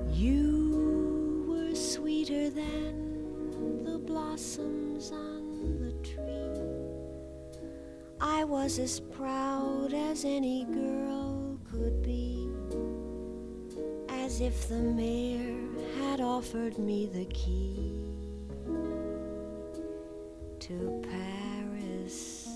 You 0.09 1.45
were 1.47 1.75
sweeter 1.75 2.49
than 2.49 3.83
the 3.83 3.99
blossoms 3.99 5.11
on 5.11 5.77
the 5.79 5.93
tree. 6.07 6.21
I 8.19 8.43
was 8.43 8.79
as 8.79 8.99
proud 8.99 9.93
as 9.93 10.25
any 10.25 10.65
girl 10.65 11.59
could 11.71 12.01
be, 12.01 12.49
as 14.09 14.41
if 14.41 14.67
the 14.69 14.79
mayor 14.79 15.57
had 15.99 16.21
offered 16.21 16.77
me 16.77 17.05
the 17.05 17.25
key 17.25 18.00
to 20.61 21.01
Paris. 21.09 22.47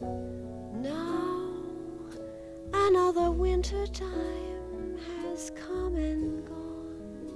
Now 0.00 1.50
another 2.72 3.32
winter 3.32 3.88
time 3.88 4.96
has 5.18 5.50
come 5.50 5.96
and 5.96 6.46
gone. 6.46 7.32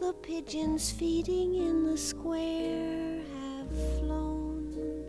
The 0.00 0.14
pigeons 0.14 0.90
feeding 0.90 1.54
in 1.56 1.84
the 1.84 1.98
square 1.98 3.20
have 3.34 3.98
flown. 3.98 5.04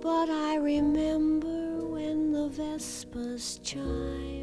But 0.00 0.30
I 0.30 0.56
remember 0.56 1.84
when 1.84 2.32
the 2.32 2.48
vespers 2.48 3.60
chime. 3.62 4.41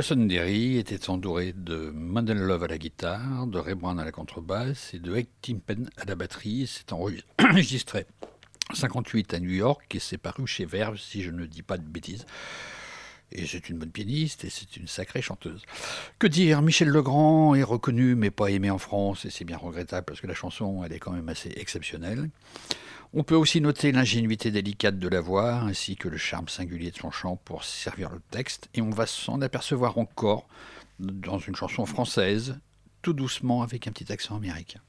Blossonderry 0.00 0.78
était 0.78 1.10
entouré 1.10 1.52
de 1.52 1.90
Mandel 1.90 2.38
Love 2.38 2.64
à 2.64 2.68
la 2.68 2.78
guitare, 2.78 3.46
de 3.46 3.58
Ray 3.58 3.74
Brown 3.74 4.00
à 4.00 4.04
la 4.06 4.12
contrebasse 4.12 4.94
et 4.94 4.98
de 4.98 5.14
Hank 5.14 5.26
Timpen 5.42 5.90
à 5.98 6.06
la 6.06 6.14
batterie. 6.14 6.66
C'est 6.66 6.94
enregistré 6.94 8.06
58 8.72 9.34
à 9.34 9.40
New 9.40 9.50
York 9.50 9.94
et 9.94 9.98
c'est 9.98 10.16
paru 10.16 10.46
chez 10.46 10.64
Verve, 10.64 10.96
si 10.96 11.20
je 11.20 11.30
ne 11.30 11.44
dis 11.44 11.60
pas 11.60 11.76
de 11.76 11.82
bêtises. 11.82 12.24
Et 13.30 13.44
c'est 13.46 13.68
une 13.68 13.76
bonne 13.76 13.90
pianiste 13.90 14.42
et 14.46 14.48
c'est 14.48 14.74
une 14.78 14.86
sacrée 14.86 15.20
chanteuse. 15.20 15.64
Que 16.18 16.26
dire? 16.26 16.62
Michel 16.62 16.88
Legrand 16.88 17.54
est 17.54 17.62
reconnu 17.62 18.14
mais 18.14 18.30
pas 18.30 18.46
aimé 18.46 18.70
en 18.70 18.78
France 18.78 19.26
et 19.26 19.30
c'est 19.30 19.44
bien 19.44 19.58
regrettable 19.58 20.06
parce 20.06 20.22
que 20.22 20.26
la 20.26 20.32
chanson 20.32 20.82
elle 20.82 20.94
est 20.94 20.98
quand 20.98 21.12
même 21.12 21.28
assez 21.28 21.52
exceptionnelle. 21.56 22.30
On 23.12 23.24
peut 23.24 23.34
aussi 23.34 23.60
noter 23.60 23.90
l'ingénuité 23.90 24.52
délicate 24.52 25.00
de 25.00 25.08
la 25.08 25.20
voix 25.20 25.54
ainsi 25.54 25.96
que 25.96 26.06
le 26.06 26.16
charme 26.16 26.48
singulier 26.48 26.92
de 26.92 26.96
son 26.96 27.10
chant 27.10 27.34
pour 27.34 27.64
servir 27.64 28.08
le 28.08 28.20
texte 28.30 28.68
et 28.72 28.82
on 28.82 28.90
va 28.90 29.06
s'en 29.06 29.40
apercevoir 29.40 29.98
encore 29.98 30.46
dans 31.00 31.38
une 31.38 31.56
chanson 31.56 31.86
française 31.86 32.60
tout 33.02 33.12
doucement 33.12 33.62
avec 33.62 33.88
un 33.88 33.92
petit 33.92 34.12
accent 34.12 34.36
américain. 34.36 34.80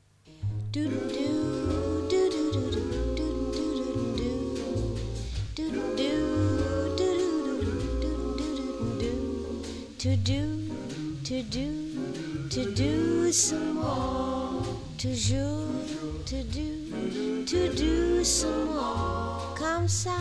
To 17.45 17.69
do 17.73 18.23
some 18.23 18.67
more. 18.67 19.55
Comme 19.57 19.87
ça. 19.87 20.17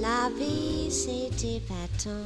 La 0.00 0.30
vie 0.38 0.90
c'est 0.90 1.30
épatant. 1.44 2.24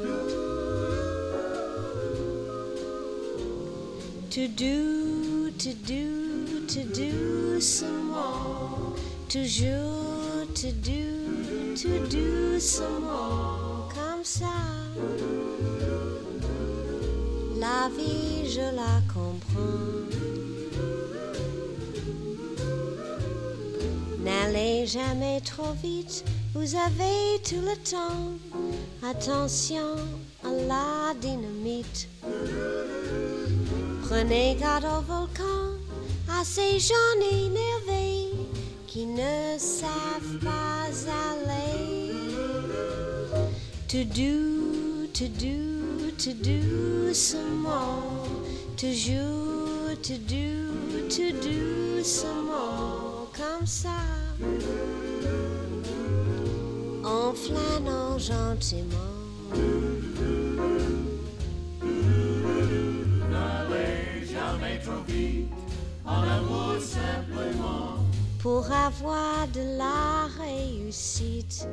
To 4.30 4.48
do, 4.48 5.50
to 5.58 5.74
do, 5.86 6.66
to 6.66 6.84
do 6.84 7.60
some 7.60 8.08
more. 8.08 8.96
Toujours 9.28 10.46
to 10.54 10.72
do, 10.72 11.74
to 11.76 12.06
do 12.08 12.58
some 12.60 13.02
more. 13.02 13.88
Comme 13.94 14.24
ça. 14.24 14.52
La 17.58 17.88
vie, 17.96 18.48
je 18.48 18.74
la 18.74 19.00
comprends. 19.12 20.01
Jamais 24.84 25.40
trop 25.40 25.72
vite, 25.80 26.24
vous 26.54 26.74
avez 26.74 27.40
tout 27.44 27.60
le 27.60 27.76
temps. 27.88 28.32
Attention 29.08 29.94
à 30.44 30.50
la 30.50 31.14
dynamite. 31.20 32.08
Prenez 34.02 34.56
garde 34.56 34.84
au 34.84 35.00
volcan, 35.02 35.78
à 36.28 36.44
ces 36.44 36.80
gens 36.80 36.94
énervés 37.30 38.32
qui 38.88 39.06
ne 39.06 39.56
savent 39.56 40.38
pas 40.42 40.88
aller. 41.30 42.10
To 43.88 44.04
do, 44.04 45.06
to 45.14 45.28
do, 45.28 46.10
to 46.18 46.32
do 46.32 47.14
some 47.14 47.62
more. 47.62 48.26
Toujours 48.76 49.96
to 50.02 50.18
do, 50.18 51.08
to 51.08 51.32
do 51.40 52.02
some 52.02 52.46
more. 52.46 53.28
Comme 53.32 53.66
ça. 53.66 54.21
En 57.04 57.32
flânant 57.34 58.18
gentiment. 58.18 59.12
N'allez 63.30 64.26
jamais 64.32 64.78
trop 64.84 65.02
vite, 65.06 65.50
en 66.04 66.22
amour 66.22 66.76
simplement. 66.80 68.02
pour 68.42 68.66
avoir 68.72 69.46
de 69.54 69.78
la 69.78 70.26
réussite. 70.42 71.68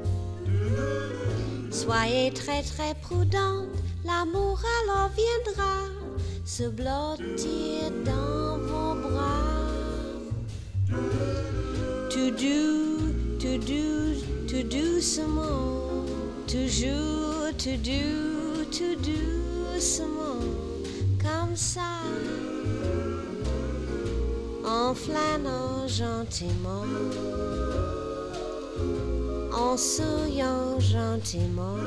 Soyez 1.72 2.31
très 2.31 2.61
très 2.61 2.94
prudente, 3.02 3.69
l'amour 4.06 4.61
alors 4.84 5.10
viendra 5.10 5.90
se 6.45 6.64
blottir 6.69 7.91
dans 8.06 8.60
vos 8.60 8.95
bras. 9.02 9.49
To 12.10 12.31
do, 12.31 13.14
to 13.40 13.57
do, 13.60 14.15
to 14.48 14.64
do 14.64 14.99
some 14.99 15.36
more. 15.36 16.06
Toujours 16.48 17.53
to 17.57 17.77
do, 17.77 18.65
to 18.65 18.95
do 18.95 19.80
some 19.80 20.15
more. 20.15 20.44
Comme 21.22 21.56
ça 21.56 22.02
en 24.65 24.95
flânant 24.95 25.88
gentiment, 25.88 26.86
en 29.53 29.77
souriant 29.77 30.80
gentiment. 30.80 31.77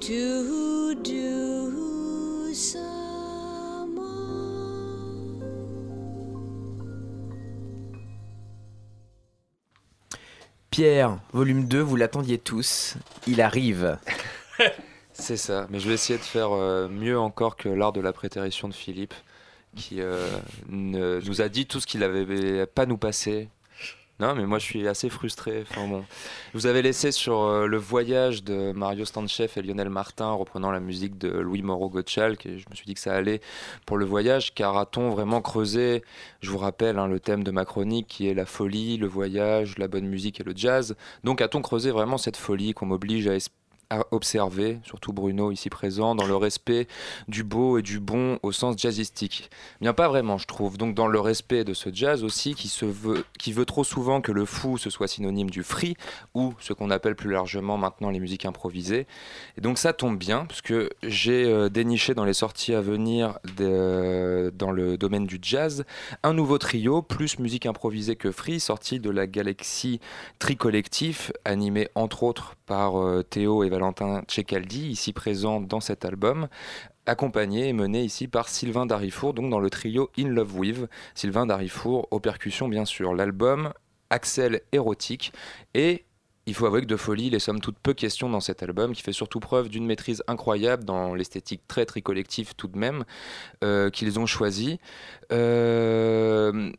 Tout 0.00 0.85
Pierre, 10.76 11.18
volume 11.32 11.64
2, 11.66 11.80
vous 11.80 11.96
l'attendiez 11.96 12.36
tous. 12.36 12.96
Il 13.26 13.40
arrive. 13.40 13.96
C'est 15.14 15.38
ça, 15.38 15.66
mais 15.70 15.78
je 15.80 15.88
vais 15.88 15.94
essayer 15.94 16.18
de 16.18 16.22
faire 16.22 16.52
euh, 16.52 16.86
mieux 16.86 17.18
encore 17.18 17.56
que 17.56 17.70
l'art 17.70 17.94
de 17.94 18.02
la 18.02 18.12
prétérition 18.12 18.68
de 18.68 18.74
Philippe, 18.74 19.14
qui 19.74 20.02
euh, 20.02 20.28
ne- 20.68 21.18
nous 21.24 21.40
a 21.40 21.48
dit 21.48 21.64
tout 21.64 21.80
ce 21.80 21.86
qu'il 21.86 22.02
avait 22.04 22.66
pas 22.66 22.84
nous 22.84 22.98
passer. 22.98 23.48
Non, 24.18 24.34
mais 24.34 24.46
moi 24.46 24.58
je 24.58 24.64
suis 24.64 24.88
assez 24.88 25.10
frustré. 25.10 25.64
Vous 26.54 26.66
avez 26.66 26.80
laissé 26.80 27.12
sur 27.12 27.42
euh, 27.42 27.66
le 27.66 27.76
voyage 27.76 28.42
de 28.44 28.72
Mario 28.72 29.04
Stanchev 29.04 29.52
et 29.56 29.62
Lionel 29.62 29.90
Martin, 29.90 30.32
reprenant 30.32 30.70
la 30.70 30.80
musique 30.80 31.18
de 31.18 31.28
Louis 31.28 31.60
Moreau 31.60 31.90
Gottschalk, 31.90 32.46
et 32.46 32.58
je 32.58 32.64
me 32.70 32.74
suis 32.74 32.86
dit 32.86 32.94
que 32.94 33.00
ça 33.00 33.12
allait 33.12 33.42
pour 33.84 33.98
le 33.98 34.06
voyage, 34.06 34.54
car 34.54 34.78
a-t-on 34.78 35.10
vraiment 35.10 35.42
creusé 35.42 36.02
Je 36.40 36.50
vous 36.50 36.56
rappelle 36.56 36.98
hein, 36.98 37.08
le 37.08 37.20
thème 37.20 37.44
de 37.44 37.50
ma 37.50 37.66
chronique 37.66 38.06
qui 38.08 38.26
est 38.26 38.34
la 38.34 38.46
folie, 38.46 38.96
le 38.96 39.06
voyage, 39.06 39.76
la 39.76 39.86
bonne 39.86 40.06
musique 40.06 40.40
et 40.40 40.44
le 40.44 40.54
jazz? 40.56 40.96
Donc 41.22 41.42
a-t-on 41.42 41.60
creusé 41.60 41.90
vraiment 41.90 42.16
cette 42.16 42.38
folie 42.38 42.72
qu'on 42.72 42.86
m'oblige 42.86 43.28
à 43.28 43.34
à 43.90 44.04
observer, 44.10 44.78
surtout 44.84 45.12
Bruno 45.12 45.52
ici 45.52 45.70
présent, 45.70 46.14
dans 46.14 46.26
le 46.26 46.36
respect 46.36 46.88
du 47.28 47.44
beau 47.44 47.78
et 47.78 47.82
du 47.82 48.00
bon 48.00 48.38
au 48.42 48.52
sens 48.52 48.76
jazzistique 48.78 49.50
Bien 49.80 49.92
pas 49.92 50.08
vraiment, 50.08 50.38
je 50.38 50.46
trouve. 50.46 50.76
Donc 50.76 50.94
dans 50.94 51.06
le 51.06 51.20
respect 51.20 51.64
de 51.64 51.74
ce 51.74 51.90
jazz 51.92 52.24
aussi, 52.24 52.54
qui, 52.54 52.68
se 52.68 52.84
veut, 52.84 53.24
qui 53.38 53.52
veut 53.52 53.64
trop 53.64 53.84
souvent 53.84 54.20
que 54.20 54.32
le 54.32 54.44
fou 54.44 54.76
ce 54.78 54.90
soit 54.90 55.08
synonyme 55.08 55.50
du 55.50 55.62
free, 55.62 55.96
ou 56.34 56.54
ce 56.58 56.72
qu'on 56.72 56.90
appelle 56.90 57.14
plus 57.14 57.30
largement 57.30 57.76
maintenant 57.78 58.10
les 58.10 58.20
musiques 58.20 58.44
improvisées. 58.44 59.06
Et 59.56 59.60
donc 59.60 59.78
ça 59.78 59.92
tombe 59.92 60.18
bien, 60.18 60.46
parce 60.46 60.62
que 60.62 60.90
j'ai 61.02 61.44
euh, 61.44 61.68
déniché 61.68 62.14
dans 62.14 62.24
les 62.24 62.34
sorties 62.34 62.74
à 62.74 62.80
venir 62.80 63.38
de- 63.56 64.52
dans 64.56 64.72
le 64.72 64.96
domaine 64.96 65.26
du 65.26 65.38
jazz 65.40 65.84
un 66.22 66.32
nouveau 66.32 66.58
trio, 66.58 67.02
plus 67.02 67.38
musique 67.38 67.66
improvisée 67.66 68.16
que 68.16 68.32
free, 68.32 68.60
sorti 68.60 69.00
de 69.00 69.10
la 69.10 69.26
galaxie 69.26 70.00
Tricollectif, 70.38 71.32
animé 71.44 71.88
entre 71.94 72.22
autres 72.22 72.54
par 72.66 72.98
euh, 73.00 73.22
Théo 73.22 73.62
et 73.64 73.68
Valentin 73.76 74.22
Tchekaldi, 74.26 74.88
ici 74.88 75.12
présents 75.12 75.60
dans 75.60 75.80
cet 75.80 76.06
album, 76.06 76.48
accompagné 77.04 77.68
et 77.68 77.72
mené 77.74 78.02
ici 78.02 78.26
par 78.26 78.48
Sylvain 78.48 78.86
Darifour, 78.86 79.34
donc 79.34 79.50
dans 79.50 79.60
le 79.60 79.68
trio 79.68 80.10
In 80.18 80.28
Love 80.28 80.56
With. 80.56 80.88
Sylvain 81.14 81.44
Darifour 81.44 82.08
aux 82.10 82.18
percussions, 82.18 82.68
bien 82.68 82.86
sûr. 82.86 83.14
L'album 83.14 83.74
Axel 84.08 84.62
érotique 84.72 85.32
et 85.74 86.06
il 86.46 86.54
faut 86.54 86.64
avouer 86.64 86.80
que 86.80 86.86
de 86.86 86.96
folie, 86.96 87.26
il 87.26 87.34
est 87.34 87.40
somme 87.40 87.60
toute 87.60 87.76
peu 87.76 87.92
question 87.92 88.30
dans 88.30 88.40
cet 88.40 88.62
album, 88.62 88.94
qui 88.94 89.02
fait 89.02 89.12
surtout 89.12 89.40
preuve 89.40 89.68
d'une 89.68 89.84
maîtrise 89.84 90.22
incroyable 90.28 90.84
dans 90.84 91.12
l'esthétique 91.14 91.60
très 91.66 91.84
tricollective 91.84 92.54
tout 92.54 92.68
de 92.68 92.78
même, 92.78 93.04
euh, 93.64 93.90
qu'ils 93.90 94.18
ont 94.20 94.26
choisi. 94.26 94.78
Euh, 95.32 96.72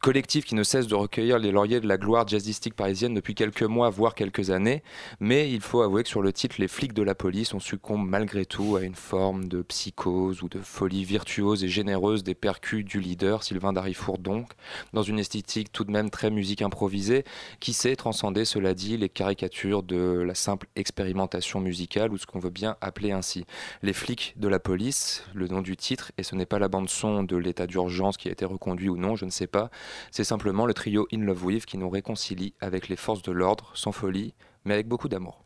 collectif 0.00 0.44
qui 0.44 0.54
ne 0.54 0.62
cesse 0.62 0.86
de 0.86 0.94
recueillir 0.94 1.38
les 1.38 1.50
lauriers 1.50 1.80
de 1.80 1.88
la 1.88 1.98
gloire 1.98 2.26
jazzistique 2.26 2.74
parisienne 2.74 3.14
depuis 3.14 3.34
quelques 3.34 3.62
mois, 3.62 3.90
voire 3.90 4.14
quelques 4.14 4.50
années. 4.50 4.82
Mais 5.20 5.50
il 5.50 5.60
faut 5.60 5.82
avouer 5.82 6.02
que 6.04 6.08
sur 6.08 6.22
le 6.22 6.32
titre, 6.32 6.56
les 6.58 6.68
flics 6.68 6.92
de 6.92 7.02
la 7.02 7.14
police, 7.14 7.52
on 7.54 7.60
succombe 7.60 8.08
malgré 8.08 8.46
tout 8.46 8.76
à 8.76 8.82
une 8.82 8.94
forme 8.94 9.48
de 9.48 9.62
psychose 9.62 10.42
ou 10.42 10.48
de 10.48 10.60
folie 10.60 11.04
virtuose 11.04 11.64
et 11.64 11.68
généreuse 11.68 12.22
des 12.22 12.34
percus 12.34 12.84
du 12.84 13.00
leader, 13.00 13.42
Sylvain 13.42 13.72
Darifour 13.72 14.18
donc, 14.18 14.52
dans 14.92 15.02
une 15.02 15.18
esthétique 15.18 15.72
tout 15.72 15.84
de 15.84 15.90
même 15.90 16.10
très 16.10 16.30
musique 16.30 16.62
improvisée, 16.62 17.24
qui 17.60 17.72
sait 17.72 17.96
transcender, 17.96 18.44
cela 18.44 18.74
dit, 18.74 18.96
les 18.96 19.08
caricatures 19.08 19.82
de 19.82 19.96
la 19.96 20.34
simple 20.34 20.68
expérimentation 20.76 21.60
musicale 21.60 22.12
ou 22.12 22.18
ce 22.18 22.26
qu'on 22.26 22.38
veut 22.38 22.50
bien 22.50 22.76
appeler 22.80 23.12
ainsi. 23.12 23.44
Les 23.82 23.92
flics 23.92 24.34
de 24.36 24.48
la 24.48 24.60
police, 24.60 25.24
le 25.34 25.48
nom 25.48 25.60
du 25.60 25.76
titre, 25.76 26.12
et 26.18 26.22
ce 26.22 26.34
n'est 26.34 26.46
pas 26.46 26.58
la 26.58 26.68
bande 26.68 26.88
son 26.88 27.24
de 27.24 27.36
l'état 27.36 27.66
d'urgence 27.66 28.16
qui 28.16 28.28
a 28.28 28.32
été 28.32 28.44
reconduit 28.44 28.88
ou 28.88 28.96
non, 28.96 29.16
je 29.16 29.24
ne 29.24 29.30
sais 29.30 29.46
pas, 29.46 29.70
c'est 30.10 30.24
simplement 30.24 30.66
le 30.66 30.74
trio 30.74 31.06
In 31.12 31.20
Love 31.20 31.44
With 31.44 31.66
qui 31.66 31.78
nous 31.78 31.90
réconcilie 31.90 32.54
avec 32.60 32.88
les 32.88 32.96
forces 32.96 33.22
de 33.22 33.32
l'ordre, 33.32 33.70
sans 33.74 33.92
folie, 33.92 34.34
mais 34.64 34.74
avec 34.74 34.88
beaucoup 34.88 35.08
d'amour. 35.08 35.42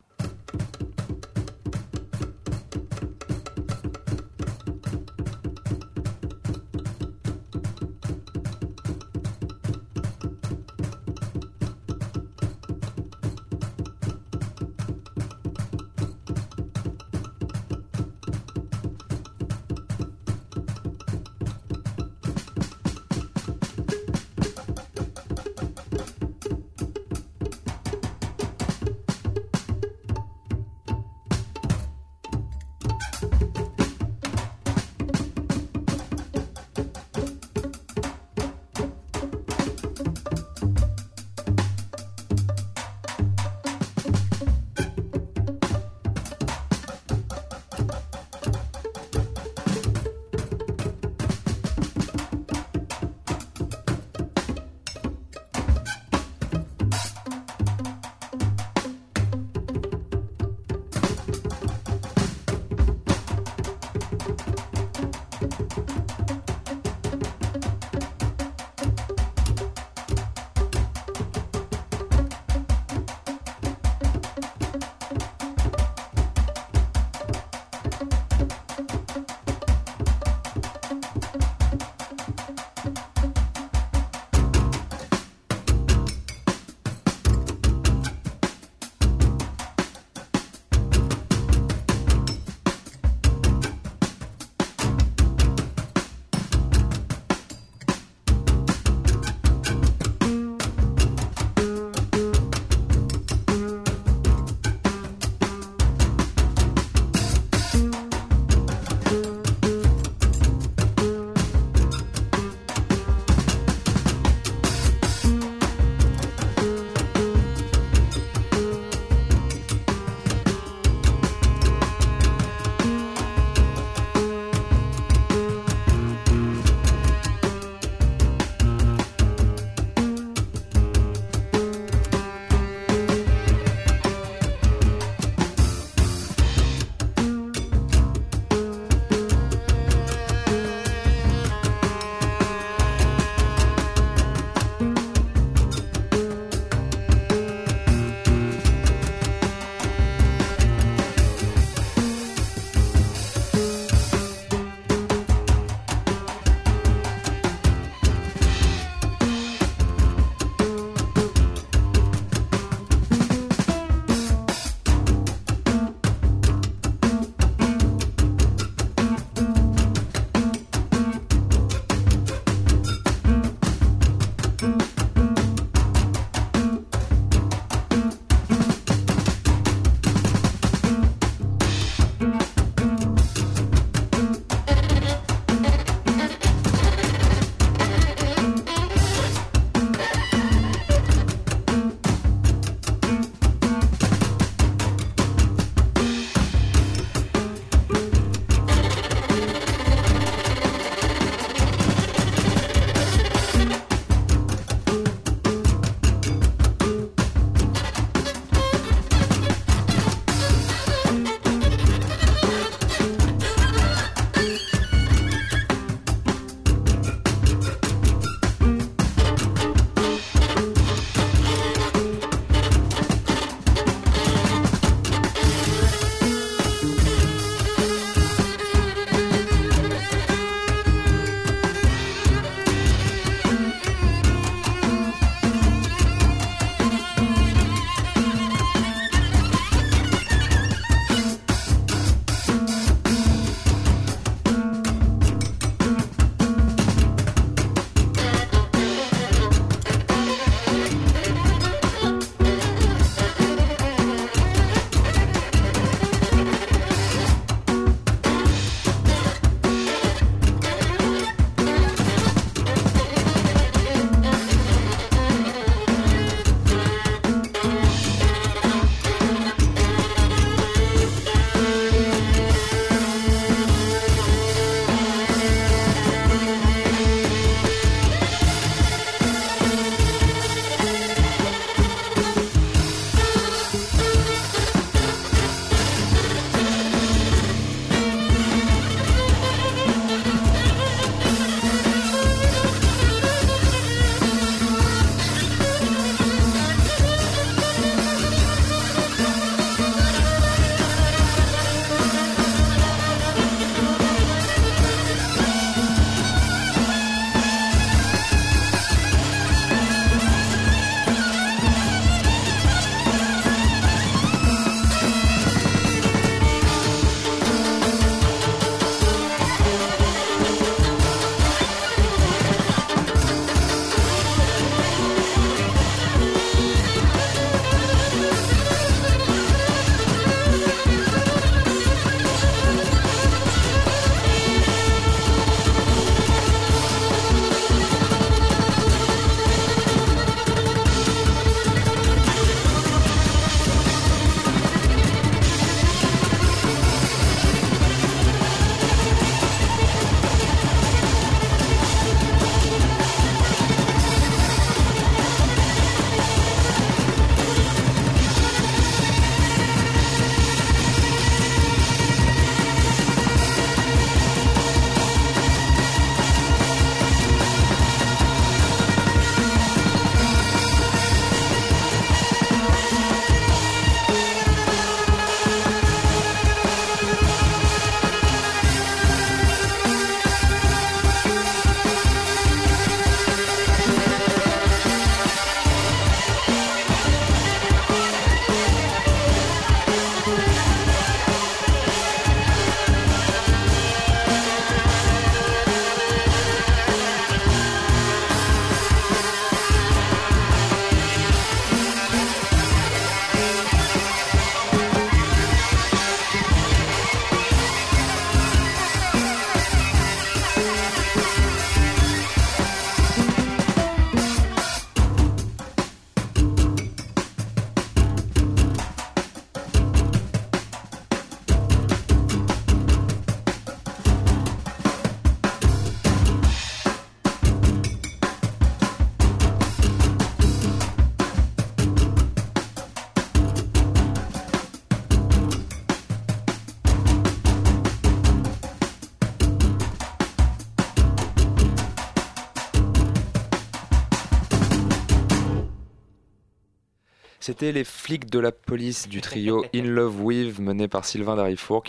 C'était 447.63 447.79
les 447.79 447.85
flics 447.85 448.29
de 448.29 448.39
la 448.39 448.51
police 448.51 449.07
du 449.07 449.21
trio 449.21 449.63
In 449.73 449.83
Love 449.83 450.21
With 450.21 450.59
mené 450.59 450.89
par 450.89 451.05
Sylvain 451.05 451.37
Darifourc 451.37 451.85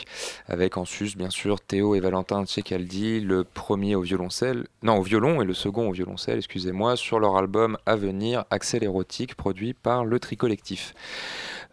avec 0.46 0.76
en 0.76 0.84
sus 0.84 1.16
bien 1.16 1.30
sûr 1.30 1.60
Théo 1.60 1.96
et 1.96 2.00
Valentin 2.00 2.46
Tchekaldi, 2.46 3.18
le 3.18 3.42
premier 3.42 3.96
au 3.96 4.02
violoncelle, 4.02 4.68
non 4.84 4.98
au 4.98 5.02
violon 5.02 5.42
et 5.42 5.44
le 5.44 5.52
second 5.52 5.88
au 5.88 5.92
violoncelle, 5.92 6.38
excusez-moi, 6.38 6.94
sur 6.94 7.18
leur 7.18 7.36
album 7.36 7.76
à 7.86 7.96
venir 7.96 8.44
Axel 8.50 8.84
érotique 8.84 9.34
produit 9.34 9.74
par 9.74 10.04
le 10.04 10.20
Tri 10.20 10.36
Collectif. 10.36 10.94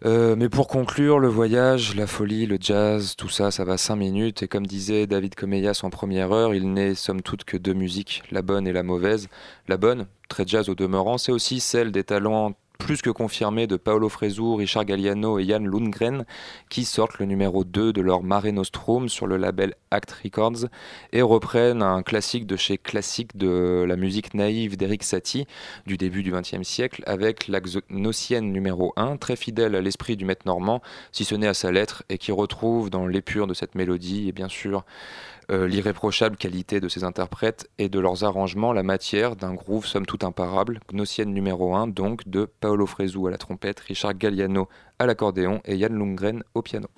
Euh, 0.04 0.34
mais 0.36 0.48
pour 0.48 0.66
conclure, 0.66 1.20
le 1.20 1.28
voyage, 1.28 1.94
la 1.94 2.08
folie, 2.08 2.46
le 2.46 2.58
jazz, 2.60 3.14
tout 3.16 3.28
ça, 3.28 3.52
ça 3.52 3.64
va 3.64 3.76
5 3.76 3.94
minutes. 3.94 4.42
Et 4.42 4.48
comme 4.48 4.66
disait 4.66 5.06
David 5.06 5.36
Comeyas 5.36 5.82
en 5.84 5.90
première 5.90 6.32
heure, 6.32 6.56
il 6.56 6.72
n'est 6.72 6.96
somme 6.96 7.22
toute 7.22 7.44
que 7.44 7.56
deux 7.56 7.74
musiques, 7.74 8.24
la 8.32 8.42
bonne 8.42 8.66
et 8.66 8.72
la 8.72 8.82
mauvaise. 8.82 9.28
La 9.68 9.76
bonne, 9.76 10.08
très 10.28 10.44
jazz 10.44 10.68
au 10.68 10.74
demeurant, 10.74 11.18
c'est 11.18 11.30
aussi 11.30 11.60
celle 11.60 11.92
des 11.92 12.02
talents 12.02 12.54
plus 12.82 13.00
que 13.00 13.10
confirmés 13.10 13.68
de 13.68 13.76
Paolo 13.76 14.08
Fresu, 14.08 14.56
Richard 14.56 14.84
Galliano 14.84 15.38
et 15.38 15.44
Jan 15.44 15.60
Lundgren, 15.60 16.24
qui 16.68 16.84
sortent 16.84 17.20
le 17.20 17.26
numéro 17.26 17.62
2 17.62 17.92
de 17.92 18.00
leur 18.00 18.24
Mare 18.24 18.52
Nostrum 18.52 19.08
sur 19.08 19.28
le 19.28 19.36
label 19.36 19.74
Act 19.92 20.10
Records 20.24 20.66
et 21.12 21.22
reprennent 21.22 21.82
un 21.82 22.02
classique 22.02 22.44
de 22.44 22.56
chez 22.56 22.78
classique 22.78 23.36
de 23.36 23.84
la 23.86 23.94
musique 23.94 24.34
naïve 24.34 24.76
d'Eric 24.76 25.04
Satie 25.04 25.46
du 25.86 25.96
début 25.96 26.24
du 26.24 26.32
XXe 26.32 26.62
siècle 26.62 27.04
avec 27.06 27.46
la 27.46 27.60
Gnossienne 27.60 28.50
numéro 28.52 28.92
1, 28.96 29.16
très 29.16 29.36
fidèle 29.36 29.76
à 29.76 29.80
l'esprit 29.80 30.16
du 30.16 30.24
maître 30.24 30.46
normand, 30.46 30.82
si 31.12 31.24
ce 31.24 31.36
n'est 31.36 31.46
à 31.46 31.54
sa 31.54 31.70
lettre, 31.70 32.02
et 32.08 32.18
qui 32.18 32.32
retrouve 32.32 32.90
dans 32.90 33.06
l'épure 33.06 33.46
de 33.46 33.54
cette 33.54 33.76
mélodie 33.76 34.28
et 34.28 34.32
bien 34.32 34.48
sûr 34.48 34.84
euh, 35.52 35.68
l'irréprochable 35.68 36.36
qualité 36.36 36.80
de 36.80 36.88
ses 36.88 37.04
interprètes 37.04 37.68
et 37.76 37.90
de 37.90 38.00
leurs 38.00 38.24
arrangements, 38.24 38.72
la 38.72 38.82
matière 38.82 39.36
d'un 39.36 39.52
groove 39.52 39.86
somme 39.86 40.06
tout 40.06 40.20
imparable, 40.22 40.80
Gnossienne 40.90 41.32
numéro 41.32 41.76
1 41.76 41.88
donc 41.88 42.26
de 42.26 42.46
Paolo 42.60 42.86
Fresu 42.86 43.26
à 43.26 43.30
la 43.30 43.36
trompette, 43.36 43.80
Richard 43.80 44.14
Galliano 44.14 44.68
à 44.98 45.04
l'accordéon 45.04 45.60
et 45.66 45.78
Jan 45.78 45.90
Lundgren 45.90 46.42
au 46.54 46.62
piano. 46.62 46.88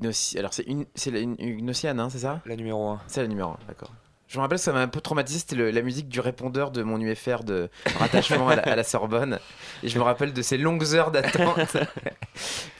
La 0.00 0.08
Gnosi- 0.10 0.38
Alors, 0.38 0.52
c'est 0.54 0.62
une, 0.64 0.86
c'est 0.94 1.10
la- 1.10 1.20
une, 1.20 1.36
une 1.38 1.58
Gnosiane, 1.58 2.00
hein, 2.00 2.08
c'est 2.10 2.18
ça? 2.20 2.40
La 2.46 2.56
numéro 2.56 2.88
1. 2.88 3.00
C'est 3.06 3.22
la 3.22 3.28
numéro 3.28 3.50
1, 3.50 3.58
d'accord. 3.68 3.90
Je 4.28 4.36
me 4.38 4.42
rappelle, 4.42 4.60
ça 4.60 4.72
m'a 4.72 4.78
un 4.80 4.86
peu 4.88 5.00
traumatisé, 5.00 5.40
c'était 5.40 5.56
le- 5.56 5.70
la 5.72 5.82
musique 5.82 6.08
du 6.08 6.20
répondeur 6.20 6.70
de 6.70 6.82
mon 6.84 7.00
UFR 7.00 7.42
de 7.42 7.68
rattachement 7.98 8.48
à, 8.48 8.56
la, 8.56 8.62
à 8.62 8.76
la 8.76 8.84
Sorbonne. 8.84 9.38
Et 9.82 9.88
je 9.88 9.98
me 9.98 10.04
rappelle 10.04 10.32
de 10.32 10.40
ces 10.42 10.56
longues 10.56 10.84
heures 10.94 11.10
d'attente 11.10 11.76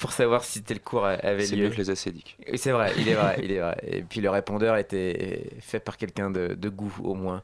pour 0.00 0.12
savoir 0.12 0.42
si 0.44 0.62
tel 0.62 0.80
cours 0.80 1.04
avait 1.04 1.44
C'est 1.44 1.54
lieu. 1.56 1.64
mieux 1.64 1.70
que 1.70 1.76
les 1.76 1.90
acédiques. 1.90 2.36
C'est 2.56 2.72
vrai, 2.72 2.92
il 2.98 3.08
est 3.08 3.14
vrai, 3.14 3.38
il 3.42 3.52
est 3.52 3.60
vrai. 3.60 3.76
Et 3.86 4.02
puis 4.02 4.20
le 4.20 4.30
répondeur 4.30 4.76
était 4.76 5.50
fait 5.60 5.78
par 5.78 5.96
quelqu'un 5.98 6.30
de, 6.30 6.54
de 6.54 6.68
goût, 6.70 6.94
au 7.04 7.14
moins. 7.14 7.42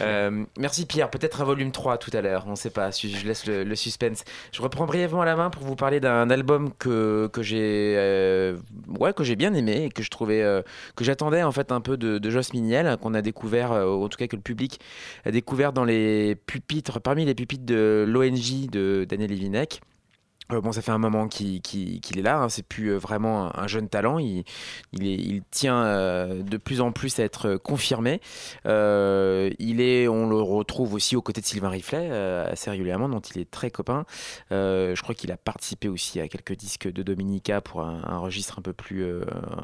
Euh, 0.00 0.44
merci 0.58 0.86
Pierre, 0.86 1.10
peut-être 1.10 1.42
un 1.42 1.44
volume 1.44 1.70
3 1.70 1.98
tout 1.98 2.10
à 2.14 2.22
l'heure, 2.22 2.44
on 2.46 2.52
ne 2.52 2.56
sait 2.56 2.70
pas, 2.70 2.90
je 2.90 3.08
je 3.08 3.26
laisse 3.26 3.46
le, 3.46 3.62
le 3.62 3.74
suspense. 3.76 4.24
Je 4.52 4.62
reprends 4.62 4.86
brièvement 4.86 5.22
la 5.22 5.36
main 5.36 5.50
pour 5.50 5.64
vous 5.64 5.76
parler 5.76 6.00
d'un 6.00 6.30
album 6.30 6.72
que, 6.78 7.28
que 7.30 7.42
j'ai 7.42 7.94
euh, 7.98 8.56
ouais, 8.98 9.12
que 9.12 9.22
j'ai 9.22 9.36
bien 9.36 9.52
aimé 9.52 9.84
et 9.84 9.88
que 9.90 10.02
je 10.02 10.08
trouvais 10.08 10.42
euh, 10.42 10.62
que 10.96 11.04
j'attendais 11.04 11.42
en 11.42 11.52
fait 11.52 11.72
un 11.72 11.82
peu 11.82 11.98
de, 11.98 12.16
de 12.18 12.30
Joss 12.30 12.54
Miniel, 12.54 12.96
qu'on 13.02 13.12
a 13.12 13.20
découvert, 13.20 13.72
ou 13.72 14.04
en 14.04 14.08
tout 14.08 14.16
cas 14.16 14.26
que 14.28 14.36
le 14.36 14.42
public 14.42 14.80
a 15.26 15.30
découvert 15.30 15.74
dans 15.74 15.84
les 15.84 16.36
pupitres, 16.46 17.00
parmi 17.00 17.26
les 17.26 17.34
pupitres 17.34 17.66
de 17.66 18.06
l'ONJ 18.08 18.68
de 18.70 19.06
Daniel 19.06 19.30
Livinec. 19.30 19.82
Euh, 20.50 20.60
bon, 20.60 20.72
ça 20.72 20.82
fait 20.82 20.90
un 20.90 20.98
moment 20.98 21.28
qu'il 21.28 21.60
est 21.60 22.22
là. 22.22 22.38
hein. 22.38 22.48
C'est 22.48 22.66
plus 22.66 22.88
euh, 22.88 22.98
vraiment 22.98 23.46
un, 23.46 23.62
un 23.62 23.66
jeune 23.66 23.88
talent. 23.88 24.18
Il, 24.18 24.44
il, 24.92 25.42
tient 25.50 25.84
euh, 25.84 26.42
de 26.42 26.56
plus 26.56 26.80
en 26.80 26.92
plus 26.92 27.18
à 27.20 27.22
être 27.24 27.56
confirmé. 27.56 28.20
Il 28.64 29.80
est, 29.80 30.08
on 30.08 30.28
le 30.28 30.40
retrouve 30.40 30.94
aussi 30.94 31.16
aux 31.16 31.22
côtés 31.22 31.40
de 31.40 31.46
Sylvain 31.46 31.68
Riflet 31.68 32.10
assez 32.10 32.70
régulièrement, 32.70 33.08
dont 33.08 33.20
il 33.20 33.40
est 33.40 33.50
très 33.50 33.70
copain. 33.70 34.04
Je 34.50 35.00
crois 35.02 35.14
qu'il 35.14 35.30
a 35.32 35.36
participé 35.36 35.88
aussi 35.88 36.20
à 36.20 36.28
quelques 36.28 36.56
disques 36.56 36.90
de 36.90 37.02
Dominica 37.02 37.60
pour 37.60 37.82
un, 37.82 38.02
un 38.06 38.18
registre 38.18 38.58
un 38.58 38.62
peu 38.62 38.72
plus, 38.72 39.06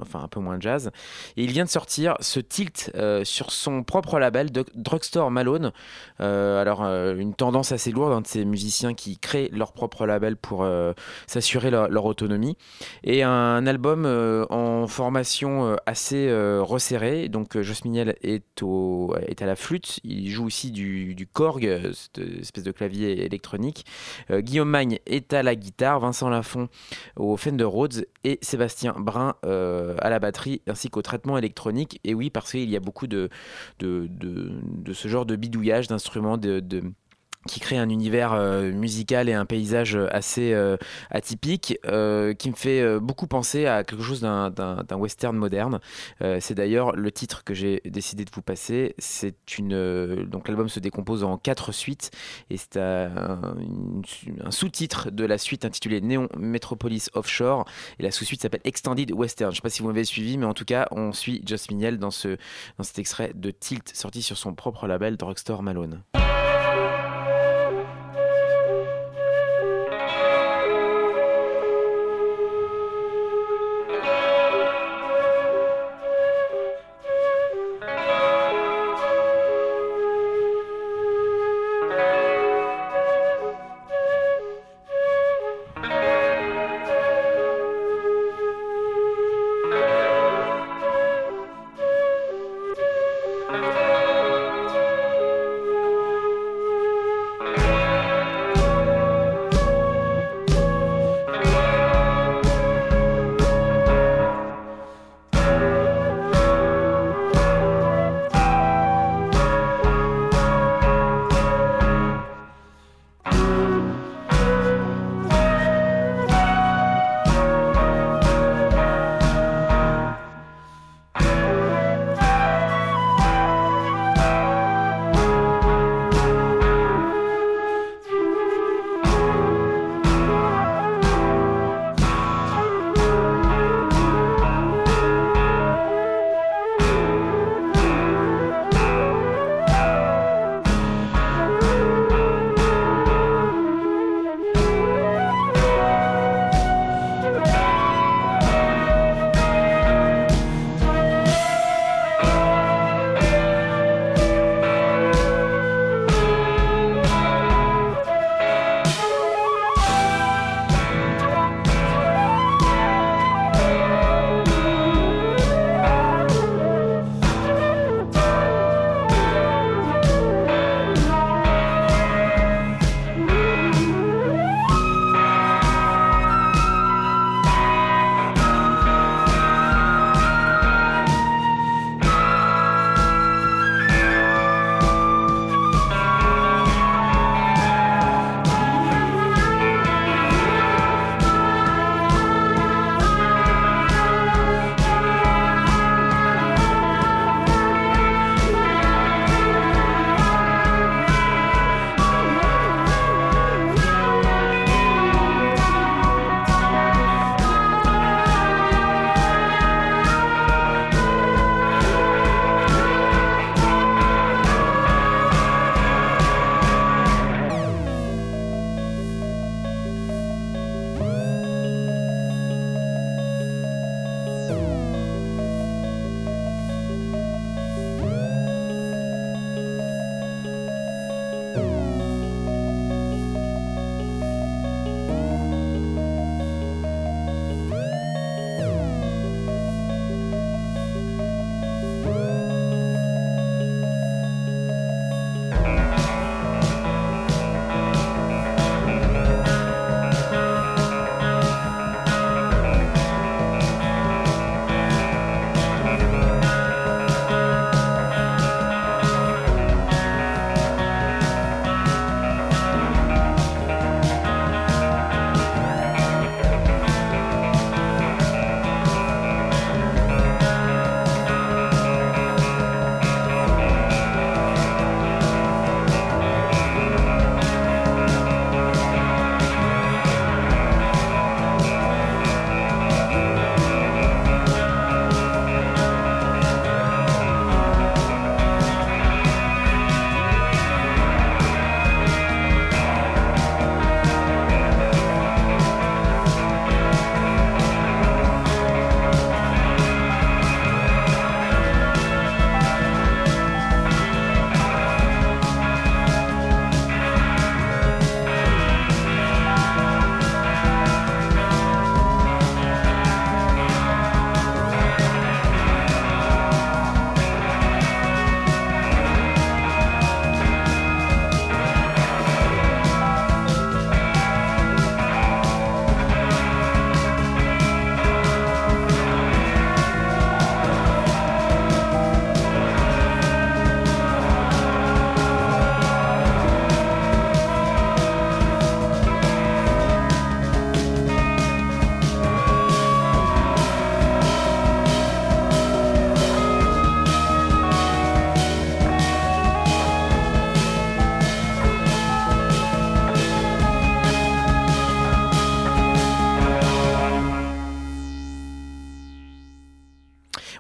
enfin 0.01 0.21
un 0.23 0.29
peu 0.29 0.41
moins 0.41 0.59
jazz. 0.61 0.91
Et 1.37 1.45
il 1.45 1.51
vient 1.53 1.65
de 1.65 1.71
sortir 1.71 2.17
ce 2.21 2.41
tilt 2.41 2.93
sur 3.25 3.51
son 3.51 3.83
propre 3.83 4.19
label, 4.19 4.51
Drugstore 4.75 5.31
Malone. 5.31 5.73
Alors 6.19 6.83
une 6.83 7.35
tendance 7.35 7.73
assez 7.73 7.91
lourde 7.91 8.13
hein, 8.13 8.21
de 8.21 8.27
ces 8.27 8.45
musiciens 8.45 8.95
qui 8.95 9.19
créent 9.19 9.51
leur 9.53 9.73
propre 9.73 10.07
label 10.07 10.37
pour 10.37 10.68
euh, 10.69 10.93
s'assurer 11.27 11.71
leur, 11.71 12.05
autonomie. 12.05 12.57
Et 13.05 13.23
un 13.23 13.67
album 13.67 14.05
euh, 14.07 14.47
en 14.51 14.87
formation 14.87 15.67
euh, 15.67 15.77
assez 15.87 16.29
resserrée. 16.61 17.29
Donc 17.29 17.57
euh, 17.57 17.63
Joss 17.63 17.85
Miniel 17.85 18.17
est, 18.23 18.63
au, 18.63 19.15
est 19.27 19.43
à 19.43 19.47
la 19.47 19.57
flûte. 19.57 20.01
Il 20.05 20.31
joue 20.31 20.47
aussi 20.47 20.71
du, 20.71 21.15
du 21.15 21.27
Korg, 21.27 21.69
cette 21.93 22.19
espèce 22.19 22.65
de 22.65 22.73
clavier 22.73 23.25
électronique. 23.25 23.85
Guillaume 24.31 24.71
Magne 24.71 24.99
est 25.07 25.33
à 25.33 25.43
la 25.43 25.55
guitare. 25.55 26.01
Vincent 26.01 26.29
Lafont 26.29 26.69
au 27.17 27.37
Fender 27.37 27.65
Rhodes. 27.65 28.07
Et 28.25 28.39
Sébastien 28.43 28.95
Brun 28.99 29.35
à 29.43 30.11
la 30.11 30.19
batterie 30.19 30.61
ainsi 30.67 30.91
qu'au 30.91 31.03
traitement 31.03 31.39
électronique. 31.39 32.01
Et 32.05 32.15
oui, 32.15 32.31
parce 32.31 32.51
qu'il 32.51 32.69
y 32.69 32.77
a 32.77 32.81
beaucoup 32.81 33.07
de, 33.07 33.29
de, 33.79 34.09
de, 34.09 34.93
ce 34.93 35.09
genre 35.09 35.27
de 35.27 35.37
bidouillage 35.37 35.89
d'instruments, 35.89 36.37
de- 36.39 36.61
qui 37.49 37.59
crée 37.59 37.77
un 37.79 37.89
univers 37.89 38.33
euh, 38.35 38.71
musical 38.71 39.29
et 39.29 39.33
un 39.33 39.45
paysage 39.47 39.99
assez 40.11 40.53
euh, 40.53 40.77
atypique 41.11 41.79
euh, 41.87 42.33
qui 42.35 42.51
me 42.51 42.55
fait 42.55 42.81
euh, 42.81 43.01
beaucoup 43.01 43.27
penser 43.27 43.67
à 43.67 43.83
quelque 43.83 44.03
chose 44.05 44.21
d'un- 44.21 44.53
western 44.97 45.37
moderne. 45.37 45.81
Euh, 46.23 46.39
c'est 46.41 46.55
d'ailleurs 46.55 46.95
le 46.95 47.11
titre 47.11 47.43
que 47.45 47.55
j'ai 47.55 47.81
décidé 47.85 48.25
de 48.25 48.31
vous 48.33 48.43
passer. 48.43 48.95
C'est 48.99 49.59
une 49.59 49.73
euh, 49.75 50.25
donc 50.25 50.47
l'album 50.49 50.69
se 50.69 50.79
décompose 50.81 51.25
en 51.25 51.39
quatre 51.39 51.73
suites 51.73 52.11
et 52.51 52.57
c'est 52.57 52.77
un, 52.77 53.41
sous-titre 54.51 55.11
de 55.11 55.25
la 55.25 55.39
suite 55.39 55.65
intitulée 55.65 56.01
Néon 56.01 56.29
Metropolis 56.37 57.11
Offshore 57.15 57.65
et 57.99 58.03
la 58.03 58.11
sous-suite 58.11 58.43
s'appelle 58.43 58.61
Extended 58.65 59.11
Western. 59.13 59.51
Je 59.53 59.57
sais 59.57 59.63
pas 59.63 59.71
si 59.71 59.83
vous 59.83 59.89
m'avez 59.89 60.05
suivi, 60.05 60.39
mais 60.39 60.47
en 60.47 60.55
tout 60.55 60.65
cas 60.65 60.87
on 60.91 61.13
suit 61.13 61.43
Joss 61.47 61.71
Miniel 61.71 61.99
dans 61.99 62.11
ce 62.11 62.37
dans 62.77 62.85
cet 62.85 62.99
extrait 62.99 63.33
de 63.35 63.51
Tilt 63.51 63.89
sorti 63.95 64.23
sur 64.23 64.37
son 64.37 64.55
propre 64.55 64.87
label 64.87 65.17
Drugstore 65.17 65.63
Malone. 65.63 66.03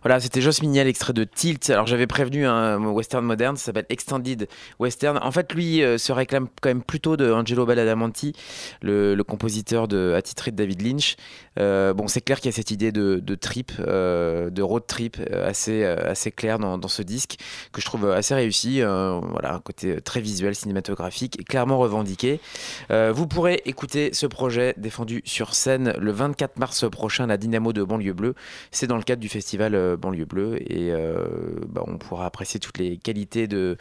Voilà, 0.09 0.21
c'était 0.21 0.41
Joss 0.41 0.63
Mignel, 0.63 0.87
extrait 0.87 1.13
de 1.13 1.23
Tilt. 1.25 1.69
Alors 1.69 1.87
j'avais 1.87 2.07
prévenu 2.07 2.47
un 2.47 2.83
western 2.83 3.23
moderne, 3.23 3.59
ça 3.59 3.67
s'appelle 3.67 3.85
Extended 3.91 4.49
Western. 4.79 5.19
En 5.19 5.31
fait, 5.31 5.53
lui 5.53 5.83
euh, 5.83 5.99
se 5.99 6.13
réclame 6.13 6.49
quand 6.63 6.71
même 6.71 6.83
plutôt 6.83 7.19
de 7.19 7.31
Angelo 7.31 7.67
Badalamenti, 7.67 8.33
le, 8.81 9.21
compositeur 9.23 9.87
de, 9.87 10.15
attitré 10.17 10.51
de 10.51 10.57
David 10.57 10.81
Lynch. 10.81 11.17
Euh, 11.61 11.93
bon, 11.93 12.09
c'est 12.09 12.23
clair 12.23 12.41
qu'il 12.41 12.47
y 12.47 12.55
a 12.55 12.57
cette 12.57 12.71
idée 12.71 12.91
de, 12.91 13.35
trip, 13.35 13.71
euh, 13.81 14.49
de 14.49 14.63
road 14.63 14.85
trip 14.87 15.19
assez, 15.45 15.85
assez 15.85 16.33
dans, 16.59 16.79
dans 16.79 16.89
ce 16.89 17.03
disque 17.03 17.37
que 17.73 17.83
je 17.83 17.85
trouve 17.85 18.11
assez 18.11 18.35
réussi. 18.35 18.81
Voilà, 18.81 19.57
un 19.57 19.61
côté 19.61 20.01
très 20.01 20.23
visuel, 20.23 20.55
cinématographique, 20.55 21.39
et 21.39 21.45
clairement 21.45 21.77
revendiqué. 21.77 22.41
Vous 22.89 23.27
pourrez 23.27 23.61
écouter 23.67 24.15
ce 24.15 24.27
projet 24.27 24.73
défendu 24.79 25.21
sur 25.27 25.55
scène 25.55 25.93
le 25.99 26.13
24 26.13 26.59
mars 26.59 26.89
prochain 26.89 27.25
à 27.25 27.27
la 27.27 27.37
Dynamo 27.37 27.75
de 27.75 27.83
Banlieue 27.83 28.15
Bleue. 28.15 28.35
C'est 28.71 28.87
dans 28.87 28.97
le 28.97 29.03
cadre 29.03 29.21
du 29.21 29.29
festival 29.29 29.98
Banlieue 29.99 30.25
Bleue 30.25 30.57
et 30.61 30.93
euh, 30.93 31.27
bah, 31.69 31.83
on 31.87 31.99
pourra 31.99 32.27
apprécier 32.27 32.61
toutes 32.61 32.79
les 32.79 32.97
qualités 32.97 33.47
de, 33.47 33.77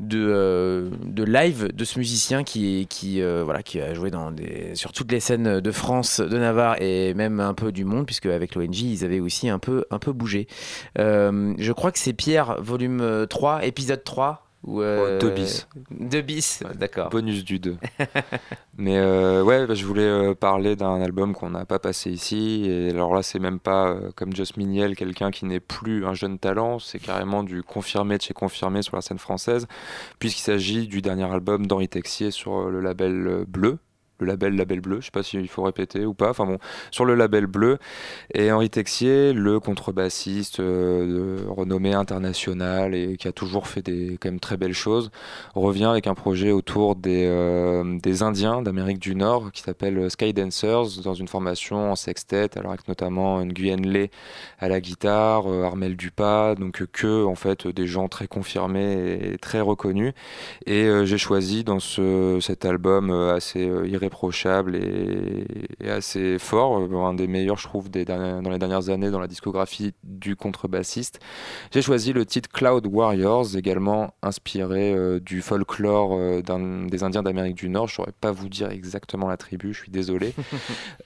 de, 0.00 0.26
euh, 0.28 0.90
de 1.04 1.24
live 1.24 1.68
de 1.72 1.84
ce 1.84 1.98
musicien 1.98 2.44
qui, 2.44 2.86
qui, 2.88 3.22
euh, 3.22 3.42
voilà, 3.44 3.62
qui 3.62 3.80
a 3.80 3.94
joué 3.94 4.10
dans 4.10 4.32
sur 4.74 4.92
toutes 4.92 5.12
les 5.12 5.20
scènes 5.20 5.60
de 5.60 5.70
France, 5.70 6.20
de 6.20 6.38
Navarre 6.38 6.80
et 6.80 7.14
même 7.14 7.40
un 7.40 7.54
peu 7.54 7.72
du 7.72 7.84
monde, 7.84 8.06
puisque 8.06 8.26
avec 8.26 8.54
l'ONG, 8.54 8.76
ils 8.80 9.04
avaient 9.04 9.20
aussi 9.20 9.48
un 9.48 9.58
peu, 9.58 9.84
un 9.90 9.98
peu 9.98 10.12
bougé. 10.12 10.46
Je 10.96 11.72
crois 11.72 11.92
que 11.92 11.98
c'est 11.98 12.12
Pierre, 12.12 12.60
volume 12.60 13.00
euh, 13.00 13.26
3, 13.26 13.64
épisode 13.64 14.04
3. 14.04 14.46
Ou 14.64 14.80
euh, 14.80 15.18
deux 15.18 15.30
bis. 15.30 15.66
Deux 15.90 16.22
bis, 16.22 16.62
d'accord. 16.74 17.10
Bonus 17.10 17.44
du 17.44 17.58
2. 17.58 17.76
Mais 18.78 18.96
euh, 18.96 19.42
ouais, 19.42 19.66
bah, 19.66 19.74
je 19.74 19.84
voulais 19.84 20.02
euh, 20.02 20.34
parler 20.34 20.76
d'un 20.76 21.00
album 21.00 21.34
qu'on 21.34 21.50
n'a 21.50 21.64
pas 21.64 21.80
passé 21.80 22.10
ici. 22.10 22.64
Et 22.68 22.90
alors 22.90 23.12
là, 23.14 23.22
c'est 23.22 23.40
même 23.40 23.58
pas 23.58 23.88
euh, 23.88 24.10
comme 24.14 24.34
Joss 24.34 24.56
Miniel, 24.56 24.94
quelqu'un 24.94 25.32
qui 25.32 25.46
n'est 25.46 25.60
plus 25.60 26.06
un 26.06 26.14
jeune 26.14 26.38
talent. 26.38 26.78
C'est 26.78 27.00
carrément 27.00 27.42
du 27.42 27.62
confirmé 27.62 28.18
de 28.18 28.22
chez 28.22 28.34
confirmé 28.34 28.82
sur 28.82 28.94
la 28.94 29.02
scène 29.02 29.18
française, 29.18 29.66
puisqu'il 30.20 30.42
s'agit 30.42 30.86
du 30.86 31.02
dernier 31.02 31.24
album 31.24 31.66
d'Henri 31.66 31.88
Texier 31.88 32.30
sur 32.30 32.54
euh, 32.54 32.70
le 32.70 32.80
label 32.80 33.26
euh, 33.26 33.44
Bleu. 33.46 33.78
Le 34.22 34.28
label 34.28 34.56
Label 34.56 34.80
Bleu, 34.80 35.00
je 35.00 35.06
sais 35.06 35.10
pas 35.10 35.22
s'il 35.22 35.48
faut 35.48 35.62
répéter 35.62 36.04
ou 36.06 36.14
pas, 36.14 36.30
enfin 36.30 36.46
bon, 36.46 36.58
sur 36.90 37.04
le 37.04 37.14
label 37.14 37.46
Bleu. 37.46 37.78
Et 38.34 38.52
Henri 38.52 38.70
Texier, 38.70 39.32
le 39.32 39.60
contrebassiste 39.60 40.60
euh, 40.60 41.38
de 41.40 41.48
renommée 41.48 41.94
internationale 41.94 42.94
et 42.94 43.16
qui 43.16 43.28
a 43.28 43.32
toujours 43.32 43.66
fait 43.66 43.82
des 43.82 44.18
quand 44.20 44.30
même 44.30 44.40
très 44.40 44.56
belles 44.56 44.74
choses, 44.74 45.10
revient 45.54 45.86
avec 45.86 46.06
un 46.06 46.14
projet 46.14 46.52
autour 46.52 46.96
des, 46.96 47.26
euh, 47.26 47.98
des 47.98 48.22
Indiens 48.22 48.62
d'Amérique 48.62 48.98
du 48.98 49.14
Nord 49.14 49.52
qui 49.52 49.62
s'appelle 49.62 50.10
Sky 50.10 50.32
Dancers 50.32 51.02
dans 51.02 51.14
une 51.14 51.28
formation 51.28 51.90
en 51.90 51.96
sextet, 51.96 52.58
alors 52.58 52.72
avec 52.72 52.88
notamment 52.88 53.44
Nguyen 53.44 53.76
Le 53.76 54.08
à 54.58 54.68
la 54.68 54.80
guitare, 54.80 55.50
euh, 55.50 55.64
Armel 55.64 55.96
Dupas, 55.96 56.54
donc 56.54 56.84
que 56.92 57.24
en 57.24 57.34
fait 57.34 57.66
des 57.66 57.86
gens 57.86 58.08
très 58.08 58.26
confirmés 58.26 59.32
et 59.32 59.38
très 59.38 59.60
reconnus. 59.60 60.12
Et 60.66 60.84
euh, 60.84 61.04
j'ai 61.04 61.18
choisi 61.18 61.64
dans 61.64 61.80
ce, 61.80 62.38
cet 62.40 62.64
album 62.64 63.10
assez 63.10 63.68
euh, 63.68 63.86
irréprochable 64.12 64.76
et, 64.76 65.46
et 65.80 65.90
assez 65.90 66.38
fort, 66.38 66.78
euh, 66.78 67.04
un 67.04 67.14
des 67.14 67.26
meilleurs 67.26 67.56
je 67.56 67.64
trouve 67.64 67.90
des 67.90 68.04
dans 68.04 68.50
les 68.50 68.58
dernières 68.58 68.90
années 68.90 69.10
dans 69.10 69.20
la 69.20 69.26
discographie 69.26 69.94
du 70.04 70.36
contrebassiste. 70.36 71.20
J'ai 71.72 71.82
choisi 71.82 72.12
le 72.12 72.26
titre 72.26 72.48
Cloud 72.50 72.86
Warriors, 72.86 73.56
également 73.56 74.14
inspiré 74.22 74.92
euh, 74.92 75.20
du 75.20 75.42
folklore 75.42 76.12
euh, 76.14 76.42
des 76.88 77.02
Indiens 77.02 77.22
d'Amérique 77.22 77.56
du 77.56 77.68
Nord. 77.68 77.88
Je 77.88 77.94
saurais 77.94 78.12
pas 78.20 78.32
vous 78.32 78.48
dire 78.48 78.70
exactement 78.70 79.28
la 79.28 79.36
tribu, 79.36 79.72
je 79.72 79.78
suis 79.78 79.90
désolé. 79.90 80.34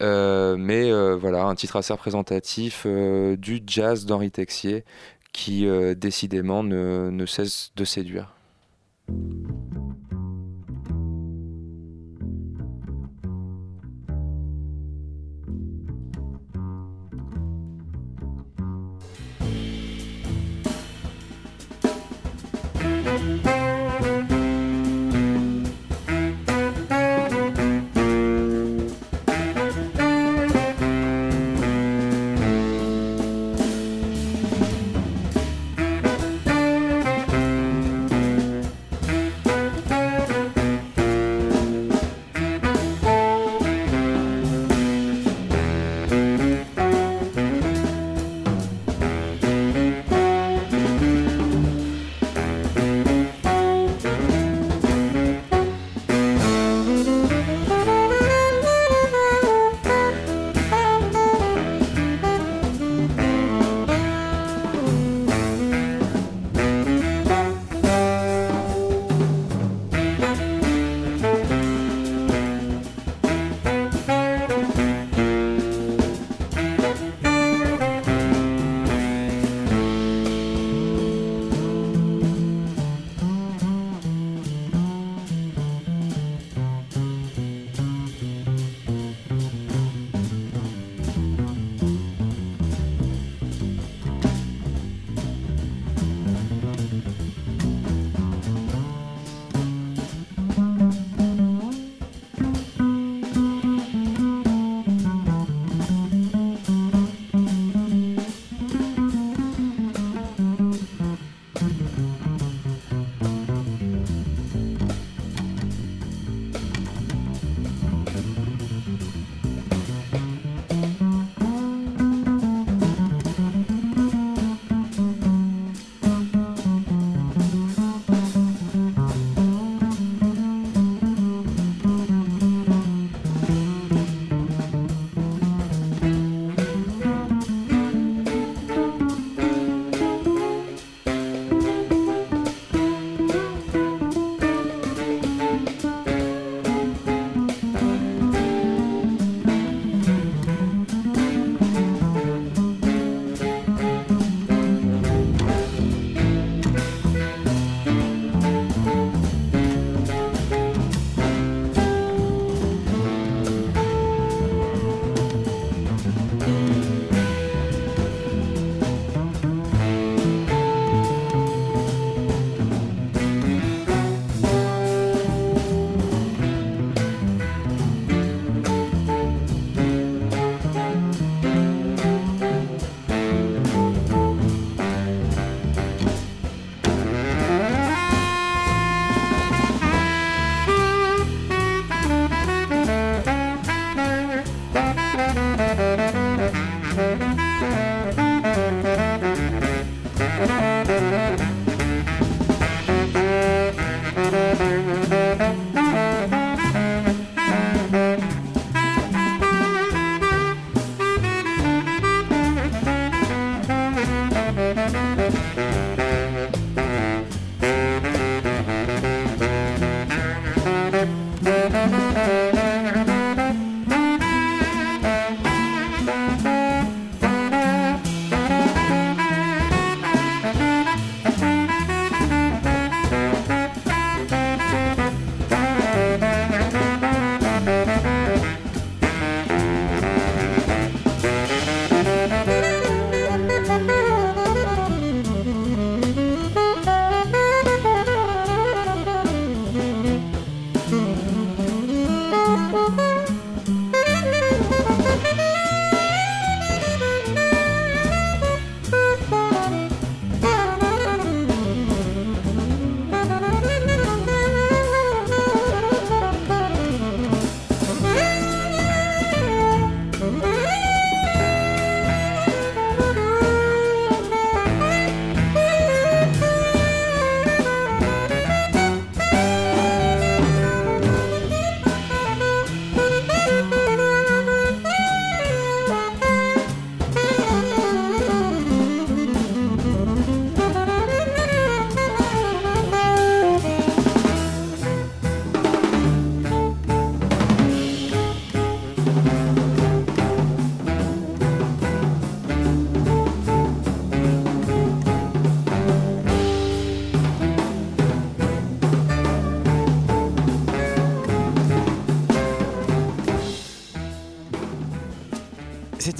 Euh, 0.02 0.56
mais 0.58 0.90
voilà, 1.16 1.44
un 1.46 1.54
titre 1.54 1.76
assez 1.76 1.92
représentatif 1.92 2.86
du 2.86 3.62
jazz 3.66 4.04
d'Henri 4.04 4.30
Texier 4.30 4.84
qui 5.32 5.66
décidément 5.96 6.62
ne, 6.62 7.10
ne 7.10 7.26
cesse 7.26 7.72
de 7.76 7.84
séduire. 7.84 8.34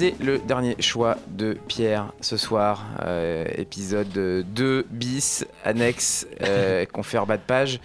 C'était 0.07 0.23
le 0.23 0.37
dernier 0.37 0.81
choix 0.81 1.17
de 1.27 1.57
Pierre 1.67 2.13
ce 2.21 2.37
soir, 2.37 2.85
euh, 3.03 3.45
épisode 3.57 4.07
2 4.07 4.85
bis, 4.89 5.45
annexe, 5.65 6.25
euh, 6.43 6.85
confère 6.93 7.25
bas 7.25 7.35
de 7.35 7.41
page. 7.41 7.81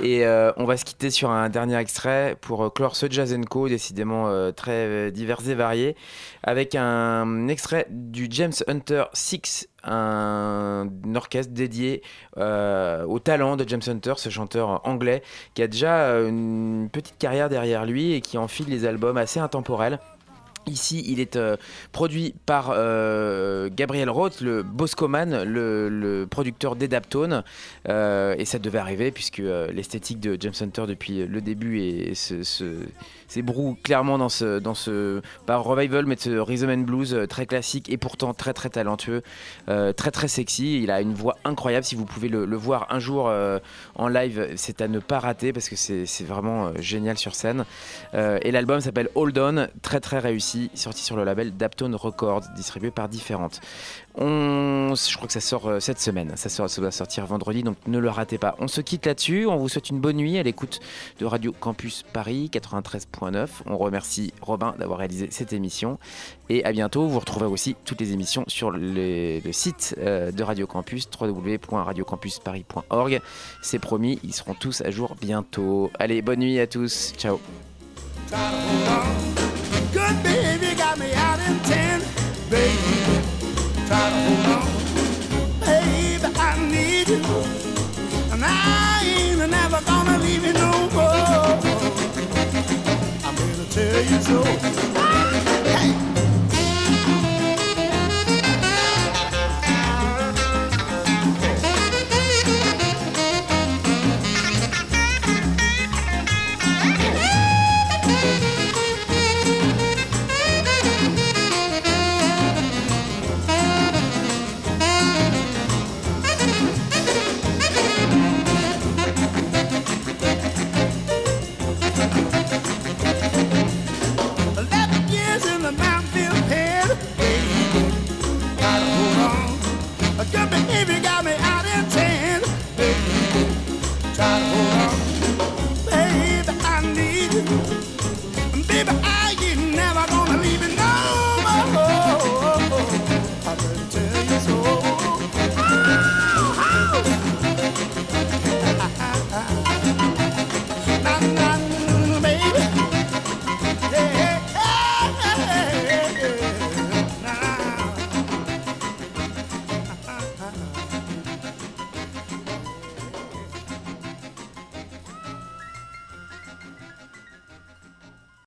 Et 0.00 0.26
euh, 0.26 0.52
on 0.56 0.64
va 0.64 0.76
se 0.76 0.84
quitter 0.84 1.10
sur 1.10 1.30
un 1.30 1.48
dernier 1.48 1.76
extrait 1.76 2.36
pour 2.40 2.64
euh, 2.64 2.70
clore 2.70 2.96
ce 2.96 3.10
Jazz 3.10 3.34
Co, 3.48 3.68
décidément 3.68 4.28
euh, 4.28 4.52
très 4.52 5.10
divers 5.10 5.48
et 5.48 5.54
variés, 5.54 5.96
avec 6.42 6.74
un 6.74 7.48
extrait 7.48 7.86
du 7.90 8.26
James 8.30 8.52
Hunter 8.66 9.04
6, 9.12 9.68
un 9.84 10.88
orchestre 11.14 11.52
dédié 11.52 12.02
euh, 12.38 13.04
au 13.04 13.18
talent 13.18 13.56
de 13.56 13.68
James 13.68 13.82
Hunter, 13.86 14.14
ce 14.16 14.28
chanteur 14.28 14.86
anglais 14.86 15.22
qui 15.54 15.62
a 15.62 15.66
déjà 15.66 16.18
une 16.20 16.88
petite 16.90 17.18
carrière 17.18 17.48
derrière 17.48 17.84
lui 17.84 18.12
et 18.12 18.20
qui 18.20 18.38
enfile 18.38 18.66
des 18.66 18.86
albums 18.86 19.16
assez 19.16 19.40
intemporels. 19.40 19.98
Ici, 20.66 21.02
il 21.08 21.18
est 21.18 21.36
euh, 21.36 21.56
produit 21.90 22.34
par 22.46 22.72
euh, 22.74 23.68
Gabriel 23.74 24.08
Roth, 24.08 24.40
le 24.40 24.62
Boscoman, 24.62 25.42
le, 25.44 26.26
producteur 26.30 26.76
d'Edaptone. 26.76 27.42
Euh, 27.88 28.34
et 28.38 28.44
ça 28.44 28.58
devait 28.58 28.78
arriver 28.78 29.10
puisque 29.10 29.38
l'esthétique 29.72 30.20
de 30.20 30.36
James 30.40 30.52
Hunter 30.60 30.84
depuis 30.86 31.26
le 31.26 31.40
début 31.40 31.80
est, 31.80 32.14
se- 32.14 32.42
s'ébroue 33.32 33.76
clairement 33.82 34.18
dans 34.18 34.28
ce, 34.28 35.20
pas 35.46 35.56
revival, 35.56 36.06
mais 36.06 36.16
de 36.16 36.20
ce 36.20 36.38
rhythm 36.38 36.70
and 36.70 36.78
blues 36.78 37.14
euh, 37.14 37.26
très 37.26 37.46
classique 37.46 37.88
et 37.88 37.96
pourtant 37.96 38.34
très 38.34 38.52
très 38.52 38.68
talentueux, 38.68 39.22
euh, 39.68 39.92
très 39.92 40.10
très 40.10 40.28
sexy. 40.28 40.82
Il 40.82 40.90
a 40.90 41.00
une 41.00 41.14
voix 41.14 41.36
incroyable. 41.44 41.84
Si 41.84 41.94
vous 41.94 42.04
pouvez 42.04 42.28
le, 42.28 42.56
voir 42.56 42.86
un 42.90 42.98
jour 42.98 43.28
euh, 43.28 43.58
en 43.94 44.08
live, 44.08 44.52
c'est 44.56 44.82
à 44.82 44.88
ne 44.88 44.98
pas 44.98 45.18
rater 45.18 45.52
parce 45.52 45.68
que 45.68 45.76
c'est 45.76 46.04
c'est 46.06 46.24
vraiment 46.24 46.72
génial 46.78 47.16
sur 47.16 47.34
scène. 47.34 47.64
Et 48.14 48.50
l'album 48.50 48.80
s'appelle 48.80 49.08
Hold 49.14 49.38
On, 49.38 49.68
très 49.80 50.00
très 50.00 50.18
réussi, 50.18 50.70
sorti 50.74 51.02
sur 51.02 51.16
le 51.16 51.24
label 51.24 51.56
Daptone 51.56 51.94
Records, 51.94 52.42
distribué 52.54 52.90
par 52.90 53.08
Différentes. 53.08 53.60
Je 54.18 55.16
crois 55.16 55.26
que 55.26 55.32
ça 55.32 55.40
sort 55.40 55.68
euh, 55.68 55.80
cette 55.80 55.98
semaine, 55.98 56.32
ça, 56.36 56.48
sort, 56.48 56.68
ça 56.68 56.80
doit 56.80 56.90
sortir 56.90 57.26
vendredi, 57.26 57.62
donc 57.62 57.76
ne 57.86 57.98
le 57.98 58.10
ratez 58.10 58.38
pas. 58.38 58.54
On 58.58 58.68
se 58.68 58.80
quitte 58.80 59.06
là-dessus, 59.06 59.46
on 59.46 59.56
vous 59.56 59.68
souhaite 59.68 59.90
une 59.90 60.00
bonne 60.00 60.16
nuit 60.16 60.38
à 60.38 60.42
l'écoute 60.42 60.80
de 61.18 61.26
Radio 61.26 61.54
Campus 61.58 62.04
Paris 62.12 62.50
93.9. 62.52 63.48
On 63.66 63.78
remercie 63.78 64.32
Robin 64.42 64.74
d'avoir 64.78 64.98
réalisé 64.98 65.28
cette 65.30 65.52
émission 65.52 65.98
et 66.48 66.64
à 66.64 66.72
bientôt. 66.72 67.06
Vous 67.06 67.18
retrouverez 67.18 67.46
aussi 67.46 67.76
toutes 67.84 68.00
les 68.00 68.12
émissions 68.12 68.44
sur 68.48 68.70
le 68.70 69.40
site 69.52 69.94
euh, 69.98 70.30
de 70.30 70.42
Radio 70.42 70.66
Campus 70.66 71.08
www.radiocampusparis.org. 71.18 73.20
C'est 73.62 73.78
promis, 73.78 74.18
ils 74.22 74.34
seront 74.34 74.54
tous 74.54 74.82
à 74.82 74.90
jour 74.90 75.16
bientôt. 75.20 75.90
Allez, 75.98 76.22
bonne 76.22 76.40
nuit 76.40 76.60
à 76.60 76.66
tous, 76.66 77.14
ciao. 77.16 77.40
Baby, 85.60 86.28
I 86.34 86.58
need 86.70 87.08
you. 87.08 87.20
And 88.32 88.42
I 88.42 89.02
ain't 89.04 89.50
never 89.50 89.80
gonna 89.84 90.18
leave 90.18 90.44
you 90.46 90.54
no 90.54 90.88
more. 90.94 91.60
I'm 93.22 93.36
here 93.36 93.54
to 93.54 93.66
tell 93.70 94.02
you 94.02 94.20
so. 94.22 95.11